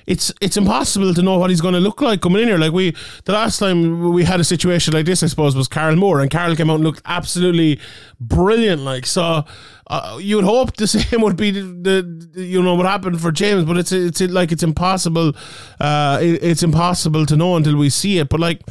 it's 0.06 0.32
it's 0.40 0.56
impossible 0.56 1.12
to 1.14 1.22
know 1.22 1.38
what 1.38 1.50
he's 1.50 1.60
going 1.60 1.74
to 1.74 1.80
look 1.80 2.00
like 2.00 2.20
coming 2.20 2.42
in 2.42 2.48
here. 2.48 2.58
Like 2.58 2.72
we, 2.72 2.94
the 3.24 3.32
last 3.32 3.58
time 3.58 4.12
we 4.12 4.24
had 4.24 4.40
a 4.40 4.44
situation 4.44 4.94
like 4.94 5.06
this, 5.06 5.22
I 5.22 5.26
suppose, 5.26 5.56
was 5.56 5.68
Carl 5.68 5.96
Moore, 5.96 6.20
and 6.20 6.30
Carl 6.30 6.54
came 6.54 6.70
out 6.70 6.76
and 6.76 6.84
looked 6.84 7.02
absolutely 7.04 7.80
brilliant. 8.20 8.82
Like 8.82 9.06
so, 9.06 9.44
uh, 9.88 10.18
you 10.20 10.36
would 10.36 10.44
hope 10.44 10.76
the 10.76 10.86
same 10.86 11.20
would 11.20 11.36
be 11.36 11.50
the, 11.50 11.62
the 11.62 12.42
you 12.42 12.62
know 12.62 12.74
what 12.74 12.86
happened 12.86 13.20
for 13.20 13.32
James, 13.32 13.64
but 13.64 13.76
it's 13.76 13.92
it's 13.92 14.20
like 14.20 14.52
it's 14.52 14.62
impossible. 14.62 15.34
Uh, 15.80 16.18
it, 16.22 16.42
it's 16.42 16.62
impossible 16.62 17.26
to 17.26 17.36
know 17.36 17.56
until 17.56 17.76
we 17.76 17.90
see 17.90 18.18
it. 18.18 18.28
But 18.28 18.40
like. 18.40 18.62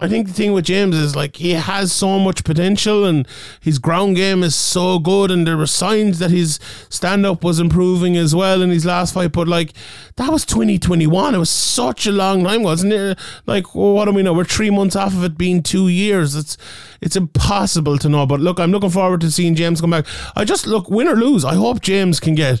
I 0.00 0.08
think 0.08 0.26
the 0.26 0.32
thing 0.32 0.52
with 0.52 0.64
James 0.64 0.96
is 0.96 1.14
like 1.14 1.36
he 1.36 1.52
has 1.52 1.92
so 1.92 2.18
much 2.18 2.42
potential 2.42 3.04
and 3.04 3.26
his 3.60 3.78
ground 3.78 4.16
game 4.16 4.42
is 4.42 4.56
so 4.56 4.98
good 4.98 5.30
and 5.30 5.46
there 5.46 5.56
were 5.56 5.66
signs 5.66 6.18
that 6.18 6.32
his 6.32 6.58
stand 6.88 7.24
up 7.24 7.44
was 7.44 7.60
improving 7.60 8.16
as 8.16 8.34
well 8.34 8.62
in 8.62 8.70
his 8.70 8.84
last 8.84 9.14
fight. 9.14 9.30
But 9.30 9.46
like 9.46 9.74
that 10.16 10.32
was 10.32 10.44
2021. 10.44 11.36
It 11.36 11.38
was 11.38 11.50
such 11.50 12.04
a 12.08 12.10
long 12.10 12.42
time, 12.42 12.64
wasn't 12.64 12.94
it? 12.94 13.16
Like 13.46 13.76
what 13.76 14.06
do 14.06 14.10
we 14.10 14.24
know? 14.24 14.32
We're 14.32 14.42
three 14.42 14.70
months 14.70 14.96
off 14.96 15.14
of 15.14 15.22
it 15.22 15.38
being 15.38 15.62
two 15.62 15.86
years. 15.86 16.34
It's 16.34 16.56
it's 17.00 17.14
impossible 17.14 17.96
to 17.98 18.08
know. 18.08 18.26
But 18.26 18.40
look, 18.40 18.58
I'm 18.58 18.72
looking 18.72 18.90
forward 18.90 19.20
to 19.20 19.30
seeing 19.30 19.54
James 19.54 19.80
come 19.80 19.90
back. 19.90 20.06
I 20.34 20.44
just 20.44 20.66
look 20.66 20.90
win 20.90 21.06
or 21.06 21.14
lose. 21.14 21.44
I 21.44 21.54
hope 21.54 21.80
James 21.80 22.18
can 22.18 22.34
get 22.34 22.60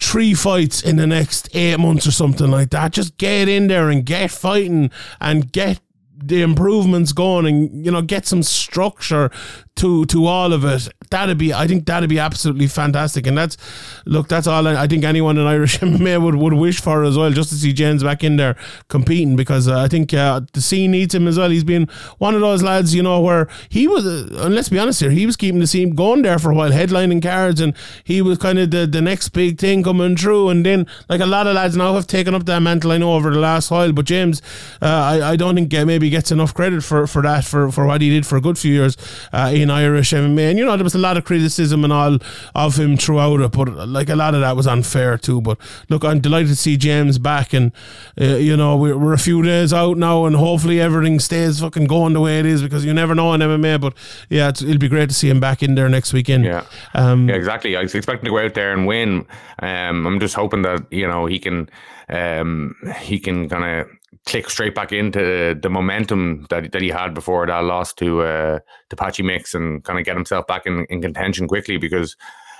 three 0.00 0.34
fights 0.34 0.82
in 0.82 0.96
the 0.96 1.06
next 1.06 1.48
eight 1.54 1.78
months 1.78 2.06
or 2.06 2.10
something 2.10 2.50
like 2.50 2.70
that. 2.70 2.92
Just 2.92 3.16
get 3.16 3.48
in 3.48 3.68
there 3.68 3.88
and 3.88 4.04
get 4.04 4.30
fighting 4.30 4.90
and 5.20 5.50
get 5.50 5.80
the 6.26 6.42
improvements 6.42 7.12
going 7.12 7.46
and 7.46 7.84
you 7.84 7.90
know 7.90 8.02
get 8.02 8.26
some 8.26 8.42
structure 8.42 9.30
to 9.76 10.04
to 10.06 10.26
all 10.26 10.52
of 10.52 10.64
it 10.64 10.88
that'd 11.14 11.38
be 11.38 11.54
I 11.54 11.66
think 11.66 11.86
that'd 11.86 12.08
be 12.08 12.18
absolutely 12.18 12.66
fantastic. 12.66 13.26
And 13.26 13.38
that's 13.38 13.56
look 14.04 14.28
that's 14.28 14.46
all 14.46 14.66
I, 14.66 14.82
I 14.82 14.86
think 14.86 15.04
anyone 15.04 15.38
in 15.38 15.46
Irish 15.46 15.78
MMA 15.80 16.20
would, 16.22 16.34
would 16.34 16.54
wish 16.54 16.80
for 16.80 17.04
as 17.04 17.16
well 17.16 17.30
just 17.30 17.50
to 17.50 17.54
see 17.54 17.72
James 17.72 18.02
back 18.02 18.24
in 18.24 18.36
there 18.36 18.56
competing 18.88 19.36
because 19.36 19.68
uh, 19.68 19.78
I 19.78 19.88
think 19.88 20.12
uh, 20.12 20.40
the 20.52 20.60
scene 20.60 20.90
needs 20.90 21.14
him 21.14 21.28
as 21.28 21.38
well. 21.38 21.50
He's 21.50 21.64
been 21.64 21.88
one 22.18 22.34
of 22.34 22.40
those 22.40 22.62
lads 22.62 22.94
you 22.94 23.02
know 23.02 23.20
where 23.20 23.48
he 23.68 23.86
was 23.86 24.04
uh, 24.06 24.44
and 24.44 24.54
let's 24.54 24.68
be 24.68 24.78
honest 24.78 25.00
here 25.00 25.10
he 25.10 25.26
was 25.26 25.36
keeping 25.36 25.60
the 25.60 25.66
scene 25.66 25.94
going 25.94 26.22
there 26.22 26.38
for 26.38 26.50
a 26.50 26.54
while 26.54 26.70
headlining 26.70 27.22
cards 27.22 27.60
and 27.60 27.74
he 28.02 28.20
was 28.20 28.38
kind 28.38 28.58
of 28.58 28.70
the, 28.70 28.86
the 28.86 29.00
next 29.00 29.28
big 29.30 29.58
thing 29.58 29.82
coming 29.82 30.16
through. 30.16 30.48
And 30.48 30.66
then 30.66 30.86
like 31.08 31.20
a 31.20 31.26
lot 31.26 31.46
of 31.46 31.54
lads 31.54 31.76
now 31.76 31.94
have 31.94 32.06
taken 32.06 32.34
up 32.34 32.44
that 32.46 32.60
mantle 32.60 32.92
I 32.92 32.98
know 32.98 33.14
over 33.14 33.30
the 33.30 33.38
last 33.38 33.70
while. 33.70 33.92
But 33.92 34.06
James 34.06 34.42
uh, 34.82 34.86
I, 34.86 35.30
I 35.30 35.36
don't 35.36 35.54
think 35.54 35.72
uh, 35.74 35.84
maybe 35.84 36.10
gets 36.16 36.30
enough 36.36 36.52
credit 36.58 36.82
for, 36.82 37.06
for 37.06 37.22
that 37.22 37.44
for, 37.44 37.62
for 37.76 37.84
what 37.86 38.00
he 38.00 38.08
did 38.10 38.24
for 38.26 38.36
a 38.36 38.40
good 38.46 38.56
few 38.64 38.72
years 38.72 38.96
uh, 39.32 39.50
in 39.52 39.68
Irish 39.70 40.12
MMA 40.12 40.44
and 40.50 40.58
you 40.58 40.64
know 40.64 40.76
there 40.76 40.84
was 40.90 40.94
a 40.94 41.04
lot 41.08 41.16
of 41.18 41.24
criticism 41.24 41.84
and 41.84 41.92
all 41.92 42.18
of 42.54 42.76
him 42.82 42.96
throughout 42.96 43.40
it 43.40 43.52
but 43.52 43.68
like 43.98 44.08
a 44.08 44.16
lot 44.16 44.34
of 44.34 44.40
that 44.40 44.54
was 44.56 44.66
unfair 44.66 45.18
too 45.18 45.40
but 45.40 45.56
look 45.88 46.04
I'm 46.04 46.20
delighted 46.20 46.48
to 46.48 46.56
see 46.56 46.76
James 46.76 47.18
back 47.18 47.52
and 47.52 47.72
uh, 48.20 48.36
you 48.48 48.56
know 48.56 48.76
we're, 48.76 48.96
we're 48.96 49.12
a 49.12 49.18
few 49.18 49.42
days 49.42 49.72
out 49.72 49.96
now 49.98 50.24
and 50.26 50.36
hopefully 50.36 50.80
everything 50.80 51.18
stays 51.20 51.60
fucking 51.60 51.86
going 51.86 52.12
the 52.12 52.20
way 52.20 52.38
it 52.38 52.46
is 52.46 52.62
because 52.62 52.84
you 52.84 52.94
never 52.94 53.14
know 53.14 53.32
in 53.34 53.40
MMA 53.40 53.80
but 53.80 53.94
yeah 54.30 54.48
it'll 54.48 54.78
be 54.78 54.88
great 54.88 55.08
to 55.08 55.14
see 55.14 55.28
him 55.28 55.40
back 55.40 55.62
in 55.62 55.74
there 55.74 55.88
next 55.88 56.12
weekend 56.12 56.44
Yeah. 56.44 56.64
um, 56.94 57.28
Yeah, 57.28 57.34
exactly. 57.36 57.76
I 57.76 57.82
was 57.82 57.94
expecting 57.94 58.26
to 58.26 58.30
go 58.30 58.38
out 58.44 58.54
there 58.54 58.72
and 58.72 58.86
win. 58.86 59.26
Um, 59.60 60.06
I'm 60.06 60.20
just 60.20 60.34
hoping 60.34 60.62
that 60.62 60.84
you 60.90 61.06
know 61.08 61.26
he 61.26 61.38
can, 61.38 61.68
um, 62.08 62.74
he 63.00 63.18
can 63.18 63.48
kind 63.48 63.64
of 63.64 63.88
click 64.26 64.48
straight 64.48 64.74
back 64.74 64.92
into 64.92 65.58
the 65.60 65.70
momentum 65.70 66.46
that 66.50 66.72
that 66.72 66.82
he 66.82 66.88
had 66.88 67.14
before 67.14 67.46
that 67.46 67.64
loss 67.64 67.92
to 67.94 68.22
uh, 68.22 68.58
to 68.90 68.96
Patchy 68.96 69.22
Mix 69.22 69.54
and 69.54 69.84
kind 69.84 69.98
of 69.98 70.04
get 70.04 70.16
himself 70.16 70.46
back 70.46 70.66
in, 70.66 70.86
in 70.86 71.02
contention 71.02 71.46
quickly 71.46 71.76
because 71.76 72.16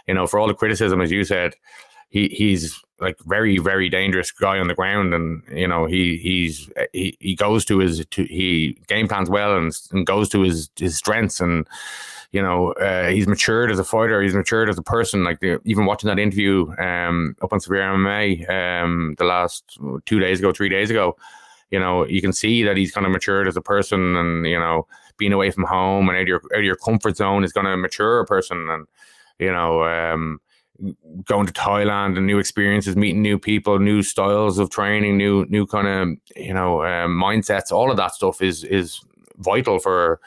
you 0.07 0.15
know 0.15 0.27
for 0.27 0.39
all 0.39 0.47
the 0.47 0.55
criticism 0.55 1.01
as 1.01 1.11
you 1.11 1.25
said, 1.25 1.55
he 2.11 2.29
he's 2.29 2.81
like 3.01 3.17
very 3.27 3.59
very 3.59 3.89
dangerous 3.89 4.31
guy 4.31 4.59
on 4.59 4.69
the 4.69 4.75
ground 4.75 5.15
and 5.15 5.43
you 5.53 5.67
know 5.67 5.87
he 5.87 6.17
he's 6.19 6.71
he, 6.93 7.17
he 7.21 7.35
goes 7.35 7.65
to 7.65 7.79
his 7.79 8.05
to, 8.07 8.25
he 8.25 8.79
game 8.87 9.09
plans 9.09 9.31
well 9.31 9.57
and, 9.57 9.73
and 9.93 10.07
goes 10.07 10.29
to 10.29 10.43
his 10.43 10.71
his 10.77 10.97
strengths 10.97 11.41
and 11.41 11.67
you 12.35 12.43
know, 12.43 12.73
uh, 12.73 13.11
he's 13.11 13.29
matured 13.29 13.71
as 13.71 13.79
a 13.79 13.85
fighter. 13.85 14.21
He's 14.21 14.35
matured 14.35 14.69
as 14.69 14.77
a 14.77 14.83
person. 14.83 15.23
Like 15.23 15.39
the, 15.39 15.61
even 15.65 15.87
watching 15.87 16.09
that 16.09 16.19
interview 16.19 16.69
um, 16.79 17.37
up 17.41 17.53
on 17.53 17.61
Severe 17.61 17.83
MMA 17.83 18.51
um, 18.51 19.15
the 19.19 19.25
last 19.25 19.79
two 20.05 20.19
days 20.19 20.41
ago, 20.41 20.51
three 20.51 20.69
days 20.69 20.91
ago, 20.91 21.17
you 21.71 21.79
know, 21.79 22.07
you 22.07 22.21
can 22.21 22.33
see 22.33 22.63
that 22.63 22.77
he's 22.77 22.93
kind 22.93 23.07
of 23.07 23.13
matured 23.13 23.49
as 23.49 23.57
a 23.57 23.63
person, 23.63 24.17
and 24.17 24.47
you 24.47 24.59
know, 24.59 24.87
being 25.17 25.33
away 25.33 25.51
from 25.51 25.65
home 25.65 26.09
and 26.09 26.17
out 26.17 26.23
of 26.23 26.29
your 26.29 26.43
out 26.53 26.59
of 26.59 26.65
your 26.65 26.77
comfort 26.77 27.17
zone 27.17 27.45
is 27.45 27.53
going 27.53 27.67
to 27.67 27.77
mature 27.77 28.21
a 28.21 28.27
person, 28.27 28.69
and 28.71 28.87
you 29.39 29.53
know. 29.53 29.85
Um, 29.85 30.41
going 31.27 31.47
to 31.47 31.53
Thailand 31.53 32.17
and 32.17 32.27
new 32.27 32.41
experiences, 32.41 32.97
meeting 32.97 33.23
new 33.23 33.39
people, 33.39 33.79
new 33.79 34.03
styles 34.03 34.59
of 34.59 34.71
training, 34.71 35.17
new 35.17 35.47
new 35.49 35.67
kind 35.67 35.87
of 35.87 36.19
you 36.37 36.53
know 36.53 36.85
um, 36.85 37.13
mindsets. 37.13 37.71
All 37.71 37.93
of 37.93 37.97
that 37.97 38.13
stuff 38.13 38.43
is 38.43 38.65
is 38.65 39.01
vital 39.39 39.79
for 39.79 40.21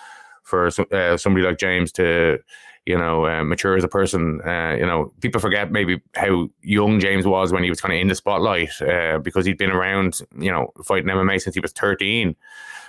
for 0.43 0.67
uh, 0.93 1.17
somebody 1.17 1.45
like 1.45 1.57
James 1.57 1.91
to 1.93 2.39
you 2.88 2.97
know 2.97 3.25
uh, 3.25 3.43
mature 3.43 3.77
as 3.77 3.83
a 3.83 3.89
person. 3.89 4.41
Uh, 4.45 4.75
you 4.79 4.85
know, 4.85 5.11
people 5.21 5.41
forget 5.41 5.71
maybe 5.71 6.01
how 6.15 6.49
young 6.61 6.99
James 6.99 7.25
was 7.25 7.51
when 7.51 7.63
he 7.63 7.69
was 7.69 7.81
kind 7.81 7.93
of 7.93 7.99
in 7.99 8.07
the 8.07 8.15
spotlight 8.15 8.81
uh, 8.81 9.19
because 9.19 9.45
he'd 9.45 9.57
been 9.57 9.71
around 9.71 10.21
you 10.39 10.51
know 10.51 10.71
fighting 10.83 11.09
MMA 11.09 11.41
since 11.41 11.55
he 11.55 11.61
was 11.61 11.71
thirteen. 11.71 12.35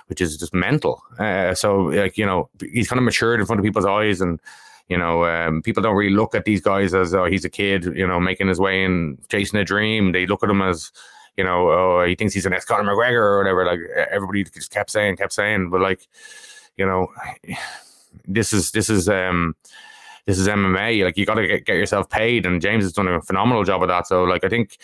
Which 0.07 0.21
is 0.21 0.37
just 0.37 0.55
mental. 0.55 1.03
Uh, 1.19 1.53
so, 1.53 1.81
like 1.81 2.17
you 2.17 2.25
know, 2.25 2.49
he's 2.59 2.89
kind 2.89 2.97
of 2.97 3.03
matured 3.03 3.39
in 3.39 3.45
front 3.45 3.59
of 3.59 3.63
people's 3.63 3.85
eyes, 3.85 4.21
and 4.21 4.39
you 4.89 4.97
know, 4.97 5.23
um, 5.23 5.61
people 5.61 5.83
don't 5.83 5.95
really 5.95 6.13
look 6.13 6.33
at 6.33 6.45
these 6.45 6.61
guys 6.61 6.95
as 6.95 7.13
oh, 7.13 7.25
he's 7.25 7.45
a 7.45 7.49
kid, 7.49 7.85
you 7.95 8.07
know, 8.07 8.19
making 8.19 8.47
his 8.47 8.59
way 8.59 8.83
and 8.83 9.19
chasing 9.29 9.59
a 9.59 9.63
dream. 9.63 10.11
They 10.11 10.25
look 10.25 10.43
at 10.43 10.49
him 10.49 10.63
as, 10.63 10.91
you 11.37 11.43
know, 11.43 11.69
oh, 11.69 12.05
he 12.05 12.15
thinks 12.15 12.33
he's 12.33 12.47
an 12.47 12.53
ex 12.53 12.65
Conor 12.65 12.91
McGregor 12.91 13.21
or 13.21 13.37
whatever. 13.37 13.65
Like 13.65 13.79
everybody 14.09 14.43
just 14.43 14.71
kept 14.71 14.89
saying, 14.89 15.17
kept 15.17 15.31
saying, 15.31 15.69
but 15.69 15.79
like, 15.79 16.07
you 16.75 16.87
know, 16.87 17.07
this 18.27 18.51
is 18.51 18.71
this 18.71 18.89
is 18.89 19.07
um 19.07 19.55
this 20.29 20.37
is 20.37 20.47
MMA. 20.47 21.03
Like 21.03 21.17
you 21.17 21.25
got 21.25 21.35
to 21.35 21.47
get, 21.47 21.65
get 21.65 21.75
yourself 21.75 22.07
paid, 22.07 22.45
and 22.45 22.61
James 22.61 22.83
has 22.83 22.93
done 22.93 23.07
a 23.07 23.19
phenomenal 23.19 23.63
job 23.63 23.81
of 23.81 23.89
that. 23.89 24.05
So 24.05 24.23
like 24.23 24.43
I 24.43 24.49
think, 24.49 24.77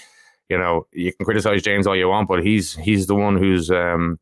you 0.49 0.57
know, 0.57 0.87
you 0.91 1.13
can 1.13 1.23
criticize 1.23 1.61
James 1.61 1.85
all 1.85 1.95
you 1.95 2.09
want, 2.09 2.27
but 2.27 2.43
he's 2.43 2.73
he's 2.77 3.05
the 3.05 3.13
one 3.13 3.37
who's 3.37 3.69
um 3.69 4.19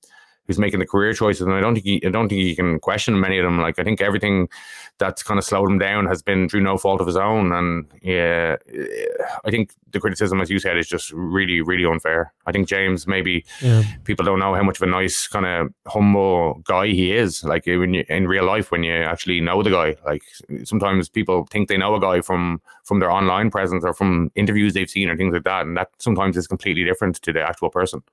who's 0.48 0.60
making 0.60 0.80
the 0.80 0.86
career 0.86 1.14
choices, 1.14 1.42
and 1.42 1.54
I 1.54 1.62
don't 1.62 1.76
think 1.76 1.86
he, 1.86 2.06
I 2.06 2.10
don't 2.10 2.28
think 2.28 2.42
you 2.42 2.56
can 2.56 2.80
question 2.80 3.20
many 3.20 3.38
of 3.38 3.44
them. 3.44 3.60
Like 3.60 3.80
I 3.80 3.84
think 3.84 4.02
everything 4.02 4.50
that's 4.98 5.24
kind 5.24 5.38
of 5.38 5.44
slowed 5.44 5.70
him 5.70 5.80
down 5.80 6.06
has 6.06 6.22
been 6.22 6.50
through 6.50 6.62
no 6.62 6.78
fault 6.78 7.02
of 7.02 7.08
his 7.08 7.16
own, 7.16 7.52
and 7.52 7.86
yeah, 8.02 8.58
I 9.46 9.52
think 9.52 9.72
the 9.92 10.00
criticism, 10.00 10.42
as 10.42 10.50
you 10.50 10.60
said, 10.60 10.78
is 10.78 10.88
just 10.88 11.12
really 11.12 11.62
really 11.62 11.86
unfair. 11.86 12.34
I 12.46 12.52
think 12.52 12.68
James 12.68 13.08
maybe 13.08 13.46
yeah. 13.62 13.84
people 14.04 14.26
don't 14.26 14.40
know 14.40 14.54
how 14.54 14.64
much 14.64 14.78
of 14.78 14.84
a 14.84 14.92
nice 14.92 15.28
kind 15.28 15.46
of 15.46 15.74
humble 15.88 16.62
guy 16.66 16.88
he 16.88 17.14
is. 17.14 17.44
Like 17.44 17.66
when 17.66 17.94
you 17.94 18.04
in 18.10 18.28
real 18.28 18.46
life, 18.46 18.72
when 18.72 18.84
you 18.84 18.94
actually 18.94 19.40
know 19.40 19.64
the 19.64 19.72
guy, 19.72 19.96
like 20.06 20.24
sometimes 20.64 21.10
people 21.10 21.48
think 21.50 21.70
they 21.70 21.78
know 21.78 21.96
a 21.96 22.00
guy 22.00 22.22
from 22.22 22.62
from 22.84 23.00
their 23.00 23.12
online 23.12 23.50
presence 23.50 23.84
or 23.86 23.94
from 23.94 24.32
interviews 24.36 24.74
they've 24.74 24.90
seen 24.90 25.10
or 25.10 25.16
things 25.16 25.34
like 25.34 25.44
that, 25.44 25.66
and 25.66 25.78
that 25.78 25.90
sometimes 26.00 26.36
is 26.38 26.48
completely 26.48 26.84
different 26.84 27.22
to 27.22 27.32
the 27.32 27.42
actual 27.42 27.70
person. 27.70 28.04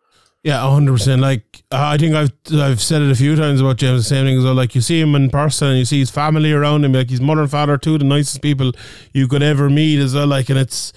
Yeah, 0.42 0.58
hundred 0.70 0.92
percent. 0.92 1.20
Like 1.20 1.62
I 1.70 1.98
think 1.98 2.14
I've 2.14 2.32
I've 2.52 2.80
said 2.80 3.02
it 3.02 3.10
a 3.10 3.14
few 3.14 3.36
times 3.36 3.60
about 3.60 3.76
James. 3.76 4.00
The 4.00 4.08
same 4.08 4.24
thing 4.24 4.38
as 4.38 4.44
well. 4.44 4.54
Like 4.54 4.74
you 4.74 4.80
see 4.80 4.98
him 4.98 5.14
in 5.14 5.28
person, 5.28 5.68
and 5.68 5.78
you 5.78 5.84
see 5.84 5.98
his 5.98 6.10
family 6.10 6.50
around 6.52 6.84
him. 6.84 6.94
Like 6.94 7.10
his 7.10 7.20
mother 7.20 7.42
and 7.42 7.50
father, 7.50 7.76
two 7.76 7.98
the 7.98 8.04
nicest 8.04 8.40
people 8.40 8.72
you 9.12 9.28
could 9.28 9.42
ever 9.42 9.68
meet 9.68 9.98
as 9.98 10.14
well. 10.14 10.26
Like, 10.26 10.48
and 10.48 10.58
it's 10.58 10.94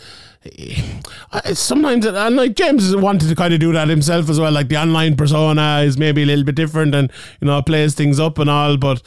sometimes 1.53 2.05
and 2.05 2.35
like 2.37 2.55
James 2.55 2.95
wanted 2.95 3.27
to 3.27 3.35
kind 3.35 3.53
of 3.53 3.59
do 3.59 3.73
that 3.73 3.89
himself 3.89 4.29
as 4.29 4.39
well. 4.39 4.51
Like 4.51 4.69
the 4.69 4.77
online 4.77 5.17
persona 5.17 5.81
is 5.81 5.97
maybe 5.97 6.23
a 6.23 6.25
little 6.25 6.45
bit 6.45 6.55
different, 6.55 6.95
and 6.95 7.11
you 7.41 7.47
know 7.47 7.61
plays 7.61 7.95
things 7.95 8.19
up 8.19 8.39
and 8.39 8.49
all, 8.49 8.77
but. 8.77 9.01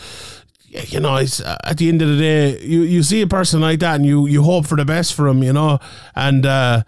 You 0.68 1.00
know, 1.00 1.16
it's, 1.16 1.40
uh, 1.40 1.56
at 1.64 1.78
the 1.78 1.88
end 1.88 2.02
of 2.02 2.08
the 2.08 2.18
day, 2.18 2.60
you, 2.60 2.82
you 2.82 3.02
see 3.02 3.22
a 3.22 3.26
person 3.26 3.62
like 3.62 3.78
that, 3.78 3.94
and 3.94 4.04
you, 4.04 4.26
you 4.26 4.42
hope 4.42 4.66
for 4.66 4.76
the 4.76 4.84
best 4.84 5.14
for 5.14 5.26
him. 5.26 5.42
You 5.42 5.54
know, 5.54 5.78
and 6.14 6.44
uh, 6.44 6.82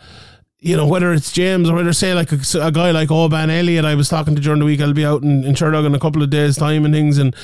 you 0.61 0.77
know, 0.77 0.87
whether 0.89 1.13
it's 1.13 1.31
James 1.31 1.71
or 1.71 1.75
whether 1.77 1.93
say 1.93 2.15
like 2.15 2.33
a, 2.33 2.39
a 2.61 2.73
guy 2.73 2.91
like 2.91 3.13
Oban 3.13 3.49
Elliott, 3.49 3.85
I 3.85 3.95
was 3.95 4.09
talking 4.09 4.35
to 4.35 4.41
during 4.41 4.59
the 4.59 4.65
week, 4.65 4.81
I'll 4.81 4.93
be 4.93 5.05
out 5.07 5.23
in, 5.23 5.45
in 5.45 5.55
Sherlock 5.55 5.85
in 5.85 5.95
a 5.95 6.01
couple 6.01 6.21
of 6.23 6.31
days' 6.31 6.57
time 6.57 6.85
and 6.85 6.93
things, 6.93 7.19
and 7.19 7.35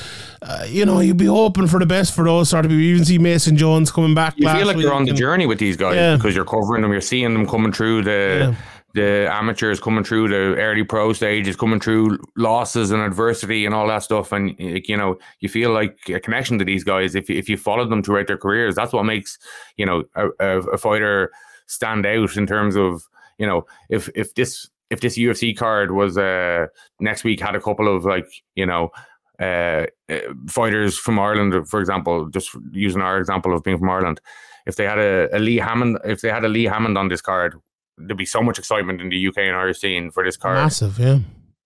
uh, 0.41 0.65
you 0.67 0.85
know, 0.85 0.99
you'd 0.99 1.15
be 1.17 1.25
hoping 1.27 1.67
for 1.67 1.79
the 1.79 1.85
best 1.85 2.13
for 2.13 2.25
those 2.25 2.49
sort 2.49 2.65
of 2.65 2.69
people. 2.71 2.81
You 2.83 2.93
even 2.95 3.05
see 3.05 3.17
Mason 3.17 3.55
Jones 3.55 3.89
coming 3.91 4.15
back. 4.15 4.33
You 4.37 4.49
feel 4.49 4.67
like 4.67 4.77
you're 4.77 4.93
on 4.93 5.05
the 5.05 5.11
and- 5.11 5.17
journey 5.17 5.45
with 5.45 5.59
these 5.59 5.77
guys 5.77 5.95
Yeah. 5.95 6.15
because 6.17 6.35
you're 6.35 6.43
covering 6.45 6.81
them, 6.81 6.91
you're 6.91 6.99
seeing 7.01 7.31
them 7.33 7.47
coming 7.47 7.71
through 7.71 8.01
the 8.03 8.37
Yeah. 8.51 8.55
the 8.95 9.29
amateurs 9.33 9.79
coming 9.79 10.03
through 10.03 10.27
the 10.29 10.59
early 10.61 10.83
pro 10.83 11.13
stages, 11.13 11.55
coming 11.55 11.79
through 11.79 12.17
losses 12.37 12.91
and 12.91 13.01
adversity 13.01 13.65
and 13.65 13.73
all 13.75 13.87
that 13.87 14.03
stuff, 14.03 14.31
and 14.33 14.55
like, 14.59 14.89
you 14.89 14.97
know 14.97 15.17
you 15.39 15.47
feel 15.47 15.71
like 15.71 15.97
a 16.09 16.19
connection 16.19 16.59
to 16.59 16.65
these 16.65 16.83
guys 16.83 17.15
if 17.15 17.29
you, 17.29 17.37
if 17.37 17.47
you 17.47 17.55
followed 17.55 17.89
them 17.89 18.03
throughout 18.03 18.27
their 18.27 18.37
careers. 18.37 18.75
That's 18.75 18.91
what 18.91 19.03
makes 19.03 19.37
you 19.77 19.85
know 19.85 20.03
a, 20.15 20.29
a 20.41 20.77
fighter 20.77 21.31
stand 21.67 22.05
out 22.05 22.35
in 22.37 22.45
terms 22.45 22.75
of 22.75 23.03
you 23.37 23.45
know 23.45 23.65
if 23.89 24.09
if 24.15 24.33
this 24.35 24.69
if 24.89 25.01
this 25.01 25.17
UFC 25.17 25.55
card 25.57 25.91
was 25.91 26.17
uh 26.17 26.67
next 26.99 27.23
week 27.23 27.39
had 27.39 27.55
a 27.55 27.61
couple 27.61 27.93
of 27.93 28.05
like 28.05 28.27
you 28.55 28.65
know 28.65 28.91
uh, 29.39 29.85
uh, 30.09 30.19
fighters 30.47 30.97
from 30.97 31.19
Ireland, 31.19 31.67
for 31.67 31.81
example, 31.81 32.29
just 32.29 32.55
using 32.71 33.01
our 33.01 33.17
example 33.17 33.53
of 33.53 33.63
being 33.63 33.77
from 33.77 33.89
Ireland, 33.89 34.21
if 34.65 34.77
they 34.77 34.85
had 34.85 34.97
a, 34.97 35.35
a 35.35 35.39
Lee 35.39 35.57
Hammond, 35.57 35.99
if 36.05 36.21
they 36.21 36.29
had 36.29 36.45
a 36.45 36.47
Lee 36.47 36.63
Hammond 36.63 36.97
on 36.97 37.09
this 37.09 37.21
card, 37.21 37.55
there'd 37.97 38.17
be 38.17 38.25
so 38.25 38.41
much 38.41 38.59
excitement 38.59 39.01
in 39.01 39.09
the 39.09 39.27
UK 39.27 39.39
and 39.39 39.55
Irish 39.55 39.79
scene 39.79 40.11
for 40.11 40.23
this 40.23 40.37
card. 40.37 40.55
massive, 40.55 40.97
yeah. 40.99 41.19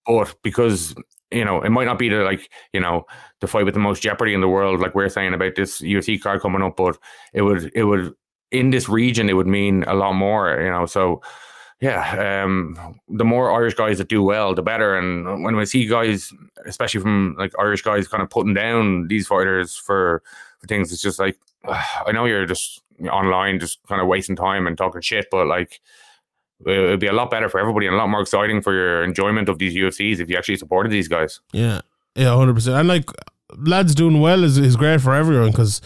But 0.08 0.34
because 0.44 0.96
you 1.32 1.46
know, 1.46 1.62
it 1.62 1.70
might 1.70 1.86
not 1.86 2.00
be 2.00 2.10
the 2.10 2.24
like 2.24 2.50
you 2.74 2.80
know 2.80 3.06
the 3.40 3.48
fight 3.48 3.66
with 3.66 3.76
the 3.76 3.80
most 3.80 4.02
jeopardy 4.02 4.34
in 4.34 4.42
the 4.42 4.48
world, 4.48 4.80
like 4.80 4.96
we're 4.96 5.10
saying 5.10 5.34
about 5.34 5.56
this 5.56 5.82
UFC 5.82 6.20
card 6.20 6.42
coming 6.42 6.64
up, 6.64 6.76
but 6.76 6.98
it 7.34 7.44
would 7.44 7.72
it 7.76 7.84
would 7.84 8.16
in 8.52 8.72
this 8.72 8.90
region 8.90 9.30
it 9.30 9.34
would 9.34 9.48
mean 9.48 9.84
a 9.84 9.94
lot 9.94 10.14
more, 10.14 10.60
you 10.60 10.70
know. 10.70 10.86
So 10.86 11.22
yeah, 11.82 12.44
um, 12.44 13.00
the 13.08 13.24
more 13.24 13.52
Irish 13.52 13.76
guys 13.76 14.00
that 14.00 14.10
do 14.10 14.22
well, 14.22 14.54
the 14.54 14.62
better. 14.62 14.98
And 14.98 15.44
when 15.44 15.56
we 15.56 15.66
see 15.66 15.86
guys, 15.88 16.34
especially 16.66 17.00
from 17.00 17.36
like 17.38 17.54
Irish 17.58 17.82
guys, 17.82 18.08
kind 18.08 18.22
of 18.22 18.30
putting 18.30 18.54
down 18.54 19.08
these 19.08 19.28
fighters 19.28 19.76
for 19.76 20.22
for 20.60 20.68
things, 20.68 20.92
it's 20.92 21.02
just 21.02 21.20
like 21.20 21.38
I 21.68 22.12
know 22.12 22.26
you're 22.26 22.46
just 22.46 22.82
online, 23.10 23.60
just 23.60 23.80
kind 23.88 24.02
of 24.02 24.08
wasting 24.08 24.36
time 24.36 24.68
and 24.68 24.78
talking 24.78 25.02
shit, 25.02 25.28
but 25.32 25.48
like 25.48 25.80
it 26.66 26.80
would 26.90 27.00
be 27.00 27.08
a 27.08 27.14
lot 27.14 27.32
better 27.32 27.48
for 27.48 27.60
everybody 27.60 27.88
and 27.88 27.96
a 27.96 27.98
lot 27.98 28.10
more 28.10 28.22
exciting 28.22 28.62
for 28.62 28.74
your 28.74 29.02
enjoyment 29.04 29.48
of 29.48 29.60
these 29.60 29.74
UFCs 29.74 30.20
if 30.20 30.30
you 30.30 30.36
actually 30.36 30.58
supported 30.58 30.92
these 30.92 31.08
guys. 31.08 31.40
Yeah, 31.54 31.82
yeah, 32.16 32.36
hundred 32.36 32.56
percent. 32.56 32.76
And 32.76 32.88
like 32.90 33.10
lads 33.58 33.96
doing 33.96 34.20
well 34.22 34.44
is, 34.44 34.58
is 34.58 34.76
great 34.76 35.02
for 35.02 35.14
everyone 35.14 35.52
because 35.52 35.82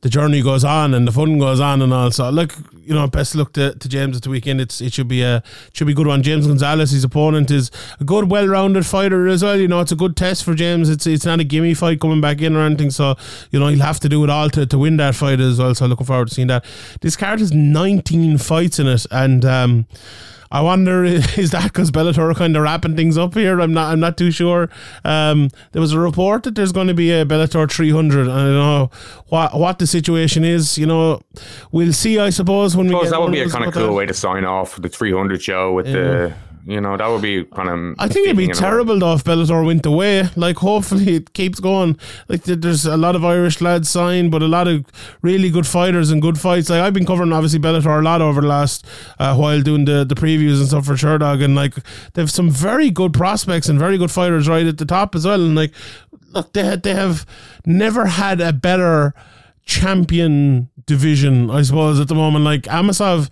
the 0.00 0.08
journey 0.08 0.40
goes 0.40 0.64
on 0.64 0.94
and 0.94 1.08
the 1.08 1.12
fun 1.12 1.38
goes 1.38 1.60
on 1.60 1.82
and 1.82 1.92
all. 1.92 2.10
So 2.10 2.30
look, 2.30 2.54
you 2.80 2.94
know, 2.94 3.06
best 3.08 3.34
look 3.34 3.52
to, 3.54 3.74
to 3.74 3.88
James 3.88 4.16
at 4.16 4.22
the 4.22 4.30
weekend. 4.30 4.60
It's 4.60 4.80
it 4.80 4.92
should 4.92 5.08
be 5.08 5.22
a 5.22 5.42
should 5.72 5.86
be 5.86 5.94
good 5.94 6.06
one. 6.06 6.22
James 6.22 6.46
Gonzalez, 6.46 6.92
his 6.92 7.04
opponent, 7.04 7.50
is 7.50 7.70
a 7.98 8.04
good, 8.04 8.30
well 8.30 8.46
rounded 8.46 8.86
fighter 8.86 9.26
as 9.26 9.42
well. 9.42 9.56
You 9.56 9.68
know, 9.68 9.80
it's 9.80 9.92
a 9.92 9.96
good 9.96 10.16
test 10.16 10.44
for 10.44 10.54
James. 10.54 10.88
It's 10.88 11.06
it's 11.06 11.24
not 11.24 11.40
a 11.40 11.44
gimme 11.44 11.74
fight 11.74 12.00
coming 12.00 12.20
back 12.20 12.40
in 12.40 12.54
or 12.54 12.60
anything. 12.60 12.90
So 12.90 13.16
you 13.50 13.58
know, 13.58 13.66
he'll 13.68 13.84
have 13.84 14.00
to 14.00 14.08
do 14.08 14.22
it 14.24 14.30
all 14.30 14.48
to, 14.50 14.66
to 14.66 14.78
win 14.78 14.96
that 14.98 15.14
fight 15.14 15.40
as 15.40 15.58
well. 15.58 15.74
So 15.74 15.86
looking 15.86 16.06
forward 16.06 16.28
to 16.28 16.34
seeing 16.34 16.48
that. 16.48 16.64
This 17.00 17.16
card 17.16 17.40
has 17.40 17.52
19 17.52 18.38
fights 18.38 18.78
in 18.78 18.86
it, 18.86 19.06
and 19.10 19.44
um, 19.44 19.86
I 20.50 20.60
wonder 20.62 21.04
is 21.04 21.50
that 21.50 21.64
because 21.64 21.90
Bellator 21.90 22.30
are 22.30 22.34
kind 22.34 22.56
of 22.56 22.62
wrapping 22.62 22.96
things 22.96 23.18
up 23.18 23.34
here? 23.34 23.60
I'm 23.60 23.72
not. 23.72 23.92
I'm 23.92 24.00
not 24.00 24.16
too 24.16 24.30
sure. 24.30 24.68
Um, 25.04 25.50
there 25.72 25.80
was 25.82 25.92
a 25.92 26.00
report 26.00 26.44
that 26.44 26.54
there's 26.54 26.72
going 26.72 26.86
to 26.88 26.94
be 26.94 27.10
a 27.10 27.24
Bellator 27.24 27.70
300. 27.70 28.22
I 28.22 28.24
don't 28.26 28.54
know 28.54 28.90
what 29.28 29.58
what 29.58 29.78
the 29.78 29.86
situation 29.86 30.44
is. 30.44 30.78
You 30.78 30.86
know, 30.86 31.20
we'll 31.72 31.92
see. 31.92 32.18
I 32.18 32.30
suppose 32.30 32.76
when 32.76 32.86
I 32.86 32.90
we 32.90 32.94
suppose 32.94 33.04
get 33.04 33.10
that 33.10 33.20
would 33.20 33.32
be 33.32 33.40
a 33.40 33.48
kind 33.48 33.64
of 33.64 33.74
cool 33.74 33.86
that. 33.88 33.92
way 33.92 34.06
to 34.06 34.14
sign 34.14 34.44
off 34.44 34.80
the 34.80 34.88
300 34.88 35.42
show 35.42 35.72
with 35.72 35.86
the, 35.86 36.34
you 36.66 36.80
know, 36.80 36.96
that 36.96 37.06
would 37.08 37.22
be 37.22 37.44
kind 37.44 37.68
of. 37.68 37.94
I 37.98 38.08
think 38.08 38.26
it'd 38.26 38.36
be 38.36 38.46
fitting 38.46 38.50
in 38.50 38.56
a 38.56 38.60
way. 38.62 38.70
terrible 38.70 38.98
though 38.98 39.14
if 39.14 39.24
Bellator 39.24 39.64
went 39.64 39.86
away. 39.86 40.28
Like, 40.36 40.56
hopefully 40.56 41.16
it 41.16 41.32
keeps 41.32 41.60
going. 41.60 41.98
Like, 42.28 42.42
there's 42.44 42.86
a 42.86 42.96
lot 42.96 43.16
of 43.16 43.24
Irish 43.24 43.60
lads 43.60 43.88
signed, 43.88 44.30
but 44.30 44.42
a 44.42 44.48
lot 44.48 44.68
of 44.68 44.84
really 45.22 45.50
good 45.50 45.66
fighters 45.66 46.10
and 46.10 46.20
good 46.22 46.38
fights. 46.38 46.70
Like, 46.70 46.80
I've 46.80 46.94
been 46.94 47.06
covering 47.06 47.32
obviously 47.32 47.58
Bellator 47.58 47.98
a 47.98 48.02
lot 48.02 48.20
over 48.22 48.40
the 48.40 48.46
last 48.46 48.86
uh, 49.18 49.34
while 49.36 49.62
doing 49.62 49.84
the, 49.84 50.04
the 50.04 50.14
previews 50.14 50.58
and 50.58 50.68
stuff 50.68 50.86
for 50.86 50.94
Sherdog, 50.94 51.42
and 51.42 51.54
like 51.54 51.74
they've 52.14 52.30
some 52.30 52.50
very 52.50 52.90
good 52.90 53.12
prospects 53.12 53.68
and 53.68 53.78
very 53.78 53.98
good 53.98 54.10
fighters 54.10 54.48
right 54.48 54.66
at 54.66 54.78
the 54.78 54.86
top 54.86 55.14
as 55.14 55.24
well. 55.26 55.40
And 55.40 55.54
like, 55.54 55.72
look, 56.32 56.52
they 56.52 56.76
they 56.76 56.94
have 56.94 57.26
never 57.66 58.06
had 58.06 58.40
a 58.40 58.52
better 58.52 59.14
champion 59.64 60.70
division, 60.86 61.50
I 61.50 61.62
suppose, 61.62 62.00
at 62.00 62.08
the 62.08 62.14
moment. 62.14 62.44
Like 62.44 62.62
Amosov, 62.62 63.30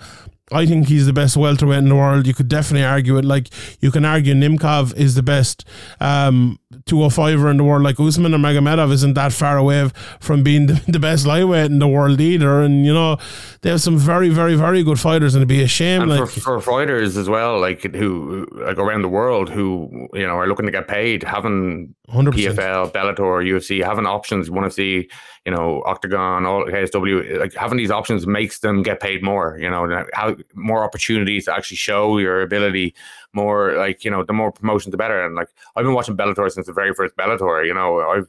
I 0.53 0.64
think 0.64 0.86
he's 0.86 1.07
the 1.07 1.12
best 1.12 1.36
welterweight 1.36 1.78
in 1.78 1.88
the 1.88 1.97
world. 1.97 2.24
You 2.24 2.32
could 2.32 2.47
definitely 2.47 2.84
argue 2.84 3.16
it. 3.18 3.24
Like 3.24 3.49
you 3.80 3.90
can 3.90 4.05
argue 4.05 4.32
Nemkov 4.32 4.94
is 4.97 5.16
the 5.16 5.22
best 5.22 5.64
um, 5.99 6.61
205er 6.84 7.51
in 7.51 7.57
the 7.57 7.64
world. 7.64 7.82
Like 7.82 7.99
Usman 7.99 8.30
Nurmagomedov 8.30 8.92
isn't 8.92 9.14
that 9.14 9.32
far 9.32 9.59
away 9.59 9.90
from 10.20 10.44
being 10.44 10.66
the, 10.66 10.80
the 10.88 11.01
best 11.01 11.26
lightweight 11.26 11.72
in 11.72 11.80
the 11.80 11.88
world 11.88 12.20
either. 12.20 12.61
And 12.61 12.86
you 12.86 12.94
know 12.94 13.18
they 13.62 13.70
have 13.70 13.80
some 13.80 13.99
very, 13.99 14.28
very, 14.28 14.55
very 14.55 14.84
good 14.84 15.01
fighters, 15.01 15.34
and 15.34 15.40
it'd 15.40 15.49
be 15.49 15.62
a 15.62 15.68
shame. 15.68 16.03
And 16.03 16.11
like 16.12 16.30
for, 16.30 16.40
for 16.40 16.61
fighters 16.61 17.16
as 17.16 17.28
well, 17.28 17.59
like 17.59 17.82
who 17.82 18.47
like 18.53 18.78
around 18.78 19.03
the 19.03 19.09
world 19.09 19.51
who 19.51 20.09
you 20.14 20.26
know 20.26 20.36
are 20.36 20.47
looking 20.47 20.66
to 20.66 20.72
get 20.72 20.86
paid, 20.86 21.24
having 21.24 21.97
100%. 22.09 22.32
PFL, 22.34 22.92
Bellator, 22.92 23.44
UFC, 23.44 23.84
having 23.84 24.07
options, 24.07 24.48
want 24.48 24.64
to 24.64 24.70
see 24.70 25.09
you 25.44 25.52
know 25.52 25.82
Oktagon, 25.86 26.46
all 26.46 26.64
KSW, 26.64 27.38
like 27.38 27.54
having 27.54 27.78
these 27.78 27.90
options 27.90 28.26
makes 28.26 28.61
them 28.61 28.82
get 28.82 29.00
paid 29.00 29.22
more. 29.22 29.59
You 29.59 29.68
know, 29.68 30.04
how 30.12 30.36
more 30.54 30.84
opportunities 30.84 31.46
to 31.46 31.54
actually 31.54 31.78
show 31.78 32.18
your 32.18 32.42
ability. 32.42 32.94
More 33.32 33.76
like 33.76 34.04
you 34.04 34.11
know, 34.11 34.22
the 34.24 34.32
more 34.32 34.52
promotion, 34.52 34.92
the 34.92 34.96
better. 34.96 35.24
And 35.24 35.34
like 35.34 35.48
I've 35.74 35.84
been 35.84 35.94
watching 35.94 36.16
Bellator 36.16 36.50
since 36.50 36.66
the 36.66 36.72
very 36.72 36.94
first 36.94 37.16
Bellator. 37.16 37.66
You 37.66 37.74
know, 37.74 38.00
I've 38.00 38.28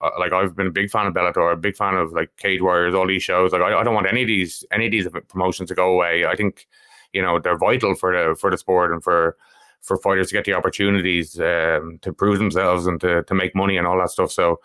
uh, 0.00 0.10
like 0.18 0.32
I've 0.32 0.56
been 0.56 0.66
a 0.66 0.72
big 0.72 0.90
fan 0.90 1.06
of 1.06 1.14
Bellator, 1.14 1.52
a 1.52 1.56
big 1.56 1.76
fan 1.76 1.94
of 1.94 2.12
like 2.12 2.36
Cage 2.36 2.60
Warriors, 2.60 2.94
all 2.94 3.06
these 3.06 3.22
shows. 3.22 3.52
Like 3.52 3.62
I, 3.62 3.78
I 3.78 3.84
don't 3.84 3.94
want 3.94 4.08
any 4.08 4.22
of 4.22 4.28
these 4.28 4.64
any 4.72 4.86
of 4.86 4.92
these 4.92 5.06
promotions 5.28 5.68
to 5.68 5.74
go 5.74 5.92
away. 5.92 6.26
I 6.26 6.34
think 6.34 6.66
you 7.12 7.22
know 7.22 7.38
they're 7.38 7.58
vital 7.58 7.94
for 7.94 8.12
the 8.12 8.34
for 8.34 8.50
the 8.50 8.58
sport 8.58 8.92
and 8.92 9.02
for 9.02 9.36
for 9.84 9.96
fighters 9.98 10.28
to 10.28 10.34
get 10.34 10.44
the 10.44 10.54
opportunities 10.54 11.38
um, 11.38 11.98
to 12.02 12.12
prove 12.12 12.38
themselves 12.38 12.86
and 12.86 13.00
to, 13.00 13.22
to 13.24 13.34
make 13.34 13.54
money 13.54 13.76
and 13.76 13.86
all 13.86 13.98
that 13.98 14.10
stuff. 14.10 14.32
So, 14.32 14.60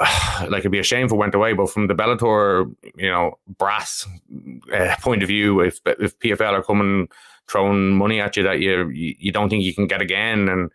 like, 0.48 0.60
it'd 0.60 0.72
be 0.72 0.78
a 0.78 0.84
shame 0.84 1.06
if 1.06 1.12
it 1.12 1.16
went 1.16 1.34
away. 1.34 1.52
But 1.52 1.70
from 1.70 1.88
the 1.88 1.94
Bellator, 1.94 2.72
you 2.96 3.10
know, 3.10 3.38
brass 3.58 4.06
uh, 4.72 4.94
point 5.00 5.22
of 5.22 5.28
view, 5.28 5.60
if 5.60 5.80
if 5.86 6.18
PFL 6.18 6.52
are 6.52 6.62
coming 6.62 7.08
throwing 7.48 7.90
money 7.90 8.20
at 8.20 8.36
you 8.36 8.42
that 8.42 8.60
you 8.60 8.88
you 8.94 9.32
don't 9.32 9.48
think 9.48 9.64
you 9.64 9.74
can 9.74 9.86
get 9.86 10.00
again, 10.02 10.48
and 10.48 10.70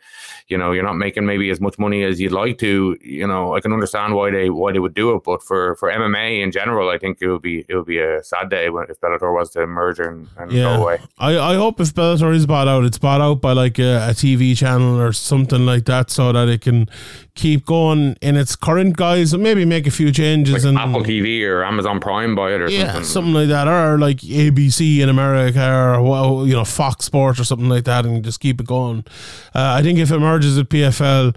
you 0.48 0.58
know 0.58 0.72
you're 0.72 0.84
not 0.84 0.96
making 0.96 1.26
maybe 1.26 1.50
as 1.50 1.60
much 1.60 1.78
money 1.78 2.04
as 2.04 2.20
you'd 2.20 2.32
like 2.32 2.58
to, 2.60 2.98
you 3.02 3.28
know, 3.28 3.56
I 3.56 3.62
can 3.62 3.74
understand 3.74 4.16
why 4.16 4.32
they 4.32 4.50
why 4.50 4.72
they 4.72 4.80
would 4.80 4.94
do 4.94 5.16
it. 5.16 5.24
But 5.24 5.44
for 5.44 5.76
for 5.76 5.92
MMA 5.92 6.44
in 6.44 6.52
general, 6.52 6.90
I 6.90 6.98
think 6.98 7.18
it 7.22 7.28
would 7.28 7.42
be 7.42 7.66
it 7.68 7.76
would 7.76 7.86
be 7.86 8.00
a 8.00 8.24
sad 8.24 8.50
day 8.50 8.70
when 8.70 8.86
if 8.90 9.00
Bellator 9.00 9.34
was 9.34 9.52
to 9.52 9.66
merge 9.68 10.00
and, 10.00 10.28
and 10.38 10.52
go 10.52 10.82
away. 10.82 11.00
I, 11.18 11.38
I 11.38 11.56
hope 11.56 11.80
if 11.80 11.94
Bellator 11.94 12.34
is 12.34 12.46
bought 12.46 12.68
out, 12.68 12.84
it's 12.84 12.98
bought 12.98 13.22
out 13.22 13.42
by 13.42 13.54
like 13.54 13.80
a, 13.80 14.10
a 14.10 14.14
TV 14.14 14.58
channel 14.58 15.00
or 15.00 15.12
something 15.14 15.66
like 15.66 15.86
that, 15.86 16.10
so 16.10 16.32
that 16.32 16.50
it 16.50 16.62
can 16.62 16.90
keep 17.36 17.66
going 17.66 18.16
in 18.22 18.36
its 18.36 18.56
current 18.56 18.96
guise. 18.98 19.34
and 19.34 19.42
Maybe 19.42 19.64
make 19.66 19.88
a 19.88 19.92
few 19.92 20.12
changes 20.12 20.54
Like 20.54 20.64
and 20.66 20.78
Apple 20.78 21.04
TV 21.04 21.46
or 21.48 21.64
Amazon 21.64 22.00
Prime 22.00 22.36
buy 22.36 22.54
it 22.54 22.62
or 22.62 22.70
yeah, 22.70 22.88
something. 22.94 23.04
something 23.06 23.34
like 23.34 23.48
that, 23.50 23.68
or 23.68 23.98
like 23.98 24.18
ABC 24.18 25.00
in 25.00 25.10
America, 25.10 25.98
or 25.98 26.46
you 26.48 26.54
know 26.54 26.66
Fox 26.66 27.06
Sports 27.06 27.40
or 27.40 27.44
something 27.44 27.70
like 27.70 27.86
that, 27.86 28.06
and 28.06 28.24
just 28.24 28.40
keep 28.40 28.60
it 28.60 28.68
going. 28.68 29.06
Uh, 29.56 29.76
I 29.80 29.82
think 29.84 30.00
if 30.00 30.12
it 30.12 30.20
merges 30.20 30.58
with 30.58 30.70
PFL. 30.70 31.36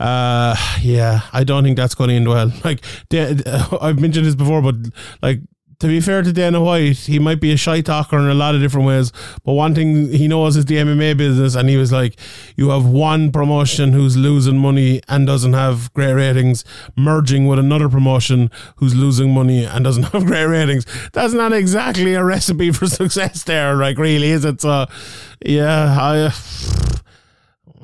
Uh, 0.00 0.54
yeah, 0.80 1.22
I 1.32 1.42
don't 1.42 1.64
think 1.64 1.76
that's 1.76 1.96
going 1.96 2.10
to 2.10 2.14
end 2.14 2.28
well. 2.28 2.52
Like, 2.64 2.84
Da- 3.08 3.34
I've 3.80 3.98
mentioned 4.00 4.26
this 4.26 4.36
before, 4.36 4.62
but 4.62 4.76
like, 5.22 5.40
to 5.80 5.86
be 5.86 6.00
fair 6.00 6.22
to 6.22 6.32
Dana 6.32 6.60
White, 6.60 6.96
he 6.96 7.20
might 7.20 7.40
be 7.40 7.52
a 7.52 7.56
shy 7.56 7.80
talker 7.80 8.18
in 8.18 8.26
a 8.26 8.34
lot 8.34 8.56
of 8.56 8.60
different 8.60 8.86
ways, 8.86 9.12
but 9.44 9.52
one 9.52 9.76
thing 9.76 10.12
he 10.12 10.26
knows 10.26 10.56
is 10.56 10.64
the 10.64 10.74
MMA 10.74 11.16
business, 11.16 11.54
and 11.54 11.68
he 11.68 11.76
was 11.76 11.92
like, 11.92 12.18
you 12.56 12.70
have 12.70 12.84
one 12.84 13.30
promotion 13.30 13.92
who's 13.92 14.16
losing 14.16 14.58
money 14.58 15.00
and 15.08 15.24
doesn't 15.24 15.52
have 15.52 15.92
great 15.94 16.14
ratings, 16.14 16.64
merging 16.96 17.46
with 17.46 17.60
another 17.60 17.88
promotion 17.88 18.50
who's 18.76 18.96
losing 18.96 19.32
money 19.32 19.64
and 19.64 19.84
doesn't 19.84 20.02
have 20.12 20.26
great 20.26 20.46
ratings. 20.46 20.84
That's 21.12 21.32
not 21.32 21.52
exactly 21.52 22.14
a 22.14 22.24
recipe 22.24 22.72
for 22.72 22.86
success 22.88 23.44
there, 23.44 23.76
like, 23.76 23.98
really, 23.98 24.30
is 24.30 24.44
it? 24.44 24.60
So, 24.60 24.86
yeah, 25.44 25.96
I. 26.00 26.32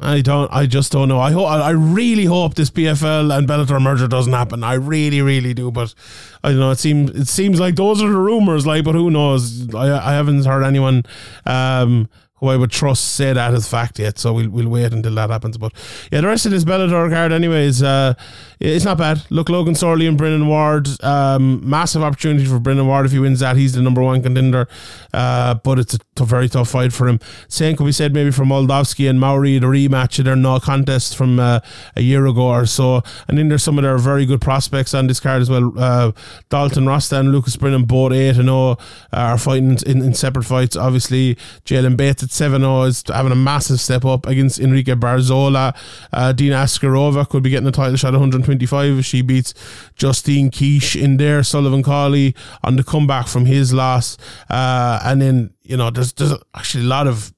I 0.01 0.21
don't. 0.21 0.51
I 0.53 0.67
just 0.67 0.93
don't 0.93 1.09
know. 1.09 1.21
I 1.21 1.33
hope. 1.33 1.47
I 1.49 1.71
really 1.71 2.25
hope 2.25 2.55
this 2.55 2.71
PFL 2.71 3.37
and 3.37 3.49
Bellator 3.49 3.81
merger 3.81 4.09
doesn't 4.09 4.33
happen. 4.33 4.65
I 4.65 4.75
really, 4.75 5.23
really 5.23 5.55
do. 5.55 5.71
But 5.71 5.95
I 6.43 6.51
don't 6.51 6.61
know. 6.61 6.71
It 6.71 6.79
seems. 6.79 7.11
It 7.11 7.29
seems 7.29 7.61
like 7.61 7.77
those 7.77 8.03
are 8.03 8.09
the 8.09 8.17
rumors. 8.17 8.67
Like, 8.67 8.85
but 8.85 8.95
who 8.95 9.11
knows? 9.11 9.75
I, 9.75 10.11
I 10.11 10.13
haven't 10.15 10.45
heard 10.45 10.65
anyone 10.65 11.05
um, 11.47 12.09
I 12.49 12.57
would 12.57 12.71
trust 12.71 13.15
say 13.15 13.33
that 13.33 13.55
as 13.55 13.69
fact 13.69 13.99
yet. 13.99 14.19
So 14.19 14.33
we'll 14.33 14.51
we'll 14.51 14.69
wait 14.69 14.93
until 14.93 15.15
that 15.15 15.31
happens. 15.31 15.59
But 15.59 15.73
yeah, 16.11 16.21
the 16.21 16.29
rest 16.29 16.47
of 16.47 16.53
this 16.53 16.65
Bellator 16.65 17.11
card, 17.11 17.33
anyways, 17.33 17.83
uh, 17.83 18.15
it's 18.61 18.85
not 18.85 18.99
bad. 18.99 19.23
Look, 19.31 19.49
Logan 19.49 19.75
Storley 19.75 20.09
and 20.09 20.17
Brennan 20.17 20.47
Ward. 20.47 20.89
Um, 21.03 21.69
massive 21.69 22.03
opportunity 22.03 22.47
for 22.47 22.59
Brennan 22.59 22.87
Ward 22.87 23.07
if 23.07 23.13
he 23.13 23.19
wins 23.19 23.41
that. 23.41 23.57
He's 23.57 23.75
the 23.75 23.83
number 23.83 24.03
one 24.03 24.23
contender. 24.23 24.69
Uh, 25.13 25.55
but 25.55 25.79
it's 25.79 25.95
a 25.95 25.99
t- 25.99 26.25
very 26.25 26.49
tough 26.49 26.71
fight 26.71 26.93
for 26.93 27.09
him. 27.09 27.21
Same 27.49 27.77
could 27.77 27.85
be 27.85 27.93
said 27.93 28.15
maybe 28.15 28.31
for 28.31 28.45
Moldavsky 28.45 29.09
and 29.09 29.21
Mowry, 29.21 29.59
the 29.59 29.67
rematch 29.67 30.19
of 30.19 30.25
their 30.25 30.37
no 30.37 30.59
contest 30.59 31.17
from 31.17 31.39
uh, 31.39 31.61
a 31.97 32.03
year 32.03 32.27
ago 32.27 32.49
or 32.49 32.67
so. 32.67 33.03
And 33.29 33.39
then 33.39 33.49
there's 33.49 33.63
some 33.63 33.79
of 33.79 33.85
their 33.85 33.99
very 33.99 34.27
good 34.27 34.41
prospects 34.41 34.95
on 34.95 35.07
this 35.07 35.21
card 35.21 35.43
as 35.43 35.51
well. 35.51 35.73
Uh, 35.79 36.13
Dalton 36.49 36.87
Rosta 36.87 37.19
and 37.19 37.33
Lucas 37.33 37.57
Brennan, 37.57 37.85
both 37.85 38.13
8 38.13 38.37
and 38.37 38.49
0, 38.49 38.77
are 39.13 39.39
fighting 39.39 39.79
in, 39.87 40.03
in 40.03 40.15
separate 40.15 40.45
fights. 40.45 40.77
Obviously, 40.77 41.37
Jaylon 41.65 41.97
Bates 41.97 42.23
at 42.23 42.31
7 42.35 42.61
0 42.61 42.83
is 42.83 43.05
having 43.09 43.33
a 43.33 43.37
massive 43.37 43.81
step 43.81 44.05
up 44.05 44.27
against 44.27 44.59
Enrique 44.59 44.95
Barzola. 44.95 45.77
Uh, 46.13 46.33
Dina 46.33 46.57
Askarova 46.57 47.29
could 47.29 47.43
be 47.43 47.51
getting 47.51 47.69
a 47.69 47.73
title 47.73 47.97
shot 47.97 48.09
at 48.09 48.21
125 48.21 48.99
if 48.99 49.05
she 49.05 49.23
beats 49.23 49.55
Justine 49.97 50.51
Kish 50.51 50.97
in 50.97 51.17
there. 51.17 51.43
Sullivan 51.43 51.83
Cauley 51.83 52.35
on 52.63 52.77
the 52.77 52.85
comeback 52.85 53.29
from 53.29 53.47
his 53.47 53.73
loss. 53.73 54.17
Uh, 54.49 55.01
and 55.05 55.21
then, 55.21 55.55
you 55.63 55.77
know, 55.77 55.91
there's, 55.91 56.13
there's 56.15 56.33
actually 56.55 56.85
a 56.85 56.89
lot 56.89 57.07
of 57.07 57.34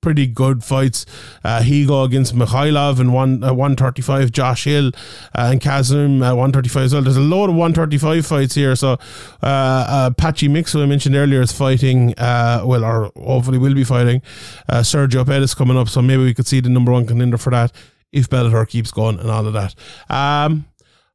pretty 0.00 0.26
good 0.26 0.64
fights. 0.64 1.06
Uh, 1.44 1.60
Higo 1.60 2.04
against 2.04 2.34
Mikhailov 2.34 3.00
and 3.00 3.12
one 3.12 3.42
uh, 3.42 3.52
135, 3.52 4.32
Josh 4.32 4.64
Hill 4.64 4.88
uh, 5.34 5.50
and 5.52 5.60
Kazum 5.60 6.24
at 6.24 6.32
135 6.32 6.82
as 6.82 6.94
well. 6.94 7.02
There's 7.02 7.16
a 7.16 7.20
load 7.20 7.50
of 7.50 7.56
135 7.56 8.26
fights 8.26 8.54
here. 8.54 8.76
So 8.76 8.92
uh, 9.42 9.46
uh, 9.46 10.10
Patchy 10.10 10.48
Mix, 10.48 10.72
who 10.72 10.82
I 10.82 10.86
mentioned 10.86 11.14
earlier, 11.16 11.40
is 11.40 11.52
fighting, 11.52 12.14
uh, 12.18 12.62
well, 12.64 12.84
or 12.84 13.10
hopefully 13.16 13.58
will 13.58 13.74
be 13.74 13.84
fighting. 13.84 14.22
Uh, 14.68 14.80
Sergio 14.80 15.26
Pettis 15.26 15.54
coming 15.54 15.76
up, 15.76 15.88
so 15.88 16.00
maybe 16.00 16.24
we 16.24 16.34
could 16.34 16.46
see 16.46 16.60
the 16.60 16.68
number 16.68 16.92
one 16.92 17.06
contender 17.06 17.38
for 17.38 17.50
that 17.50 17.72
if 18.12 18.28
Bellator 18.30 18.66
keeps 18.66 18.90
going 18.90 19.18
and 19.18 19.30
all 19.30 19.46
of 19.46 19.52
that. 19.52 19.74
Um, 20.08 20.66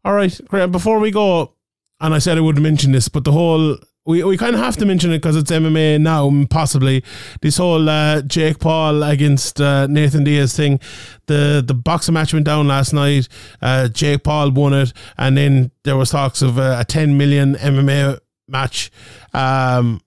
all 0.06 0.14
right, 0.14 0.40
great. 0.48 0.72
Before 0.72 1.00
we 1.00 1.12
go, 1.12 1.56
and 2.00 2.14
I 2.14 2.20
said 2.20 2.38
I 2.38 2.42
wouldn't 2.42 2.64
mention 2.64 2.92
this, 2.92 3.08
but 3.08 3.24
the 3.24 3.32
whole 3.32 3.78
we, 4.06 4.24
we 4.24 4.38
kind 4.38 4.54
of 4.54 4.62
have 4.62 4.76
to 4.78 4.86
mention 4.86 5.12
it 5.12 5.20
because 5.20 5.36
it's 5.36 5.50
MMA 5.50 6.00
now, 6.00 6.46
possibly. 6.50 7.04
This 7.42 7.58
whole 7.58 7.88
uh, 7.88 8.22
Jake 8.22 8.60
Paul 8.60 9.02
against 9.02 9.62
uh, 9.62 9.88
Nathan 9.88 10.24
Diaz 10.24 10.56
thing. 10.56 10.80
The 11.28 11.64
the 11.66 11.74
boxing 11.74 12.14
match 12.14 12.34
went 12.34 12.46
down 12.46 12.68
last 12.68 12.94
night. 12.94 13.30
Uh, 13.62 13.88
Jake 13.88 14.24
Paul 14.24 14.52
won 14.52 14.74
it, 14.74 14.92
and 15.18 15.38
then 15.38 15.72
there 15.84 15.96
was 15.96 16.12
talks 16.12 16.42
of 16.42 16.60
uh, 16.60 16.78
a 16.80 16.86
10 16.86 17.18
million 17.18 17.56
MMA 17.56 18.20
match. 18.48 18.92
Um, 19.34 20.02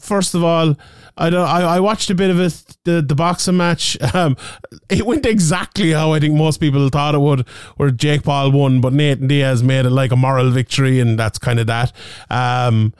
first 0.00 0.34
of 0.34 0.42
all, 0.42 0.74
I 1.16 1.30
don't. 1.30 1.46
I, 1.46 1.76
I 1.76 1.80
watched 1.80 2.10
a 2.10 2.16
bit 2.16 2.30
of 2.30 2.40
it, 2.40 2.76
the 2.84 3.02
the 3.02 3.14
boxing 3.14 3.56
match. 3.56 3.96
Um, 4.14 4.36
it 4.90 5.06
went 5.06 5.24
exactly 5.24 5.92
how 5.92 6.12
I 6.12 6.20
think 6.20 6.34
most 6.34 6.58
people 6.60 6.88
thought 6.90 7.14
it 7.14 7.20
would. 7.20 7.48
Where 7.76 7.90
Jake 7.90 8.24
Paul 8.24 8.50
won, 8.50 8.80
but 8.80 8.92
Nathan 8.92 9.26
Diaz 9.26 9.62
made 9.62 9.86
it 9.86 9.90
like 9.90 10.12
a 10.12 10.16
moral 10.16 10.50
victory, 10.50 11.00
and 11.00 11.18
that's 11.18 11.38
kind 11.38 11.58
of 11.58 11.66
that. 11.68 11.92
Um, 12.28 12.92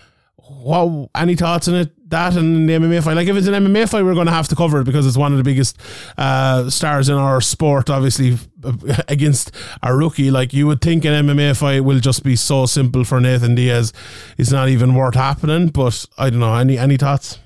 what 0.63 1.11
any 1.15 1.35
thoughts 1.35 1.69
on 1.69 1.75
it? 1.75 2.11
That 2.11 2.37
and 2.37 2.69
the 2.69 2.75
MMA 2.75 3.03
fight. 3.03 3.15
Like 3.15 3.27
if 3.27 3.37
it's 3.37 3.47
an 3.47 3.55
MMA 3.55 3.89
fight, 3.89 4.05
we're 4.05 4.15
going 4.15 4.27
to 4.27 4.33
have 4.33 4.49
to 4.49 4.57
cover 4.57 4.81
it 4.81 4.85
because 4.85 5.07
it's 5.07 5.17
one 5.17 5.33
of 5.33 5.39
the 5.39 5.45
biggest 5.45 5.79
uh, 6.19 6.69
stars 6.69 7.09
in 7.09 7.17
our 7.17 7.41
sport. 7.41 7.89
Obviously, 7.89 8.39
against 9.09 9.51
a 9.83 9.97
rookie, 9.97 10.31
like 10.31 10.53
you 10.53 10.67
would 10.67 10.81
think 10.81 11.05
an 11.05 11.27
MMA 11.27 11.57
fight 11.57 11.85
will 11.85 12.01
just 12.01 12.23
be 12.23 12.37
so 12.37 12.67
simple 12.67 13.05
for 13.05 13.21
Nathan 13.21 13.55
Diaz. 13.55 13.93
It's 14.37 14.53
not 14.53 14.69
even 14.69 14.95
worth 14.95 15.15
happening. 15.15 15.69
But 15.69 16.07
I 16.19 16.31
don't 16.31 16.41
know. 16.41 16.55
Any 16.55 16.79
any 16.79 16.97
thoughts? 16.97 17.39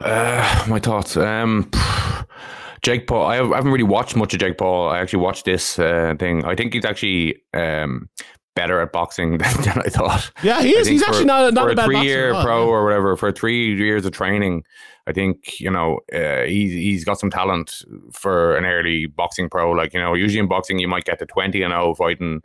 Uh, 0.00 0.64
my 0.68 0.78
thoughts. 0.78 1.16
Um, 1.16 1.70
Jake 2.82 3.06
Paul. 3.06 3.26
I 3.26 3.36
haven't 3.36 3.72
really 3.72 3.82
watched 3.82 4.14
much 4.14 4.34
of 4.34 4.40
Jake 4.40 4.58
Paul. 4.58 4.90
I 4.90 5.00
actually 5.00 5.22
watched 5.22 5.46
this 5.46 5.78
uh, 5.78 6.14
thing. 6.18 6.44
I 6.44 6.54
think 6.54 6.74
he's 6.74 6.84
actually 6.84 7.42
um, 7.54 8.10
better 8.54 8.80
at 8.80 8.92
boxing 8.92 9.38
than, 9.38 9.62
than 9.62 9.78
I 9.78 9.88
thought. 9.88 10.30
Yeah, 10.42 10.62
he 10.62 10.70
is. 10.70 10.86
He's 10.86 11.02
for- 11.02 11.10
actually 11.10 11.26
not, 11.26 11.52
not 11.54 11.64
for 11.64 11.68
a 11.70 11.72
a 11.72 11.76
bad 11.76 11.84
three-year 11.86 12.32
boxer. 12.32 12.46
pro 12.46 12.68
or 12.68 12.84
whatever. 12.84 13.16
For 13.16 13.32
three 13.32 13.76
years 13.76 14.04
of 14.06 14.12
training, 14.12 14.64
I 15.06 15.12
think 15.12 15.60
you 15.60 15.70
know 15.70 16.00
uh, 16.12 16.42
he's 16.44 16.72
he's 16.72 17.04
got 17.04 17.18
some 17.20 17.30
talent 17.30 17.82
for 18.12 18.56
an 18.56 18.64
early 18.64 19.06
boxing 19.06 19.48
pro. 19.48 19.70
Like 19.72 19.92
you 19.92 20.00
know, 20.00 20.14
usually 20.14 20.40
in 20.40 20.48
boxing 20.48 20.78
you 20.78 20.88
might 20.88 21.04
get 21.04 21.18
to 21.18 21.26
twenty 21.26 21.62
and 21.62 21.72
zero 21.72 21.94
fighting, 21.94 22.42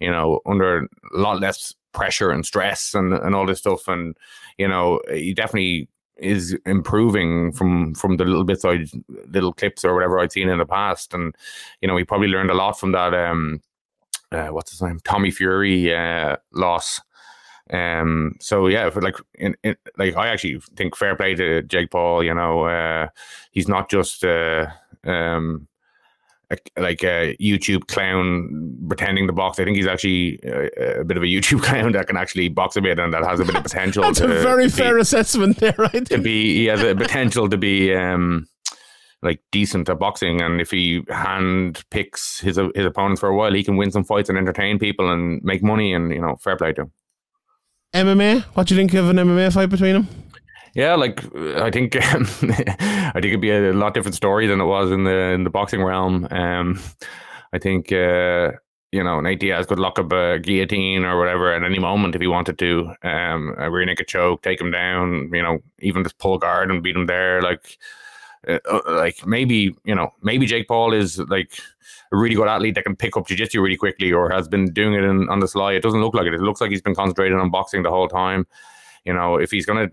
you 0.00 0.10
know, 0.10 0.40
under 0.46 0.84
a 1.14 1.18
lot 1.18 1.40
less 1.40 1.74
pressure 1.92 2.30
and 2.30 2.46
stress 2.46 2.94
and 2.94 3.12
and 3.12 3.34
all 3.34 3.46
this 3.46 3.58
stuff. 3.60 3.86
And 3.88 4.16
you 4.58 4.68
know, 4.68 5.00
he 5.10 5.34
definitely 5.34 5.88
is 6.16 6.56
improving 6.66 7.50
from 7.52 7.94
from 7.94 8.16
the 8.18 8.24
little 8.24 8.44
bits 8.44 8.64
I 8.64 8.84
little 9.30 9.52
clips 9.54 9.84
or 9.84 9.94
whatever 9.94 10.18
I'd 10.18 10.32
seen 10.32 10.48
in 10.48 10.58
the 10.58 10.66
past. 10.66 11.14
And 11.14 11.34
you 11.80 11.88
know, 11.88 11.96
he 11.96 12.04
probably 12.04 12.28
learned 12.28 12.50
a 12.50 12.54
lot 12.54 12.78
from 12.78 12.92
that. 12.92 13.14
Um, 13.14 13.60
uh, 14.32 14.48
what's 14.48 14.70
his 14.70 14.82
name? 14.82 15.00
Tommy 15.04 15.30
Fury 15.30 15.94
uh, 15.94 16.36
loss. 16.52 17.00
Um. 17.72 18.36
So 18.40 18.66
yeah, 18.66 18.90
for 18.90 19.00
like, 19.00 19.16
in, 19.34 19.56
in 19.62 19.76
like, 19.96 20.16
I 20.16 20.28
actually 20.28 20.60
think 20.76 20.96
fair 20.96 21.14
play 21.14 21.34
to 21.36 21.62
Jake 21.62 21.90
Paul. 21.90 22.24
You 22.24 22.34
know, 22.34 22.64
uh, 22.64 23.08
he's 23.52 23.68
not 23.68 23.88
just 23.88 24.24
uh, 24.24 24.66
um, 25.04 25.68
a, 26.50 26.56
like 26.80 27.02
a 27.04 27.36
YouTube 27.40 27.86
clown 27.86 28.76
pretending 28.88 29.26
to 29.26 29.32
box. 29.32 29.58
I 29.58 29.64
think 29.64 29.76
he's 29.76 29.86
actually 29.86 30.40
a, 30.44 31.00
a 31.00 31.04
bit 31.04 31.16
of 31.16 31.22
a 31.22 31.26
YouTube 31.26 31.62
clown 31.64 31.92
that 31.92 32.06
can 32.06 32.16
actually 32.16 32.48
box 32.48 32.76
a 32.76 32.80
bit 32.80 32.98
and 32.98 33.12
that 33.12 33.24
has 33.24 33.40
a 33.40 33.44
bit 33.44 33.54
of 33.54 33.62
potential. 33.62 34.02
That's 34.02 34.18
to, 34.18 34.24
a 34.24 34.42
very 34.42 34.68
fair 34.68 34.96
Be, 34.96 35.00
assessment 35.02 35.58
there, 35.58 35.74
right? 35.78 36.04
to 36.06 36.18
be, 36.18 36.56
he 36.56 36.66
has 36.66 36.82
a 36.82 36.94
potential 36.94 37.48
to 37.48 37.56
be 37.56 37.94
um, 37.94 38.48
like 39.22 39.40
decent 39.52 39.88
at 39.88 39.98
boxing, 39.98 40.40
and 40.40 40.60
if 40.60 40.70
he 40.70 41.02
hand 41.08 41.84
picks 41.90 42.40
his 42.40 42.58
his 42.74 42.86
opponents 42.86 43.20
for 43.20 43.28
a 43.28 43.36
while, 43.36 43.52
he 43.52 43.64
can 43.64 43.76
win 43.76 43.90
some 43.90 44.04
fights 44.04 44.28
and 44.28 44.38
entertain 44.38 44.78
people 44.78 45.10
and 45.10 45.42
make 45.42 45.62
money. 45.62 45.92
And 45.92 46.12
you 46.12 46.20
know, 46.20 46.36
fair 46.36 46.56
play 46.56 46.72
to 46.74 46.82
him. 46.82 46.92
MMA. 47.94 48.42
What 48.54 48.66
do 48.66 48.74
you 48.74 48.80
think 48.80 48.94
of 48.94 49.08
an 49.08 49.16
MMA 49.16 49.52
fight 49.52 49.68
between 49.68 49.94
them? 49.94 50.08
Yeah, 50.74 50.94
like 50.94 51.24
I 51.34 51.70
think 51.70 51.96
um, 52.14 52.22
I 52.42 53.12
think 53.14 53.26
it'd 53.26 53.40
be 53.40 53.50
a 53.50 53.72
lot 53.72 53.94
different 53.94 54.14
story 54.14 54.46
than 54.46 54.60
it 54.60 54.66
was 54.66 54.90
in 54.90 55.04
the 55.04 55.32
in 55.32 55.44
the 55.44 55.50
boxing 55.50 55.82
realm. 55.82 56.28
Um, 56.30 56.80
I 57.52 57.58
think 57.58 57.90
uh, 57.90 58.52
you 58.92 59.02
know 59.02 59.20
Nate 59.20 59.40
Diaz 59.40 59.66
could 59.66 59.80
lock 59.80 59.98
up 59.98 60.12
a 60.12 60.38
guillotine 60.38 61.04
or 61.04 61.18
whatever 61.18 61.52
at 61.52 61.64
any 61.64 61.80
moment 61.80 62.14
if 62.14 62.20
he 62.20 62.28
wanted 62.28 62.58
to. 62.58 62.92
Um, 63.02 63.54
a 63.58 63.70
rear 63.70 63.84
naked 63.84 64.06
choke, 64.06 64.42
take 64.42 64.60
him 64.60 64.70
down. 64.70 65.30
You 65.32 65.42
know, 65.42 65.58
even 65.80 66.04
just 66.04 66.18
pull 66.18 66.38
guard 66.38 66.70
and 66.70 66.82
beat 66.82 66.96
him 66.96 67.06
there. 67.06 67.42
Like, 67.42 67.76
uh, 68.48 68.58
uh, 68.70 68.80
like 68.86 69.26
maybe 69.26 69.74
you 69.84 69.94
know 69.94 70.12
maybe 70.22 70.46
Jake 70.46 70.68
Paul 70.68 70.92
is 70.92 71.18
like 71.18 71.58
a 72.12 72.16
really 72.16 72.34
good 72.34 72.48
athlete 72.48 72.74
that 72.74 72.84
can 72.84 72.96
pick 72.96 73.16
up 73.16 73.26
jiu-jitsu 73.26 73.60
really 73.60 73.76
quickly 73.76 74.12
or 74.12 74.30
has 74.30 74.48
been 74.48 74.72
doing 74.72 74.94
it 74.94 75.04
in, 75.04 75.28
on 75.28 75.40
the 75.40 75.48
sly. 75.48 75.72
It 75.72 75.82
doesn't 75.82 76.00
look 76.00 76.14
like 76.14 76.26
it. 76.26 76.34
It 76.34 76.40
looks 76.40 76.60
like 76.60 76.70
he's 76.70 76.82
been 76.82 76.94
concentrating 76.94 77.38
on 77.38 77.50
boxing 77.50 77.82
the 77.82 77.90
whole 77.90 78.08
time. 78.08 78.46
You 79.04 79.12
know, 79.12 79.36
if 79.36 79.50
he's 79.50 79.66
gonna 79.66 79.90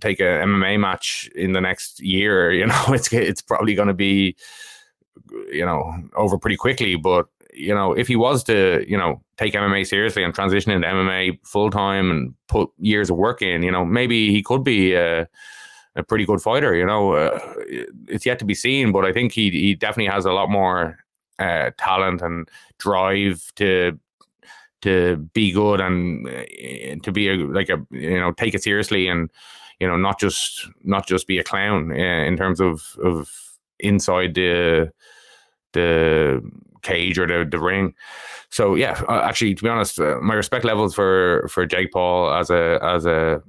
take 0.00 0.20
a 0.20 0.24
MMA 0.24 0.80
match 0.80 1.30
in 1.34 1.52
the 1.52 1.60
next 1.60 2.00
year, 2.00 2.52
you 2.60 2.66
know, 2.66 2.84
it's 2.88 3.12
it's 3.12 3.42
probably 3.42 3.74
going 3.74 3.88
to 3.88 3.94
be, 3.94 4.36
you 5.52 5.64
know, 5.64 5.94
over 6.16 6.38
pretty 6.38 6.56
quickly. 6.56 6.96
But 6.96 7.26
you 7.52 7.74
know, 7.74 7.92
if 7.92 8.08
he 8.08 8.16
was 8.16 8.44
to, 8.44 8.84
you 8.88 8.96
know, 8.96 9.22
take 9.36 9.54
MMA 9.54 9.86
seriously 9.86 10.22
and 10.22 10.34
transition 10.34 10.72
into 10.72 10.86
MMA 10.86 11.38
full 11.44 11.70
time 11.70 12.10
and 12.10 12.34
put 12.48 12.70
years 12.78 13.10
of 13.10 13.16
work 13.16 13.42
in, 13.42 13.62
you 13.62 13.70
know, 13.70 13.84
maybe 13.84 14.30
he 14.30 14.42
could 14.42 14.64
be 14.64 14.94
a, 14.94 15.28
a 15.96 16.02
pretty 16.02 16.24
good 16.24 16.40
fighter. 16.40 16.74
You 16.74 16.86
know, 16.86 17.12
uh, 17.14 17.38
it's 18.08 18.26
yet 18.26 18.38
to 18.40 18.44
be 18.44 18.54
seen, 18.54 18.92
but 18.92 19.04
I 19.04 19.12
think 19.12 19.32
he 19.32 19.50
he 19.50 19.74
definitely 19.74 20.12
has 20.12 20.24
a 20.24 20.32
lot 20.32 20.50
more 20.50 20.98
uh, 21.38 21.70
talent 21.78 22.22
and 22.22 22.48
drive 22.78 23.52
to 23.56 23.98
to 24.82 25.16
be 25.34 25.52
good 25.52 25.80
and 25.80 26.26
uh, 26.26 27.02
to 27.02 27.12
be 27.12 27.28
a, 27.28 27.34
like 27.34 27.68
a 27.68 27.84
you 27.90 28.18
know 28.18 28.32
take 28.32 28.54
it 28.54 28.62
seriously 28.62 29.08
and 29.08 29.30
you 29.78 29.86
know 29.86 29.96
not 29.96 30.18
just 30.18 30.68
not 30.84 31.06
just 31.06 31.26
be 31.26 31.38
a 31.38 31.44
clown 31.44 31.90
uh, 31.92 31.94
in 31.94 32.36
terms 32.36 32.60
of 32.60 32.96
of 33.02 33.30
inside 33.78 34.34
the 34.34 34.90
the 35.72 36.40
cage 36.82 37.18
or 37.18 37.26
the, 37.26 37.48
the 37.48 37.58
ring 37.58 37.94
so 38.48 38.74
yeah 38.74 39.02
uh, 39.08 39.20
actually 39.22 39.54
to 39.54 39.62
be 39.62 39.68
honest 39.68 40.00
uh, 40.00 40.18
my 40.22 40.34
respect 40.34 40.64
levels 40.64 40.94
for 40.94 41.46
for 41.50 41.66
Jake 41.66 41.92
Paul 41.92 42.32
as 42.32 42.50
a 42.50 42.78
as 42.82 43.04
a 43.04 43.42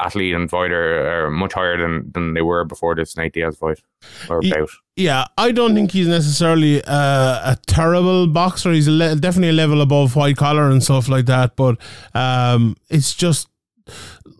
athlete 0.00 0.34
and 0.34 0.50
fighter 0.50 1.26
are 1.26 1.30
much 1.30 1.52
higher 1.52 1.76
than 1.76 2.10
than 2.12 2.34
they 2.34 2.42
were 2.42 2.64
before 2.64 2.94
this 2.94 3.16
Nate 3.16 3.32
Diaz 3.32 3.56
fight 3.56 3.82
or 4.28 4.40
bout 4.42 4.70
Yeah, 4.96 5.26
I 5.36 5.52
don't 5.52 5.74
think 5.74 5.92
he's 5.92 6.08
necessarily 6.08 6.82
uh, 6.84 7.52
a 7.52 7.58
terrible 7.66 8.26
boxer. 8.26 8.72
He's 8.72 8.88
a 8.88 8.92
le- 8.92 9.16
definitely 9.16 9.50
a 9.50 9.52
level 9.64 9.80
above 9.80 10.16
white 10.16 10.36
collar 10.36 10.70
and 10.70 10.82
stuff 10.82 11.08
like 11.08 11.26
that. 11.26 11.56
But 11.56 11.78
um, 12.14 12.76
it's 12.88 13.14
just 13.14 13.48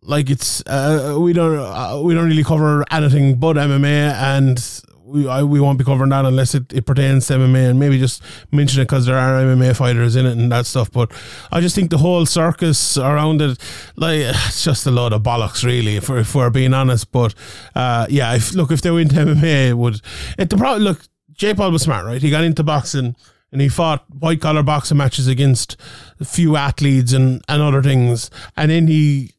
like 0.02 0.30
it's 0.30 0.62
uh, 0.66 1.16
we 1.18 1.32
don't 1.32 1.58
uh, 1.58 2.00
we 2.02 2.14
don't 2.14 2.26
really 2.26 2.44
cover 2.44 2.84
anything 2.90 3.36
but 3.36 3.56
MMA, 3.56 4.12
and 4.14 4.82
we 5.10 5.28
I, 5.28 5.42
we 5.42 5.60
won't 5.60 5.78
be 5.78 5.84
covering 5.84 6.10
that 6.10 6.24
unless 6.24 6.54
it, 6.54 6.72
it 6.72 6.86
pertains 6.86 7.26
to 7.26 7.34
MMA, 7.34 7.70
and 7.70 7.78
maybe 7.78 7.98
just 7.98 8.22
mention 8.52 8.80
it 8.80 8.84
because 8.84 9.06
there 9.06 9.18
are 9.18 9.42
MMA 9.42 9.76
fighters 9.76 10.16
in 10.16 10.26
it 10.26 10.36
and 10.36 10.50
that 10.52 10.66
stuff. 10.66 10.90
But 10.90 11.12
I 11.50 11.60
just 11.60 11.74
think 11.74 11.90
the 11.90 11.98
whole 11.98 12.26
circus 12.26 12.96
around 12.96 13.42
it, 13.42 13.58
like 13.96 14.18
it's 14.20 14.64
just 14.64 14.86
a 14.86 14.90
load 14.90 15.12
of 15.12 15.22
bollocks, 15.22 15.64
really, 15.64 15.96
if 15.96 16.08
if 16.10 16.34
we're 16.34 16.50
being 16.50 16.74
honest. 16.74 17.10
But 17.12 17.34
uh, 17.74 18.06
yeah, 18.08 18.34
if 18.34 18.54
look 18.54 18.70
if 18.70 18.82
they 18.82 18.90
went 18.90 19.10
to 19.10 19.16
MMA, 19.16 19.70
it 19.70 19.74
would 19.74 20.00
it 20.38 20.50
the 20.50 20.56
problem 20.56 20.82
look. 20.82 21.02
J. 21.32 21.54
Paul 21.54 21.70
was 21.70 21.82
smart, 21.82 22.04
right? 22.04 22.20
He 22.20 22.28
got 22.28 22.44
into 22.44 22.62
boxing 22.62 23.16
and 23.50 23.60
he 23.62 23.68
fought 23.70 24.04
white 24.10 24.42
collar 24.42 24.62
boxing 24.62 24.98
matches 24.98 25.26
against 25.26 25.76
a 26.20 26.24
few 26.26 26.54
athletes 26.54 27.14
and, 27.14 27.42
and 27.48 27.62
other 27.62 27.82
things, 27.82 28.30
and 28.56 28.70
then 28.70 28.86
he 28.86 29.32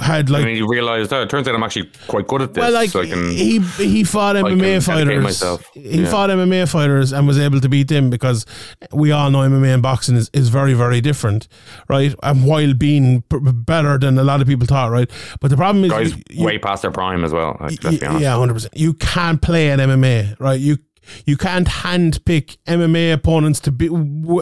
had 0.00 0.28
like 0.30 0.42
I 0.42 0.46
mean 0.46 0.56
you 0.56 0.68
realize 0.68 1.08
that 1.08 1.22
it 1.22 1.30
turns 1.30 1.48
out 1.48 1.54
I'm 1.54 1.62
actually 1.62 1.90
quite 2.06 2.26
good 2.26 2.42
at 2.42 2.54
this 2.54 2.62
well, 2.62 2.72
like 2.72 2.90
so 2.90 3.00
I 3.00 3.06
can 3.06 3.30
he 3.30 3.58
he 3.60 4.04
fought 4.04 4.36
MMA 4.36 4.84
fighters. 4.84 5.22
myself. 5.22 5.64
He 5.74 6.02
Yeah. 6.02 6.10
fought 6.10 6.30
MMA 6.30 6.68
fighters 6.68 7.12
and 7.12 7.26
was 7.26 7.38
able 7.38 7.60
to 7.60 7.68
beat 7.68 7.88
them 7.88 8.10
because 8.10 8.44
we 8.92 9.10
all 9.12 9.30
know 9.30 9.40
MMA 9.40 9.72
and 9.74 9.82
boxing 9.82 10.16
is, 10.16 10.30
is 10.32 10.48
very 10.48 10.74
very 10.74 11.00
different, 11.00 11.48
right? 11.88 12.14
And 12.22 12.44
while 12.44 12.74
being 12.74 13.22
p- 13.22 13.38
better 13.40 13.98
than 13.98 14.18
a 14.18 14.24
lot 14.24 14.40
of 14.40 14.46
people 14.46 14.66
thought, 14.66 14.90
right? 14.90 15.10
But 15.40 15.50
the 15.50 15.56
problem 15.56 15.84
is, 15.84 15.90
guys 15.90 16.10
you- 16.16 16.22
you- 16.30 16.44
way 16.44 16.58
past 16.58 16.82
their 16.82 16.90
prime 16.90 17.24
as 17.24 17.32
well 17.32 17.56
like, 17.60 17.82
let's 17.82 17.98
be 17.98 18.06
honest 18.06 18.22
Yeah, 18.22 18.36
hundred 18.36 18.54
percent. 18.54 18.76
You 18.76 18.92
can't 18.94 19.40
play 19.40 19.70
at 19.70 19.78
MMA, 19.78 20.36
right? 20.38 20.60
You 20.60 20.78
you 21.24 21.36
can't 21.36 21.68
handpick 21.68 22.56
MMA 22.66 23.12
opponents 23.12 23.60
to 23.60 23.70
be 23.70 23.88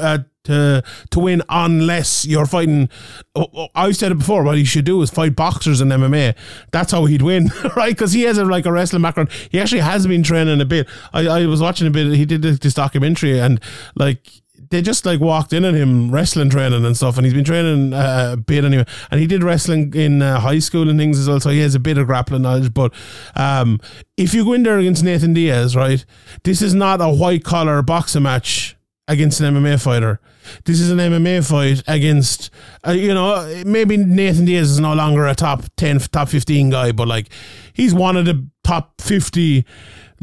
uh, 0.01 0.19
to 0.45 0.82
to 1.11 1.20
win 1.20 1.43
unless 1.49 2.24
you're 2.24 2.47
fighting. 2.47 2.89
oh, 3.35 3.47
oh, 3.55 3.69
I've 3.74 3.97
said 3.97 4.12
it 4.12 4.19
before. 4.19 4.43
What 4.45 4.57
he 4.57 4.65
should 4.65 4.85
do 4.85 5.01
is 5.03 5.11
fight 5.11 5.35
boxers 5.35 5.81
in 5.81 5.89
MMA. 5.89 6.35
That's 6.70 6.93
how 6.93 7.07
he'd 7.07 7.23
win, 7.23 7.51
right? 7.77 7.95
Because 7.95 8.12
he 8.12 8.23
has 8.23 8.39
a, 8.39 8.45
like 8.45 8.66
a 8.66 8.73
wrestling 8.73 9.03
background. 9.03 9.31
He 9.51 9.61
actually 9.61 9.81
has 9.81 10.07
been 10.07 10.23
training 10.23 10.61
a 10.61 10.65
bit. 10.65 10.89
I, 11.12 11.27
I 11.27 11.47
was 11.47 11.61
watching 11.61 11.86
a 11.86 11.91
bit. 11.91 12.15
He 12.15 12.24
did 12.24 12.43
this, 12.43 12.59
this 12.59 12.74
documentary 12.74 13.41
and 13.41 13.61
like 13.97 14.43
they 14.70 14.82
just 14.82 15.05
like 15.05 15.20
walked 15.20 15.52
in 15.52 15.64
on 15.64 15.74
him 15.74 16.10
wrestling 16.10 16.51
training 16.51 16.85
and 16.85 16.97
stuff, 16.97 17.16
and 17.16 17.24
he's 17.24 17.35
been 17.35 17.44
training 17.44 17.93
uh, 17.93 18.31
a 18.32 18.36
bit 18.36 18.64
anyway. 18.64 18.86
And 19.10 19.20
he 19.20 19.26
did 19.26 19.43
wrestling 19.43 19.93
in 19.94 20.22
uh, 20.22 20.40
high 20.40 20.59
school 20.59 20.89
and 20.89 20.98
things 20.98 21.18
as 21.18 21.28
well, 21.28 21.40
so 21.40 21.51
he 21.51 21.60
has 21.60 21.74
a 21.74 21.81
bit 21.81 21.98
of 21.98 22.06
grappling 22.06 22.43
knowledge. 22.43 22.72
But 22.72 22.93
um, 23.35 23.81
if 24.16 24.35
you 24.35 24.44
go 24.44 24.52
in 24.52 24.62
there 24.62 24.78
against 24.78 25.02
Nathan 25.05 25.35
Diaz, 25.35 25.76
right, 25.76 26.05
this 26.44 26.62
is 26.62 26.74
not 26.74 27.01
a 27.01 27.09
white 27.09 27.44
collar 27.44 27.82
boxing 27.82 28.22
match 28.22 28.76
against 29.09 29.40
an 29.40 29.55
MMA 29.55 29.82
fighter. 29.82 30.20
This 30.64 30.81
is 30.81 30.90
an 30.90 30.98
MMA 30.98 31.47
fight 31.48 31.82
against, 31.86 32.51
uh, 32.86 32.93
you 32.93 33.12
know, 33.12 33.62
maybe 33.66 33.97
Nathan 33.97 34.44
Diaz 34.44 34.70
is 34.70 34.81
no 34.81 34.94
longer 34.94 35.26
a 35.26 35.35
top 35.35 35.64
10, 35.76 35.98
top 36.01 36.28
15 36.28 36.70
guy, 36.70 36.93
but 36.93 37.09
like 37.09 37.28
he's 37.72 37.94
one 37.94 38.16
of 38.16 38.24
the 38.24 38.47
top 38.62 39.01
50 39.01 39.64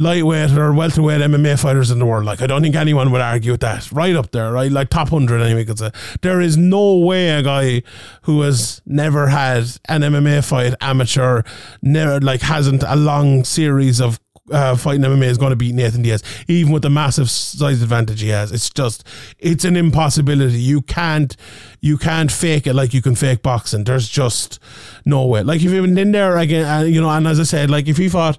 lightweight 0.01 0.51
or 0.51 0.73
welterweight 0.73 1.21
MMA 1.21 1.59
fighters 1.59 1.91
in 1.91 1.99
the 1.99 2.05
world. 2.05 2.25
Like 2.25 2.41
I 2.41 2.47
don't 2.47 2.61
think 2.61 2.75
anyone 2.75 3.11
would 3.11 3.21
argue 3.21 3.51
with 3.51 3.61
that. 3.61 3.91
Right 3.91 4.15
up 4.15 4.31
there, 4.31 4.51
right? 4.51 4.71
Like 4.71 4.89
top 4.89 5.09
hundred 5.09 5.41
anyway. 5.41 5.63
Could 5.63 5.79
say 5.79 5.91
there 6.21 6.41
is 6.41 6.57
no 6.57 6.97
way 6.97 7.29
a 7.29 7.43
guy 7.43 7.83
who 8.23 8.41
has 8.41 8.81
never 8.85 9.27
had 9.27 9.63
an 9.87 10.01
MMA 10.01 10.43
fight, 10.43 10.73
amateur, 10.81 11.43
never 11.81 12.19
like 12.19 12.41
hasn't 12.41 12.83
a 12.83 12.95
long 12.95 13.43
series 13.43 14.01
of 14.01 14.19
uh, 14.51 14.75
fighting 14.75 15.03
MMA 15.03 15.25
is 15.25 15.37
going 15.37 15.51
to 15.51 15.55
beat 15.55 15.75
Nathan 15.75 16.01
Diaz, 16.01 16.23
even 16.47 16.73
with 16.73 16.81
the 16.81 16.89
massive 16.89 17.29
size 17.29 17.81
advantage 17.81 18.21
he 18.21 18.29
has. 18.29 18.51
It's 18.51 18.69
just, 18.69 19.05
it's 19.39 19.63
an 19.63 19.77
impossibility. 19.77 20.59
You 20.59 20.81
can't, 20.81 21.35
you 21.79 21.97
can't 21.97 22.31
fake 22.31 22.67
it 22.67 22.73
like 22.73 22.93
you 22.93 23.01
can 23.01 23.15
fake 23.15 23.41
boxing. 23.41 23.83
There's 23.83 24.09
just 24.09 24.59
no 25.05 25.25
way. 25.25 25.43
Like 25.43 25.61
if 25.61 25.71
you 25.71 25.81
went 25.81 25.97
in 25.97 26.11
there 26.11 26.37
again, 26.37 26.65
uh, 26.65 26.83
you 26.83 26.99
know, 26.99 27.09
and 27.09 27.27
as 27.27 27.39
I 27.39 27.43
said, 27.43 27.69
like 27.69 27.87
if 27.87 27.97
he 27.97 28.09
fought, 28.09 28.37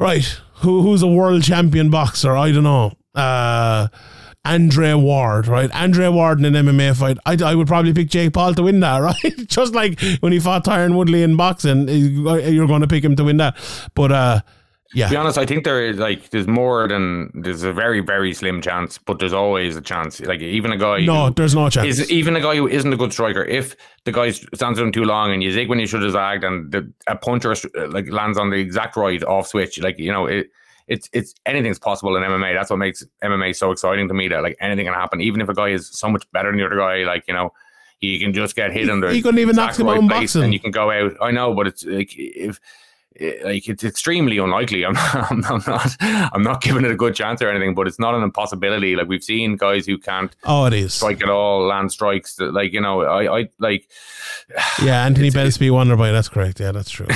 right, 0.00 0.24
who 0.56 0.82
who's 0.82 1.02
a 1.02 1.06
world 1.06 1.42
champion 1.44 1.90
boxer? 1.90 2.36
I 2.36 2.50
don't 2.50 2.64
know. 2.64 2.92
Uh, 3.14 3.88
Andre 4.44 4.94
Ward, 4.94 5.46
right? 5.46 5.70
Andre 5.74 6.08
Ward 6.08 6.38
in 6.38 6.54
an 6.54 6.66
MMA 6.66 6.96
fight. 6.96 7.18
I, 7.26 7.36
I 7.44 7.54
would 7.54 7.66
probably 7.66 7.92
pick 7.92 8.08
Jake 8.08 8.32
Paul 8.32 8.54
to 8.54 8.62
win 8.62 8.80
that, 8.80 8.98
right? 9.24 9.48
Just 9.48 9.74
like 9.74 10.00
when 10.20 10.32
he 10.32 10.40
fought 10.40 10.64
Tyron 10.64 10.96
Woodley 10.96 11.22
in 11.22 11.36
boxing, 11.36 11.88
you're 11.88 12.66
going 12.66 12.80
to 12.80 12.88
pick 12.88 13.04
him 13.04 13.16
to 13.16 13.24
win 13.24 13.36
that. 13.36 13.56
But 13.94 14.12
uh, 14.12 14.40
yeah. 14.92 15.06
To 15.06 15.10
be 15.10 15.16
honest, 15.16 15.38
I 15.38 15.46
think 15.46 15.64
there 15.64 15.86
is 15.86 15.98
like 15.98 16.30
there's 16.30 16.48
more 16.48 16.88
than 16.88 17.30
there's 17.34 17.62
a 17.62 17.72
very 17.72 18.00
very 18.00 18.34
slim 18.34 18.60
chance, 18.60 18.98
but 18.98 19.20
there's 19.20 19.32
always 19.32 19.76
a 19.76 19.80
chance. 19.80 20.20
Like 20.20 20.40
even 20.40 20.72
a 20.72 20.76
guy. 20.76 21.00
No, 21.04 21.26
who 21.26 21.34
there's 21.34 21.54
no 21.54 21.68
chance. 21.70 21.86
Is 21.86 22.10
even 22.10 22.34
a 22.34 22.40
guy 22.40 22.56
who 22.56 22.66
isn't 22.66 22.92
a 22.92 22.96
good 22.96 23.12
striker, 23.12 23.44
if 23.44 23.76
the 24.04 24.12
guy 24.12 24.30
stands 24.30 24.80
on 24.80 24.90
too 24.90 25.04
long 25.04 25.32
and 25.32 25.42
you 25.42 25.52
zig 25.52 25.68
when 25.68 25.78
you 25.78 25.86
should 25.86 26.02
have 26.02 26.12
zagged, 26.12 26.42
and 26.42 26.72
the, 26.72 26.92
a 27.06 27.16
puncher 27.16 27.54
like 27.88 28.10
lands 28.10 28.36
on 28.36 28.50
the 28.50 28.56
exact 28.56 28.96
right 28.96 29.22
off 29.24 29.46
switch, 29.46 29.80
like 29.80 29.98
you 29.98 30.12
know 30.12 30.26
it. 30.26 30.50
It's 30.88 31.08
it's 31.12 31.36
anything's 31.46 31.78
possible 31.78 32.16
in 32.16 32.24
MMA. 32.24 32.52
That's 32.52 32.68
what 32.68 32.80
makes 32.80 33.04
MMA 33.22 33.54
so 33.54 33.70
exciting 33.70 34.08
to 34.08 34.14
me. 34.14 34.26
That 34.26 34.42
like 34.42 34.56
anything 34.60 34.86
can 34.86 34.94
happen, 34.94 35.20
even 35.20 35.40
if 35.40 35.48
a 35.48 35.54
guy 35.54 35.68
is 35.68 35.88
so 35.88 36.08
much 36.08 36.28
better 36.32 36.50
than 36.50 36.58
the 36.58 36.66
other 36.66 36.78
guy. 36.78 37.04
Like 37.04 37.28
you 37.28 37.34
know, 37.34 37.52
he 38.00 38.18
can 38.18 38.32
just 38.32 38.56
get 38.56 38.72
hit 38.72 38.88
in 38.88 38.98
the. 38.98 39.12
He 39.12 39.22
couldn't 39.22 39.38
even 39.38 39.54
knock 39.54 39.78
him 39.78 39.88
out 39.88 39.98
in 39.98 40.08
boxing, 40.08 40.42
and 40.42 40.52
you 40.52 40.58
can 40.58 40.72
go 40.72 40.90
out. 40.90 41.12
I 41.20 41.30
know, 41.30 41.54
but 41.54 41.68
it's 41.68 41.84
like 41.84 42.12
if 42.16 42.58
like 43.18 43.68
it's 43.68 43.82
extremely 43.82 44.38
unlikely. 44.38 44.84
I'm 44.86 44.94
not, 44.94 45.30
I'm 45.50 45.62
not, 45.66 45.96
I'm 46.00 46.42
not 46.42 46.62
giving 46.62 46.84
it 46.84 46.90
a 46.90 46.96
good 46.96 47.14
chance 47.14 47.42
or 47.42 47.50
anything, 47.50 47.74
but 47.74 47.88
it's 47.88 47.98
not 47.98 48.14
an 48.14 48.22
impossibility. 48.22 48.94
Like 48.94 49.08
we've 49.08 49.24
seen 49.24 49.56
guys 49.56 49.84
who 49.84 49.98
can't. 49.98 50.34
Oh, 50.44 50.66
it 50.66 50.72
is 50.72 50.94
strike 50.94 51.20
at 51.22 51.28
all, 51.28 51.66
land 51.66 51.90
strikes. 51.90 52.36
That, 52.36 52.54
like 52.54 52.72
you 52.72 52.80
know, 52.80 53.02
I, 53.02 53.40
I 53.40 53.48
like. 53.58 53.88
Yeah, 54.82 55.04
Anthony 55.04 55.30
Belsby 55.30 55.68
Wonderboy. 55.68 56.10
That's 56.12 56.28
correct. 56.28 56.58
Yeah, 56.58 56.72
that's 56.72 56.90
true. 56.90 57.06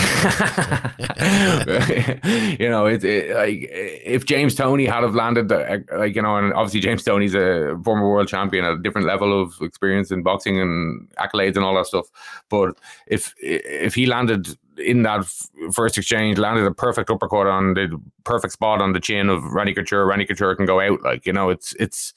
you 2.58 2.68
know, 2.68 2.86
it's 2.86 3.04
it, 3.04 3.34
like 3.34 3.68
if 3.70 4.24
James 4.26 4.54
Toney 4.54 4.84
had 4.84 5.02
have 5.02 5.14
landed, 5.14 5.50
like 5.50 6.14
you 6.14 6.22
know, 6.22 6.36
and 6.36 6.52
obviously 6.52 6.80
James 6.80 7.02
Toney's 7.02 7.34
a 7.34 7.78
former 7.82 8.08
world 8.08 8.28
champion, 8.28 8.64
a 8.64 8.78
different 8.78 9.06
level 9.06 9.40
of 9.40 9.54
experience 9.62 10.10
in 10.10 10.22
boxing 10.22 10.60
and 10.60 11.08
accolades 11.16 11.56
and 11.56 11.64
all 11.64 11.74
that 11.74 11.86
stuff. 11.86 12.06
But 12.50 12.76
if 13.06 13.34
if 13.38 13.94
he 13.94 14.06
landed 14.06 14.56
in 14.78 15.02
that 15.02 15.26
first 15.72 15.98
exchange, 15.98 16.38
landed 16.38 16.66
a 16.66 16.72
perfect 16.72 17.10
uppercut 17.10 17.46
on 17.46 17.74
the 17.74 18.00
perfect 18.24 18.52
spot 18.52 18.80
on 18.80 18.92
the 18.92 19.00
chin 19.00 19.28
of 19.28 19.44
Randy 19.44 19.74
Couture. 19.74 20.06
Randy 20.06 20.26
Couture 20.26 20.54
can 20.56 20.66
go 20.66 20.80
out. 20.80 21.02
Like 21.02 21.26
you 21.26 21.32
know, 21.32 21.50
it's 21.50 21.74
it's 21.78 22.12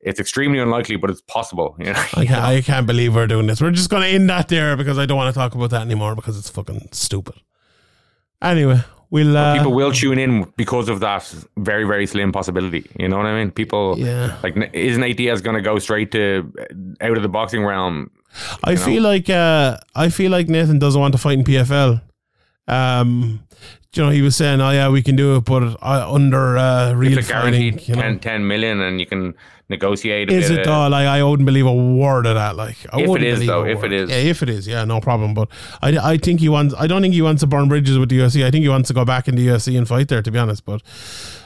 it's 0.00 0.20
extremely 0.20 0.58
unlikely, 0.58 0.96
but 0.96 1.10
it's 1.10 1.22
possible. 1.22 1.76
You 1.78 1.86
know? 1.86 2.04
I, 2.14 2.26
can't, 2.26 2.30
I 2.44 2.60
can't 2.62 2.86
believe 2.86 3.14
we're 3.14 3.26
doing 3.26 3.46
this. 3.46 3.60
We're 3.60 3.70
just 3.70 3.90
going 3.90 4.02
to 4.02 4.08
end 4.08 4.30
that 4.30 4.48
there 4.48 4.76
because 4.76 4.98
I 4.98 5.06
don't 5.06 5.16
want 5.16 5.34
to 5.34 5.38
talk 5.38 5.54
about 5.54 5.70
that 5.70 5.82
anymore 5.82 6.14
because 6.14 6.38
it's 6.38 6.48
fucking 6.48 6.88
stupid. 6.92 7.34
Anyway, 8.40 8.80
we'll 9.10 9.36
uh, 9.36 9.56
people 9.56 9.72
will 9.72 9.90
tune 9.90 10.18
in 10.18 10.44
because 10.56 10.88
of 10.88 11.00
that 11.00 11.24
very 11.56 11.84
very 11.84 12.06
slim 12.06 12.30
possibility. 12.30 12.88
You 12.98 13.08
know 13.08 13.16
what 13.16 13.26
I 13.26 13.36
mean? 13.36 13.50
People, 13.50 13.98
yeah. 13.98 14.38
Like, 14.42 14.56
isn't 14.72 15.00
Nate 15.00 15.16
Diaz 15.16 15.40
going 15.40 15.56
to 15.56 15.62
go 15.62 15.78
straight 15.78 16.12
to 16.12 16.52
out 17.00 17.16
of 17.16 17.22
the 17.22 17.28
boxing 17.28 17.64
realm? 17.64 18.10
I 18.64 18.76
feel 18.76 19.02
know? 19.02 19.08
like 19.08 19.30
uh, 19.30 19.78
I 19.94 20.08
feel 20.08 20.30
like 20.30 20.48
Nathan 20.48 20.78
doesn't 20.78 21.00
want 21.00 21.12
to 21.12 21.18
fight 21.18 21.38
in 21.38 21.44
PFL. 21.44 22.02
Um, 22.66 23.40
you 23.94 24.02
know, 24.02 24.10
he 24.10 24.22
was 24.22 24.36
saying, 24.36 24.60
"Oh 24.60 24.70
yeah, 24.70 24.88
we 24.90 25.02
can 25.02 25.16
do 25.16 25.36
it, 25.36 25.44
but 25.44 25.62
uh, 25.82 26.12
under 26.12 26.58
uh, 26.58 26.92
real 26.92 27.18
it's 27.18 27.30
fighting, 27.30 27.78
you 27.80 27.96
know? 27.96 28.02
10, 28.02 28.20
10 28.20 28.46
million, 28.46 28.80
and 28.80 29.00
you 29.00 29.06
can 29.06 29.34
negotiate. 29.68 30.30
Is 30.30 30.50
it 30.50 30.64
though? 30.64 30.88
Like 30.88 31.06
I 31.06 31.22
wouldn't 31.22 31.46
believe 31.46 31.66
a 31.66 31.74
word 31.74 32.26
of 32.26 32.34
that. 32.34 32.56
Like 32.56 32.76
I 32.92 33.00
if 33.00 33.16
it 33.16 33.22
is 33.22 33.46
though, 33.46 33.64
if 33.64 33.82
it 33.84 33.92
is, 33.92 34.10
yeah, 34.10 34.16
if 34.16 34.42
it 34.42 34.48
is, 34.48 34.66
yeah, 34.66 34.84
no 34.84 35.00
problem. 35.00 35.34
But 35.34 35.48
I, 35.82 35.96
I 35.98 36.16
think 36.16 36.40
he 36.40 36.48
wants. 36.48 36.74
I 36.78 36.86
don't 36.86 37.02
think 37.02 37.14
he 37.14 37.22
wants 37.22 37.40
to 37.40 37.46
burn 37.46 37.68
bridges 37.68 37.98
with 37.98 38.08
the 38.08 38.18
UFC. 38.18 38.44
I 38.44 38.50
think 38.50 38.62
he 38.62 38.68
wants 38.68 38.88
to 38.88 38.94
go 38.94 39.04
back 39.04 39.28
in 39.28 39.36
the 39.36 39.46
UFC 39.46 39.76
and 39.76 39.86
fight 39.86 40.08
there. 40.08 40.22
To 40.22 40.30
be 40.30 40.38
honest, 40.38 40.64
but 40.64 40.82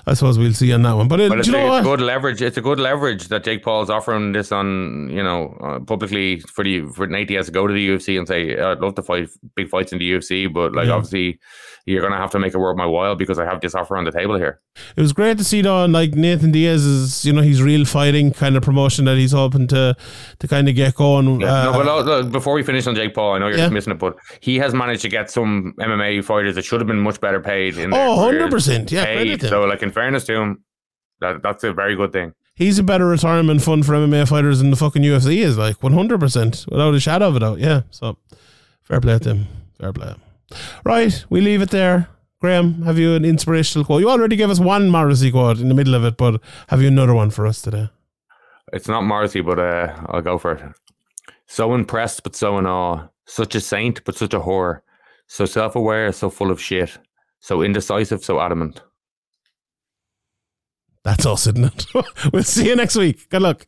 I 0.07 0.15
suppose 0.15 0.39
we'll 0.39 0.53
see 0.53 0.73
on 0.73 0.83
that 0.83 0.95
one. 0.95 1.09
But, 1.09 1.21
it, 1.21 1.29
but 1.29 1.39
it's, 1.39 1.49
you 1.49 1.53
know 1.53 1.67
a, 1.67 1.71
what? 1.71 1.85
good 1.85 2.01
leverage. 2.01 2.43
It's 2.43 2.57
a 2.57 2.61
good 2.61 2.79
leverage 2.81 3.29
that 3.29 3.45
Jake 3.45 3.63
Paul's 3.63 3.91
offering 3.91 4.33
this 4.33 4.53
on 4.53 5.11
you 5.11 5.23
know 5.23 5.57
uh, 5.61 5.79
publicly 5.81 6.41
for 6.41 6.65
the 6.65 6.83
for 6.87 7.07
Nate 7.07 7.29
Diaz 7.29 7.47
to 7.47 7.53
go 7.53 7.67
to 7.67 7.73
the 7.73 7.89
UFC 7.89 8.19
and 8.19 8.27
say 8.27 8.59
I'd 8.59 8.81
love 8.81 8.95
to 8.97 9.03
fight 9.03 9.29
big 9.55 9.69
fights 9.69 9.93
in 9.93 9.99
the 9.99 10.11
UFC, 10.11 10.53
but 10.53 10.73
like 10.75 10.87
yeah. 10.87 10.95
obviously 10.95 11.39
you're 11.85 12.03
gonna 12.03 12.17
have 12.17 12.31
to 12.31 12.39
make 12.39 12.55
it 12.55 12.59
worth 12.59 12.77
my 12.77 12.87
while 12.87 13.15
because 13.17 13.39
I 13.39 13.45
have 13.45 13.61
this 13.61 13.75
offer 13.75 13.97
on 13.97 14.05
the 14.05 14.13
table 14.13 14.37
here. 14.37 14.61
It 14.97 15.01
was 15.01 15.13
great 15.13 15.39
to 15.39 15.45
see 15.45 15.63
though, 15.63 15.85
like 15.87 16.15
Nathan 16.15 16.53
Diaz 16.53 16.85
is 16.85 17.25
you 17.25 17.33
know 17.33 17.43
he's 17.43 17.63
real 17.63 17.85
fighting 17.85 18.33
kind 18.33 18.57
of 18.57 18.63
promotion 18.63 19.05
that 19.07 19.17
he's 19.17 19.33
hoping 19.33 19.67
to 19.69 19.97
to 20.39 20.49
kind 20.49 20.69
of 20.69 20.75
get 20.75 20.95
going. 20.95 21.41
Yeah. 21.41 21.69
Uh, 21.69 21.73
no, 21.73 21.73
but 21.73 22.07
look, 22.07 22.33
before 22.33 22.55
we 22.55 22.63
finish 22.63 22.87
on 22.87 22.95
Jake 22.95 23.15
Paul, 23.15 23.35
I 23.35 23.39
know 23.39 23.49
you're 23.49 23.59
yeah. 23.59 23.69
missing 23.69 23.93
it, 23.93 23.99
but 23.99 24.17
he 24.41 24.59
has 24.59 24.75
managed 24.75 25.03
to 25.03 25.09
get 25.09 25.31
some 25.31 25.75
MMA 25.81 26.25
fighters 26.25 26.55
that 26.55 26.65
should 26.65 26.81
have 26.81 26.87
been 26.87 27.01
much 27.01 27.21
better 27.21 27.41
paid. 27.41 27.77
In 27.77 27.93
oh, 27.93 28.17
100 28.17 28.51
percent, 28.51 28.93
yeah. 28.93 29.37
So, 29.39 29.65
like 29.65 29.83
in 29.83 29.91
fairness 29.93 30.25
to 30.25 30.35
him, 30.35 30.65
that 31.21 31.43
that's 31.43 31.65
a 31.65 31.73
very 31.73 31.97
good 31.97 32.13
thing. 32.13 32.35
He's 32.55 32.79
a 32.79 32.83
better 32.83 33.07
retirement 33.07 33.63
fund 33.63 33.87
for 33.87 33.93
MMA 33.93 34.29
fighters 34.29 34.59
than 34.59 34.71
the 34.71 34.77
fucking 34.77 35.03
UFC 35.03 35.39
is, 35.39 35.57
like 35.57 35.83
100 35.83 36.21
percent, 36.21 36.67
without 36.69 36.95
a 36.95 37.01
shadow 37.01 37.29
of 37.29 37.37
a 37.37 37.41
doubt. 37.41 37.59
Yeah, 37.59 37.83
so 37.91 38.19
fair 38.83 39.01
play 39.01 39.19
to 39.19 39.35
him. 39.35 39.47
Fair 39.79 39.93
play. 39.93 40.15
Right, 40.85 41.25
we 41.31 41.41
leave 41.41 41.63
it 41.63 41.71
there. 41.71 42.09
Graeme, 42.41 42.83
have 42.83 42.99
you 42.99 43.15
an 43.15 43.25
inspirational 43.25 43.85
quote? 43.85 44.01
You 44.01 44.11
already 44.11 44.35
gave 44.35 44.51
us 44.51 44.59
one 44.59 44.91
Morrissey 44.91 45.31
quote 45.31 45.61
in 45.61 45.69
the 45.69 45.75
middle 45.75 45.95
of 45.95 46.05
it, 46.05 46.17
but 46.17 46.41
have 46.69 46.83
you 46.83 46.89
another 46.89 47.15
one 47.15 47.31
for 47.31 47.47
us 47.47 47.63
today? 47.63 47.89
It's 48.73 48.89
not 48.89 49.05
Morrissey, 49.05 49.41
but 49.41 49.59
uh, 49.59 49.95
I'll 50.07 50.23
go 50.23 50.39
for 50.39 50.53
it. 50.53 50.63
So 51.47 51.75
impressed, 51.75 52.23
but 52.23 52.35
so 52.35 52.59
in 52.59 52.67
awe. 52.67 53.09
Such 53.27 53.55
a 53.55 53.61
saint, 53.61 54.03
but 54.05 54.17
such 54.17 54.35
a 54.35 54.41
whore. 54.41 54.81
So 55.27 55.45
self 55.47 55.77
aware, 55.77 56.11
so 56.13 56.31
full 56.31 56.51
of 56.51 56.61
shit. 56.61 56.99
So 57.41 57.63
indecisive, 57.63 58.25
so 58.25 58.41
adamant. 58.41 58.83
That's 61.05 61.27
us, 61.27 61.47
isn't 61.49 61.65
it? 61.65 61.87
we'll 62.33 62.43
see 62.45 62.69
you 62.69 62.77
next 62.77 62.97
week. 62.97 63.29
Good 63.29 63.43
luck. 63.43 63.67